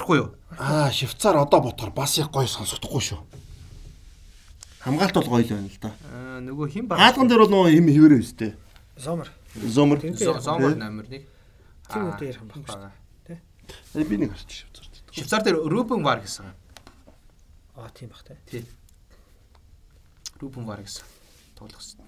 [0.00, 0.06] Аа.
[0.06, 0.34] Гарахгүй юу?
[0.58, 3.20] Аа, Швейцар одоо ботхоор бас их гоё сонсогдохгүй шүү.
[4.80, 5.92] Хамгаалт бол гоё л байна л да.
[6.12, 6.98] Аа нөгөө хим баг.
[6.98, 8.56] Хаалган дээр бол нөгөө юм хിവэрэ өстэй.
[8.96, 9.30] Зомер.
[9.54, 10.00] Зомер.
[10.40, 11.26] Зомор номер 1.
[11.92, 12.92] Тийм үдээр ярих юм байна.
[13.28, 15.02] Э, Би нэг харч Швейцарт.
[15.12, 16.48] Швейцар дээр Рубен Вар гэсэн.
[17.76, 18.36] Аа тийм бах те.
[18.50, 18.64] Тий.
[20.40, 21.04] Рубен Вар гэсэн.
[21.58, 22.00] Тоглосон.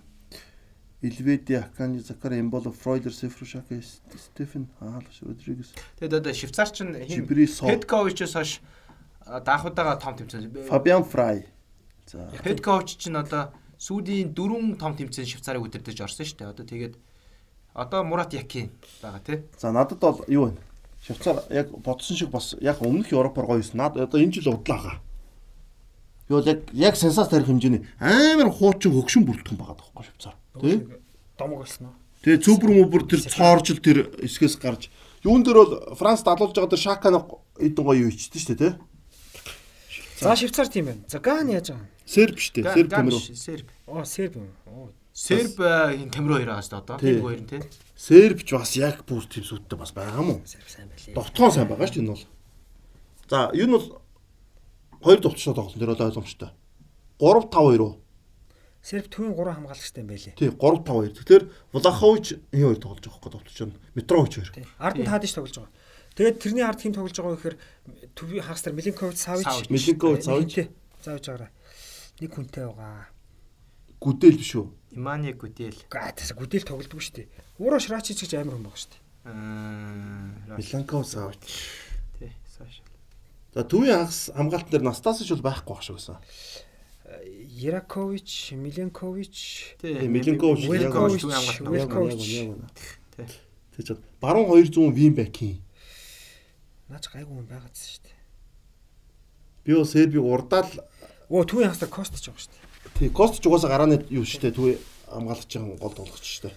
[1.02, 7.46] Илведи, Акани, Закара, Имболо, Фройлер, Сефрушака, Стефен, Хаалш, Родригес, Тэгээд одоо Швейцар ч хим Жибри
[7.46, 8.60] Со, Петковичээс хойш
[9.26, 10.66] даахудаага том тэмцээн.
[10.70, 11.46] Фабиан Фрай.
[12.06, 12.30] За.
[12.42, 13.50] Петкович ч н одоо
[13.82, 16.50] сүүлийн дөрвөн том тэмцээн Швейцарыг өдөрдөж орсон шүү дээ.
[16.54, 16.94] Одоо тэгээд
[17.74, 18.70] одоо Мурат Якин
[19.02, 19.42] байгаа тий.
[19.58, 20.58] За надад бол юу вэ?
[21.02, 23.78] Швейцар яг бодсон шиг бас яг өмнөх Европоор гоё юусэн.
[23.78, 25.02] Наад одоо энэ жил удлаагаа.
[26.28, 30.34] Би бол яг яг сенсац тарих хэмжээний амар хуучин хөгшин бүрэлдэхүүн байгаа тоххой Швейцар.
[30.60, 30.86] Тий?
[31.38, 31.94] домог болсон уу?
[32.22, 34.90] Тэгээ цөбөр мөбөр тэр цооржил тэр эсгээс гарч
[35.26, 37.18] юун дээр бол Франц далуулж байгаа тэр Шаканы
[37.58, 38.72] эдэн гоё юу ичдэн шүү дээ тий.
[40.22, 41.02] За Швейцар тийм байна.
[41.08, 41.88] За Ган яаж байгаа?
[42.06, 42.74] Серб шүү дээ.
[42.74, 43.22] Серб Камерун.
[43.34, 43.66] Серб.
[43.86, 44.50] Оо Серб юм.
[44.66, 44.90] Оо.
[45.12, 46.96] Серб энэ Камерун хоёр байгаа шүү дээ одоо.
[47.02, 47.62] Энэ хоёр нь тий.
[47.98, 50.38] Сербч бас яг бүр тийм сүттэй бас байгаа мó.
[50.46, 51.14] Серб сайн байлээ.
[51.18, 52.26] Довтгоон сайн байгаа шүү дээ энэ бол.
[53.26, 53.86] За энэ нь бол
[55.02, 56.50] хоёр довтчоо тоглосон тэр бол ойлгомжтой.
[57.18, 58.00] 3 5 2 уу?
[58.82, 60.34] Серб төвийн 3 хамгаалагчтай юм байлээ.
[60.34, 61.18] Тий 3 5 2.
[61.18, 63.78] Тэгэхээр Влахович энэ хоёр тоглож байгаа хөөе довтч нь.
[63.94, 64.50] Митрович хоёр.
[64.78, 65.74] Ард нь таадаж тоглож байгаа.
[66.18, 67.56] Тэгээд тэрний ард хин тоглож байгаа гэхээр
[68.18, 69.70] төвийн хагас нар Миленкович, Савич, Савич.
[69.70, 70.52] Миленкович, Савич.
[71.00, 71.50] Заавж байгаарай.
[72.20, 73.08] Нэг хүнтэй байгаа.
[74.02, 74.66] Гүдэл биш үү?
[74.98, 75.78] Имани Гүдэл.
[75.88, 77.30] Гаа тэс гүдэл тоглодог шүү дээ.
[77.62, 79.02] Уураа Шрачич гэж амар хүн байгаа шүү дээ.
[79.30, 80.58] Аа.
[80.58, 81.42] Миланков Савич.
[82.18, 82.34] Тий.
[82.44, 82.82] Сааш.
[83.54, 86.16] За төвийн хагас хамгаалт дээр Настасич бол байхгүй байх шиг байсан.
[87.60, 89.76] Яракович, Миленкович.
[89.84, 92.16] Миленкович, Миленкович Якович, түвэн хамгаалт.
[92.16, 92.24] Велкович.
[93.16, 93.28] Тий.
[93.76, 95.60] Тэгэж бод баруун 200 вин бэкийн.
[96.88, 98.16] Наач гайгүй хүн байгаад шүү дээ.
[99.64, 100.72] Би бол Сербиг урдаал
[101.28, 102.96] Оо төвийн хагас нар Костич байгаа шүү дээ.
[102.96, 104.80] тий Костч угаасаа гарааны юу шүү дээ төвийн
[105.12, 106.56] хамгаалагч гол тоглогч шүү дээ.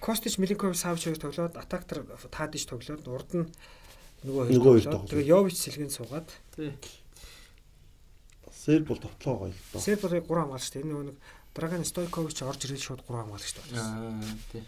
[0.00, 3.48] Костич, Миленкович, Савич хоёр тоглоод атактер таадаж тоглоод урд нь
[4.22, 5.10] нөгөө хоёр тоглоод.
[5.10, 6.72] тэгээ Йович сэлгэн суугаад Тий.
[8.52, 9.82] Серб бол товтлоо гоё л доо.
[9.82, 10.82] Серб бол 3 хамгаалагчтай.
[10.82, 11.16] Энэ нөгөө нэг
[11.52, 13.82] Драган Стойкович орж ирээд шууд 3 хамгаалагчтай болсон.
[13.82, 14.36] Аа.
[14.52, 14.62] Тий.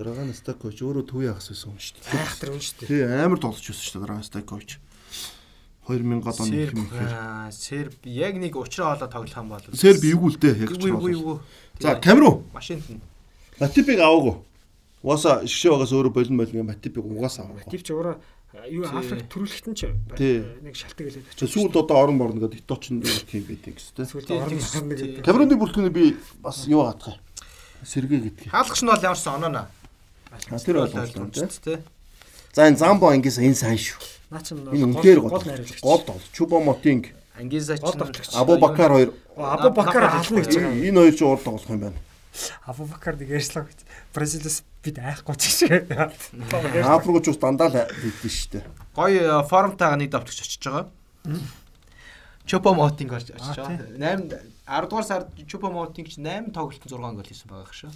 [0.00, 2.20] Драган Стакович өөрөө төвийн хагас байсан юм шүү дээ.
[2.24, 2.88] Айхтар хүн шүү дээ.
[2.88, 4.70] Тий амар тоглож байсан шүү дээ Драган Стакович.
[5.84, 7.12] 2000 оны юм ихээр.
[7.12, 9.60] Аа, Серб яг нэг уучраа олоод тоглох юм бол.
[9.76, 11.40] Серб эвгүй л дээ яг ч юу.
[11.80, 13.00] За Камерун машинд нь.
[13.60, 14.40] Матипиг аваагүй.
[15.04, 17.68] Угаасаа шгшээ байгаас өөрөө болон болон Матипиг угаасаа аваагүй.
[17.68, 18.16] Тив ч өөрөө
[18.66, 18.98] юу Тий.
[18.98, 19.80] Африк төрүүлэхт нь ч
[20.18, 20.42] Тий.
[20.62, 24.06] нэг шалтгаан хэлээд За сүүлд одоо орон борно гэдэг Иточ нь тийм байдаг гэстэй.
[24.10, 25.06] Сүүлд орон тий, орно тий.
[25.14, 25.24] гэдэг.
[25.24, 27.18] Камеруны бүртгэний би бас юу хатгах.
[27.86, 28.50] Сэргээ гэдгийг.
[28.50, 29.68] Хаалгач нь бол ямарсан ононо.
[30.50, 31.48] А тэр ойлгомжтой тийм.
[31.62, 31.78] тий.
[32.52, 34.02] За энэ Замбо ангиас энэ сайн шүү.
[34.34, 35.46] Наа үнээр гол гол.
[35.46, 35.80] найруулагч.
[35.82, 37.14] Гол бол Чубо Мотинг,
[37.98, 38.34] тоглогч.
[38.34, 39.14] Абу Бакар хоёр.
[39.36, 40.74] Абу Бакар ална гэж байгаа.
[40.74, 41.98] Энэ хоёр ч урд тоглох юм байна.
[42.66, 43.78] Абу Бакар нэг ярьслаа гэж.
[44.14, 45.90] Бразилаас бид айхгүй ч шиг.
[45.90, 48.62] Африкч ус дандаа л хийдэж штэ.
[48.94, 50.90] Гоё формтайгаа нэг давтагч очиж байгаа.
[52.46, 53.86] Чопо Мотинг орж очиж Аа, байгаа.
[53.94, 57.90] 8 10 дугаар сард Чопо Мотинг ч 8 тоглолтын 6 гол хийсэн байгаа шүү.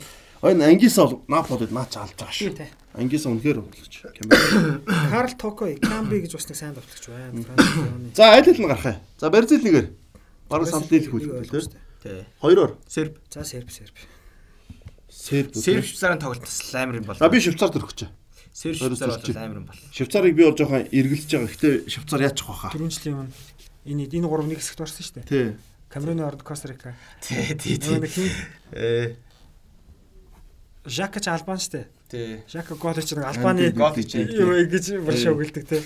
[0.45, 2.55] Энэ ангиас бол Наполид наач алж байгаа шүү.
[2.55, 2.69] тий.
[2.95, 3.59] Ангиас үнэхээр.
[4.15, 4.85] Камерун.
[5.11, 7.43] Карл Токо, Камби гэж бас нэг сайн давтагч байна.
[8.15, 9.01] За аль хэл нь гарах юм.
[9.19, 9.89] За Бразил нэгээр.
[10.47, 11.81] Бараг санал дийлэх те.
[12.05, 12.27] Тий.
[12.39, 13.17] Хоёроор Серб.
[13.33, 13.97] За Серб, Серб.
[15.25, 17.17] Серб Серб Швейцарын тоглолт бас амар юм бол.
[17.17, 18.12] А би Швейцарт өрөх гэж.
[18.53, 19.78] Серб Швейцар бол амар юм бол.
[19.89, 21.49] Швейцарыг би бол жоохон эргэлж байгаа.
[21.49, 22.69] Гэтэ Швейцар яачих واخа.
[22.77, 23.33] 4 жилийн өмнө
[23.89, 25.33] энэ энэ 3 нэг хэсэгт орсон шүү дээ.
[25.33, 25.49] Тий.
[25.89, 26.93] Камеруны орнд Костарика.
[27.25, 28.28] Тий, тий, тий.
[28.77, 29.17] Э
[30.85, 31.89] Жака ч албан штэ.
[32.12, 32.44] Тий.
[32.44, 35.81] Жака гол хийж нэг албаны гол хийж гэж брэш өгөлдөг тий.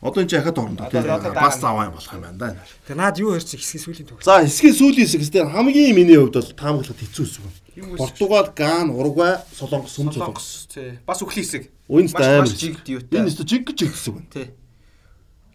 [0.00, 1.04] Одоо энэ ч ахад орно тий.
[1.04, 2.56] Бас заваа юм болох юм байна да.
[2.88, 4.24] Тэгээ наад юу ярьчих хэсгийн сүүлийн тоглолт.
[4.24, 7.61] За хэсгийн сүүлийн хэсэгт хамгийн миний хувьд бол таамаглахад хэцүү хэсэг байна.
[7.74, 7.96] Юу?
[7.96, 10.68] Португал, Ган, Уругвай, Солонгос, Сүм Солонгос.
[10.72, 10.98] Тий.
[11.06, 11.70] Бас үхлийн хэсэг.
[11.88, 13.20] Маш маш жигд юутай.
[13.20, 14.28] Энэ өстө жиг гэж хэсэг байна.
[14.32, 14.48] Тий.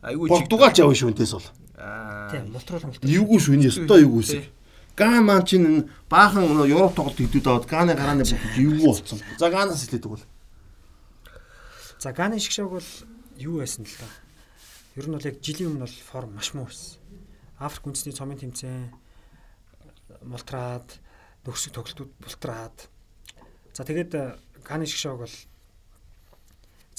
[0.02, 0.50] Айгүй жигд.
[0.50, 1.48] Португал ч явна шүү энэс бол.
[1.78, 2.30] Аа.
[2.34, 3.06] Тийм, мултрал мултрал.
[3.06, 4.44] Эвгүй шүү энэ өстө эвгүй хэсэг.
[4.98, 9.22] Ган маань чинь баахан нөө Европ тоглолт хэдүүд аваад Ганы гарааны бүгд эвгүй болсон.
[9.38, 10.26] За Ганаас хэлээдэг бол.
[12.02, 12.90] За Ганы шиг шог бол
[13.38, 14.10] юу байсан л да.
[14.98, 16.98] Ер нь бол яг жилийн өмнө бол форм маш муу байсан.
[17.62, 18.90] Африк үндэсний цомын тэмцээн
[20.26, 20.98] мултраад
[21.48, 22.78] нөхсөг тоглолтууд бултраад.
[23.72, 24.36] За тэгээд э,
[24.68, 25.36] Ганы шиг шог бол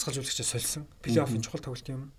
[0.00, 0.88] цэцгэлжүүлэгчээ сольсон.
[1.04, 2.12] Плей-оффын чухал тоглолт юм.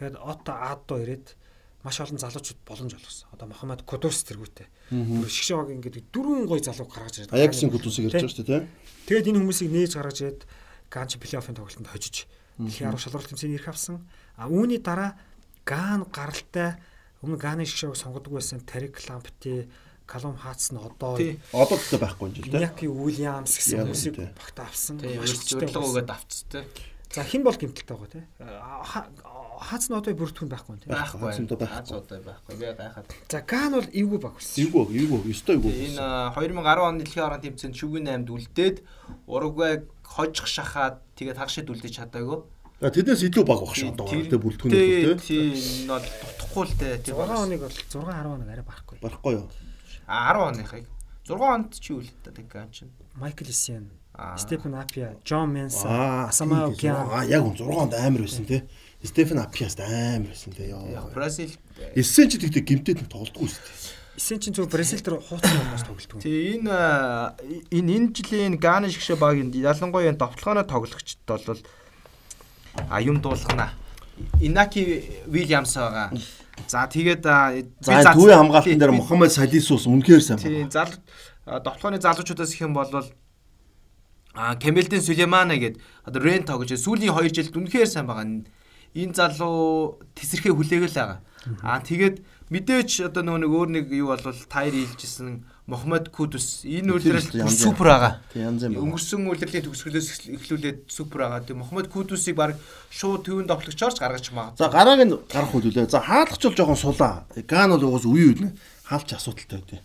[0.00, 1.36] Тэгээд Отто Аддо ирээд
[1.84, 3.28] маш олон залуучууд боломж олгосон.
[3.36, 4.66] Одоо Мохаммед Кудус тэргүүтэй.
[4.90, 7.36] Бүр шиг шог ингээд дөрвөн гой залуу гаргаж ирээд.
[7.36, 8.68] Аяксын гүтүсийг ярьж байгаа шүү дээ тий.
[9.06, 10.40] Тэгээд энэ хүмүүсийг нээж гаргаж ирээд
[10.90, 12.26] Ганч плей-оффын тоглолтод хожиж
[12.58, 14.06] дэлхийн 10 шалралт тэмцээний ирэх авсан.
[14.38, 15.18] А үүний дараа
[15.66, 16.78] Ган гаралтай
[17.22, 19.66] өмнө Ганы шиг шоуг сонгодог байсан Тарик Лампти,
[20.06, 21.18] Калум Хац нь одоо.
[21.52, 22.62] Одоо ч байхгүй юм жил тий.
[22.62, 25.02] Яки Уильямс гэсэн хүмүүсийг багтаа авсан.
[25.02, 25.18] Тий.
[25.18, 25.90] Маш хүчтэй Урилга байсан.
[25.90, 26.62] өгөөд авцс тий.
[27.10, 28.22] За хэн бол гимтэлтэй байгаа те?
[29.56, 30.88] Хац нь одоо бүртгэн байхгүй юм те.
[30.92, 31.32] Байхгүй.
[31.32, 31.74] Хацсантай байхгүй.
[31.80, 32.54] Хац одоо байхгүй.
[32.60, 33.08] Би гайхаад.
[33.30, 34.58] За Ган бол эвгүй баг болсон.
[34.60, 35.72] Эвгүй, эвгүй, өстө эвгүй.
[35.90, 38.76] Энэ а, 2010 оны дэлхийн орон тэмцээнд шүгэн 8-д үлдээд
[39.26, 42.44] Уругвайг хожих шахаад тэгээд хагшид үлдэж чадаагүй.
[42.84, 45.16] За тэднээс илүү баг баг шүү одоо тэ бүрэлдэхүүн тий.
[45.16, 45.16] тий.
[45.16, 45.88] Тий.
[45.88, 46.92] Энэ бол дутхгүй л тий.
[47.00, 48.98] 6 хоног бол 6 10 хоног арай барахгүй.
[49.00, 49.48] Барахгүй юу?
[50.06, 50.84] А 10 оныхыг
[51.26, 52.90] 6 онд чи юу л та Таган чинь.
[53.14, 53.44] Майкл
[54.18, 54.38] Аа.
[54.38, 57.08] Стефен Апиа, Джон Асамаа тийм Океан.
[57.10, 58.62] Аа, яг он 6 онд амар байсан тий.
[59.02, 60.68] Стефен Апиаст амар байсан тий.
[60.70, 61.10] Яг Яа.
[61.12, 61.52] Бразил
[61.94, 63.96] Эссен ч тэгтээ гимтэд нэг тоглодгүй шүү дээ.
[64.16, 66.20] Исиан чинь зөв Бразил дээр хууцсан хүмүүс тоглолтгүй.
[66.24, 67.36] Тий энэ а,
[67.68, 71.60] энэ энэ жилийн Гана шигшээ багийн ялангуяа энэ довтлогооны тоглогчд бол
[72.88, 73.76] а юм дуулгана.
[74.40, 76.16] Инаки Вильямс байгаа.
[76.64, 80.70] За тэгээд а, би төвийн хамгаалтан дээр Мухаммед Салисус үнэхээр сайн байна.
[80.72, 80.90] зал
[81.44, 82.90] а, довтлогооны залуучуудаас их юм бол
[84.34, 88.44] а Кемелдин Сулеймана гээд одоо Рен тоглож сүүлийн 2 жилд үнэхээр сайн байгаа.
[88.96, 91.20] Энэ залуу тесэрхээ хүлээгээл байгаа.
[91.62, 96.94] Аа тэгээд мэдээч одоо нөгөө нэг өөр нэг юу болвол тайр хийлжсэн Мохаммед Кудус энэ
[96.94, 98.12] үйлрэл супер байгаа.
[98.38, 101.42] Өнгөрсөн үйлрэлийн төгсгөлөөс эхлүүлээд супер байгаа.
[101.42, 102.54] Тэгээ Мохаммед Кудусыг баг
[102.86, 104.62] шууд төвөнд тоглогчоорч гаргаж магадгүй.
[104.62, 105.90] За гарааг нь гарах хүлээлээ.
[105.90, 107.26] За хаалгач бол жоохон сулаа.
[107.50, 108.54] Ган бол угаас үе үе
[108.86, 109.82] хаалч асуудалтай байдیں۔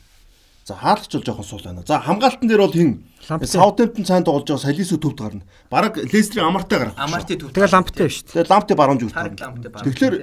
[0.69, 1.81] За хаалгач бол жоохон сул байна.
[1.81, 3.03] За хамгаалтан дээр бол хин.
[3.25, 5.41] Саутемптон цаанд тоглож байгаа Салису төвд гарна.
[5.73, 6.93] Бараг Лестрийн амартай гарах.
[7.01, 7.49] Амарти төв.
[7.49, 8.33] Тэгээ ламптай шүү дээ.
[8.45, 9.81] Тэгээ лампте баруун зүгт ламптай.
[9.81, 10.15] Тэгэхээр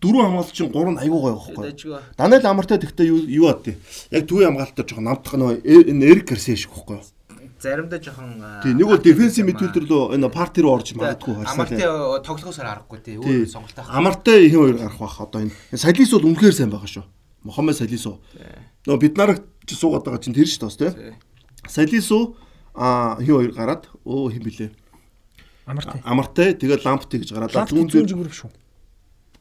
[0.00, 2.00] дөрөв хамгаалагчин гурав нь аюу гоё байхгүй.
[2.16, 3.76] Даниэл амартай тэгтээ юу юу ад тий.
[4.10, 7.00] Яг төвийн хамгаалтаар жоохон намтах нөө энэ Эрик Гарсия шиг байхгүй.
[7.56, 12.20] Заримдаа жоохон Тий нэг бол дефенсив мидфилдер лөө энэ парти руу орж магадгүй Амарти Арсенал.
[12.20, 13.16] тоглохосоор харахгүй тий.
[13.16, 13.44] Тий.
[13.44, 13.96] Өөр сонголт авах.
[13.96, 17.04] Амартай ихэн хоёр гарах бах одоо энэ Салис бол үнэхээр сайн байгаа шүү.
[17.48, 18.20] Мохаммед Салису.
[18.84, 20.92] Нөө бид нарыг чи суугаад байгаа чинь тэр шүү дээ бас тий.
[21.64, 22.36] Салису
[22.76, 24.68] а хин хоёр гараад өө хин блэ.
[25.64, 26.00] Амартай.
[26.04, 28.50] Амартай тэгээд лампти гэж гараад зүүн зүүн зүгүрв шүү.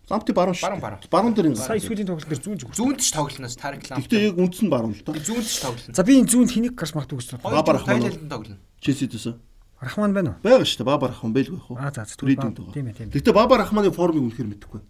[0.09, 1.09] Лампти баруун шүү.
[1.09, 1.59] Баруун, дээр энэ.
[1.59, 2.77] Сая сүүлийн тоглолт дээр зүүн зүгүрв.
[2.77, 3.99] Зүүнд ч тоглоноос Тарик ламп.
[4.05, 5.13] Гэхдээ яг үндсэн баруун л та.
[5.17, 5.93] зүүнд ч тоглоно.
[5.97, 7.51] За би энэ зүүнд хэнийг гарч магадгүй гэж бодлоо.
[7.57, 8.29] Баба Хоёр Рахман уу?
[8.29, 8.57] Тоглоно.
[8.79, 9.33] Чеси дэсэн.
[9.81, 10.45] Рахман байна уу?
[10.45, 10.89] Бага шүү дээ.
[10.93, 11.77] Баба Рахман бэлгүй хөө.
[11.81, 12.37] Аа за зүгээр.
[12.73, 13.13] Тийм ээ тийм ээ.
[13.17, 14.81] Гэхдээ Баба Рахманы формыг үнэхээр мэдэхгүй.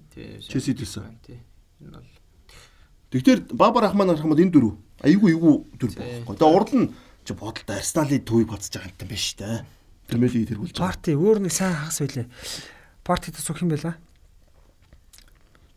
[0.51, 1.15] Челси дэсэн.
[1.23, 1.39] Тий.
[1.79, 2.15] Энэ бол
[3.15, 6.35] Тэгэхээр Баба Рахман Рахмад энэ дөрөв айгүй айгүй дөрөв байхгүй.
[6.35, 6.87] Тэгээ урд нь
[7.23, 9.63] чи бодолт Арсеналын төвийг бацж байгаа юм байна шүү дээ.
[10.19, 10.75] Лиг тэргүүлж.
[10.75, 12.27] Парти өөр нэг сайн хагас байлээ.
[13.07, 13.95] Партид суух юм байла.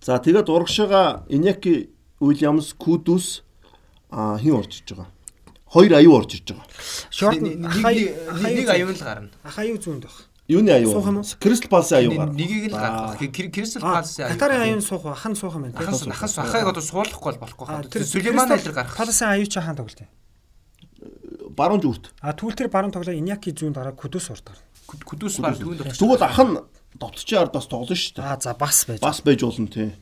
[0.01, 3.43] За тэгээд урагшаага Иняки Уильямс Кудус
[4.11, 5.07] а хин орж иж байгаа.
[5.67, 6.67] Хоёр аюу орж иж байгаа.
[7.11, 9.31] Шорт нэг аюун л гарна.
[9.45, 10.17] Ах аюу зүүнд баг.
[10.49, 10.93] Юуны аюу?
[10.97, 11.27] Суух юм уу?
[11.41, 12.31] Кристал Палсын аюу гар.
[12.33, 13.19] Нэгийг л гаргах.
[13.53, 15.13] Кристал Палс Катарын аюун суух уу?
[15.13, 15.77] Ахан суух юм байна.
[15.77, 17.91] Ахас ахас ахайг одоо суулгахгүй бол болохгүй Аа, хаа.
[17.91, 18.97] тэр Сулейман айлэр гарах.
[18.97, 20.01] Паласын аюу чи хаан тоглолт.
[21.53, 22.15] Баруун зүгт.
[22.23, 24.63] А тэгвэл тэр баруун тоглоо Иняки зүүнд гараа Кудус урд гарна.
[24.89, 25.85] Күдүс бар түүнд.
[26.01, 26.57] Тэгвэл ах нь
[26.97, 28.25] довтчийн ард бас тоглоно шүү дээ.
[28.25, 29.01] Аа за бас байж.
[29.03, 29.93] Бас байж болно тий.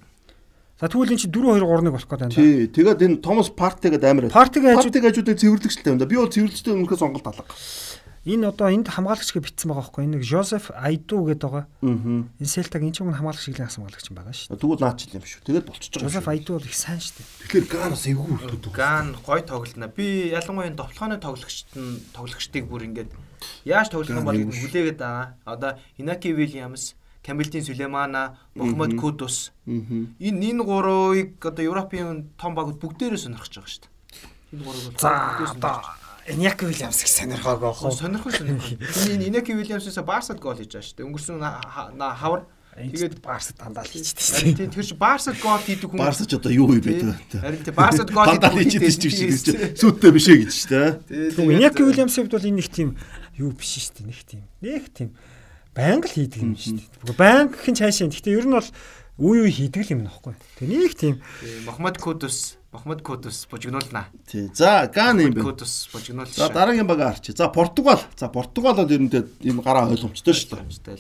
[0.77, 2.37] За тэгвэл эн чи 4 2 3-1 болох гэдэг юм да.
[2.37, 2.69] Тий.
[2.69, 4.29] Тэгээд энэ Томас Парти гэдэг амар.
[4.29, 6.05] Партиг хажуудыг цэвэрлэгчтэй юм да.
[6.05, 7.49] Би бол цэвэрлэгчтэй өмнөхөө сонголт алга.
[8.27, 10.03] Энэ одоо энд хамгаалагч гэж битсэн байгаа байхгүй.
[10.03, 11.71] Энэ Жозеф Айду гэдэг байгаа.
[11.71, 12.27] Аа.
[12.43, 14.61] Энэ Селтаг энэ ч юм хамгаалагч шиглэн хамгаалагч юм байгаа шүү дээ.
[14.67, 15.43] Тэгвэл наач юм шүү.
[15.47, 16.11] Тэгээд болчихж байгаа.
[16.11, 16.27] Жозеф.
[16.27, 17.27] Айду бол их сайн шүү дээ.
[17.47, 18.75] Тэгэхээр Ганас эвгүй үлддэг.
[18.75, 19.87] Ган гой тоглолтно.
[19.95, 23.15] Би ялангуяа энэ довтлооны тоглогчт нь тоглогчдыг бүр ингээд
[23.65, 25.35] яаж тоглох юм бол хүлээгээд байгаа.
[25.45, 33.19] Одоо Инаки Вильямс, Камилдин Сулеймана, Мохаммед Кудус энэ энэ гурвыг одоо Европын том багууд бүгдээрээ
[33.19, 33.93] сонирхож байгаа шүү дээ.
[34.55, 35.77] Энэ гурвыг бол За бүгдээрээ сонирхож одоо
[36.27, 37.79] Иняки Вильямс их сонирхоог байгаа.
[37.87, 37.99] авах.
[37.99, 38.71] сонирхож сонирхож.
[39.11, 41.07] Энэ Инаки Вильямсээс Барсад гол хийж байгаа шүү дээ.
[41.07, 42.43] Өнгөрсөн хавар
[42.77, 44.69] Тэгээд Барс дандаа л хийчихдээ шүү дээ.
[44.69, 47.09] тийм тэр чи Барсад гол хийдэг хүн Барсач одоо юу бэ Тий.
[47.09, 47.41] дээ.
[47.41, 49.33] Харин тий Барсад гол хийдэг хүн ч шиг тий.
[49.33, 50.91] гэж сүттэй биш ээ гэж шүү дээ.
[51.41, 52.89] Тэгвэл Иняки Вильямсийн хувьд бол энэ нэг тийм
[53.37, 54.09] юу биш шүү дээ.
[54.09, 54.43] Нэг тийм.
[54.61, 55.11] Нэг тийм
[55.77, 57.17] байнга л хийдэг юм шүү дээ.
[57.21, 58.09] Байнга хэн цаашаа.
[58.09, 58.71] Гэхдээ ер нь бол
[59.21, 60.35] үе үе хийдэг юм нөхгүй.
[60.61, 64.09] Тэгээ нэг тийм Тий, Мохаммед Кудус, Мохаммед Кудус бужигнуулна.
[64.25, 64.49] Тий.
[64.57, 65.45] За Ган юм бэ.
[65.45, 66.29] Кудус бужигнуул.
[66.33, 67.37] За дараагийн бага арчи.
[67.37, 68.01] За Португал.
[68.17, 70.97] За Португал бол ерөнтэй ийм гараа ойлгомжтой шүү дээ.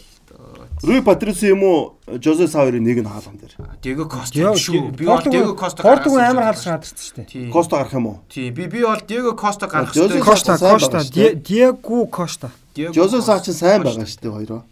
[0.83, 3.55] Руи Патриси юм уу Жозе Савери нэг нь хаалган дээр.
[3.83, 4.93] Диего Коста Яа, шүү.
[4.93, 7.51] Би бол Диего Коста Португал амар халж шаардсан шүү дээ.
[7.51, 8.21] Коста гарах юм уу?
[8.29, 10.21] Тий, би би бол Диего Коста гарах хэрэгтэй.
[10.21, 11.35] Коста, Коста, шүү.
[11.41, 12.51] Диего Коста.
[12.77, 13.23] Жозе.
[13.25, 14.63] Саа ч сайн байгаа шүү дээ хоёроо.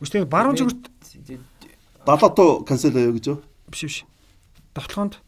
[0.00, 0.88] Үстэй баруун зүгт
[2.04, 3.38] Далато канцел аяа гэж юу?
[3.68, 4.04] биш биш.
[4.74, 5.20] Довтлоонд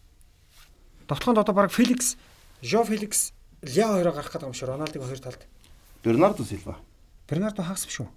[1.09, 2.17] Довтлоонд одоо баг Феликс,
[2.63, 3.33] Жо Феликс,
[3.63, 5.47] Ляо хоёроо гарах гэдэг юм шиг Роналдын хоёр талд.
[6.03, 6.77] Бернардо Силва.
[7.29, 8.09] Бернардо хагас биш үү?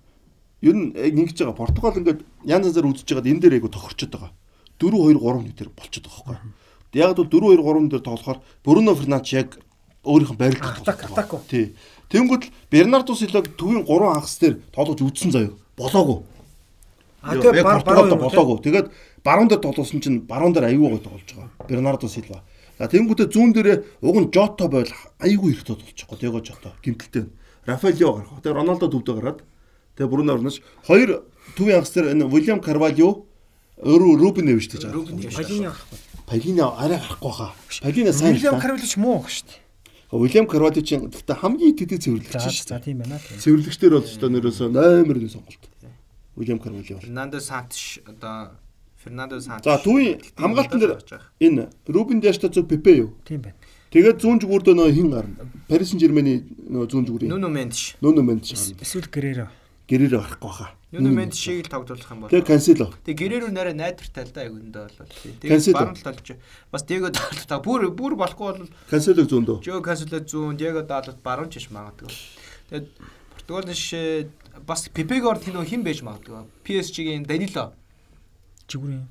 [0.62, 1.56] Ер нь яг ингэж байгаа.
[1.56, 4.32] Португал ингээд янз янзаар үзэж байгаад энэ дээр айгу тохирчод байгаа.
[4.80, 6.52] 4 2 3 дээр болчиход байгаа байхгүй.
[6.94, 9.50] Яг бол 4 2 3 дээр тоглохоор Бруно Фернандеш яг
[10.04, 11.42] өөрийнх нь атак уу?
[11.48, 11.76] Тий.
[12.10, 15.54] Тэнгүүд л Бернардо Силваг төвийн 3 хагас дээр тоглож үзсэн заяа.
[15.78, 16.24] Болоогүй.
[17.22, 18.58] А тэгээ баруун болоогүй.
[18.64, 18.88] Тэгээд
[19.24, 21.52] баруун дээр тоглосон чинь баруун дээр аюу гой тоглож байгаа.
[21.68, 22.42] Бернардо Силва.
[22.80, 24.90] За тэнгүүтээ зүүн дээрээ уг нь Жото бойл
[25.20, 26.20] аюу хэрэгтэй болж байгаа.
[26.20, 27.28] Диего Жото гимтэлтэй.
[27.68, 28.40] Рафаэлио гарах.
[28.40, 29.40] Тэгээд Роналдо төвдөө гараад
[30.00, 31.28] тэгээд Бруно Фернандеш хоёр
[31.60, 33.28] төвийн хагас дээр энэ Уильям Карвалио
[33.84, 35.28] өөрөө Рубен нэвж Рубен байгаа.
[35.28, 35.36] Нэвэж.
[35.36, 35.98] Палини авахгүй.
[36.28, 37.52] Палина арай гарахгүй хаа.
[37.84, 38.60] Палина сайн та.
[38.60, 39.60] Карвалич муу баг шүү дээ.
[40.12, 42.86] Уильям Карваличийн гэхдээ хамгийн идэвхтэй цэвэрлэгч За шүү за дээ.
[42.88, 43.20] тийм байна.
[43.20, 45.64] Цэвэрлэгчдэр бол ч одоо нэрөөсөө номер 1 сонголт.
[46.36, 47.04] Уильям Карвали бол.
[47.04, 48.56] Фернандо Сантш одоо
[49.04, 49.64] Фернандо Сантш.
[49.68, 51.04] За түүний хамгаалтан дээр
[51.40, 53.14] энэ Рубен Диашта зөв Пепе юу?
[53.28, 53.56] Тийм байна.
[53.90, 55.50] Тэгээд зүүн зүгүүрдөө нөө хин гарна.
[55.70, 57.98] Парис Сен-Жермэний нөө зүүн зүгүүрийн Нуно Мендш.
[58.02, 58.54] Нуно Мендш.
[58.54, 59.50] Эсвэл гэрээрээ.
[59.90, 60.70] Гэрээр гарахгүй хаа.
[60.94, 62.30] Нуно Мендшийг л тоглуулах юм бол.
[62.30, 62.94] Тэгээд Кансело.
[63.06, 65.10] Тэгээ гэрээр нарай найдвартай л да айгундаа бол.
[65.42, 66.30] Тэгээ баруун талд болж
[66.70, 69.58] бас Диего Далот та бүр бүр болохгүй бол Канселог зүүндөө.
[69.66, 72.10] Жо Кансело зүүн Диего Далот баруун чиш магадгүй.
[72.70, 72.88] Тэгээд
[73.34, 74.30] Португалийн жишээ
[74.66, 76.46] бас Пепег орд хин хэн байж магадгүй.
[76.66, 77.74] PSG-ийн Данило
[78.70, 79.06] Жигүүрийн.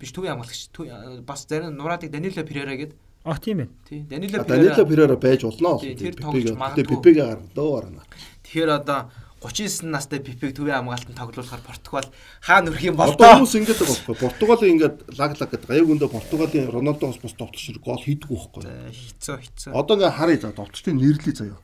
[0.00, 2.96] биш төв- бас зарим нураадыг Данило Перера гэдэг.
[3.24, 3.70] А тийм байна.
[3.88, 4.00] Тий.
[4.08, 4.84] Данило Данило Перера.
[4.84, 5.78] Перера байж болно.
[5.78, 6.76] Тэр тоглож магадгүй.
[6.76, 7.46] Тэгээд Пепег гарна.
[7.54, 8.02] Дөө гарна.
[8.42, 9.10] Тэгэхээр одоо
[9.42, 12.06] 39 настай Пепег төвийн хамгаалтанд тоглуулахаар Португал
[12.40, 14.14] хаана өрх юм бол Одоо хүмүүс ингэдэг байхгүй.
[14.22, 15.70] Португалийн ингээд лаг лаг гэдэг.
[15.74, 18.62] Яг өндөө Португалийн Роналдогоос бас товтлогч гол хийдэггүй байхгүй.
[18.94, 19.70] хицөө хицөө.
[19.74, 21.58] Одоо ингээ харъя за товтлогчдын нэрлэе заяа.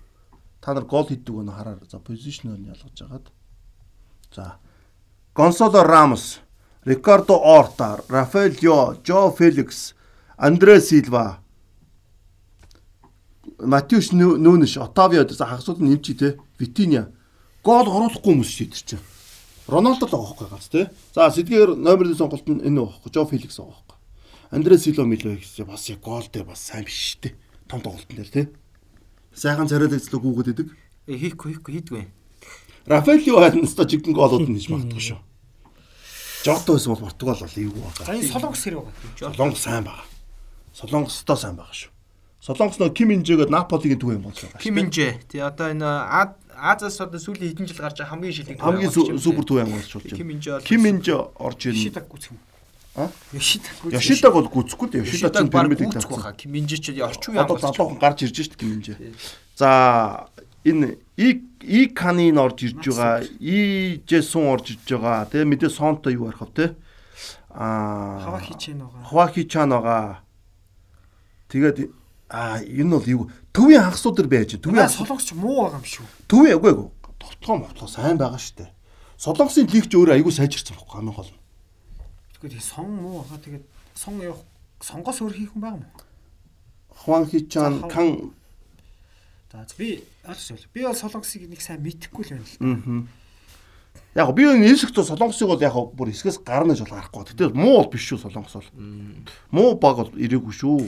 [0.60, 1.78] Та нар гол хийдэг өнө хараар.
[1.86, 3.26] За позишнээр нь ялгаж агаад.
[4.34, 4.58] За.
[5.34, 6.40] Гонсало Рамос,
[6.84, 9.94] Рикардо Орта, Рафаэл Йо, Жо Феликс,
[10.36, 11.39] Андре Силва,
[13.58, 16.39] Матиус Нүүнэш, Отавио за хагасууд нь нэмчи те.
[16.58, 17.15] Витиня.
[17.69, 19.05] Гол оруулахгүй хүмүүс шийдэр чинь.
[19.69, 20.89] Роналдо л байгаа байхгүй гац те.
[21.13, 23.13] За сэдгээр номер 1 сонголт нь энэ байхгүй.
[23.13, 23.97] Жо Феликс байгаа байхгүй.
[24.57, 27.37] Андре Силва Мило гэсэн бас яг гол дээр бас сайн биш те.
[27.69, 28.43] Том тоглолтын дээр те.
[29.37, 30.73] Сайхан царайлагцлог гүгүүд идэг.
[31.05, 32.09] Э, Хийхгүй хийхгүй хийдгүй.
[32.89, 35.21] Рафаэлио хайрнастай жигэн голууд нь хийж магадгүй шүү.
[36.49, 38.17] Жото байсан бол Португал бол эвгүй байгаа.
[38.17, 39.37] энэ солонгос хэрэг байгаа.
[39.37, 40.09] Солонгос сайн байгаа.
[40.73, 41.93] Солонгостой сайн байгаа шүү.
[42.41, 44.63] Солонгос нөө Ким Инжэгээд Наполигийн юм болж байгаа.
[44.63, 45.21] Ким Минжэ.
[45.29, 49.19] Тий одоо энэ А- Азаас одоо сүүлийн хэдэн жил гарч байгаа хамгийн шилэг Хамгийн су-
[49.19, 50.61] супер төв юм болж Ким байна.
[50.67, 51.83] Ким Инжэ орж ирнэ.
[51.87, 52.39] Шидаг гүцэх юм.
[52.99, 53.09] А?
[53.39, 53.95] Шидаг гүцэх.
[53.95, 55.05] Яшидаг бол гүцэхгүй дээ.
[55.07, 56.33] Яшидаг чинь пирамидыг баха.
[56.35, 57.77] Ким Минжэ ч орчин үеийн Одоо хамгаалагч.
[57.78, 58.95] залуухан гарч ирж шít Ким Инжэ.
[59.55, 60.27] За
[60.67, 63.23] энэ И И Канин орж ирж байгаа.
[63.39, 65.27] И Жэсун орж ирж байгаа.
[65.31, 66.67] Тэгээ мэдээ Сонто юу арах вэ те?
[67.51, 69.03] Аа Хава хийчэн байгаа.
[69.07, 70.23] Хваки чан байгаа.
[71.49, 71.91] Тэгээд
[72.28, 73.23] а энэ бол юу
[73.59, 74.55] төвийн хагасууд төр байж.
[74.55, 76.07] Төвийн солонгосч муу байгаа юм шүү.
[76.31, 76.89] төвийн аггүй аггүй.
[77.19, 78.70] Товтгоо мотлоо сайн байгаа штэ.
[79.19, 81.27] Солонгосын лигч өөрөө айгүй сайжирсан байхгүй хамгийн гол.
[81.35, 81.39] нь.
[82.39, 83.43] Тэгвэл тэгээ сон муу байгаа.
[83.43, 83.65] Тэгээд
[83.99, 84.47] сон явах
[84.78, 85.91] сонгоос өөр хийх юм байгаа мó.
[86.95, 88.31] Хванки чан За, кан
[89.51, 90.37] За би аль
[90.75, 92.57] би бол солонгосыг нэг сайн мэдэхгүй л байна л.
[92.62, 93.09] мм.
[94.15, 97.25] Яг би энэ хэсэг тоо солонгосыг бол яг бүр хэсгээс гарна гэж бол харахгүй.
[97.35, 98.70] Гэтэл муу бол биш шүү солонгос бол.
[99.51, 100.87] Муу баг бол ирээгүй шүү.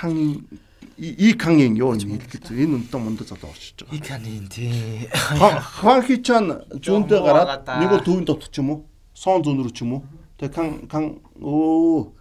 [0.00, 0.48] Кан
[0.96, 2.48] и кангийн юу юм хэлдэг.
[2.56, 3.96] Энэ өнтөө мундаа залуу орчиж байгаа.
[4.00, 5.08] Иканин тий.
[5.12, 8.78] Хванки чан зүүндээ гараад нэг бол төвийн дотор ч юм уу?
[9.12, 10.04] Сон зүүн рүү ч юм уу?
[10.40, 11.04] Тэгээ кан кан
[11.40, 12.12] оо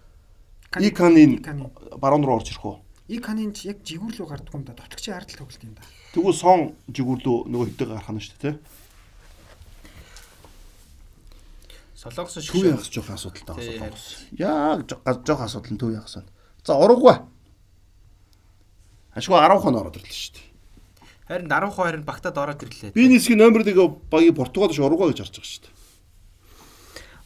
[0.80, 1.40] и Иканин.
[2.00, 2.76] баруун руу орж ирэх үү?
[3.16, 4.76] Иканин ч яг жигүүр лөө гарддаг юм да.
[4.76, 5.84] Товтлогчийн ардл тоглолт юм да.
[6.12, 6.60] Тэгвэл сон
[6.92, 8.64] жигүүрлөө нөгөө хэдэг гарах нь шүү дээ, тэ?
[12.00, 14.06] Солонгос шиг Төв ягас жоох асуудалтай Тий, солонгос.
[14.40, 14.88] Яг
[15.28, 16.32] жоох асуудал нь төв ягас байна.
[16.64, 17.18] За урагвай.
[19.18, 20.48] Ашгүй 10 хон ороод ирлээ шүү дээ.
[21.30, 22.94] Харин 10 хоёр нь багтаад ороод ирлээ.
[22.94, 23.74] Би нисгийн номер 1
[24.10, 25.78] багийн Португал ш урагвай гэж харж байгаа шүү дээ.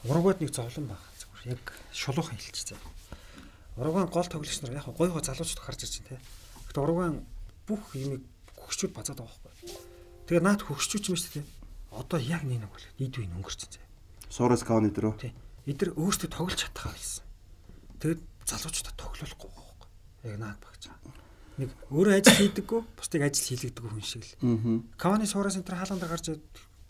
[0.08, 1.00] Урагвайд нэг зовлон баг.
[1.20, 2.80] Зүгээр яг шулуухан хэлчих заа.
[3.80, 6.24] Урагвайн гол тоглогч нар яг гой гой залуучууд гарч ирж байна те.
[6.68, 7.16] Гэтэ урагвайн
[7.68, 8.24] бүх юмыг
[8.60, 9.72] хөгчүүд базаад байгаа байхгүй.
[10.28, 11.48] Тэгээ наад хөгчүүд юм шүү дээ.
[11.96, 13.88] Одоо яг нэг нэг бол нийдвийн өнгөрсөн заа.
[14.28, 15.16] Сорос Кауны дөрөө.
[15.20, 15.34] Тий.
[15.64, 17.24] Эдгээр өөрсдөө тоглож чадхаа байсан.
[18.04, 19.90] Тэгэд залуучуудаа тоглохгүй байхгүй.
[20.28, 20.92] Яг наад багч.
[21.58, 24.34] Нэг өөрөө ажил хийдэггүй, бусдыг ажил хийлэгдэг хүн шиг л.
[24.42, 24.82] Аа.
[24.98, 26.26] Кавани суураас энэ төр хаалганд гарч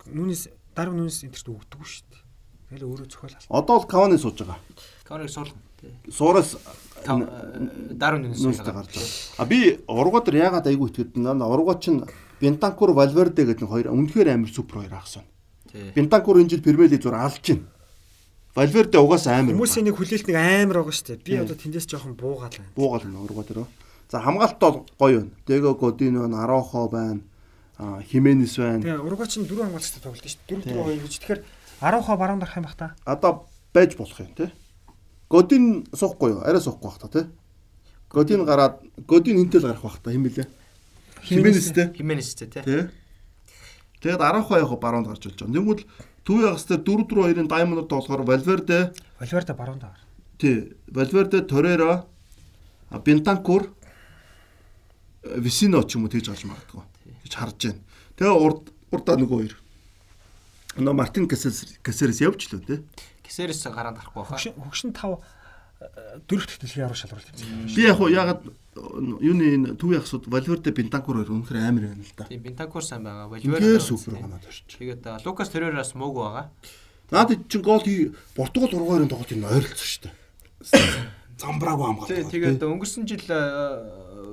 [0.07, 2.23] нүнээс даруй нүнээс энэ төрт өгдөггүй шүү дээ.
[2.71, 3.51] Тэгэл өөрөө зохиол алт.
[3.51, 4.59] Одоо бол Каваны сууж байгаа.
[5.03, 5.59] Каврыг суулган.
[5.77, 5.91] Тий.
[6.09, 6.55] Сорос
[7.03, 9.11] Даруй нүнээс нүүстэй гарч байгаа.
[9.37, 11.43] А би урагваа дээр яагаад айгүй итгэдэг юм.
[11.43, 12.07] Урагваа чинь
[12.39, 15.27] Бентанкур Валверде гэдэг нэг хоёр үнэхээр амар супер хоёр ахсан.
[15.71, 15.91] Тий.
[15.91, 17.67] Бентанкур энэ жил Премьер лиг зур алж байна.
[18.55, 19.53] Валверде угаасаа амар.
[19.53, 21.25] Хүмүүсийн нэг хүлээлт нэг амар байгаа шүү дээ.
[21.25, 22.71] Би одоо тэндээс жоохон буугаал байна.
[22.75, 23.67] буугаал нэ ургаа дээр.
[24.09, 25.31] За хамгаалт бол гоё байна.
[25.47, 27.21] Дэго Годино, Арохо байна.
[27.79, 28.81] Хименес байна.
[28.81, 30.61] Тэгээ урагваа чинь дөрөв хамгаалагчтай тоглолт шүү дээ.
[30.61, 31.13] 4 4 2 гэж.
[31.19, 31.39] Тэгэхээр
[31.81, 32.95] 10 баруун дарах юм бах та.
[33.05, 34.49] Одоо байж болох юм тий.
[35.29, 36.41] Годин суухгүй юу?
[36.45, 37.25] Арай суухгүй бах та тий.
[38.09, 40.47] Годин гараад Годин хинтэл гарах бах та хэм бэлээ.
[41.23, 41.89] Хименес тий.
[41.97, 42.89] Хименестэй тий.
[44.03, 45.53] Тэгээд Арохо яг баруунд гарч болж байгаа.
[45.53, 45.85] Тэгмэл
[46.23, 49.95] Төв ягас дээр 4 4 2-ын даймонод болохоор Валверде Валверде баруун даа.
[50.39, 52.05] тий Валверде Торера
[52.91, 53.75] Бентанкур
[55.23, 56.83] Висино ч юм уу тэгж гарч магадгүй.
[57.23, 57.81] Тэгж харж байна.
[58.19, 59.55] Тэгээ урд урдаа нөгөө хоёр.
[60.83, 62.79] Нөө Мартин Касерс Касерс явж лөө тий.
[63.23, 64.35] Кесерс гараад гарахгүй баха.
[64.35, 65.21] Хөгшин хөгшин 5
[66.27, 67.75] дөрөв дэх дэлхийн арга шалралт тэмцээн.
[67.75, 68.41] Би яг хуу ягаад
[68.75, 72.27] юуны энэ төв ягсууд Валверде Бентанкур хоёр үнэхээр амар байна л да.
[72.27, 73.27] Тийм Бентанкур сайн байгаа.
[73.31, 74.63] Үнэхээр супер надад орч.
[74.69, 76.49] Тэгээд Лукас Торерас мууг байгаа.
[77.11, 77.83] Надад чинь гол
[78.35, 80.15] Португал 3-2-ын тоглолт нь ойролцсон шүү дээ.
[81.41, 82.09] Замбраагүй хамгаалт.
[82.09, 83.25] Тий, тэгээд өнгөрсөн жил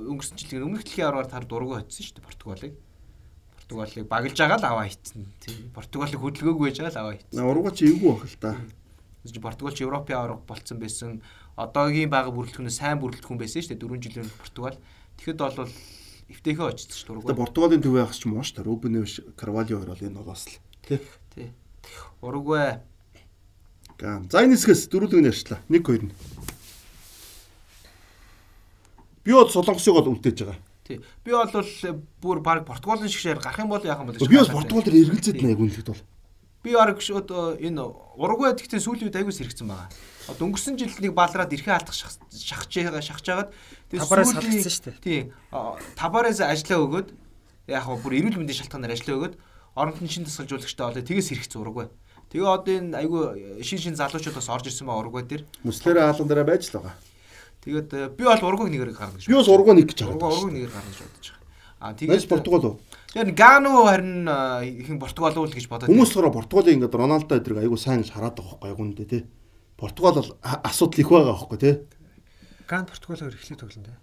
[0.07, 2.73] өнгөрсөн жилийн өмнөх дэлхийн аргаар тар дургу хоцсон шүү дээ Португалыг.
[3.55, 5.25] Португалыг багилж байгаа л аваа хийцэн.
[5.43, 7.45] Тий, Португалыг хөдөлгөөгүй байж байгаа л аваа хийцэн.
[7.45, 8.51] Урууга чи эвгүй бах л да.
[9.41, 11.21] Португал ч Европын аварга болцсон байсан.
[11.55, 14.77] Одоогийн бага бүрэлдэхүүнээ сайн бүрэлдэхүүн байсан шүү дээ 4 жилийн Португал.
[15.21, 15.69] Тэгэхэд бол
[16.31, 17.37] эвтэйхээ очсон шүү дургу.
[17.37, 18.65] Португалийн төв ягс ч муу шүү дээ.
[18.65, 20.57] Рубеневш, Карвалио хоёр бол энэ угаас л.
[20.81, 21.03] Тэ.
[21.35, 21.53] Тий.
[22.21, 22.81] Уругвай
[24.01, 24.25] Ган.
[24.33, 25.61] За энэ хэсгээс дөрүлэг нь ярьчлаа.
[25.69, 26.11] 1 2 нь.
[29.23, 30.59] Би бол солонгосыг бол үлдээж байгаа.
[30.87, 30.97] Тий.
[31.23, 31.51] Би бол
[32.21, 34.49] бүр баг Португалийн шигшээр гарах юм бол яах юм бол Би бол.
[34.49, 36.03] Португал дээр эргэлзээд байна үнэхээр бол.
[36.61, 37.29] Би баг шууд
[37.61, 37.81] энэ
[38.17, 39.89] Уругвай гэхдээ сүүлийн үед айгуус хэрэгцсэн байгаа.
[40.29, 43.49] Одоо өнгөрсөн жил нэг балраад эрхээ алдах шах- шахаж байгаа шахаж хагаад
[43.89, 45.01] Табараас халдсан шүү дээ.
[45.01, 45.23] Тийм.
[45.97, 47.09] Табараас ажиллаа өгөөд
[47.65, 49.35] яг хаа бүр эрүүл мэндийн шалтгаанаар ажиллаа өгөөд
[49.73, 51.87] оронд нь шин тасгалжуулагчтай болоо тэгээс хэрэгцсэн Уругвай.
[52.29, 55.43] Тэгээ одоо энэ айгүй шин шин залуучууд бас орж ирсэн байгаа Уругвай дээр.
[55.65, 56.93] Муслера хаалган дээр байж л байгаа.
[57.61, 59.29] Тэгээд э, би бол Уругвайг нэгээр гарна гэж.
[59.29, 60.17] Би бас ургуу нэг гэж байгаа.
[60.17, 61.45] Уругвайг нэгээр гарна гэж бодож байгаа.
[61.81, 62.75] Аа Тэгээс тэгээд Португал уу?
[63.13, 65.89] Тэгэхээр Гану харин э, ихэн Португал уу л гэж бодоод.
[65.93, 69.23] Хүмүүс болохоор Португалыг ингээд Роналдо эдрэг айгуу сайн гэж хараад байгаа байхгүй яг үнэндээ тий.
[69.77, 71.73] Португал бол а- асуудал их байгаа байхгүй тий.
[72.65, 73.93] Ган Португалаар эхлээд тоглоно те.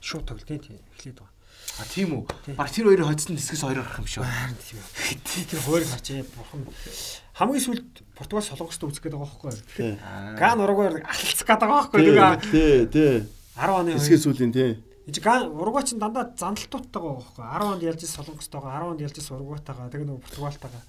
[0.00, 1.36] Шууд тоглолт тийм эхлээд байгаа.
[1.80, 2.56] А тийм үү.
[2.56, 4.24] Баг тэр хоёрын хоцсон хэсгээс хоёр гарах юм шүү.
[4.24, 5.44] Тийм.
[5.48, 6.64] Тэр хоёр гарч бурхан.
[7.36, 7.88] Хамгийн сүүлд
[8.20, 9.56] Португал солонгостой үзэх гээд байгаа байхгүй.
[9.80, 9.96] Тий.
[10.36, 12.44] Ган урагваар алцах гээд байгаа байхгүй.
[12.52, 13.24] Тий, тий, тий.
[13.56, 14.76] 10 оны Хэсгээс үлийн тий.
[15.08, 17.44] Энд ган урагваа чинь дандаа зандалтуудтай байгаа байхгүй.
[17.48, 20.84] 10 онд ялж солонгостойгоо 10 онд ялж ирсэн урагваатайгаа тэгээ нөгөө Португалтайгаа.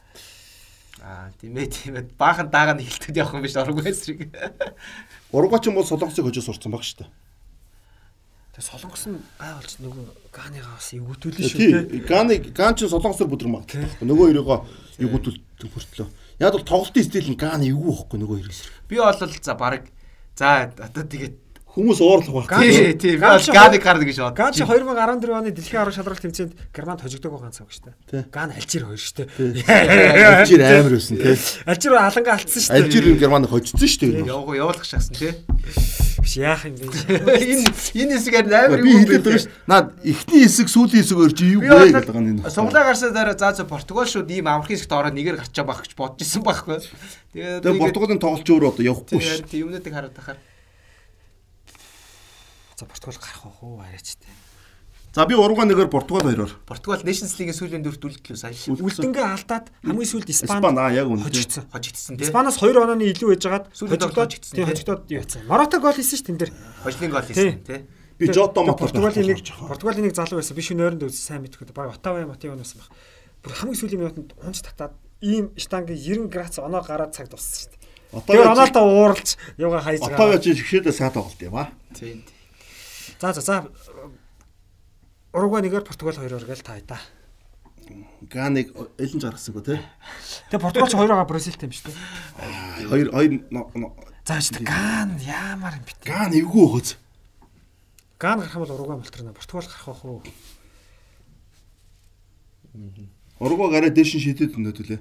[1.00, 2.12] Аа тийм ээ тийм ээ.
[2.20, 4.28] Баахан даага нь эхэлтэд явах юм биш Уругвай эсрэг.
[5.32, 7.10] Уруугач юм бол солонгосыг хожиж сурцсан баг шүү дээ.
[8.60, 12.04] Тэгээ солонгос нь гай болж нөгөө ганыгаа бас эвгүүтүүлэн шүү те.
[12.04, 13.88] Ганы Ган ч солонгосоор магадгүй.
[14.04, 14.68] Нөгөө хоёроо
[15.00, 16.21] эвгүүтүүлдэг хөртлөө.
[16.42, 18.74] Яг бол тоглолтын стил нь Ган эвгүй байхгүй нөгөө эсрэг.
[18.90, 19.94] Би бол за баг
[20.34, 22.60] за одоо тэгээд Хүмүүс уурлах баг.
[22.60, 24.36] тий тий би Ган бол чи- Ганыг гарна гэж бодож.
[24.36, 28.28] Ган чи 2014 оны дэлхийн арга шалралт тэмцээнд Германд хожигддог байгаа цаг шүү дээ.
[28.28, 29.64] Ган альжир хоёр шүү дээ.
[29.72, 31.38] Альжир амар байсан тий.
[31.64, 32.84] Альжир аланга алдсан шүү дээ.
[32.84, 34.28] Альжир Германд хожицсон шүү дээ.
[34.28, 35.32] Явах явуулах шахсан тий.
[36.22, 36.86] Биш яах юм бэ?
[37.40, 39.56] Энэ энэ хэсгээр амар Би хэлээд байгаа шүү.
[39.66, 42.52] Наад эхний хэсэг сүүлийн хэсэг өөр чи юу вэ гэдэг нь энэ.
[42.52, 45.82] Суглаа гарсаа дараа за за Португал шууд ийм амарх хэсэгт ороод нэгээр гарч байгаа байх
[45.88, 46.78] гэж бодож исэн байхгүй.
[47.34, 49.50] Тэгээд Тэгээ Португалийн тоглолч өөр одоо явахгүй шүү.
[49.50, 50.38] тийм юмнуудыг хараад тахаар
[52.82, 54.34] За Португал гарах уу хөө арайч тээ.
[55.14, 56.50] За би урууга нэгээр Португал хоёроор.
[56.66, 58.58] Португал Nations League-ийн сүүлийн дөрөвт үлдлээ сая.
[58.58, 61.22] Үлдэнгээ алдаад хамгийн сүүлд Испани Испани аа яг үнэ.
[61.30, 61.70] хожигдсан.
[61.70, 62.26] Хожигдсан тий.
[62.26, 65.46] Испаноос 2 онооны илүү байжгаад хожигдоод хожигдсан, хожигдоод яцсан.
[65.46, 66.52] Морото гол хийсэн шүү дээ энэ дэр.
[66.82, 67.80] Хожлын гол хийсэн тий.
[68.18, 70.56] Би Жото Мото Португалийн нэг Португалийн нэг залуу байсан.
[70.58, 71.70] Би шинэ нойронд үзсэн сайн мэдхгүй.
[71.76, 72.90] Баг Отава Матио байсан баг.
[73.46, 77.70] Бүр хамгийн сүүлийн минутанд унж татаад ийм штангийн 90 градус оноо гараад цаг дууссан шүү
[77.76, 77.82] дээ.
[78.32, 81.72] Тэгээ Роналдо ууралж юугаа хайж Отоо яж шгшээдээ сайн тоглолт юм аа.
[81.96, 82.22] Тий.
[83.22, 83.70] За за за.
[85.34, 86.98] Уругвай нэгээр Португал хоёроор гээл таа да.
[88.26, 89.80] Ганыг элэнж гаргасан гоо тий.
[90.50, 92.90] Тэгээ Португалч хоёроо Бразилтай юм шүү дээ.
[92.90, 93.94] Хоёр хоёр но- но-
[94.26, 96.02] За ч Ган яамаар юм бит.
[96.02, 96.90] Ган эвгүй хөөц.
[98.18, 99.34] Ган гарах юм бол Уругвай болторно.
[99.38, 100.24] Португал гарах байх уу?
[103.40, 105.00] Урууга гараа дээш нь шидэд өнөдөлээ.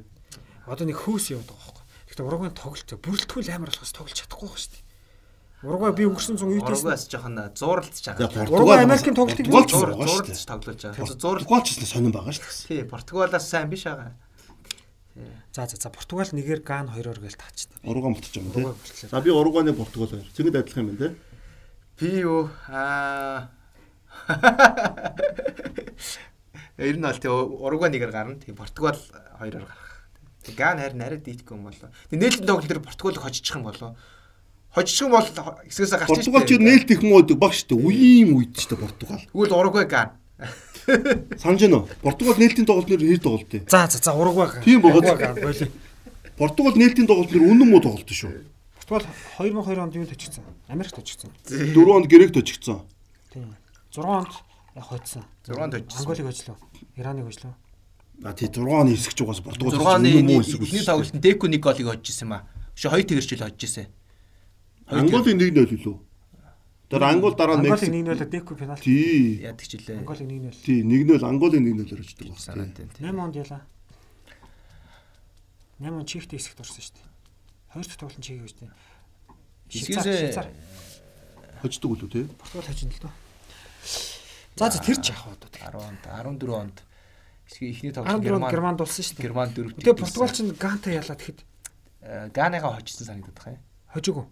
[0.68, 1.84] Одоо нэг хөөс яваад байгаа байхгүй.
[2.08, 4.84] Гэхдээ Уругвай тоглолт бүрэлдэхүүн амар болохоос тоглож чадахгүй байх шүү дээ.
[5.60, 8.48] Уругвай би өнгөрсөн 100 үетэйс Уругвайс жоохон зууралдж За байгаа.
[8.48, 10.48] Уругвай Америкийн тоглолтыг Португал ч Зуур байгаа шүү зууралж дээ.
[10.48, 10.96] тоглож байгаа.
[10.96, 12.64] Тэгэхээр Португал ч сонирн байгаа шүү дээ.
[12.64, 14.16] тий Португалаас сайн биш байгаа.
[15.52, 17.76] За за за Португал нэгээр Ган хоёроор гээл таачдаг.
[17.84, 19.04] Урууга мутаж байгаа юм тий.
[19.04, 20.24] За би урууганы Португал хоёр.
[20.32, 21.16] Цэгэд адилхан юм байна тий.
[22.00, 23.52] Би юу аа
[26.80, 28.40] Ер нь бол тий Уругвай нэгээр гарна.
[28.40, 28.96] Тий Португал
[29.36, 30.08] хоёроор гарах.
[30.40, 31.92] Тий Ган харин арай дийтгүй юм болоо.
[32.08, 33.92] Тий нээлтийн тоглолт дээр Португалыг хожчих юм болоо.
[34.76, 37.82] Юм бол хэсгээс гарч Португал ч нээлт их муу гэдэг баг шүү дээ.
[37.90, 39.22] Үеийн үед шүү дээ Португал.
[39.26, 40.14] Тэгвэл Уругвай Ган.
[41.42, 41.88] Санаж байна уу?
[42.06, 43.66] Португал нээлтийн тоглолт нэр хэр тоглолт вэ?
[43.66, 44.62] За за за Уругвай.
[44.62, 44.78] Тийм.
[44.78, 45.70] Ган боли.
[46.38, 48.46] Португал нээлтийн тоглолт нэр үнэн муу тоглолт шүү.
[48.86, 50.44] Португал 2002 онд юунд очигдсан?
[50.70, 51.30] Америкт очигдсан.
[51.50, 52.86] 4 онд Грект очигдсон.
[53.34, 53.54] Тийм.
[53.90, 54.30] 6 онд
[54.74, 55.24] яг хоцсон.
[55.46, 55.98] 6 онд очсон.
[55.98, 56.56] Анголыг хожлоо.
[56.94, 57.54] Ираныг хожлоо.
[58.22, 61.20] А тий 6 оны хэсэг ч угаас Португал 6 оны үнэн муу хэсэг эхний тоглолтод
[61.22, 62.46] Деку нэг голыг хожиж исэн юм аа.
[62.74, 63.86] Шо хоёр тэгэрчл хожиж исэн.
[64.90, 65.98] Анголын 1-0 үлээ.
[66.90, 67.94] Тэр Ангол дараа Анголыг Мексик.
[67.94, 68.82] 1-0 Деку пенальти.
[68.82, 69.42] Тий.
[69.46, 70.02] Яадаг ч илээ.
[70.02, 70.50] Анголыг 1-0.
[70.66, 72.38] Тий 1-0 Анголын 1-0 орчдөг баг.
[72.38, 72.86] Санаад тий.
[72.98, 73.22] байна.
[73.22, 73.62] 8 онд ялаа.
[75.78, 77.08] 8 он чихтэй хэсэгт орсон шүү дээ.
[77.70, 78.70] Хоёр дахь тоглолт чигээ гэж дээ.
[79.70, 80.38] Эсгээс
[81.62, 82.24] Хождог үлээ тий.
[82.34, 83.12] Португал хожино л доо.
[84.56, 85.38] За за тэр ч яах вэ?
[85.38, 86.76] 10 онд 14 онд
[87.46, 89.26] 14 тоглолт Герман Германд болсон шүү дээ.
[89.30, 89.78] Герман дөрөвт.
[89.78, 91.38] Тэгээ Португал ч Ганта ялаад ихэд
[92.34, 93.60] Ганагаа хожсон санагдаад байна.
[93.94, 94.24] хожигүй.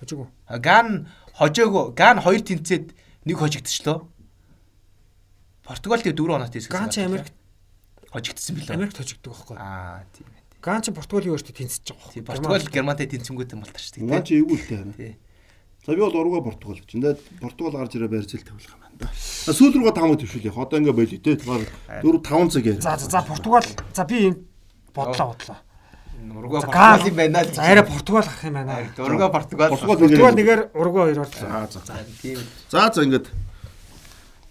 [0.00, 0.26] Хожигүй.
[0.46, 1.94] А Ган хожоогүй.
[1.94, 4.08] Ган хоёр тэнцээд нэг хожигдчихлоо.
[5.64, 6.74] Португал тэгээ 4 оноотой эсгээс.
[6.74, 7.32] Ган ч Америк
[8.10, 8.76] хожигдсан билээ.
[8.76, 9.56] Америкт хожигддог байхгүй.
[9.58, 10.42] Аа тийм ээ.
[10.60, 12.44] Ган ч Португалийн өөртөө тэнцэж байгаа Тийм байхгүй.
[12.44, 14.08] Португал Германтай тэнцэмгүүтэй малтарч тийм.
[14.10, 14.96] Наа чи эвгүүлтэй хараа.
[14.98, 15.16] Тий.
[15.86, 16.90] За би бол урууга Португал гэж.
[16.96, 19.08] Эндээ Португал гарч ирээ барьцэл тавилах юм байна да.
[19.14, 20.54] Сүүл рүүгээ таван төвшүүлээ.
[20.54, 21.36] Одоо ингээ болий те.
[21.36, 21.68] Тэгэхээр
[22.00, 22.80] 4 5 цаг яа.
[22.80, 24.38] За за за Португал за би энэ
[24.94, 25.58] бодлоо бодлоо.
[26.34, 27.54] Урга За, Португал юм байна л.
[27.54, 28.78] За арай Португал ах юм байна.
[28.98, 29.70] Урга Португал.
[29.70, 30.34] Португал нэгээр.
[30.34, 31.34] нэгээр ургаа хоёроор л.
[31.40, 31.80] За за.
[31.86, 32.38] За тийм.
[32.70, 33.26] За за ингээд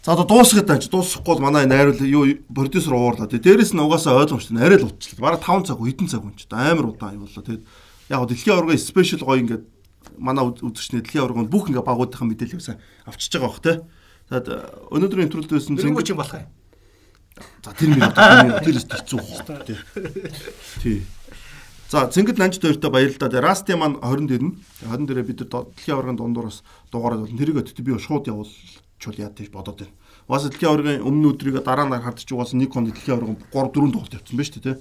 [0.03, 3.27] За одоо дуусгаад тааж дуусахгүй бол манай найруул юу продюсер уурлаа.
[3.27, 5.39] Тэгээ дээрэс нь угаасаа ойлгомжтой арай л утчлаа.
[5.39, 7.39] Бараг 5 цаг хэдэн цаг хүн ч амар удаан юу боллоо.
[7.39, 7.63] Тэгээд
[8.11, 9.63] яг гоо дэлхийн аварга спешиал гоё ингээд
[10.19, 13.63] манай үз- үзэгчний дэлхийн аварганд бүх ингээд багуудынхаа мэдээллийг сайн авчиж байгаа бох.
[13.63, 14.55] Тэгээд э,
[14.91, 16.51] өнөөдрийн интролд байсан Нэг мөч юм болох юм.
[17.63, 18.11] За тэр минут
[18.59, 19.39] тэр хэцүү хоо.
[19.63, 19.79] Тий.
[20.83, 20.99] Тий.
[21.93, 23.29] За Цэнгэл Нанжид хоёртой баярлалаа.
[23.29, 24.57] Тэгээ Расти маань 20 дэрнэ.
[24.81, 29.29] 20 дээрээ бид дэлхийн аваргын дундуур бас дугаараад бол тэрийг өтөд би шууд явуулчул яа
[29.29, 29.93] тийш бодоод байна.
[30.25, 33.93] Угаасаа дэлхийн аваргын өмнө өдрийг дараа нь хардч угаасаа нэг хонд дэлхийн аваргын 3 4
[33.93, 34.77] тоглолт явуулсан байна шүү дээ.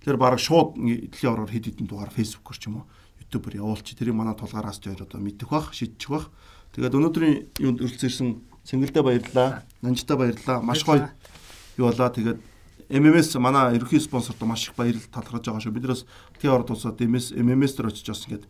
[0.00, 2.84] Тэр баг шууд дэлхийн аваргаар хэд хэдэн дугаар фэйсбүүкээр ч юм уу
[3.20, 3.98] ютубер явуулчих.
[4.00, 6.32] Тэрийг манай тулгаар Расти хоёр одоо мэдэх бах, шийдчих бах.
[6.72, 8.28] Тэгээд өнөөдрийн юунд өрөлцөрсөн
[8.64, 9.60] Цэнгэлдээ баярлалаа.
[9.84, 10.64] Нанжтай баярлалаа.
[10.64, 11.12] Маш гоё
[11.76, 12.55] юу болоо тэгээд
[12.88, 15.74] MMS манай ерөнхий спонсорт маш их баярлал талархаж байгаа шүү.
[15.74, 16.06] Бид нэрс
[16.38, 18.46] PR тусаад MS MMS дээр очиж бас ингээд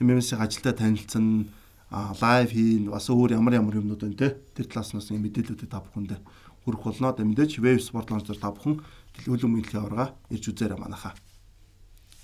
[0.00, 1.52] MMS-ийн ажилтай танилцсан
[1.92, 4.40] лайв хийн бас өөр ямар ямар юмнууд байна те.
[4.56, 6.20] Тэр талаас нь мэдээлэлүүдээ та бүхэндээ
[6.64, 7.12] хүрэх болно.
[7.12, 8.80] Тэгээд мэдээж Wave Sport Lounge дээр та бүхэн
[9.20, 11.12] дэлгүүр мэлхийн аварга ирж үзээрэй манайхаа.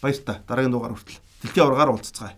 [0.00, 0.40] Баяр та.
[0.48, 2.34] Дараагийн дугаар хүртэл дэлхийн аваргаар уулзцгаая.